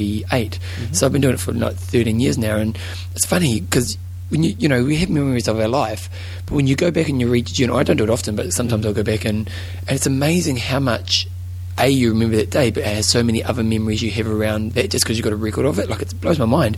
1998. 0.00 0.58
So 0.94 1.06
I've 1.06 1.12
been 1.12 1.20
doing 1.20 1.34
it 1.34 1.40
for 1.40 1.52
like 1.52 1.76
13 1.76 2.20
years 2.20 2.38
now, 2.38 2.56
and 2.56 2.78
it's 3.14 3.26
funny 3.26 3.60
because 3.60 3.98
when 4.30 4.42
you 4.42 4.54
you 4.58 4.68
know 4.68 4.84
we 4.84 4.96
have 4.96 5.10
memories 5.10 5.48
of 5.48 5.58
our 5.58 5.68
life, 5.68 6.08
but 6.46 6.54
when 6.54 6.66
you 6.66 6.76
go 6.76 6.90
back 6.90 7.08
and 7.08 7.20
you 7.20 7.30
read 7.30 7.48
your 7.48 7.54
journal, 7.66 7.78
I 7.78 7.82
don't 7.82 7.96
do 7.96 8.04
it 8.04 8.10
often, 8.10 8.36
but 8.36 8.52
sometimes 8.52 8.86
I'll 8.86 8.92
go 8.92 9.02
back 9.02 9.24
and 9.24 9.48
and 9.86 9.96
it's 9.96 10.06
amazing 10.06 10.56
how 10.56 10.80
much. 10.80 11.26
A, 11.78 11.88
you 11.88 12.10
remember 12.10 12.36
that 12.36 12.50
day, 12.50 12.70
but 12.70 12.82
it 12.82 12.94
has 12.94 13.08
so 13.08 13.22
many 13.22 13.42
other 13.42 13.62
memories 13.62 14.02
you 14.02 14.10
have 14.10 14.26
around 14.28 14.72
that 14.72 14.90
just 14.90 15.02
because 15.02 15.16
you've 15.16 15.24
got 15.24 15.32
a 15.32 15.36
record 15.36 15.64
of 15.64 15.78
it. 15.78 15.88
Like, 15.88 16.02
it 16.02 16.20
blows 16.20 16.38
my 16.38 16.44
mind. 16.44 16.76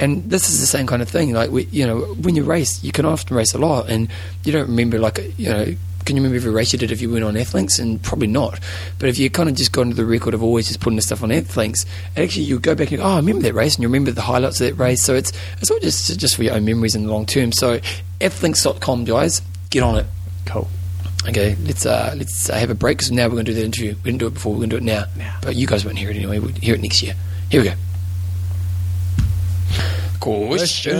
And 0.00 0.30
this 0.30 0.48
is 0.48 0.60
the 0.60 0.66
same 0.66 0.86
kind 0.86 1.02
of 1.02 1.08
thing. 1.08 1.34
Like, 1.34 1.50
we, 1.50 1.64
you 1.64 1.86
know, 1.86 2.00
when 2.14 2.34
you 2.34 2.44
race, 2.44 2.82
you 2.82 2.90
can 2.90 3.04
often 3.04 3.36
race 3.36 3.52
a 3.52 3.58
lot, 3.58 3.90
and 3.90 4.08
you 4.44 4.52
don't 4.52 4.68
remember, 4.68 4.98
like, 4.98 5.18
you 5.38 5.50
know, 5.50 5.74
can 6.08 6.16
you 6.16 6.22
remember 6.22 6.36
every 6.36 6.50
race 6.50 6.72
you 6.72 6.78
did 6.78 6.90
if 6.90 7.02
you 7.02 7.12
went 7.12 7.22
on 7.22 7.34
Athlinks? 7.34 7.78
And 7.78 8.02
probably 8.02 8.28
not. 8.28 8.58
But 8.98 9.10
if 9.10 9.18
you 9.18 9.28
kind 9.28 9.46
of 9.46 9.54
just 9.54 9.72
go 9.72 9.82
into 9.82 9.94
the 9.94 10.06
record 10.06 10.32
of 10.32 10.42
always 10.42 10.66
just 10.66 10.80
putting 10.80 10.96
the 10.96 11.02
stuff 11.02 11.22
on 11.22 11.28
Athlinks, 11.28 11.84
actually 12.16 12.44
you 12.44 12.58
go 12.58 12.74
back 12.74 12.90
and 12.90 12.96
go, 12.96 13.04
oh, 13.04 13.12
I 13.12 13.16
remember 13.16 13.42
that 13.42 13.52
race, 13.52 13.74
and 13.74 13.82
you 13.82 13.88
remember 13.88 14.10
the 14.10 14.22
highlights 14.22 14.58
of 14.62 14.68
that 14.68 14.82
race. 14.82 15.02
So 15.02 15.14
it's 15.14 15.34
it's 15.60 15.70
all 15.70 15.78
just 15.80 16.18
just 16.18 16.34
for 16.34 16.44
your 16.44 16.54
own 16.54 16.64
memories 16.64 16.94
in 16.94 17.04
the 17.04 17.12
long 17.12 17.26
term. 17.26 17.52
So 17.52 17.78
Athlinks.com, 18.20 19.04
guys, 19.04 19.42
get 19.68 19.82
on 19.82 19.98
it. 19.98 20.06
Cool. 20.46 20.66
Okay, 21.28 21.56
let's 21.66 21.84
uh, 21.84 22.14
let's 22.16 22.48
uh, 22.48 22.54
have 22.54 22.70
a 22.70 22.74
break 22.74 22.96
because 22.96 23.12
now 23.12 23.26
we're 23.26 23.34
going 23.34 23.44
to 23.44 23.52
do 23.52 23.60
the 23.60 23.64
interview. 23.66 23.94
We 23.96 24.10
didn't 24.10 24.20
do 24.20 24.28
it 24.28 24.34
before. 24.34 24.52
We're 24.52 24.60
going 24.60 24.70
to 24.70 24.80
do 24.80 24.82
it 24.82 24.86
now. 24.86 25.04
Now. 25.14 25.36
But 25.42 25.56
you 25.56 25.66
guys 25.66 25.84
won't 25.84 25.98
hear 25.98 26.10
it 26.10 26.16
anyway. 26.16 26.38
We'll 26.38 26.52
hear 26.52 26.74
it 26.74 26.80
next 26.80 27.02
year. 27.02 27.14
Here 27.50 27.60
we 27.60 27.68
go. 27.68 27.74
Questions 30.20 30.98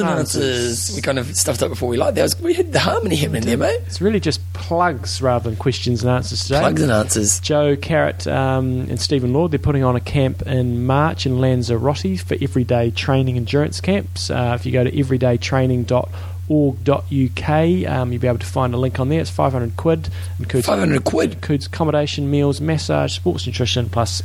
and 0.00 0.08
answers. 0.08 0.94
We 0.94 1.02
kind 1.02 1.18
of 1.18 1.36
stuffed 1.36 1.62
up 1.62 1.68
before 1.70 1.88
we 1.88 1.96
liked 1.96 2.16
that. 2.16 2.34
We 2.40 2.54
had 2.54 2.72
the 2.72 2.80
harmony 2.80 3.16
hymn 3.16 3.34
in 3.34 3.44
there, 3.44 3.56
mate. 3.56 3.80
It's 3.86 4.00
really 4.00 4.20
just 4.20 4.40
plugs 4.52 5.20
rather 5.22 5.48
than 5.48 5.58
questions 5.58 6.02
and 6.02 6.10
answers 6.10 6.42
today. 6.42 6.60
Plugs 6.60 6.82
and 6.82 6.92
answers. 6.92 7.40
Joe 7.40 7.76
Carrot 7.76 8.26
um, 8.26 8.86
and 8.88 9.00
Stephen 9.00 9.32
Lord, 9.32 9.52
they're 9.52 9.58
putting 9.58 9.84
on 9.84 9.96
a 9.96 10.00
camp 10.00 10.42
in 10.42 10.84
March 10.86 11.26
in 11.26 11.40
Lanzarote 11.40 12.20
for 12.20 12.36
everyday 12.40 12.90
training 12.90 13.36
endurance 13.36 13.80
camps. 13.80 14.30
Uh, 14.30 14.56
if 14.58 14.66
you 14.66 14.72
go 14.72 14.84
to 14.84 14.90
everydaytraining.org.uk, 14.90 17.90
um, 17.90 18.12
you'll 18.12 18.20
be 18.20 18.28
able 18.28 18.38
to 18.38 18.46
find 18.46 18.74
a 18.74 18.76
link 18.76 19.00
on 19.00 19.08
there. 19.08 19.20
It's 19.20 19.30
500 19.30 19.76
quid. 19.76 20.08
Includes, 20.38 20.66
500 20.66 21.04
quid. 21.04 21.34
includes 21.34 21.66
accommodation, 21.66 22.30
meals, 22.30 22.60
massage, 22.60 23.14
sports 23.14 23.46
nutrition, 23.46 23.88
plus. 23.88 24.22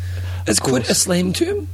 Is 0.48 0.60
quid 0.60 0.90
a 0.90 0.96
slang 0.96 1.34
term? 1.34 1.68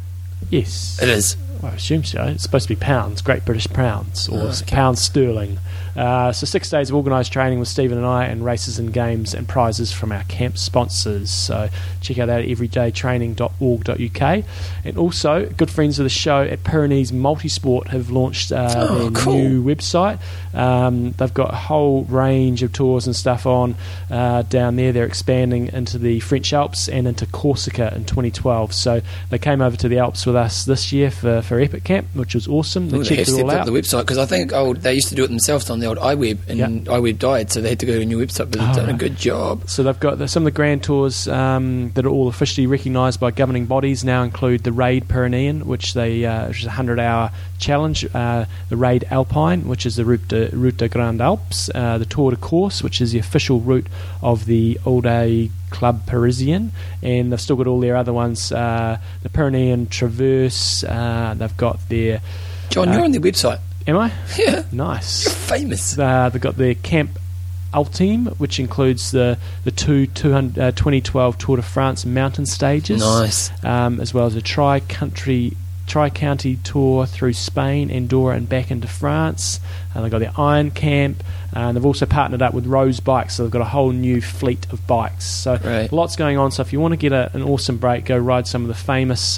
Yes. 0.50 1.00
It 1.02 1.10
is. 1.10 1.38
Well, 1.62 1.72
I 1.72 1.76
assume 1.76 2.04
so. 2.04 2.24
It's 2.24 2.44
supposed 2.44 2.68
to 2.68 2.76
be 2.76 2.80
pounds, 2.80 3.22
Great 3.22 3.46
British 3.46 3.68
pounds, 3.68 4.28
or 4.28 4.39
Oh, 4.39 4.48
okay. 4.48 4.66
pounds 4.76 5.02
sterling. 5.02 5.60
Uh, 5.96 6.32
so 6.32 6.46
six 6.46 6.70
days 6.70 6.89
of 6.89 6.96
organised 6.96 7.32
training 7.34 7.60
with 7.60 7.68
Stephen 7.68 7.98
and 7.98 8.08
I, 8.08 8.26
and 8.26 8.44
races 8.46 8.80
and 8.80 8.94
games 8.94 9.34
and 9.34 9.48
prizes 9.48 9.92
from 9.92 10.12
our 10.12 10.24
camp 10.24 10.58
sponsors. 10.58 11.30
So 11.30 11.70
check 12.02 12.18
out 12.20 12.28
that 12.28 12.46
everydaytraining.org.uk. 12.46 14.44
And 14.84 14.98
also, 14.98 15.46
good 15.46 15.70
friends 15.70 16.00
of 16.00 16.04
the 16.04 16.10
show 16.10 16.42
at 16.44 16.64
Pyrenees 16.64 17.12
Multisport 17.12 17.88
have 17.88 18.10
launched 18.10 18.52
uh, 18.52 18.70
Oh, 18.92 19.10
their 19.10 19.12
cool. 19.12 19.34
new 19.38 19.64
website. 19.64 20.20
Um, 20.54 21.12
they've 21.12 21.34
got 21.34 21.54
a 21.54 21.58
whole 21.58 22.04
range 22.06 22.64
of 22.64 22.74
tours 22.74 23.06
and 23.08 23.16
stuff 23.16 23.46
on 23.46 23.76
uh, 24.10 24.42
down 24.44 24.76
there. 24.76 24.92
They're 24.92 25.06
expanding 25.06 25.68
into 25.74 25.98
the 25.98 26.20
French 26.22 26.52
Alps 26.54 26.88
and 26.89 27.08
into 27.08 27.26
Corsica 27.28 27.94
in 27.96 28.06
2012. 28.06 28.74
So 28.74 29.02
they 29.30 29.38
came 29.39 29.62
over 29.62 29.78
to 29.78 29.88
the 29.88 30.00
Alps 30.00 30.26
with 30.26 30.36
us 30.36 30.66
this 30.66 30.92
year 30.92 31.12
for, 31.12 31.42
for 31.42 31.60
Epic 31.60 31.84
Camp, 31.84 32.08
which 32.14 32.36
was 32.36 32.48
awesome. 32.48 32.89
They 32.89 32.98
Ooh, 32.98 33.04
they 33.04 33.16
checked 33.18 33.30
have 33.30 33.39
it 33.39 33.44
all 33.44 33.52
out. 33.52 33.66
the 33.66 33.72
website 33.72 34.02
because 34.02 34.18
I 34.18 34.26
think 34.26 34.52
oh 34.54 34.74
they 34.74 34.94
used 34.94 35.10
to 35.10 35.16
do 35.16 35.24
it 35.24 35.28
themselves 35.28 35.70
on 35.70 35.80
the 35.82 35.88
old 35.88 35.98
iWeb 35.98 36.38
and 36.48 36.58
Yeah. 36.60 36.68
iWeb 36.68 37.20
died, 37.20 37.52
so 37.52 37.62
they 37.62 37.70
had 37.70 37.80
to 37.80 37.86
go 37.86 37.94
to 37.94 38.02
a 38.02 38.06
new 38.06 38.18
website. 38.20 38.50
But 38.50 38.54
they've 38.54 38.70
Oh, 38.70 38.74
done 38.76 38.90
a 38.90 38.94
good 38.94 39.18
job. 39.18 39.64
So 39.70 39.84
they've 39.84 40.00
got 40.00 40.18
the, 40.20 40.28
some 40.28 40.44
of 40.44 40.46
the 40.46 40.52
grand 40.56 40.84
tours 40.84 41.28
um, 41.28 41.92
that 41.96 42.06
are 42.06 42.10
all 42.10 42.28
officially 42.28 42.68
recognised 42.68 43.20
by 43.20 43.32
governing 43.32 43.66
bodies 43.66 44.04
now 44.04 44.24
include 44.24 44.64
the 44.64 44.72
Raid 44.72 45.08
Pyrenean, 45.08 45.66
which 45.66 45.94
they 45.94 46.26
uh, 46.26 46.48
which 46.48 46.60
is 46.62 46.66
a 46.66 46.72
hundred 46.72 47.00
hour 47.00 47.32
challenge, 47.60 48.06
uh, 48.14 48.46
the 48.70 48.78
Raid 48.78 49.06
Alpine, 49.12 49.68
which 49.68 49.86
is 49.86 49.96
the 49.96 50.06
Route 50.06 50.28
de, 50.30 50.50
Route 50.54 50.78
des 50.78 50.88
Grandes 50.90 51.22
Alpes, 51.22 51.70
uh, 51.76 51.98
the 51.98 52.06
Tour 52.06 52.32
de 52.32 52.38
Corse, 52.38 52.82
which 52.82 53.02
is 53.02 53.12
the 53.12 53.20
official 53.20 53.60
route 53.60 53.86
of 54.24 54.46
the 54.46 54.80
Audax 54.86 55.50
Club 55.70 56.06
Parisien, 56.08 56.70
and 57.02 57.32
they've 57.32 57.40
still 57.40 57.56
got 57.56 57.68
all 57.68 57.80
their 57.80 57.96
other 57.96 58.12
ones, 58.14 58.52
uh, 58.52 58.98
the 59.24 59.30
Pyrenean 59.30 59.88
Traverse. 59.90 60.84
Uh, 60.84 61.34
they've 61.38 61.56
got 61.58 61.78
their. 61.90 62.20
John, 62.70 62.90
Uh, 62.90 62.94
you're 62.94 63.04
on 63.04 63.12
their 63.12 63.22
website. 63.22 63.60
Am 63.88 63.98
I? 63.98 64.12
Yeah, 64.38 64.64
Nice. 64.72 65.26
you're 65.26 65.34
famous. 65.34 65.98
Uh, 65.98 66.30
they've 66.30 66.42
got 66.42 66.58
their 66.58 66.76
Camp 66.76 67.12
Ultime, 67.74 68.28
which 68.38 68.60
includes 68.60 69.12
the 69.12 69.38
the 69.64 69.72
two 69.72 70.06
200, 70.08 70.60
uh, 70.60 70.72
2012 70.72 71.38
Tour 71.38 71.56
de 71.58 71.62
France 71.64 72.06
mountain 72.06 72.46
stages, 72.46 73.00
Nice. 73.02 73.50
um, 73.64 74.00
as 74.02 74.14
well 74.14 74.26
as 74.26 74.36
a 74.36 74.42
tri-country 74.42 75.56
tri-county 75.88 76.56
tour 76.64 77.06
through 77.06 77.34
Spain, 77.34 77.90
Andorra, 77.92 78.36
and 78.38 78.48
back 78.48 78.72
into 78.72 78.88
France. 78.88 79.60
And 79.94 80.04
they've 80.06 80.12
got 80.12 80.20
their 80.20 80.32
Iron 80.38 80.72
Camp, 80.72 81.22
and 81.54 81.76
they've 81.76 81.86
also 81.86 82.06
partnered 82.06 82.42
up 82.42 82.54
with 82.54 82.66
Rose 82.66 83.02
Bikes, 83.02 83.36
so 83.36 83.44
they've 83.44 83.52
got 83.52 83.62
a 83.62 83.66
whole 83.66 83.92
new 83.92 84.22
fleet 84.22 84.68
of 84.72 84.86
bikes. 84.88 85.26
So 85.26 85.58
Right. 85.62 85.92
lots 85.92 86.16
going 86.16 86.38
on. 86.38 86.52
So 86.52 86.62
if 86.62 86.72
you 86.72 86.80
want 86.80 86.94
to 86.94 86.98
get 86.98 87.12
a, 87.12 87.30
an 87.34 87.42
awesome 87.44 87.78
break, 87.78 88.06
go 88.06 88.18
ride 88.18 88.48
some 88.48 88.62
of 88.62 88.68
the 88.70 88.74
famous. 88.74 89.38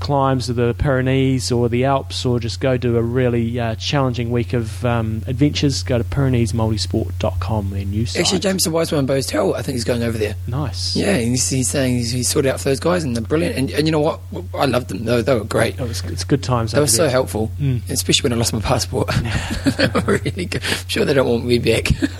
Climbs 0.00 0.48
of 0.48 0.56
the 0.56 0.74
Pyrenees 0.74 1.50
or 1.52 1.68
the 1.68 1.84
Alps, 1.84 2.24
or 2.24 2.38
just 2.40 2.60
go 2.60 2.76
do 2.76 2.96
a 2.96 3.02
really 3.02 3.58
uh, 3.58 3.74
challenging 3.76 4.30
week 4.30 4.52
of 4.52 4.84
um, 4.84 5.22
adventures, 5.26 5.82
go 5.82 5.98
to 5.98 6.04
PyreneesMultisport.com, 6.04 7.70
new 7.70 8.06
site. 8.06 8.20
Actually, 8.22 8.38
James 8.40 8.62
the 8.64 8.70
Wise 8.70 8.92
One 8.92 9.06
Bose 9.06 9.26
Tell, 9.26 9.54
I 9.54 9.62
think 9.62 9.74
he's 9.74 9.84
going 9.84 10.02
over 10.02 10.16
there. 10.18 10.34
nice. 10.46 10.96
Yeah, 10.96 11.14
and 11.14 11.28
he's, 11.30 11.48
he's 11.48 11.68
saying 11.68 11.96
he's, 11.96 12.10
he's 12.12 12.28
sorted 12.28 12.50
out 12.52 12.60
for 12.60 12.68
those 12.68 12.80
guys 12.80 13.04
and 13.04 13.14
they're 13.16 13.24
brilliant. 13.24 13.56
And, 13.56 13.70
and 13.70 13.86
you 13.86 13.92
know 13.92 14.00
what? 14.00 14.20
I 14.54 14.66
loved 14.66 14.88
them. 14.88 15.04
They 15.04 15.12
were, 15.16 15.22
they 15.22 15.34
were 15.34 15.44
great. 15.44 15.80
Oh, 15.80 15.86
it's, 15.86 16.02
it's 16.04 16.24
good 16.24 16.42
times. 16.42 16.72
They 16.72 16.80
were 16.80 16.86
so 16.86 17.02
there. 17.02 17.10
helpful, 17.10 17.50
Mm. 17.60 17.88
especially 17.90 18.28
when 18.28 18.32
I 18.32 18.36
lost 18.36 18.52
my 18.52 18.60
passport. 18.60 19.08
they 19.76 19.86
were 19.88 20.18
really 20.24 20.44
good. 20.46 20.62
I'm 20.62 20.88
sure 20.88 21.04
they 21.04 21.14
don't 21.14 21.28
want 21.28 21.44
me 21.44 21.58
back. 21.58 21.90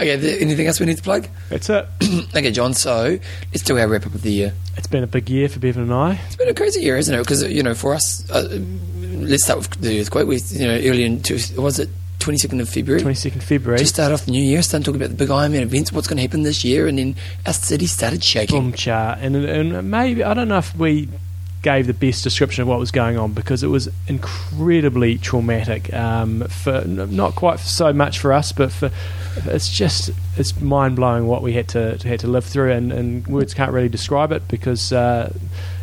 okay, 0.00 0.18
th- 0.20 0.40
anything 0.42 0.66
else 0.66 0.80
we 0.80 0.86
need 0.86 0.96
to 0.98 1.02
plug? 1.02 1.28
That's 1.48 1.68
it. 1.70 1.86
okay, 2.36 2.50
John, 2.50 2.74
so 2.74 3.18
let's 3.52 3.62
do 3.62 3.78
our 3.78 3.88
wrap 3.88 4.06
up 4.06 4.14
of 4.14 4.22
the 4.22 4.30
year. 4.32 4.54
It's 4.76 4.86
been 4.86 5.02
a 5.04 5.06
big 5.08 5.28
year 5.28 5.48
for 5.48 5.58
Bevan 5.58 5.82
and 5.82 5.92
I. 5.92 6.18
It's 6.26 6.36
been 6.36 6.48
a 6.48 6.54
crazy 6.54 6.71
year, 6.80 6.96
isn't 6.96 7.14
it? 7.14 7.18
Because, 7.18 7.42
you 7.42 7.62
know, 7.62 7.74
for 7.74 7.94
us, 7.94 8.28
uh, 8.30 8.60
let's 9.00 9.44
start 9.44 9.58
with 9.58 9.80
the 9.80 10.00
earthquake. 10.00 10.26
We, 10.26 10.38
you 10.38 10.66
know, 10.66 10.74
early 10.74 11.04
in, 11.04 11.22
two, 11.22 11.38
was 11.56 11.78
it 11.78 11.88
22nd 12.22 12.60
of 12.60 12.68
February? 12.68 13.02
22nd 13.02 13.42
February. 13.42 13.78
Just 13.78 13.94
start 13.94 14.12
off 14.12 14.24
the 14.26 14.30
new 14.30 14.42
year, 14.42 14.62
start 14.62 14.84
talking 14.84 15.00
about 15.00 15.10
the 15.10 15.16
big 15.16 15.28
Ironman 15.28 15.62
events, 15.62 15.92
what's 15.92 16.06
going 16.06 16.18
to 16.18 16.22
happen 16.22 16.42
this 16.42 16.64
year, 16.64 16.86
and 16.86 16.98
then 16.98 17.16
our 17.46 17.52
city 17.52 17.86
started 17.86 18.22
shaking. 18.22 18.60
boom 18.60 18.72
chart, 18.72 19.18
and 19.20 19.34
and 19.34 19.90
maybe 19.90 20.22
I 20.22 20.32
don't 20.32 20.48
know 20.48 20.58
if 20.58 20.76
we 20.76 21.08
gave 21.62 21.86
the 21.86 21.94
best 21.94 22.24
description 22.24 22.62
of 22.62 22.68
what 22.68 22.78
was 22.78 22.90
going 22.90 23.16
on 23.16 23.32
because 23.32 23.62
it 23.62 23.68
was 23.68 23.88
incredibly 24.08 25.18
traumatic. 25.18 25.92
Um, 25.92 26.42
for 26.48 26.84
not 26.84 27.34
quite 27.34 27.58
so 27.60 27.92
much 27.92 28.18
for 28.20 28.32
us, 28.32 28.52
but 28.52 28.70
for 28.70 28.90
it's 29.46 29.68
just 29.68 30.10
it's 30.36 30.60
mind 30.60 30.96
blowing 30.96 31.26
what 31.26 31.42
we 31.42 31.54
had 31.54 31.68
to, 31.68 31.98
had 32.04 32.20
to 32.20 32.28
live 32.28 32.44
through, 32.44 32.70
and, 32.70 32.92
and 32.92 33.26
words 33.26 33.52
can't 33.52 33.72
really 33.72 33.88
describe 33.88 34.30
it 34.32 34.46
because. 34.48 34.92
Uh, 34.92 35.32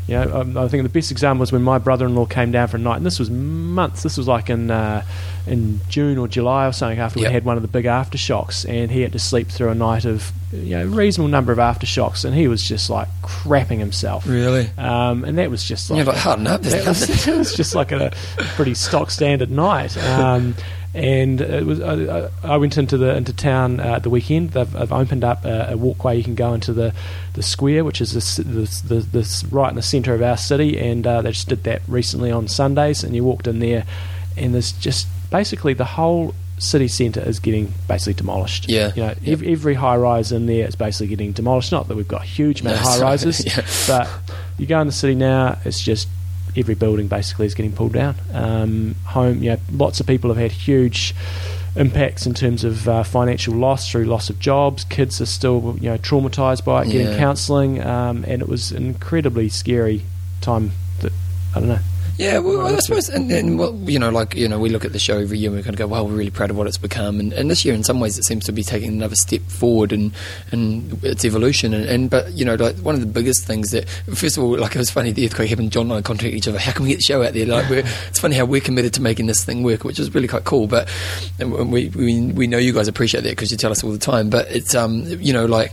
you 0.10 0.16
know, 0.16 0.42
um, 0.42 0.58
I 0.58 0.68
think 0.68 0.84
the 0.84 0.90
best 0.90 1.12
example 1.12 1.42
was 1.42 1.52
when 1.52 1.62
my 1.62 1.78
brother-in-law 1.78 2.26
came 2.26 2.52
down 2.52 2.68
for 2.68 2.78
a 2.78 2.80
night, 2.80 2.98
and 2.98 3.06
this 3.06 3.20
was 3.20 3.30
months. 3.30 4.02
This 4.04 4.18
was 4.18 4.28
like 4.28 4.50
in 4.50 4.72
uh, 4.72 5.04
in 5.46 5.80
June 5.90 6.18
or 6.18 6.28
July 6.28 6.68
or 6.68 6.72
something 6.72 7.00
after 7.00 7.20
Yep. 7.20 7.30
we 7.30 7.34
had 7.34 7.46
one 7.46 7.56
of 7.58 7.62
the 7.62 7.68
big 7.68 7.86
aftershocks, 7.86 8.68
and 8.68 8.92
he 8.92 9.02
had 9.02 9.12
to 9.14 9.20
sleep 9.20 9.50
through 9.50 9.70
a 9.70 9.76
night 9.76 10.06
of 10.06 10.32
you 10.52 10.78
know 10.78 10.86
reasonable 10.86 11.30
number 11.30 11.52
of 11.52 11.60
aftershocks, 11.60 12.26
and 12.26 12.34
he 12.36 12.48
was 12.48 12.64
just 12.68 12.90
like 12.90 13.08
crapping 13.22 13.78
himself. 13.80 14.28
Really? 14.28 14.70
Um, 14.78 15.24
and 15.24 15.38
that 15.38 15.52
was 15.52 15.64
just 15.64 15.90
like 15.90 15.98
you're 15.98 16.06
like, 16.06 16.18
harden 16.18 16.48
up, 16.48 16.62
that 16.62 16.88
was, 16.88 17.28
it 17.28 17.38
was 17.38 17.54
just 17.54 17.76
like 17.76 17.92
a 17.92 18.12
pretty 18.56 18.74
stock 18.74 19.12
standard 19.12 19.52
night. 19.52 19.96
Um, 19.98 20.56
and 20.94 21.40
it 21.42 21.66
was. 21.66 21.80
I, 21.82 21.94
I 21.94 22.30
I 22.44 22.58
went 22.58 22.78
into 22.78 22.98
the 22.98 23.16
into 23.16 23.32
town 23.34 23.80
uh, 23.80 23.96
at 23.96 24.04
the 24.04 24.10
weekend. 24.10 24.52
They've, 24.52 24.72
they've 24.72 24.92
opened 24.92 25.24
up 25.24 25.46
a, 25.46 25.72
a 25.74 25.78
walkway 25.78 26.18
you 26.18 26.24
can 26.24 26.36
go 26.36 26.54
into 26.54 26.74
the, 26.74 26.94
the 27.34 27.44
square, 27.44 27.84
which 27.86 28.02
is 28.02 28.14
this, 28.14 28.38
this, 28.38 28.82
this, 28.82 29.06
this 29.06 29.44
right 29.46 29.70
in 29.70 29.76
the 29.76 29.82
centre 29.84 30.14
of 30.16 30.22
our 30.22 30.38
city. 30.38 30.80
And 30.80 31.06
uh, 31.06 31.22
they 31.22 31.32
just 31.32 31.48
did 31.50 31.64
that 31.66 31.82
recently 31.88 32.32
on 32.32 32.48
Sundays. 32.48 33.04
And 33.04 33.16
you 33.16 33.24
walked 33.24 33.46
in 33.48 33.60
there, 33.60 33.86
and 34.36 34.54
there's 34.54 34.72
just 34.72 35.08
basically 35.30 35.74
the 35.76 35.86
whole 35.86 36.34
city 36.58 36.88
centre 36.88 37.22
is 37.22 37.40
getting 37.40 37.72
basically 37.88 38.16
demolished. 38.16 38.68
Yeah. 38.68 38.92
you 38.96 39.04
know, 39.04 39.14
Yeah. 39.22 39.34
ev- 39.34 39.44
every 39.44 39.76
high 39.76 39.96
rise 39.96 40.32
in 40.32 40.46
there 40.48 40.68
is 40.68 40.76
basically 40.76 41.08
getting 41.08 41.32
demolished. 41.34 41.72
Not 41.72 41.88
that 41.88 41.96
we've 41.98 42.08
got 42.08 42.24
a 42.24 42.26
huge 42.26 42.62
amount 42.62 42.78
No, 42.78 42.82
of 42.82 42.88
high 42.88 43.02
rises, 43.02 43.46
Yeah. 43.58 43.66
but 43.88 44.10
you 44.58 44.66
go 44.66 44.82
in 44.82 44.88
the 44.88 44.92
city 44.94 45.16
now, 45.16 45.58
it's 45.64 45.80
just 45.80 46.08
every 46.56 46.76
building 46.76 47.08
basically 47.08 47.46
is 47.46 47.54
getting 47.54 47.72
pulled 47.74 47.94
down. 47.94 48.16
Um, 48.34 48.96
home, 49.06 49.44
you 49.44 49.52
know, 49.52 49.58
lots 49.72 50.00
of 50.00 50.08
people 50.08 50.30
have 50.30 50.38
had 50.38 50.52
huge 50.52 51.14
impacts 51.76 52.26
in 52.26 52.34
terms 52.34 52.64
of 52.64 52.88
uh, 52.88 53.04
financial 53.04 53.54
loss 53.54 53.90
through 53.92 54.06
loss 54.06 54.30
of 54.30 54.40
jobs. 54.40 54.84
Kids 54.86 55.22
are 55.22 55.26
still, 55.26 55.78
you 55.80 55.90
know, 55.90 55.98
traumatized 55.98 56.66
by 56.66 56.82
it, 56.84 56.90
getting 56.92 57.08
Yeah. 57.08 57.18
counselling, 57.18 57.82
um, 57.84 58.26
and 58.28 58.42
it 58.42 58.48
was 58.50 58.72
an 58.72 58.86
incredibly 58.88 59.50
scary 59.50 60.04
time. 60.42 60.72
That 61.02 61.14
I 61.56 61.60
don't 61.60 61.70
know. 61.70 61.80
Yeah, 62.20 62.40
well, 62.40 62.68
I 62.68 62.78
suppose, 62.80 63.08
and, 63.08 63.32
and 63.32 63.58
well, 63.58 63.74
you 63.86 63.98
know, 63.98 64.10
like 64.10 64.36
you 64.36 64.46
know, 64.46 64.60
we 64.60 64.70
look 64.70 64.84
at 64.84 64.92
the 64.92 65.00
show 65.00 65.20
every 65.20 65.38
year 65.38 65.52
and 65.52 65.56
we 65.56 65.64
kind 65.64 65.74
of 65.74 65.78
go, 65.78 65.88
"Well, 65.88 66.06
we're 66.06 66.18
really 66.18 66.30
proud 66.30 66.50
of 66.50 66.58
what 66.58 66.68
it's 66.68 66.78
become." 66.78 67.18
And, 67.18 67.32
and 67.32 67.50
this 67.50 67.64
year, 67.64 67.74
in 67.74 67.82
some 67.82 68.02
ways, 68.02 68.18
it 68.18 68.26
seems 68.26 68.44
to 68.44 68.52
be 68.52 68.62
taking 68.62 68.90
another 68.90 69.16
step 69.16 69.40
forward 69.44 69.94
and 69.94 70.12
in 70.52 71.00
its 71.02 71.24
evolution. 71.24 71.74
And, 71.74 71.86
and 71.86 72.10
but 72.10 72.34
you 72.34 72.44
know, 72.44 72.56
like 72.56 72.76
one 72.80 72.94
of 72.94 73.00
the 73.00 73.08
biggest 73.08 73.46
things 73.46 73.72
that, 73.72 73.88
first 74.14 74.36
of 74.38 74.44
all, 74.44 74.58
like 74.58 74.76
it 74.76 74.80
was 74.80 74.90
funny, 74.90 75.14
the 75.14 75.26
earthquake 75.26 75.50
happened. 75.50 75.72
John 75.72 75.84
and 75.84 75.94
I 75.94 76.02
contacted 76.02 76.34
each 76.34 76.50
other. 76.50 76.60
How 76.60 76.74
can 76.74 76.84
we 76.84 76.90
get 76.90 76.98
the 76.98 77.04
show 77.04 77.24
out 77.24 77.32
there? 77.32 77.46
Like, 77.46 77.70
we're, 77.70 77.86
it's 78.10 78.20
funny 78.20 78.36
how 78.36 78.44
we're 78.44 78.60
committed 78.60 78.94
to 78.96 79.02
making 79.02 79.28
this 79.28 79.46
thing 79.46 79.64
work, 79.64 79.86
which 79.86 79.98
is 79.98 80.14
really 80.14 80.28
quite 80.28 80.44
cool. 80.44 80.68
But 80.68 80.90
and 81.40 81.72
we 81.72 81.88
we 81.88 82.34
we 82.34 82.48
know 82.48 82.58
you 82.58 82.74
guys 82.74 82.90
appreciate 82.90 83.22
that 83.22 83.30
because 83.30 83.50
you 83.50 83.56
tell 83.56 83.72
us 83.72 83.82
all 83.82 83.92
the 83.94 83.98
time. 83.98 84.30
But 84.30 84.52
it's 84.52 84.76
um, 84.76 85.06
you 85.06 85.32
know, 85.32 85.46
like. 85.46 85.72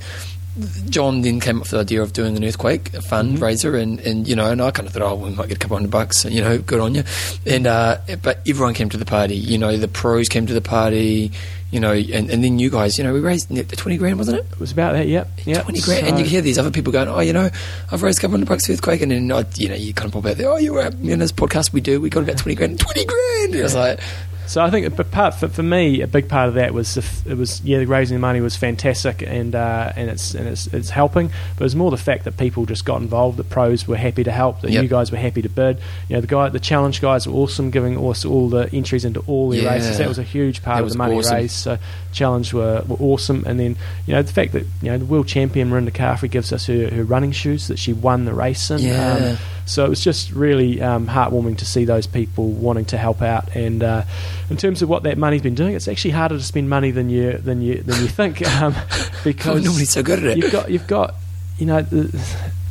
John 0.88 1.20
then 1.22 1.40
came 1.40 1.56
up 1.56 1.62
with 1.64 1.70
the 1.72 1.78
idea 1.80 2.02
of 2.02 2.12
doing 2.12 2.36
an 2.36 2.44
earthquake 2.44 2.90
fundraiser, 2.92 3.80
and, 3.80 4.00
and 4.00 4.26
you 4.26 4.34
know, 4.34 4.50
and 4.50 4.62
I 4.62 4.70
kind 4.70 4.86
of 4.88 4.92
thought, 4.94 5.02
oh, 5.02 5.14
we 5.14 5.30
might 5.30 5.48
get 5.48 5.56
a 5.56 5.60
couple 5.60 5.76
hundred 5.76 5.90
bucks, 5.90 6.24
you 6.24 6.40
know, 6.40 6.58
good 6.58 6.80
on 6.80 6.94
you. 6.94 7.02
And 7.46 7.66
uh, 7.66 7.98
but 8.22 8.40
everyone 8.48 8.74
came 8.74 8.88
to 8.90 8.96
the 8.96 9.04
party, 9.04 9.36
you 9.36 9.58
know, 9.58 9.76
the 9.76 9.88
pros 9.88 10.28
came 10.28 10.46
to 10.46 10.54
the 10.54 10.60
party, 10.62 11.30
you 11.70 11.80
know, 11.80 11.92
and, 11.92 12.30
and 12.30 12.42
then 12.42 12.58
you 12.58 12.70
guys, 12.70 12.96
you 12.96 13.04
know, 13.04 13.12
we 13.12 13.20
raised 13.20 13.48
twenty 13.76 13.98
grand, 13.98 14.16
wasn't 14.18 14.38
it? 14.38 14.46
It 14.52 14.58
was 14.60 14.72
about 14.72 14.92
that. 14.94 15.06
Yep. 15.08 15.28
Yep. 15.44 15.62
Twenty 15.64 15.80
grand, 15.80 16.06
and 16.06 16.18
you 16.18 16.24
So- 16.24 16.30
hear 16.30 16.40
these 16.40 16.58
other 16.58 16.70
people 16.70 16.92
going, 16.92 17.08
"Oh, 17.08 17.20
you 17.20 17.32
know, 17.34 17.50
I've 17.92 18.02
raised 18.02 18.18
a 18.18 18.22
couple 18.22 18.32
hundred 18.38 18.48
bucks 18.48 18.66
for 18.66 18.72
earthquake," 18.72 19.02
and 19.02 19.10
then 19.12 19.30
uh, 19.30 19.44
you 19.56 19.68
know, 19.68 19.74
you 19.74 19.92
kind 19.92 20.06
of 20.06 20.12
pop 20.14 20.30
out 20.30 20.38
there, 20.38 20.48
"Oh, 20.50 20.56
you 20.56 20.72
were 20.72 20.86
in 20.86 21.18
this 21.18 21.32
podcast 21.32 21.72
we 21.72 21.80
do, 21.82 22.00
we 22.00 22.08
got 22.08 22.22
about 22.22 22.38
twenty 22.38 22.54
grand, 22.54 22.80
twenty 22.80 23.04
grand." 23.04 23.52
And 23.52 23.60
I 23.60 23.62
was 23.64 23.74
like, 23.74 24.00
So 24.46 24.62
I 24.62 24.70
think, 24.70 24.94
but 24.96 25.10
part 25.10 25.34
for, 25.34 25.48
for 25.48 25.62
me, 25.62 26.00
a 26.02 26.06
big 26.06 26.28
part 26.28 26.48
of 26.48 26.54
that 26.54 26.72
was 26.72 26.96
if 26.96 27.26
it 27.26 27.34
was 27.36 27.60
yeah, 27.62 27.78
the 27.78 27.86
raising 27.86 28.14
the 28.16 28.20
money 28.20 28.40
was 28.40 28.56
fantastic 28.56 29.22
and 29.22 29.54
uh, 29.54 29.92
and 29.96 30.08
it's 30.10 30.34
and 30.34 30.46
it's, 30.48 30.66
it's 30.68 30.90
helping, 30.90 31.28
but 31.28 31.60
it 31.60 31.64
was 31.64 31.74
more 31.76 31.90
the 31.90 31.96
fact 31.96 32.24
that 32.24 32.36
people 32.36 32.64
just 32.66 32.84
got 32.84 33.00
involved. 33.00 33.36
The 33.38 33.44
pros 33.44 33.86
were 33.88 33.96
happy 33.96 34.24
to 34.24 34.30
help. 34.32 34.60
That 34.60 34.70
Yep. 34.70 34.82
you 34.82 34.88
guys 34.88 35.10
were 35.10 35.18
happy 35.18 35.42
to 35.42 35.48
bid. 35.48 35.78
You 36.08 36.16
know, 36.16 36.20
the 36.20 36.26
guy, 36.26 36.48
the 36.48 36.60
challenge 36.60 37.00
guys 37.00 37.26
were 37.26 37.34
awesome, 37.34 37.70
giving 37.70 37.98
us 37.98 38.24
all 38.24 38.48
the 38.48 38.72
entries 38.72 39.04
into 39.04 39.20
all 39.26 39.48
the 39.50 39.58
Yeah. 39.62 39.72
races. 39.74 39.98
That 39.98 40.08
was 40.08 40.18
a 40.18 40.22
huge 40.22 40.62
part 40.62 40.78
That 40.78 40.84
of 40.84 40.90
the 40.92 40.98
money 40.98 41.16
awesome. 41.16 41.36
raised. 41.36 41.54
So 41.54 41.78
challenge 42.12 42.52
were, 42.54 42.82
were 42.86 42.96
awesome, 43.00 43.44
and 43.46 43.58
then 43.60 43.76
you 44.06 44.14
know 44.14 44.22
the 44.22 44.32
fact 44.32 44.52
that 44.52 44.64
you 44.82 44.90
know 44.90 44.98
the 44.98 45.04
world 45.04 45.26
champion 45.28 45.70
Mirinda 45.70 45.90
Carfrae 45.92 46.30
gives 46.30 46.52
us 46.52 46.66
her, 46.66 46.88
her 46.90 47.04
running 47.04 47.32
shoes 47.32 47.68
that 47.68 47.78
she 47.78 47.92
won 47.92 48.24
the 48.24 48.32
race 48.34 48.70
in. 48.70 48.78
Yeah. 48.80 49.12
Um, 49.32 49.38
so 49.66 49.84
it 49.84 49.88
was 49.88 50.00
just 50.04 50.30
really 50.30 50.80
um, 50.80 51.08
heartwarming 51.08 51.58
to 51.58 51.66
see 51.66 51.84
those 51.84 52.06
people 52.06 52.50
wanting 52.50 52.84
to 52.86 52.96
help 52.98 53.20
out. 53.20 53.54
And 53.56 53.82
uh, 53.82 54.04
in 54.50 54.56
terms 54.56 54.82
of 54.82 54.88
what 54.88 55.02
that 55.04 55.18
money's 55.18 55.42
been 55.42 55.54
doing, 55.54 55.74
it's 55.74 55.88
actually 55.88 56.12
harder 56.12 56.36
to 56.36 56.42
spend 56.42 56.70
money 56.70 56.90
than 56.90 57.10
you 57.10 57.32
than 57.38 57.62
you 57.62 57.82
than 57.82 58.00
you 58.02 58.08
think, 58.08 58.46
um, 58.60 58.74
"I'm 58.74 59.10
because 59.24 59.64
normally 59.64 59.84
so 59.84 60.02
good 60.02 60.20
at 60.20 60.24
it." 60.24 60.38
you've 60.38 60.52
got 60.52 60.70
you've 60.70 60.86
got 60.86 61.14
you 61.58 61.66
know 61.66 61.82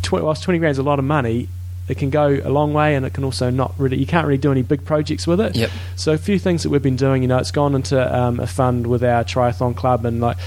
tw- 0.01 0.13
whilst 0.13 0.43
twenty 0.43 0.59
grand 0.59 0.71
is 0.71 0.77
a 0.77 0.83
lot 0.83 0.99
of 0.99 1.05
money. 1.05 1.47
it 1.87 1.97
can 1.97 2.09
go 2.09 2.39
a 2.43 2.49
long 2.49 2.73
way, 2.73 2.95
and 2.95 3.05
it 3.05 3.13
can 3.13 3.23
also 3.23 3.49
not 3.49 3.73
really. 3.77 3.97
You 3.97 4.07
can't 4.07 4.25
really 4.25 4.39
do 4.39 4.51
any 4.51 4.63
big 4.63 4.85
projects 4.85 5.27
with 5.27 5.39
it. 5.39 5.55
Yep. 5.55 5.69
So 5.95 6.13
a 6.13 6.17
few 6.17 6.39
things 6.39 6.63
that 6.63 6.69
we've 6.69 6.81
been 6.81 6.95
doing. 6.95 7.21
You 7.21 7.27
know, 7.27 7.37
it's 7.37 7.51
gone 7.51 7.75
into 7.75 7.97
um, 8.15 8.39
a 8.39 8.47
fund 8.47 8.87
with 8.87 9.03
our 9.03 9.23
triathlon 9.23 9.75
club, 9.75 10.05
and 10.05 10.19
like 10.19 10.37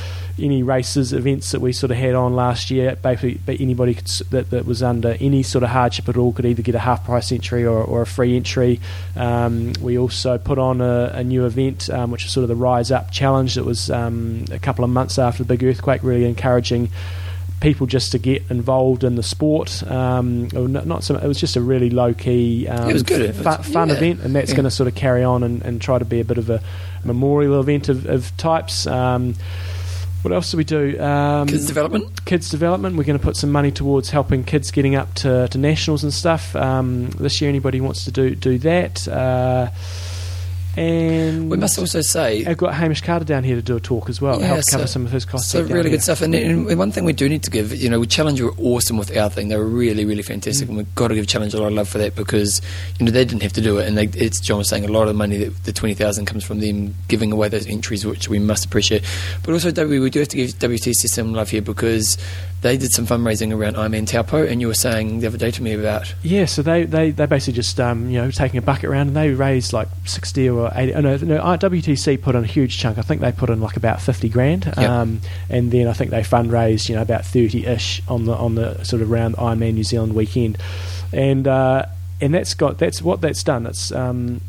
any 0.40 0.62
races, 0.62 1.12
events 1.12 1.52
that 1.52 1.60
we 1.60 1.72
sort 1.72 1.90
of 1.90 1.96
had 1.96 2.14
on 2.14 2.34
last 2.34 2.70
year, 2.70 2.96
basically 2.96 3.40
but 3.44 3.60
anybody 3.60 3.94
could, 3.94 4.06
that, 4.30 4.50
that 4.50 4.66
was 4.66 4.82
under 4.82 5.16
any 5.20 5.42
sort 5.42 5.62
of 5.62 5.70
hardship 5.70 6.08
at 6.08 6.16
all 6.16 6.32
could 6.32 6.44
either 6.46 6.62
get 6.62 6.74
a 6.74 6.78
half 6.78 7.04
price 7.04 7.32
entry 7.32 7.64
or, 7.66 7.82
or 7.82 8.02
a 8.02 8.06
free 8.06 8.36
entry. 8.36 8.80
Um, 9.16 9.72
we 9.80 9.98
also 9.98 10.38
put 10.38 10.58
on 10.58 10.80
a, 10.80 11.10
a 11.14 11.24
new 11.24 11.46
event, 11.46 11.90
um, 11.90 12.10
which 12.10 12.24
is 12.24 12.30
sort 12.30 12.42
of 12.42 12.48
the 12.48 12.56
Rise 12.56 12.90
Up 12.90 13.10
Challenge. 13.10 13.54
That 13.54 13.64
was 13.64 13.90
um, 13.90 14.44
a 14.50 14.58
couple 14.58 14.84
of 14.84 14.90
months 14.90 15.18
after 15.18 15.42
the 15.42 15.48
big 15.56 15.64
earthquake, 15.64 16.02
really 16.02 16.24
encouraging 16.24 16.90
people 17.60 17.88
just 17.88 18.12
to 18.12 18.18
get 18.18 18.40
involved 18.50 19.02
in 19.02 19.16
the 19.16 19.22
sport. 19.22 19.82
Um, 19.90 20.46
not, 20.52 20.86
not 20.86 21.02
so, 21.02 21.16
it 21.16 21.26
was 21.26 21.40
just 21.40 21.56
a 21.56 21.60
really 21.60 21.90
low 21.90 22.14
key, 22.14 22.68
um, 22.68 22.88
it 22.88 22.92
was 22.92 23.02
good. 23.02 23.34
fun, 23.34 23.62
fun 23.64 23.88
yeah. 23.88 23.96
event, 23.96 24.20
and 24.20 24.34
that's 24.36 24.50
Yeah. 24.50 24.56
going 24.56 24.64
to 24.64 24.70
sort 24.70 24.86
of 24.86 24.94
carry 24.94 25.24
on 25.24 25.42
and, 25.42 25.62
and 25.62 25.80
try 25.82 25.98
to 25.98 26.04
be 26.04 26.20
a 26.20 26.24
bit 26.24 26.38
of 26.38 26.50
a 26.50 26.62
memorial 27.02 27.58
event 27.58 27.88
of, 27.88 28.06
of 28.06 28.36
types. 28.36 28.86
Um, 28.86 29.34
what 30.22 30.32
else 30.32 30.50
do 30.50 30.56
we 30.56 30.64
do? 30.64 31.00
Um, 31.00 31.46
Kids 31.48 31.66
development. 31.66 32.24
kids 32.24 32.50
development. 32.50 32.96
We're 32.96 33.04
going 33.04 33.18
to 33.18 33.24
put 33.24 33.36
some 33.36 33.50
money 33.52 33.70
towards 33.70 34.10
helping 34.10 34.44
kids 34.44 34.70
getting 34.70 34.94
up 34.96 35.14
to, 35.16 35.48
to 35.48 35.58
nationals 35.58 36.02
and 36.02 36.12
stuff. 36.12 36.54
Um, 36.56 37.10
this 37.10 37.40
year, 37.40 37.48
anybody 37.48 37.80
wants 37.80 38.04
to 38.06 38.10
do 38.10 38.34
do 38.34 38.58
that. 38.58 39.06
Uh, 39.08 39.70
and 40.78 41.50
We 41.50 41.56
must 41.56 41.78
also 41.78 42.00
say 42.00 42.44
I've 42.46 42.56
got 42.56 42.74
Hamish 42.74 43.00
Carter 43.02 43.24
down 43.24 43.42
here 43.44 43.56
to 43.56 43.62
do 43.62 43.76
a 43.76 43.80
talk 43.80 44.08
as 44.08 44.20
well, 44.20 44.40
Yeah, 44.40 44.46
help 44.46 44.62
so- 44.64 44.76
cover 44.76 44.86
some 44.86 45.04
of 45.04 45.12
his 45.12 45.24
costs. 45.24 45.50
So 45.50 45.62
really 45.62 45.82
here. 45.82 45.90
good 45.90 46.02
stuff, 46.02 46.22
and, 46.22 46.34
and 46.34 46.78
one 46.78 46.92
thing 46.92 47.04
we 47.04 47.12
do 47.12 47.28
need 47.28 47.42
to 47.42 47.50
give, 47.50 47.74
you 47.74 47.88
know, 47.90 48.04
Challenge 48.04 48.40
were 48.40 48.54
awesome 48.58 48.96
with 48.96 49.16
our 49.16 49.28
thing. 49.28 49.48
They 49.48 49.56
were 49.56 49.64
really, 49.66 50.04
really 50.04 50.22
fantastic, 50.22 50.66
Mm. 50.66 50.70
and 50.70 50.76
we've 50.78 50.94
got 50.94 51.08
to 51.08 51.14
give 51.14 51.26
Challenge 51.26 51.52
a 51.54 51.60
lot 51.60 51.68
of 51.68 51.72
love 51.74 51.88
for 51.88 51.98
that 51.98 52.14
because 52.14 52.62
you 52.98 53.06
know 53.06 53.12
they 53.12 53.24
didn't 53.24 53.42
have 53.42 53.52
to 53.54 53.60
do 53.60 53.78
it, 53.78 53.88
and 53.88 53.96
they, 53.98 54.04
it's 54.14 54.40
John 54.40 54.58
was 54.58 54.68
saying 54.68 54.84
a 54.84 54.88
lot 54.88 55.02
of 55.02 55.08
the 55.08 55.14
money 55.14 55.36
that 55.38 55.64
the 55.64 55.72
twenty 55.72 55.94
thousand 55.94 56.26
comes 56.26 56.44
from 56.44 56.60
them 56.60 56.94
giving 57.08 57.32
away 57.32 57.48
those 57.48 57.66
entries, 57.66 58.06
which 58.06 58.28
we 58.28 58.38
must 58.38 58.64
appreciate. 58.64 59.02
But 59.42 59.52
also, 59.52 59.70
W, 59.70 60.02
we 60.02 60.10
do 60.10 60.20
have 60.20 60.28
to 60.28 60.36
give 60.36 60.50
WTC 60.58 61.08
some 61.08 61.32
love 61.34 61.50
here 61.50 61.62
because 61.62 62.16
they 62.60 62.76
did 62.76 62.92
some 62.92 63.06
fundraising 63.06 63.54
around 63.56 63.76
Ironman 63.76 64.06
Taupo, 64.06 64.44
and 64.44 64.60
you 64.60 64.66
were 64.66 64.74
saying 64.74 65.20
the 65.20 65.26
other 65.28 65.38
day 65.38 65.50
to 65.52 65.62
me 65.62 65.72
about 65.74 66.12
Yeah, 66.22 66.44
so 66.46 66.60
they, 66.62 66.84
they, 66.84 67.10
they 67.12 67.26
basically 67.26 67.52
just 67.54 67.78
um, 67.78 68.10
you 68.10 68.20
know 68.20 68.30
taking 68.30 68.58
a 68.58 68.62
bucket 68.62 68.86
around 68.90 69.08
and 69.08 69.16
they 69.16 69.30
raised 69.30 69.72
like 69.72 69.88
sixty 70.06 70.48
or 70.48 70.70
eighty. 70.74 70.94
Oh 70.94 71.00
no, 71.00 71.16
no, 71.18 71.38
WTC 71.40 72.20
put 72.20 72.34
in 72.34 72.44
a 72.44 72.46
huge 72.46 72.78
chunk. 72.78 72.98
I 72.98 73.02
think 73.02 73.20
they 73.20 73.32
put 73.32 73.50
in 73.50 73.60
like 73.60 73.76
about 73.76 74.02
fifty 74.02 74.28
grand, 74.28 74.64
Yep. 74.66 74.78
um, 74.78 75.20
and 75.48 75.70
then 75.70 75.86
I 75.88 75.92
think 75.92 76.10
they 76.10 76.22
fundraised 76.22 76.88
you 76.88 76.96
know 76.96 77.02
about 77.02 77.24
thirty 77.24 77.64
ish 77.66 78.02
on 78.08 78.24
the 78.24 78.34
on 78.34 78.54
the 78.56 78.82
sort 78.84 79.02
of 79.02 79.10
round 79.10 79.36
Ironman 79.36 79.74
New 79.74 79.84
Zealand 79.84 80.14
weekend, 80.14 80.58
and 81.12 81.46
uh, 81.46 81.86
and 82.20 82.34
that's 82.34 82.54
got 82.54 82.78
that's 82.78 83.00
what 83.00 83.20
that's 83.20 83.42
done. 83.42 83.66
It's 83.66 83.92
um, 83.92 84.40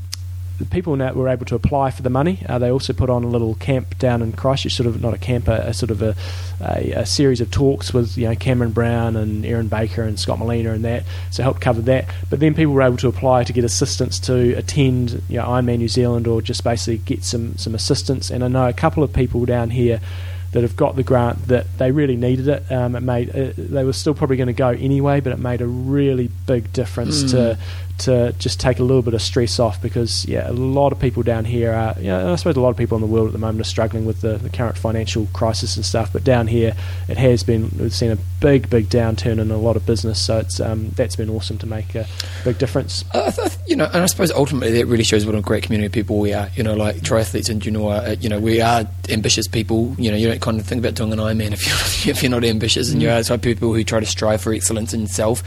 people 0.65 0.95
now 0.95 1.13
were 1.13 1.29
able 1.29 1.45
to 1.45 1.55
apply 1.55 1.91
for 1.91 2.01
the 2.01 2.09
money. 2.09 2.39
Uh, 2.47 2.59
they 2.59 2.71
also 2.71 2.93
put 2.93 3.09
on 3.09 3.23
a 3.23 3.27
little 3.27 3.55
camp 3.55 3.97
down 3.97 4.21
in 4.21 4.31
Christchurch, 4.33 4.73
sort 4.73 4.87
of 4.87 5.01
not 5.01 5.13
a 5.13 5.17
camp, 5.17 5.47
a, 5.47 5.67
a 5.69 5.73
sort 5.73 5.91
of 5.91 6.01
a, 6.01 6.15
a, 6.61 6.91
a 6.91 7.05
series 7.05 7.41
of 7.41 7.51
talks 7.51 7.93
with 7.93 8.17
you 8.17 8.27
know 8.27 8.35
Cameron 8.35 8.71
Brown 8.71 9.15
and 9.15 9.45
Erin 9.45 9.67
Baker 9.67 10.03
and 10.03 10.19
Scott 10.19 10.39
Molina 10.39 10.71
and 10.73 10.83
that, 10.85 11.03
so 11.31 11.43
helped 11.43 11.61
cover 11.61 11.81
that. 11.81 12.05
But 12.29 12.39
then 12.39 12.53
people 12.53 12.73
were 12.73 12.83
able 12.83 12.97
to 12.97 13.07
apply 13.07 13.43
to 13.45 13.53
get 13.53 13.63
assistance 13.63 14.19
to 14.21 14.53
attend 14.53 15.21
you 15.29 15.37
know, 15.37 15.45
Ironman 15.45 15.77
New 15.79 15.87
Zealand 15.87 16.27
or 16.27 16.41
just 16.41 16.63
basically 16.63 16.97
get 16.99 17.23
some 17.23 17.57
some 17.57 17.75
assistance. 17.75 18.29
And 18.29 18.43
I 18.43 18.47
know 18.47 18.67
a 18.67 18.73
couple 18.73 19.03
of 19.03 19.13
people 19.13 19.45
down 19.45 19.69
here 19.69 19.99
that 20.51 20.63
have 20.63 20.75
got 20.75 20.95
the 20.95 21.03
grant 21.03 21.47
that 21.47 21.67
they 21.77 21.91
really 21.91 22.15
needed 22.15 22.47
it. 22.47 22.71
Um, 22.71 22.95
it 22.95 23.01
made 23.01 23.29
uh, 23.29 23.53
they 23.55 23.83
were 23.83 23.93
still 23.93 24.15
probably 24.15 24.35
going 24.35 24.47
to 24.47 24.53
go 24.53 24.69
anyway, 24.69 25.19
but 25.19 25.31
it 25.31 25.37
made 25.37 25.61
a 25.61 25.67
really 25.67 26.29
big 26.47 26.73
difference 26.73 27.23
Mm. 27.23 27.31
to 27.31 27.57
to 27.99 28.33
just 28.39 28.59
take 28.59 28.79
a 28.79 28.83
little 28.83 29.01
bit 29.01 29.13
of 29.13 29.21
stress 29.21 29.59
off 29.59 29.81
because 29.81 30.25
yeah, 30.25 30.49
a 30.49 30.53
lot 30.53 30.91
of 30.91 30.99
people 30.99 31.23
down 31.23 31.45
here 31.45 31.73
are 31.73 31.95
you 31.97 32.07
know, 32.07 32.33
I 32.33 32.35
suppose 32.35 32.55
a 32.55 32.61
lot 32.61 32.69
of 32.69 32.77
people 32.77 32.97
in 32.97 33.01
the 33.01 33.07
world 33.07 33.27
at 33.27 33.33
the 33.33 33.39
moment 33.39 33.61
are 33.61 33.69
struggling 33.69 34.05
with 34.05 34.21
the, 34.21 34.37
the 34.37 34.49
current 34.49 34.77
financial 34.77 35.27
crisis 35.33 35.75
and 35.75 35.85
stuff. 35.85 36.11
But 36.13 36.23
down 36.23 36.47
here, 36.47 36.75
it 37.07 37.17
has 37.17 37.43
been 37.43 37.69
we've 37.77 37.93
seen 37.93 38.11
a 38.11 38.17
big 38.39 38.69
big 38.69 38.89
downturn 38.89 39.39
in 39.39 39.51
a 39.51 39.57
lot 39.57 39.75
of 39.75 39.85
business, 39.85 40.21
so 40.21 40.39
it's 40.39 40.59
um, 40.59 40.89
that's 40.95 41.15
been 41.15 41.29
awesome 41.29 41.57
to 41.59 41.65
make 41.65 41.95
a 41.95 42.07
big 42.43 42.57
difference. 42.57 43.03
I 43.13 43.31
th- 43.31 43.57
you 43.67 43.75
know, 43.75 43.85
and 43.85 44.03
I 44.03 44.05
suppose 44.05 44.31
ultimately 44.31 44.71
that 44.79 44.85
really 44.85 45.03
shows 45.03 45.25
what 45.25 45.35
a 45.35 45.41
great 45.41 45.63
community 45.63 45.87
of 45.87 45.91
people 45.91 46.19
we 46.19 46.33
are. 46.33 46.49
You 46.55 46.63
know, 46.63 46.75
like 46.75 46.97
triathletes 46.97 47.49
and 47.49 47.65
you 47.65 47.71
know, 47.71 47.89
uh, 47.89 48.15
you 48.19 48.29
know, 48.29 48.39
we 48.39 48.61
are 48.61 48.85
ambitious 49.09 49.47
people. 49.47 49.95
You 49.97 50.11
know, 50.11 50.17
you 50.17 50.27
don't 50.27 50.41
kind 50.41 50.59
of 50.59 50.65
think 50.65 50.79
about 50.79 50.95
doing 50.95 51.13
an 51.13 51.19
Ironman 51.19 51.53
if 51.53 51.65
you're 51.67 52.13
if 52.15 52.23
you're 52.23 52.31
not 52.31 52.43
ambitious, 52.43 52.91
and 52.91 53.01
you 53.01 53.09
are 53.09 53.17
the 53.19 53.23
type 53.23 53.37
of 53.37 53.43
people 53.43 53.73
who 53.73 53.83
try 53.83 53.99
to 53.99 54.05
strive 54.05 54.41
for 54.41 54.53
excellence 54.53 54.93
in 54.93 55.07
self. 55.07 55.43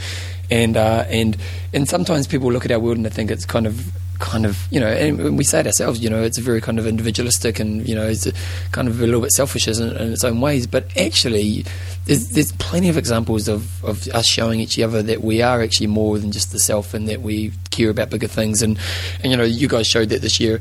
And 0.53 0.76
uh, 0.76 1.07
and 1.09 1.38
and 1.72 1.88
sometimes 1.88 2.26
people 2.26 2.53
look 2.53 2.66
at 2.66 2.70
our 2.70 2.78
world 2.78 2.98
and 2.98 3.07
they 3.07 3.11
think 3.11 3.30
it's 3.30 3.46
kind 3.46 3.66
of 3.66 3.90
kind 4.18 4.44
of 4.44 4.68
you 4.70 4.78
know 4.78 4.86
and 4.86 5.36
we 5.36 5.42
say 5.42 5.59
it 5.59 5.66
ourselves 5.66 5.98
you 5.98 6.09
know 6.09 6.22
it's 6.22 6.38
very 6.38 6.61
kind 6.61 6.78
of 6.78 6.86
individualistic 6.86 7.59
and 7.59 7.88
you 7.88 7.94
know 7.94 8.07
it's 8.07 8.28
kind 8.70 8.86
of 8.86 9.00
a 9.00 9.05
little 9.05 9.20
bit 9.20 9.32
selfish 9.32 9.66
in, 9.66 9.96
in 9.96 10.12
its 10.12 10.24
own 10.24 10.42
ways. 10.42 10.66
But 10.66 10.84
actually 10.96 11.64
there's, 12.05 12.28
there's 12.28 12.53
plenty 12.53 12.90
of 12.90 12.98
examples 12.98 13.48
of, 13.48 13.82
of 13.82 14.07
us 14.09 14.26
showing 14.26 14.61
each 14.61 14.78
other 14.78 15.03
that 15.03 15.22
we 15.22 15.40
are 15.40 15.62
actually 15.62 15.86
more 15.86 16.18
than 16.18 16.32
just 16.32 16.53
the 16.53 16.61
self 16.61 16.92
and 16.92 17.09
that 17.09 17.22
we 17.22 17.53
care 17.70 17.88
about 17.88 18.11
bigger 18.11 18.28
things. 18.28 18.61
And, 18.61 18.78
and 19.22 19.30
you 19.30 19.38
know 19.38 19.44
you 19.44 19.68
guys 19.68 19.86
showed 19.86 20.11
that 20.11 20.20
this 20.20 20.38
year. 20.38 20.61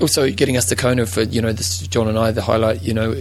Also 0.00 0.30
getting 0.30 0.56
us 0.56 0.66
to 0.66 0.76
Kona 0.76 1.04
for 1.06 1.22
you 1.22 1.42
know 1.42 1.52
this 1.52 1.78
John 1.88 2.06
and 2.06 2.16
I 2.16 2.30
the 2.30 2.42
highlight 2.42 2.82
you 2.82 2.94
know 2.94 3.20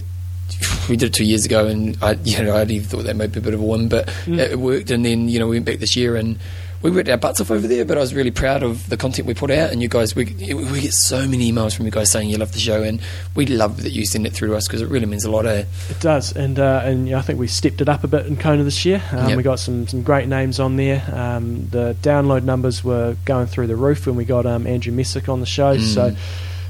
we 0.89 0.95
did 0.97 1.07
it 1.09 1.13
two 1.13 1.25
years 1.25 1.45
ago, 1.45 1.67
and 1.67 1.97
I, 2.01 2.13
you 2.23 2.41
know, 2.43 2.55
I 2.55 2.63
even 2.63 2.83
thought 2.83 3.03
that 3.03 3.15
might 3.15 3.31
be 3.31 3.39
a 3.39 3.41
bit 3.41 3.53
of 3.53 3.61
a 3.61 3.65
win, 3.65 3.89
but 3.89 4.07
Mm. 4.25 4.39
it, 4.39 4.51
it 4.51 4.59
worked. 4.59 4.91
And 4.91 5.05
then, 5.05 5.29
you 5.29 5.39
know, 5.39 5.47
we 5.47 5.55
went 5.57 5.65
back 5.65 5.79
this 5.79 5.95
year, 5.95 6.15
and 6.15 6.37
we 6.81 6.89
worked 6.89 7.09
our 7.09 7.17
butts 7.17 7.39
off 7.39 7.51
over 7.51 7.67
there. 7.67 7.85
But 7.85 7.97
I 7.97 8.01
was 8.01 8.13
really 8.15 8.31
proud 8.31 8.63
of 8.63 8.89
the 8.89 8.97
content 8.97 9.27
we 9.27 9.33
put 9.35 9.51
out, 9.51 9.71
and 9.71 9.81
you 9.81 9.87
guys, 9.87 10.15
we, 10.15 10.25
we 10.25 10.81
get 10.81 10.93
so 10.93 11.27
many 11.27 11.51
emails 11.51 11.75
from 11.75 11.85
you 11.85 11.91
guys 11.91 12.11
saying 12.11 12.29
you 12.29 12.37
love 12.37 12.53
the 12.53 12.59
show, 12.59 12.81
and 12.81 12.99
we 13.35 13.45
love 13.45 13.83
that 13.83 13.91
you 13.91 14.05
send 14.05 14.25
it 14.25 14.33
through 14.33 14.49
to 14.49 14.55
us 14.55 14.67
because 14.67 14.81
it 14.81 14.89
really 14.89 15.05
means 15.05 15.23
a 15.23 15.29
lot. 15.31 15.45
Eh? 15.45 15.63
It 15.89 15.99
does, 15.99 16.35
and 16.35 16.57
uh, 16.59 16.81
and 16.83 17.05
you 17.07 17.11
know, 17.13 17.19
I 17.19 17.21
think 17.21 17.39
we 17.39 17.47
stepped 17.47 17.81
it 17.81 17.87
up 17.89 18.03
a 18.03 18.07
bit 18.07 18.25
in 18.25 18.35
Kona 18.35 18.63
this 18.63 18.83
year. 18.83 19.01
Um, 19.11 19.29
Yep. 19.29 19.37
We 19.37 19.43
got 19.43 19.59
some, 19.59 19.87
some 19.87 20.01
great 20.01 20.27
names 20.27 20.59
on 20.59 20.75
there. 20.77 21.03
Um, 21.13 21.67
the 21.69 21.95
download 22.01 22.43
numbers 22.43 22.83
were 22.83 23.15
going 23.25 23.45
through 23.47 23.67
the 23.67 23.75
roof 23.75 24.07
when 24.07 24.15
we 24.15 24.25
got 24.25 24.45
um, 24.47 24.65
Andrew 24.65 24.91
Messick 24.93 25.29
on 25.29 25.39
the 25.39 25.45
show. 25.45 25.77
Mm. 25.77 25.93
So 25.93 26.15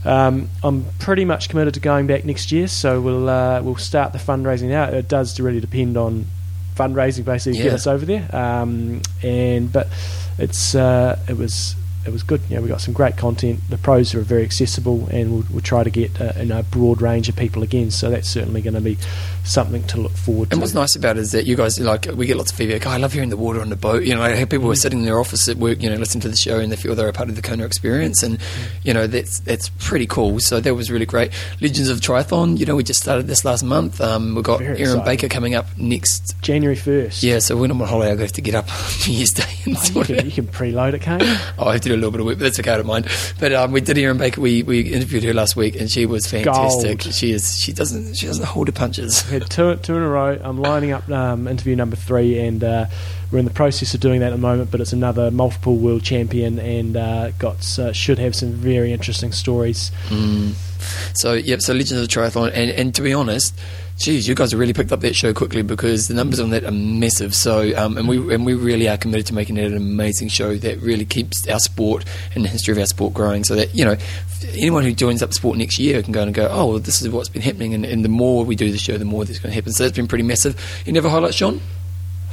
um, 0.05 0.49
I'm 0.63 0.85
pretty 0.99 1.25
much 1.25 1.49
committed 1.49 1.73
to 1.75 1.79
going 1.79 2.07
back 2.07 2.25
next 2.25 2.51
year. 2.51 2.67
So 2.67 2.99
we'll 3.01 3.29
uh, 3.29 3.61
we'll 3.61 3.75
start 3.75 4.13
the 4.13 4.19
fundraising 4.19 4.69
now. 4.69 4.85
It 4.85 5.07
does 5.07 5.39
really 5.39 5.59
depend 5.59 5.97
on 5.97 6.25
fundraising, 6.75 7.25
basically, 7.25 7.53
to 7.53 7.57
Yeah. 7.59 7.63
get 7.65 7.73
us 7.73 7.87
over 7.87 8.05
there. 8.05 8.27
Um, 8.35 9.01
and 9.21 9.71
but 9.71 9.87
it's 10.37 10.75
uh, 10.75 11.19
it 11.27 11.37
was. 11.37 11.75
It 12.03 12.11
was 12.11 12.23
good. 12.23 12.41
You 12.49 12.55
know, 12.55 12.63
we 12.63 12.67
got 12.67 12.81
some 12.81 12.95
great 12.95 13.15
content. 13.15 13.59
The 13.69 13.77
pros 13.77 14.15
are 14.15 14.21
very 14.21 14.41
accessible, 14.41 15.07
and 15.11 15.31
we'll, 15.31 15.43
we'll 15.51 15.61
try 15.61 15.83
to 15.83 15.91
get 15.91 16.19
uh, 16.19 16.33
you 16.39 16.45
know, 16.45 16.57
a 16.57 16.63
broad 16.63 16.99
range 16.99 17.29
of 17.29 17.35
people 17.35 17.61
again. 17.61 17.91
So 17.91 18.09
that's 18.09 18.27
certainly 18.27 18.63
going 18.63 18.73
to 18.73 18.81
be 18.81 18.97
something 19.43 19.83
to 19.87 19.99
look 19.99 20.11
forward 20.13 20.49
to. 20.49 20.53
And 20.55 20.61
what's 20.61 20.73
nice 20.73 20.95
about 20.95 21.17
it 21.17 21.21
is 21.21 21.31
that 21.31 21.45
you 21.45 21.55
guys 21.55 21.79
like 21.79 22.05
we 22.15 22.25
get 22.25 22.37
lots 22.37 22.51
of 22.51 22.57
feedback. 22.57 22.85
Oh, 22.85 22.91
I 22.91 22.97
love 22.97 23.13
hearing 23.13 23.29
the 23.29 23.37
water 23.37 23.61
on 23.61 23.69
the 23.69 23.75
boat. 23.75 24.03
You 24.03 24.15
know, 24.15 24.21
I 24.21 24.29
have 24.29 24.49
people 24.49 24.65
who 24.65 24.71
are 24.71 24.75
sitting 24.75 24.99
in 24.99 25.05
their 25.05 25.19
office 25.19 25.47
at 25.49 25.57
work, 25.57 25.81
you 25.81 25.89
know, 25.89 25.95
listening 25.95 26.21
to 26.21 26.29
the 26.29 26.37
show 26.37 26.59
and 26.59 26.71
they 26.71 26.75
feel 26.75 26.95
they're 26.95 27.07
a 27.09 27.13
part 27.13 27.29
of 27.29 27.35
the 27.35 27.41
Kona 27.41 27.65
experience, 27.65 28.23
and 28.23 28.37
you 28.83 28.93
know 28.93 29.07
that's 29.07 29.39
that's 29.39 29.69
pretty 29.79 30.05
cool. 30.07 30.39
So 30.39 30.59
that 30.59 30.75
was 30.75 30.91
really 30.91 31.05
great. 31.05 31.31
Legends 31.61 31.89
of 31.89 31.99
Triathlon. 31.99 32.57
You 32.59 32.65
know, 32.65 32.75
we 32.75 32.83
just 32.83 33.01
started 33.01 33.27
this 33.27 33.43
last 33.45 33.63
month. 33.63 33.99
Um, 34.01 34.35
we've 34.35 34.43
got 34.43 34.59
Very 34.59 34.71
Erin 34.79 34.81
exciting. 34.81 35.05
Baker 35.05 35.27
coming 35.27 35.55
up 35.55 35.65
next. 35.77 36.35
January 36.41 36.75
first. 36.75 37.23
Yeah, 37.23 37.39
so 37.39 37.57
when 37.57 37.71
I'm 37.71 37.81
on 37.81 37.87
holiday, 37.87 38.11
I 38.11 38.15
have 38.21 38.31
to 38.33 38.41
get 38.41 38.55
up 38.55 38.67
New 39.07 39.13
Year's 39.13 39.31
Day 39.31 39.43
and 39.65 39.77
Oh, 39.95 39.99
you, 39.99 40.15
can, 40.15 40.25
you 40.25 40.31
can 40.31 40.47
preload 40.47 40.93
it, 40.93 41.01
can't 41.01 41.21
you? 41.23 41.35
Oh, 41.57 41.67
I 41.67 41.73
have 41.73 41.81
to 41.81 41.89
do 41.89 41.95
a 41.95 41.97
little 41.97 42.11
bit 42.11 42.19
of 42.21 42.25
work, 42.25 42.37
but 42.37 42.43
that's 42.45 42.59
okay, 42.59 42.71
I 42.71 42.77
don't 42.77 42.85
mind. 42.87 43.07
But 43.39 43.53
um, 43.53 43.71
we 43.71 43.81
did 43.81 43.97
Erin 43.97 44.17
Baker. 44.17 44.39
We, 44.41 44.63
we 44.63 44.81
interviewed 44.81 45.23
her 45.23 45.33
last 45.33 45.55
week, 45.55 45.75
and 45.75 45.89
she 45.91 46.05
was 46.05 46.25
fantastic. 46.27 46.99
Gold. 47.03 47.13
She 47.13 47.31
is. 47.31 47.57
She 47.59 47.73
doesn't. 47.73 48.15
She 48.15 48.25
doesn't 48.27 48.45
hold 48.45 48.67
her 48.67 48.71
punches. 48.71 49.23
Had 49.31 49.49
two, 49.49 49.75
two 49.77 49.95
in 49.95 50.03
a 50.03 50.09
row. 50.09 50.39
I'm 50.41 50.59
lining 50.59 50.91
up 50.91 51.09
um, 51.09 51.47
interview 51.47 51.75
number 51.75 51.95
three, 51.95 52.39
and 52.39 52.63
uh, 52.63 52.85
we're 53.31 53.39
in 53.39 53.45
the 53.45 53.51
process 53.51 53.93
of 53.93 53.99
doing 53.99 54.19
that 54.19 54.27
at 54.27 54.35
the 54.35 54.37
moment. 54.37 54.71
But 54.71 54.81
it's 54.81 54.93
another 54.93 55.31
multiple 55.31 55.77
world 55.77 56.03
champion, 56.03 56.59
and 56.59 56.97
uh, 56.97 57.31
got 57.31 57.79
uh, 57.79 57.93
should 57.93 58.19
have 58.19 58.35
some 58.35 58.51
very 58.51 58.91
interesting 58.91 59.31
stories. 59.31 59.91
Mm. 60.09 60.53
So 61.15 61.33
yep. 61.33 61.61
So 61.61 61.73
Legends 61.73 61.93
of 61.93 62.01
the 62.01 62.07
Triathlon, 62.07 62.51
and, 62.53 62.71
and 62.71 62.95
to 62.95 63.01
be 63.01 63.13
honest, 63.13 63.57
geez, 63.97 64.27
you 64.27 64.35
guys 64.35 64.51
have 64.51 64.59
really 64.59 64.73
picked 64.73 64.91
up 64.91 65.01
that 65.01 65.15
show 65.15 65.33
quickly 65.33 65.61
because 65.61 66.07
the 66.07 66.13
numbers 66.13 66.39
on 66.39 66.49
that 66.51 66.63
are 66.63 66.71
massive. 66.71 67.33
So 67.35 67.75
um, 67.77 67.97
and 67.97 68.07
we 68.07 68.33
and 68.33 68.45
we 68.45 68.53
really 68.53 68.87
are 68.89 68.97
committed 68.97 69.27
to 69.27 69.33
making 69.33 69.57
it 69.57 69.71
an 69.71 69.77
amazing 69.77 70.29
show 70.29 70.55
that 70.55 70.79
really 70.79 71.05
keeps 71.05 71.47
our 71.47 71.59
sport 71.59 72.05
and 72.35 72.43
the 72.43 72.49
history 72.49 72.71
of 72.71 72.77
our 72.77 72.85
sport 72.85 73.13
growing. 73.13 73.43
So 73.43 73.55
that 73.55 73.75
you 73.75 73.85
know, 73.85 73.95
anyone 74.53 74.83
who 74.83 74.93
joins 74.93 75.21
up 75.21 75.33
sport 75.33 75.57
next 75.57 75.79
year 75.79 76.01
can 76.01 76.11
go 76.11 76.23
and 76.23 76.33
go, 76.33 76.47
oh, 76.51 76.67
well, 76.67 76.79
this 76.79 77.01
is 77.01 77.09
what's 77.09 77.29
been 77.29 77.41
happening, 77.41 77.73
and, 77.73 77.85
and 77.85 78.03
the 78.03 78.09
more 78.09 78.43
we 78.43 78.55
do 78.55 78.71
the 78.71 78.77
show, 78.77 78.97
the 78.97 79.05
more 79.05 79.25
that's 79.25 79.39
going 79.39 79.51
to 79.51 79.55
happen. 79.55 79.71
So 79.71 79.83
that's 79.83 79.95
been 79.95 80.07
pretty 80.07 80.23
massive. 80.23 80.83
You 80.85 80.93
never 80.93 81.09
highlight 81.09 81.33
Sean? 81.33 81.61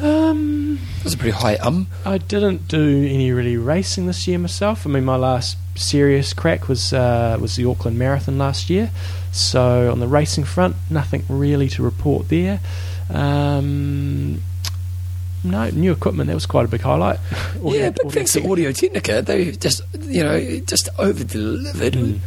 Um, 0.00 0.78
That 0.98 1.04
was 1.04 1.14
a 1.14 1.18
pretty 1.18 1.36
high 1.36 1.56
um. 1.56 1.88
I 2.04 2.18
didn't 2.18 2.68
do 2.68 3.04
any 3.04 3.32
really 3.32 3.56
racing 3.56 4.06
this 4.06 4.28
year 4.28 4.38
myself. 4.38 4.86
I 4.86 4.90
mean, 4.90 5.04
my 5.04 5.16
last 5.16 5.56
serious 5.78 6.32
crack 6.34 6.68
was 6.68 6.92
uh, 6.92 7.38
was 7.40 7.56
the 7.56 7.64
Auckland 7.64 7.98
Marathon 7.98 8.36
last 8.38 8.68
year. 8.68 8.90
So 9.32 9.90
on 9.90 10.00
the 10.00 10.08
racing 10.08 10.44
front, 10.44 10.76
nothing 10.90 11.24
really 11.28 11.68
to 11.70 11.82
report 11.82 12.28
there. 12.28 12.60
Um, 13.10 14.42
No, 15.44 15.70
new 15.70 15.92
equipment. 15.92 16.26
That 16.28 16.34
was 16.34 16.46
quite 16.46 16.64
a 16.64 16.68
big 16.68 16.80
highlight. 16.80 17.20
Audio- 17.64 17.72
yeah, 17.72 17.90
but 17.90 18.12
thanks 18.12 18.32
to 18.32 18.50
Audio 18.50 18.72
Technica, 18.72 19.22
they 19.22 19.52
just 19.52 19.82
you 20.00 20.22
know 20.24 20.38
just 20.66 20.88
over 20.98 21.22
delivered. 21.24 21.92
Mm. 21.94 22.18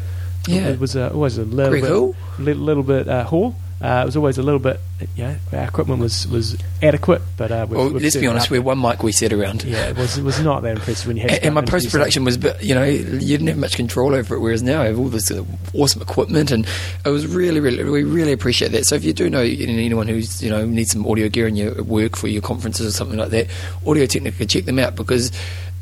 Yeah, 0.47 0.69
It 0.69 0.79
was 0.79 0.95
uh, 0.95 1.11
always 1.13 1.37
a 1.37 1.43
little 1.43 1.69
Very 1.71 1.81
bit, 1.81 1.87
cool. 1.89 2.15
li- 2.39 2.53
little 2.55 2.81
bit 2.83 3.07
uh, 3.07 3.25
haul. 3.25 3.53
Uh, 3.81 4.01
it 4.03 4.05
was 4.05 4.15
always 4.15 4.37
a 4.37 4.43
little 4.43 4.59
bit, 4.59 4.79
you 5.15 5.23
know, 5.23 5.35
our 5.53 5.63
equipment 5.63 5.99
was, 5.99 6.27
was 6.27 6.55
adequate, 6.83 7.19
but 7.35 7.51
uh, 7.51 7.65
we've, 7.67 7.77
well, 7.79 7.89
we've 7.91 8.03
let's 8.03 8.15
be 8.15 8.27
honest, 8.27 8.45
up. 8.45 8.51
we're 8.51 8.61
one 8.61 8.79
mic 8.79 9.01
we 9.01 9.11
set 9.11 9.33
around. 9.33 9.63
Yeah, 9.63 9.89
it 9.89 9.97
was 9.97 10.19
it 10.19 10.23
was 10.23 10.39
not 10.39 10.61
that 10.61 10.77
impressive 10.77 11.07
when 11.07 11.17
you 11.17 11.23
had. 11.23 11.31
And, 11.31 11.45
and 11.45 11.55
my 11.55 11.61
post 11.65 11.89
production 11.89 12.23
was, 12.23 12.37
bit- 12.37 12.61
you 12.61 12.75
know, 12.75 12.83
you 12.83 13.19
didn't 13.19 13.47
have 13.47 13.57
much 13.57 13.75
control 13.75 14.13
over 14.13 14.35
it. 14.35 14.39
Whereas 14.39 14.61
now 14.61 14.83
I 14.83 14.85
have 14.85 14.99
all 14.99 15.09
this 15.09 15.31
uh, 15.31 15.43
awesome 15.73 15.99
equipment, 16.03 16.51
and 16.51 16.67
it 17.03 17.09
was 17.09 17.25
really, 17.25 17.59
really, 17.59 17.83
we 17.83 18.03
really 18.03 18.33
appreciate 18.33 18.71
that. 18.73 18.85
So 18.85 18.93
if 18.93 19.03
you 19.03 19.13
do 19.13 19.31
know 19.31 19.41
anyone 19.41 20.07
who's, 20.07 20.43
you 20.43 20.51
know, 20.51 20.63
needs 20.63 20.91
some 20.91 21.07
audio 21.07 21.27
gear 21.27 21.47
in 21.47 21.55
your 21.55 21.81
work 21.83 22.15
for 22.15 22.27
your 22.27 22.43
conferences 22.43 22.85
or 22.85 22.91
something 22.91 23.17
like 23.17 23.29
that, 23.29 23.47
Audio 23.87 24.05
Technica, 24.05 24.45
check 24.45 24.65
them 24.65 24.77
out 24.77 24.95
because, 24.95 25.31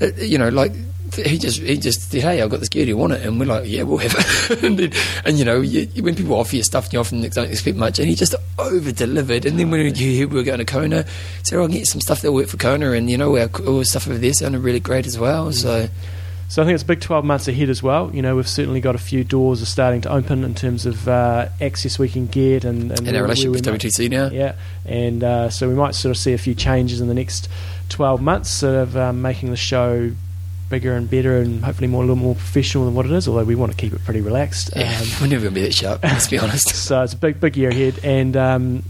uh, 0.02 0.08
you 0.18 0.38
know, 0.38 0.48
like. 0.48 0.72
He 1.16 1.38
just 1.38 1.60
he 1.60 1.78
just 1.78 2.12
said, 2.12 2.22
"Hey, 2.22 2.42
I've 2.42 2.50
got 2.50 2.60
this 2.60 2.70
gear. 2.70 2.86
Do 2.86 2.90
you 2.90 2.98
want 2.98 3.14
it?" 3.14 3.26
And 3.26 3.40
we're 3.40 3.46
like, 3.46 3.64
"Yeah, 3.68 3.84
we'll 3.84 3.98
have 3.98 4.16
it." 4.18 4.64
and, 4.64 4.80
then, 4.80 4.92
and 5.26 5.38
you 5.38 5.46
know, 5.46 5.62
you, 5.62 5.88
when 6.04 6.16
people 6.16 6.36
offer 6.36 6.56
you 6.56 6.64
stuff, 6.64 6.92
you 6.94 7.00
often 7.00 7.22
don't 7.22 7.50
expect 7.50 7.78
much. 7.78 8.00
And 8.00 8.08
he 8.08 8.16
just 8.16 8.36
over 8.58 8.92
delivered. 8.92 9.46
And 9.46 9.60
then 9.60 9.72
when 9.72 9.96
you 9.96 10.28
we 10.28 10.36
were 10.36 10.44
going 10.44 10.60
to 10.60 10.66
Kona, 10.66 11.06
said, 11.44 11.58
"Oh, 11.58 11.64
"I'll 11.64 11.68
get 11.68 11.88
some 11.88 12.02
stuff 12.02 12.22
that 12.22 12.32
will 12.32 12.40
work 12.40 12.50
for 12.50 12.58
Kona." 12.58 12.92
And 12.92 13.10
you 13.10 13.18
know, 13.18 13.38
our, 13.38 13.50
our 13.68 13.84
stuff 13.84 14.08
over 14.08 14.18
there 14.18 14.34
sounded 14.34 14.60
really 14.60 14.80
great 14.80 15.06
as 15.06 15.18
well. 15.18 15.52
So 15.52 15.88
So 16.50 16.64
I 16.64 16.66
think 16.66 16.74
it's 16.74 16.84
a 16.84 16.88
big 16.88 17.00
12 17.00 17.24
months 17.24 17.48
ahead 17.48 17.70
as 17.70 17.84
well. 17.84 18.10
You 18.12 18.24
know, 18.24 18.36
we've 18.36 18.48
certainly 18.48 18.82
got 18.82 18.96
a 18.96 19.00
few 19.00 19.24
doors 19.24 19.62
are 19.62 19.68
starting 19.68 20.02
to 20.02 20.12
open 20.12 20.44
in 20.44 20.56
terms 20.56 20.88
of 20.88 21.08
uh, 21.08 21.50
access 21.62 22.00
we 22.00 22.10
can 22.10 22.26
get 22.26 22.66
and, 22.66 22.92
and 22.92 23.08
and 23.08 23.16
our 23.16 23.22
relationship 23.22 23.52
with 23.52 23.66
might- 23.68 23.80
WTC 23.82 24.10
now. 24.10 24.30
Yeah, 24.32 24.56
and 24.84 25.24
uh, 25.24 25.50
so 25.52 25.70
we 25.70 25.76
might 25.76 25.94
sort 25.94 26.10
of 26.10 26.18
see 26.18 26.34
a 26.34 26.40
few 26.40 26.56
changes 26.56 27.02
in 27.02 27.08
the 27.08 27.14
next 27.14 27.50
12 27.90 28.20
months, 28.22 28.50
sort 28.50 28.76
of 28.76 28.98
um, 28.98 29.22
making 29.22 29.52
the 29.52 29.58
show 29.58 30.12
bigger 30.70 30.96
and 30.96 31.10
better 31.10 31.38
and 31.40 31.64
hopefully 31.66 31.88
more 31.88 32.04
a 32.04 32.06
little 32.06 32.16
more 32.16 32.36
professional 32.36 32.86
than 32.86 32.94
what 32.94 33.06
it 33.06 33.12
is. 33.12 33.28
Although 33.28 33.44
we 33.44 33.56
want 33.56 33.72
to 33.72 33.78
keep 33.78 33.92
it 33.94 34.04
pretty 34.06 34.22
relaxed. 34.22 34.70
Yeah, 34.76 35.00
Um, 35.02 35.08
we're 35.22 35.28
never 35.28 35.44
going 35.44 35.56
to 35.56 35.60
be 35.60 35.62
that 35.62 35.74
sharp, 35.74 36.04
let's 36.04 36.28
be 36.28 36.38
honest. 36.40 36.70
so 36.70 37.02
it's 37.02 37.14
a 37.14 37.18
big, 37.18 37.40
big 37.40 37.58
year 37.58 37.70
ahead, 37.70 38.00
and 38.04 38.38
um, 38.38 38.84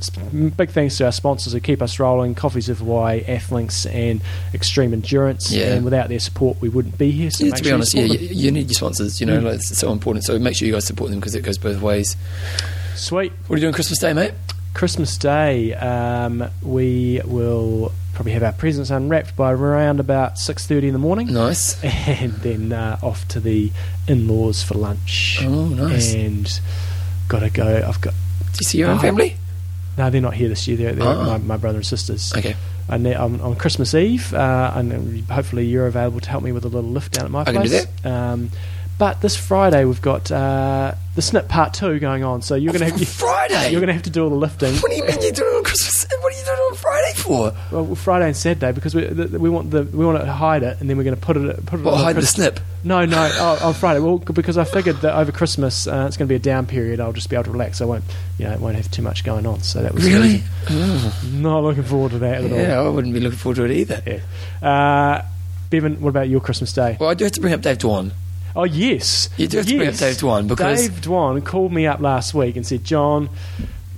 big 0.57 0.69
thanks 0.71 0.97
to 0.97 1.05
our 1.05 1.11
sponsors 1.11 1.53
who 1.53 1.59
keep 1.59 1.81
us 1.81 1.99
rolling: 1.99 2.35
Coffees 2.35 2.69
of 2.69 2.79
Hawaii, 2.79 3.23
Athlinks, 3.23 3.85
and 3.93 4.21
Extreme 4.53 4.93
Endurance. 4.93 5.51
Yeah. 5.51 5.73
And 5.73 5.83
without 5.85 6.09
their 6.09 6.19
support, 6.19 6.59
we 6.61 6.69
wouldn't 6.69 6.97
be 6.97 7.11
here. 7.11 7.31
So 7.31 7.45
Yeah, 7.45 7.51
to 7.55 7.63
be 7.63 7.63
sure 7.63 7.69
you 7.69 7.75
honest, 7.75 7.93
yeah, 7.93 8.03
you, 8.03 8.17
you 8.19 8.51
need 8.51 8.67
your 8.67 8.73
sponsors, 8.75 9.19
you 9.19 9.25
know, 9.25 9.39
Mm. 9.39 9.43
like, 9.43 9.53
it's 9.55 9.77
so 9.77 9.91
important. 9.91 10.25
So 10.25 10.37
make 10.39 10.55
sure 10.55 10.67
you 10.67 10.73
guys 10.73 10.85
support 10.85 11.09
them 11.11 11.19
because 11.19 11.35
it 11.35 11.41
goes 11.43 11.57
both 11.57 11.81
ways. 11.81 12.15
Sweet. 12.95 13.31
What 13.47 13.55
are 13.55 13.57
you 13.59 13.61
doing 13.61 13.73
Christmas 13.73 13.99
Day, 13.99 14.11
mate? 14.13 14.33
Christmas 14.73 15.17
Day, 15.17 15.73
um, 15.75 16.49
we 16.61 17.21
will 17.25 17.91
probably 18.19 18.33
have 18.33 18.43
our 18.43 18.51
presents 18.51 18.89
unwrapped 18.89 19.33
by 19.37 19.49
around 19.53 20.01
about 20.01 20.37
six 20.37 20.67
thirty 20.67 20.87
in 20.87 20.93
the 20.93 20.99
morning, 20.99 21.31
Nice. 21.31 21.81
and 21.83 22.33
then 22.33 22.73
uh, 22.73 22.99
off 23.01 23.25
to 23.29 23.39
the 23.39 23.71
in-laws 24.09 24.61
for 24.61 24.73
lunch. 24.73 25.39
Oh, 25.41 25.67
nice. 25.69 26.13
And 26.13 26.59
got 27.29 27.39
to 27.39 27.49
go. 27.49 27.77
I've 27.87 28.01
got 28.01 28.13
Do 28.13 28.57
you 28.59 28.65
see 28.65 28.77
your 28.79 28.89
own 28.89 28.97
Oh. 28.97 29.01
family? 29.01 29.37
no, 29.97 30.09
they're 30.09 30.19
not 30.19 30.33
here 30.33 30.49
this 30.49 30.67
year. 30.67 30.75
They're, 30.75 30.93
they're 30.95 31.07
Oh. 31.07 31.23
my, 31.23 31.37
my 31.37 31.55
brother 31.57 31.77
and 31.77 31.85
sisters. 31.87 32.33
Okay. 32.35 32.57
And 32.89 33.07
on, 33.07 33.39
on 33.39 33.55
Christmas 33.55 33.93
Eve, 33.93 34.33
uh, 34.33 34.71
and 34.75 35.21
hopefully 35.29 35.65
you're 35.65 35.87
available 35.87 36.19
to 36.19 36.29
help 36.29 36.43
me 36.43 36.51
with 36.51 36.65
a 36.65 36.69
little 36.69 36.89
lift 36.89 37.13
down 37.13 37.23
at 37.25 37.31
my 37.31 37.41
I 37.41 37.45
can 37.45 37.61
do 37.61 37.69
place. 37.69 37.87
Um, 38.03 38.49
but 38.99 39.21
this 39.21 39.35
Friday 39.35 39.85
we've 39.85 40.01
got 40.01 40.29
uh, 40.31 40.93
the 41.15 41.21
Snip 41.23 41.47
Part 41.47 41.73
Two 41.73 41.97
going 41.99 42.23
on, 42.23 42.41
so 42.43 42.53
you're 42.55 42.71
going 42.73 42.85
to 42.91 42.95
have 42.97 43.07
Friday? 43.09 43.71
you're 43.71 43.79
going 43.81 43.87
to 43.87 43.93
have 43.93 44.03
to 44.03 44.09
do 44.11 44.23
all 44.23 44.29
the 44.29 44.35
lifting. 44.35 44.75
What 44.75 44.91
do 44.91 44.97
you 44.97 45.03
mean 45.05 45.19
you're 45.21 45.31
doing 45.31 45.53
it 45.53 45.57
on 45.57 45.63
Christmas? 45.63 46.05
What 46.21 46.33
are 46.33 46.37
you 46.37 46.45
doing 46.45 46.57
it 46.57 46.71
on 46.71 46.75
Friday 46.75 47.13
for? 47.15 47.53
Well, 47.71 47.95
Friday 47.95 48.25
and 48.27 48.35
Saturday 48.35 48.71
because 48.73 48.93
we 48.93 49.05
the, 49.05 49.25
the- 49.25 49.39
we 49.39 49.49
want 49.49 49.71
the 49.71 49.83
we 49.83 50.05
want 50.05 50.19
to 50.19 50.31
hide 50.31 50.61
it 50.63 50.79
and 50.81 50.89
then 50.89 50.97
we're 50.97 51.03
going 51.05 51.15
to 51.15 51.21
put 51.21 51.37
it 51.37 51.65
put 51.65 51.79
it. 51.79 51.83
What, 51.83 51.95
on 51.95 51.99
hide 52.01 52.15
the 52.17 52.19
Christ- 52.21 52.35
snip? 52.35 52.59
No, 52.83 53.03
no, 53.05 53.29
oh, 53.33 53.67
on 53.69 53.73
Friday. 53.73 53.99
Well, 53.99 54.19
because 54.19 54.57
I 54.57 54.63
figured 54.63 54.97
that 54.97 55.15
over 55.17 55.31
Christmas 55.33 55.87
uh, 55.87 56.05
it's 56.07 56.15
going 56.17 56.27
to 56.27 56.31
be 56.31 56.35
a 56.35 56.39
down 56.39 56.65
period. 56.67 56.99
I'll 56.99 57.11
just 57.13 57.29
be 57.29 57.35
able 57.35 57.45
to 57.45 57.51
relax. 57.51 57.81
I 57.81 57.85
won't, 57.85 58.03
you 58.37 58.45
know, 58.45 58.57
won't 58.57 58.75
have 58.77 58.89
too 58.91 59.01
much 59.01 59.23
going 59.23 59.45
on. 59.45 59.61
So 59.63 59.81
that 59.81 59.93
was 59.93 60.05
Really? 60.05 60.43
Oh, 60.69 61.21
Not 61.33 61.63
looking 61.63 61.83
forward 61.83 62.11
to 62.11 62.19
that 62.19 62.43
at 62.43 62.49
yeah, 62.49 62.55
all. 62.55 62.61
Yeah, 62.61 62.79
I 62.79 62.87
wouldn't 62.89 63.13
be 63.13 63.19
looking 63.19 63.37
forward 63.39 63.55
to 63.57 63.63
it 63.65 63.71
either. 63.71 64.01
Yeah. 64.61 64.67
Uh, 64.69 65.25
Bevan, 65.69 65.99
what 66.01 66.09
about 66.09 66.29
your 66.29 66.39
Christmas 66.41 66.71
day? 66.73 66.95
Well, 66.99 67.09
I 67.09 67.13
do 67.15 67.25
have 67.25 67.33
to 67.33 67.41
bring 67.41 67.53
up 67.53 67.61
Dave 67.61 67.77
Dwan. 67.79 68.11
Oh 68.55 68.63
yes, 68.63 69.29
You 69.37 69.47
do 69.47 69.57
have 69.57 69.65
to 69.67 69.75
bring 69.75 69.87
up 69.87 69.93
yes. 69.93 69.99
Dave 69.99 70.15
Dwan 70.17 70.47
because- 70.47 70.81
Dave 70.87 71.01
Dwan 71.01 71.43
called 71.45 71.71
me 71.71 71.85
up 71.87 71.99
last 72.01 72.33
week 72.33 72.55
and 72.55 72.65
said, 72.65 72.83
"John, 72.83 73.29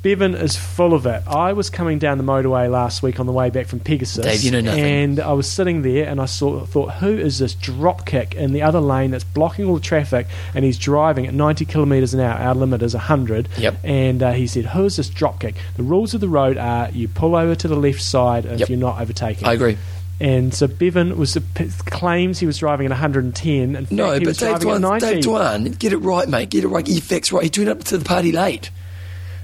Bevan 0.04 0.34
is 0.34 0.56
full 0.56 0.94
of 0.96 1.06
it." 1.06 1.22
I 1.28 1.54
was 1.54 1.70
coming 1.70 2.00
down 2.00 2.18
the 2.18 2.24
motorway 2.24 2.70
last 2.70 3.04
week 3.04 3.20
on 3.20 3.28
the 3.28 3.32
way 3.32 3.50
back 3.52 3.68
from 3.68 3.80
Pegasus, 3.80 4.26
Dave, 4.26 4.42
you 4.44 4.50
know 4.52 4.60
nothing. 4.62 4.84
and 4.84 5.20
I 5.20 5.32
was 5.34 5.48
sitting 5.48 5.84
there 5.84 6.08
and 6.10 6.20
I 6.20 6.26
saw, 6.26 6.66
thought, 6.66 6.94
"Who 6.96 7.10
is 7.18 7.38
this 7.38 7.54
dropkick 7.56 8.34
in 8.34 8.52
the 8.52 8.64
other 8.64 8.80
lane 8.80 9.12
that's 9.12 9.24
blocking 9.24 9.66
all 9.66 9.76
the 9.76 9.80
traffic?" 9.80 10.26
And 10.56 10.66
he's 10.66 10.80
driving 10.80 11.28
at 11.28 11.34
90 11.36 11.66
kilometres 11.66 12.14
an 12.16 12.20
hour. 12.20 12.34
Our 12.40 12.56
limit 12.56 12.82
is 12.82 12.94
100. 12.96 13.48
Yep. 13.58 13.76
And 13.84 14.24
uh, 14.24 14.32
he 14.32 14.48
said, 14.48 14.66
"Who 14.66 14.86
is 14.86 14.96
this 14.98 15.10
dropkick?" 15.10 15.54
The 15.78 15.84
rules 15.84 16.14
of 16.16 16.20
the 16.22 16.30
road 16.30 16.58
are 16.58 16.90
you 16.92 17.08
pull 17.08 17.36
over 17.36 17.54
to 17.56 17.68
the 17.68 17.76
left 17.76 18.02
side 18.02 18.46
if 18.46 18.60
Yep. 18.62 18.70
you're 18.70 18.80
not 18.80 19.00
overtaking. 19.00 19.48
I 19.48 19.54
agree. 19.54 19.78
And 20.22 20.54
so 20.54 20.68
Bevan 20.68 21.18
was 21.18 21.36
uh, 21.36 21.42
claims 21.88 22.38
he 22.38 22.46
was 22.46 22.60
driving 22.60 22.86
at 22.86 22.92
110. 22.92 23.76
In 23.76 23.76
fact, 23.76 23.92
No, 23.92 24.14
he 24.14 24.24
but 24.24 24.38
Dave 24.38 24.60
Dwan, 24.60 25.00
Dave 25.00 25.24
Dwan, 25.24 25.80
get 25.80 25.94
it 25.94 25.98
right, 25.98 26.30
mate. 26.30 26.50
Get 26.52 26.64
it 26.64 26.68
right. 26.68 26.86
Get 26.86 26.92
your 26.92 27.02
facts 27.02 27.32
right. 27.32 27.44
He 27.44 27.50
turned 27.50 27.70
up 27.70 27.84
to 27.86 27.98
the 27.98 28.06
party 28.06 28.32
late. 28.32 28.70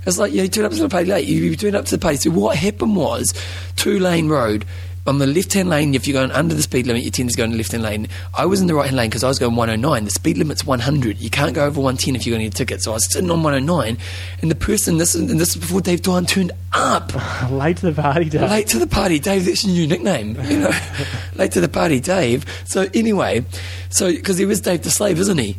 It's 0.06 0.20
like, 0.20 0.32
yeah, 0.34 0.44
he 0.44 0.50
turned 0.50 0.68
up 0.68 0.74
to 0.74 0.78
the 0.80 0.88
party 0.88 1.10
late. 1.10 1.28
You, 1.28 1.42
you 1.42 1.56
turned 1.56 1.76
up 1.76 1.86
to 1.86 1.98
the 1.98 2.02
party. 2.02 2.18
So 2.18 2.30
what 2.30 2.56
happened 2.56 2.96
was, 2.96 3.34
two 3.76 4.00
lane 4.00 4.30
road. 4.30 4.66
On 5.08 5.20
the 5.20 5.26
left 5.26 5.54
hand 5.54 5.70
lane, 5.70 5.96
if 5.96 6.06
you're 6.06 6.20
going 6.20 6.32
under 6.32 6.54
the 6.54 6.62
speed 6.62 6.86
limit, 6.86 7.02
you 7.02 7.10
tend 7.10 7.30
to 7.30 7.38
go 7.38 7.46
in 7.46 7.52
the 7.52 7.58
left 7.58 7.72
hand 7.72 7.82
lane. 7.82 8.10
I 8.38 8.46
was 8.46 8.60
in 8.60 8.68
the 8.68 8.76
right 8.76 8.86
hand 8.86 8.98
lane 8.98 9.10
because 9.10 9.24
I 9.24 9.30
was 9.30 9.40
going 9.40 9.56
109. 9.56 10.04
The 10.04 10.12
speed 10.12 10.38
limit's 10.38 10.66
100. 10.66 11.18
You 11.20 11.30
can't 11.30 11.54
go 11.54 11.66
over 11.66 11.80
110 11.80 12.18
if 12.18 12.26
you're 12.26 12.36
going 12.36 12.44
to 12.44 12.50
get 12.50 12.54
a 12.54 12.58
ticket. 12.58 12.84
So 12.84 12.92
I 12.92 12.96
was 12.96 13.12
sitting 13.14 13.32
on 13.32 13.42
109, 13.42 13.98
and 14.42 14.52
the 14.52 14.56
person, 14.56 14.98
this, 14.98 15.16
and 15.16 15.30
this 15.30 15.56
is 15.56 15.58
before 15.58 15.80
Dave 15.80 16.02
Dwan 16.02 16.28
turned 16.28 16.52
up. 16.74 17.14
late 17.52 17.78
to 17.78 17.90
the 17.92 18.02
party 18.02 18.26
Dave. 18.26 18.42
Late 18.42 18.68
to 18.68 18.80
the 18.80 18.88
party, 18.88 19.18
Dave. 19.18 19.46
That's 19.46 19.64
your 19.64 19.74
new 19.74 19.88
nickname. 19.88 20.38
You 20.44 20.60
know, 20.60 20.72
late 21.36 21.54
to 21.54 21.62
the 21.62 21.70
party, 21.70 22.02
Dave. 22.02 22.46
So 22.66 22.88
anyway, 22.94 23.46
so 23.90 24.12
because 24.12 24.38
he 24.38 24.46
was 24.46 24.60
Dave 24.60 24.84
the 24.84 24.92
Slave, 24.92 25.20
isn't 25.20 25.38
he? 25.38 25.56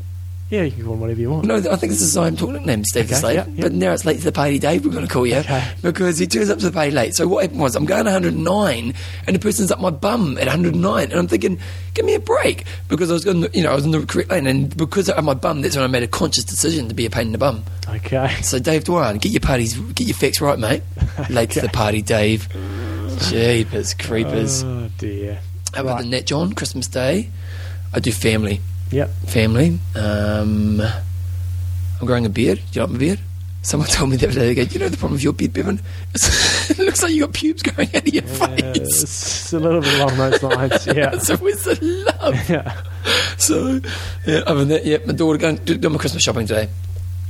Yeah, 0.50 0.62
you 0.62 0.70
can 0.70 0.84
call 0.84 0.94
him 0.94 1.00
whatever 1.00 1.20
you 1.20 1.30
want. 1.30 1.44
No, 1.44 1.56
I 1.56 1.76
think 1.76 1.92
this 1.92 2.00
is 2.00 2.16
I'm 2.16 2.34
talking 2.34 2.54
nickname, 2.54 2.82
Dave 2.94 3.08
the 3.08 3.14
Okay, 3.14 3.20
Slave. 3.20 3.36
yeah, 3.36 3.46
yeah. 3.48 3.62
But 3.64 3.72
now 3.72 3.92
it's 3.92 4.06
late 4.06 4.18
to 4.18 4.24
the 4.24 4.32
party, 4.32 4.58
Dave. 4.58 4.82
We're 4.82 4.92
going 4.92 5.06
to 5.06 5.12
call 5.12 5.26
you 5.26 5.36
Okay. 5.36 5.62
because 5.82 6.18
he 6.18 6.26
turns 6.26 6.48
up 6.48 6.58
to 6.60 6.66
the 6.66 6.72
party 6.72 6.90
late. 6.90 7.14
So 7.14 7.28
what 7.28 7.42
happened 7.42 7.60
was 7.60 7.76
I'm 7.76 7.84
going 7.84 8.06
109, 8.06 8.94
and 9.26 9.36
the 9.36 9.40
person's 9.40 9.70
up 9.70 9.78
my 9.78 9.90
bum 9.90 10.38
at 10.38 10.46
109, 10.46 11.10
and 11.10 11.12
I'm 11.12 11.28
thinking, 11.28 11.60
give 11.92 12.06
me 12.06 12.14
a 12.14 12.20
break 12.20 12.64
because 12.88 13.10
I 13.10 13.12
was 13.12 13.26
going, 13.26 13.46
you 13.52 13.62
know, 13.62 13.72
I 13.72 13.74
was 13.74 13.84
in 13.84 13.90
the 13.90 14.06
correct 14.06 14.30
lane, 14.30 14.46
and 14.46 14.74
because 14.74 15.10
I'm 15.10 15.26
my 15.26 15.34
bum, 15.34 15.60
that's 15.60 15.76
when 15.76 15.84
I 15.84 15.88
made 15.88 16.02
a 16.02 16.08
conscious 16.08 16.44
decision 16.44 16.88
to 16.88 16.94
be 16.94 17.04
a 17.04 17.10
pain 17.10 17.26
in 17.26 17.32
the 17.32 17.38
bum. 17.38 17.62
Okay. 17.86 18.34
So 18.40 18.58
Dave 18.58 18.84
Dwan, 18.84 19.20
get 19.20 19.32
your 19.32 19.40
parties, 19.40 19.74
get 19.74 20.06
your 20.06 20.16
facts 20.16 20.40
right, 20.40 20.58
mate. 20.58 20.82
Late 21.28 21.50
to 21.50 21.60
the 21.60 21.68
party, 21.68 22.00
Dave. 22.00 22.48
Jeepers 23.28 23.94
oh, 23.98 24.02
creepers. 24.02 24.62
Oh 24.64 24.88
dear. 24.96 25.40
How 25.74 25.82
about 25.82 25.96
right. 25.96 26.02
the 26.04 26.08
net, 26.08 26.24
John? 26.26 26.54
Christmas 26.54 26.86
Day, 26.86 27.28
I 27.92 28.00
do 28.00 28.12
family. 28.12 28.60
Yep. 28.90 29.10
Family. 29.28 29.78
Um, 29.94 30.80
I'm 30.80 32.06
growing 32.06 32.26
a 32.26 32.28
beard. 32.30 32.58
Do 32.70 32.80
you 32.80 32.82
like 32.82 32.90
my 32.92 32.98
beard? 32.98 33.20
Someone 33.60 33.88
told 33.88 34.08
me 34.10 34.16
the 34.16 34.28
other 34.28 34.38
day, 34.38 34.54
they 34.54 34.54
go, 34.54 34.62
you 34.62 34.78
know 34.78 34.88
the 34.88 34.96
problem 34.96 35.14
with 35.14 35.24
your 35.24 35.32
beard, 35.32 35.52
Bevan? 35.52 35.80
it 36.14 36.78
looks 36.78 37.02
like 37.02 37.12
you 37.12 37.20
got 37.26 37.34
pubes 37.34 37.62
going 37.62 37.88
out 37.94 38.06
of 38.06 38.14
your 38.14 38.22
Yeah, 38.24 38.56
face. 38.56 39.02
it's 39.02 39.52
a 39.52 39.58
little 39.58 39.80
bit 39.80 39.94
along 40.00 40.16
those 40.16 40.42
lines. 40.42 40.86
Yeah. 40.86 41.18
so 41.18 41.36
where's 41.38 41.64
the 41.64 42.14
love? 42.22 42.48
yeah. 42.48 42.80
So, 43.36 43.80
yeah, 44.26 44.38
other 44.46 44.60
than 44.60 44.68
that, 44.68 44.86
yeah, 44.86 44.98
my 45.04 45.12
daughter 45.12 45.38
going 45.38 45.58
to 45.64 45.76
do 45.76 45.88
my 45.90 45.98
Christmas 45.98 46.22
shopping 46.22 46.46
today. 46.46 46.68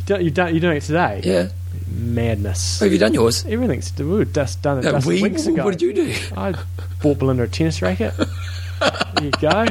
You 0.01 0.05
don't, 0.05 0.23
you 0.25 0.31
don't, 0.31 0.51
you're 0.53 0.61
doing 0.61 0.77
it 0.77 0.83
today? 0.83 1.23
Yeah. 1.25 1.49
Madness. 1.91 2.81
Oh, 2.81 2.85
have 2.85 2.93
you 2.93 2.99
done 2.99 3.15
yours? 3.15 3.45
Everything's 3.47 3.97
we 3.99 4.05
were 4.05 4.25
just 4.27 4.63
done 4.63 4.79
it 4.79 4.85
No, 4.85 4.93
just 4.93 5.07
we, 5.07 5.23
weeks 5.23 5.47
ago. 5.47 5.65
what 5.65 5.73
did 5.79 5.83
you 5.83 5.93
do? 5.95 6.15
I 6.37 6.55
bought 7.03 7.19
Belinda 7.19 7.45
a 7.45 7.49
tennis 7.49 7.81
racket. 7.83 8.15
there 8.81 9.25
you 9.25 9.31
go. 9.33 9.67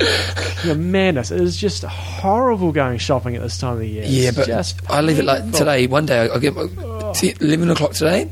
Yeah, 0.64 0.74
madness. 0.74 1.30
It 1.30 1.40
is 1.40 1.56
just 1.56 1.84
horrible 1.84 2.70
going 2.72 2.98
shopping 2.98 3.34
at 3.34 3.40
this 3.40 3.56
time 3.56 3.72
of 3.74 3.78
the 3.78 3.88
year. 3.88 4.04
Yeah, 4.06 4.28
It's 4.28 4.36
but 4.36 4.46
just 4.46 4.78
I 4.90 5.00
leave 5.00 5.18
it 5.18 5.24
like 5.24 5.50
today. 5.52 5.86
One 5.86 6.04
day 6.04 6.28
I'll 6.28 6.38
get 6.38 6.54
see, 7.16 7.34
eleven 7.40 7.70
o'clock 7.70 7.92
today. 7.92 8.28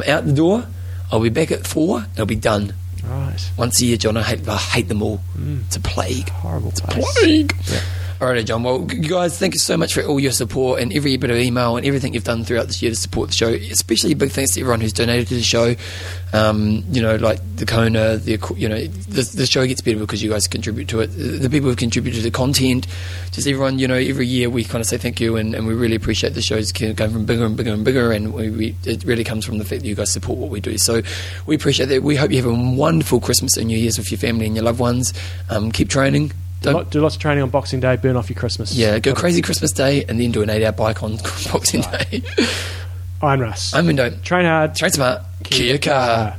I'm 0.00 0.10
out 0.10 0.26
the 0.26 0.32
door. 0.32 0.66
I'll 1.12 1.20
be 1.20 1.28
back 1.28 1.52
at 1.52 1.66
four. 1.68 2.04
I'll 2.18 2.26
be 2.26 2.34
done 2.34 2.74
Right. 3.04 3.50
once 3.56 3.80
a 3.80 3.84
year, 3.86 3.96
John. 3.96 4.16
I 4.16 4.22
hate, 4.22 4.46
I 4.48 4.56
hate 4.56 4.88
them 4.88 5.02
all. 5.02 5.20
Mm. 5.38 5.64
It's 5.66 5.76
a 5.76 5.80
plague. 5.80 6.28
Horrible 6.30 6.70
It's 6.70 6.80
place. 6.80 7.18
Plague. 7.20 7.54
Yeah. 7.70 7.80
Alrighty, 8.20 8.44
John. 8.46 8.64
Well, 8.64 8.80
guys, 8.80 9.38
thank 9.38 9.54
you 9.54 9.60
so 9.60 9.76
much 9.76 9.94
for 9.94 10.02
all 10.02 10.18
your 10.18 10.32
support 10.32 10.80
and 10.80 10.92
every 10.92 11.16
bit 11.16 11.30
of 11.30 11.36
email 11.36 11.76
and 11.76 11.86
everything 11.86 12.14
you've 12.14 12.24
done 12.24 12.42
throughout 12.42 12.66
this 12.66 12.82
year 12.82 12.90
to 12.90 12.96
support 12.96 13.28
the 13.28 13.34
show. 13.36 13.48
Especially 13.48 14.12
big 14.14 14.32
thanks 14.32 14.54
to 14.54 14.60
everyone 14.60 14.80
who's 14.80 14.92
donated 14.92 15.28
to 15.28 15.34
the 15.36 15.42
show. 15.42 15.76
Um, 16.32 16.82
you 16.90 17.00
know, 17.00 17.14
like 17.14 17.38
the 17.54 17.64
Kona, 17.64 18.16
the 18.16 18.40
you 18.56 18.68
know, 18.68 18.84
the, 18.84 19.22
the 19.22 19.46
show 19.46 19.64
gets 19.64 19.82
better 19.82 20.00
because 20.00 20.20
you 20.20 20.30
guys 20.30 20.48
contribute 20.48 20.88
to 20.88 20.98
it. 20.98 21.06
The 21.06 21.48
people 21.48 21.70
who 21.70 21.76
contribute 21.76 22.14
to 22.14 22.20
the 22.20 22.32
content, 22.32 22.88
just 23.30 23.46
everyone. 23.46 23.78
You 23.78 23.86
know, 23.86 23.94
every 23.94 24.26
year 24.26 24.50
we 24.50 24.64
kind 24.64 24.80
of 24.80 24.88
say 24.88 24.96
thank 24.96 25.20
you, 25.20 25.36
and, 25.36 25.54
and 25.54 25.68
we 25.68 25.74
really 25.74 25.94
appreciate 25.94 26.34
the 26.34 26.42
shows 26.42 26.72
going 26.72 26.96
from 26.96 27.24
bigger 27.24 27.46
and 27.46 27.56
bigger 27.56 27.72
and 27.72 27.84
bigger, 27.84 28.10
and 28.10 28.34
we, 28.34 28.50
we, 28.50 28.76
it 28.84 29.04
really 29.04 29.22
comes 29.22 29.44
from 29.44 29.58
the 29.58 29.64
fact 29.64 29.82
that 29.82 29.88
you 29.88 29.94
guys 29.94 30.10
support 30.10 30.38
what 30.38 30.50
we 30.50 30.58
do. 30.58 30.76
So 30.76 31.02
we 31.46 31.54
appreciate 31.54 31.86
that. 31.86 32.02
We 32.02 32.16
hope 32.16 32.32
you 32.32 32.42
have 32.42 32.50
a 32.50 32.74
wonderful 32.74 33.20
Christmas 33.20 33.56
and 33.56 33.68
New 33.68 33.78
Year's 33.78 33.96
with 33.96 34.10
your 34.10 34.18
family 34.18 34.46
and 34.46 34.56
your 34.56 34.64
loved 34.64 34.80
ones. 34.80 35.14
Um, 35.50 35.70
keep 35.70 35.88
training. 35.88 36.32
Do, 36.60 36.84
do 36.90 37.00
lots 37.00 37.14
of 37.14 37.20
training 37.20 37.42
on 37.42 37.50
Boxing 37.50 37.80
Day. 37.80 37.96
Burn 37.96 38.16
off 38.16 38.28
your 38.28 38.36
Christmas. 38.38 38.74
yeah, 38.74 38.98
go 38.98 39.14
crazy 39.14 39.42
Christmas 39.42 39.70
Day 39.72 40.04
and 40.08 40.20
then 40.20 40.32
do 40.32 40.42
an 40.42 40.50
eight 40.50 40.64
hour 40.64 40.72
bike 40.72 41.02
on 41.02 41.16
Boxing 41.52 41.82
Day. 41.82 42.22
Iron 43.22 43.40
Russ. 43.40 43.74
I'm 43.74 43.88
Indo. 43.88 44.10
Train 44.22 44.44
hard. 44.44 44.74
Train 44.74 44.90
smart. 44.92 45.22
Kia 45.44 45.78
kaha. 45.78 46.36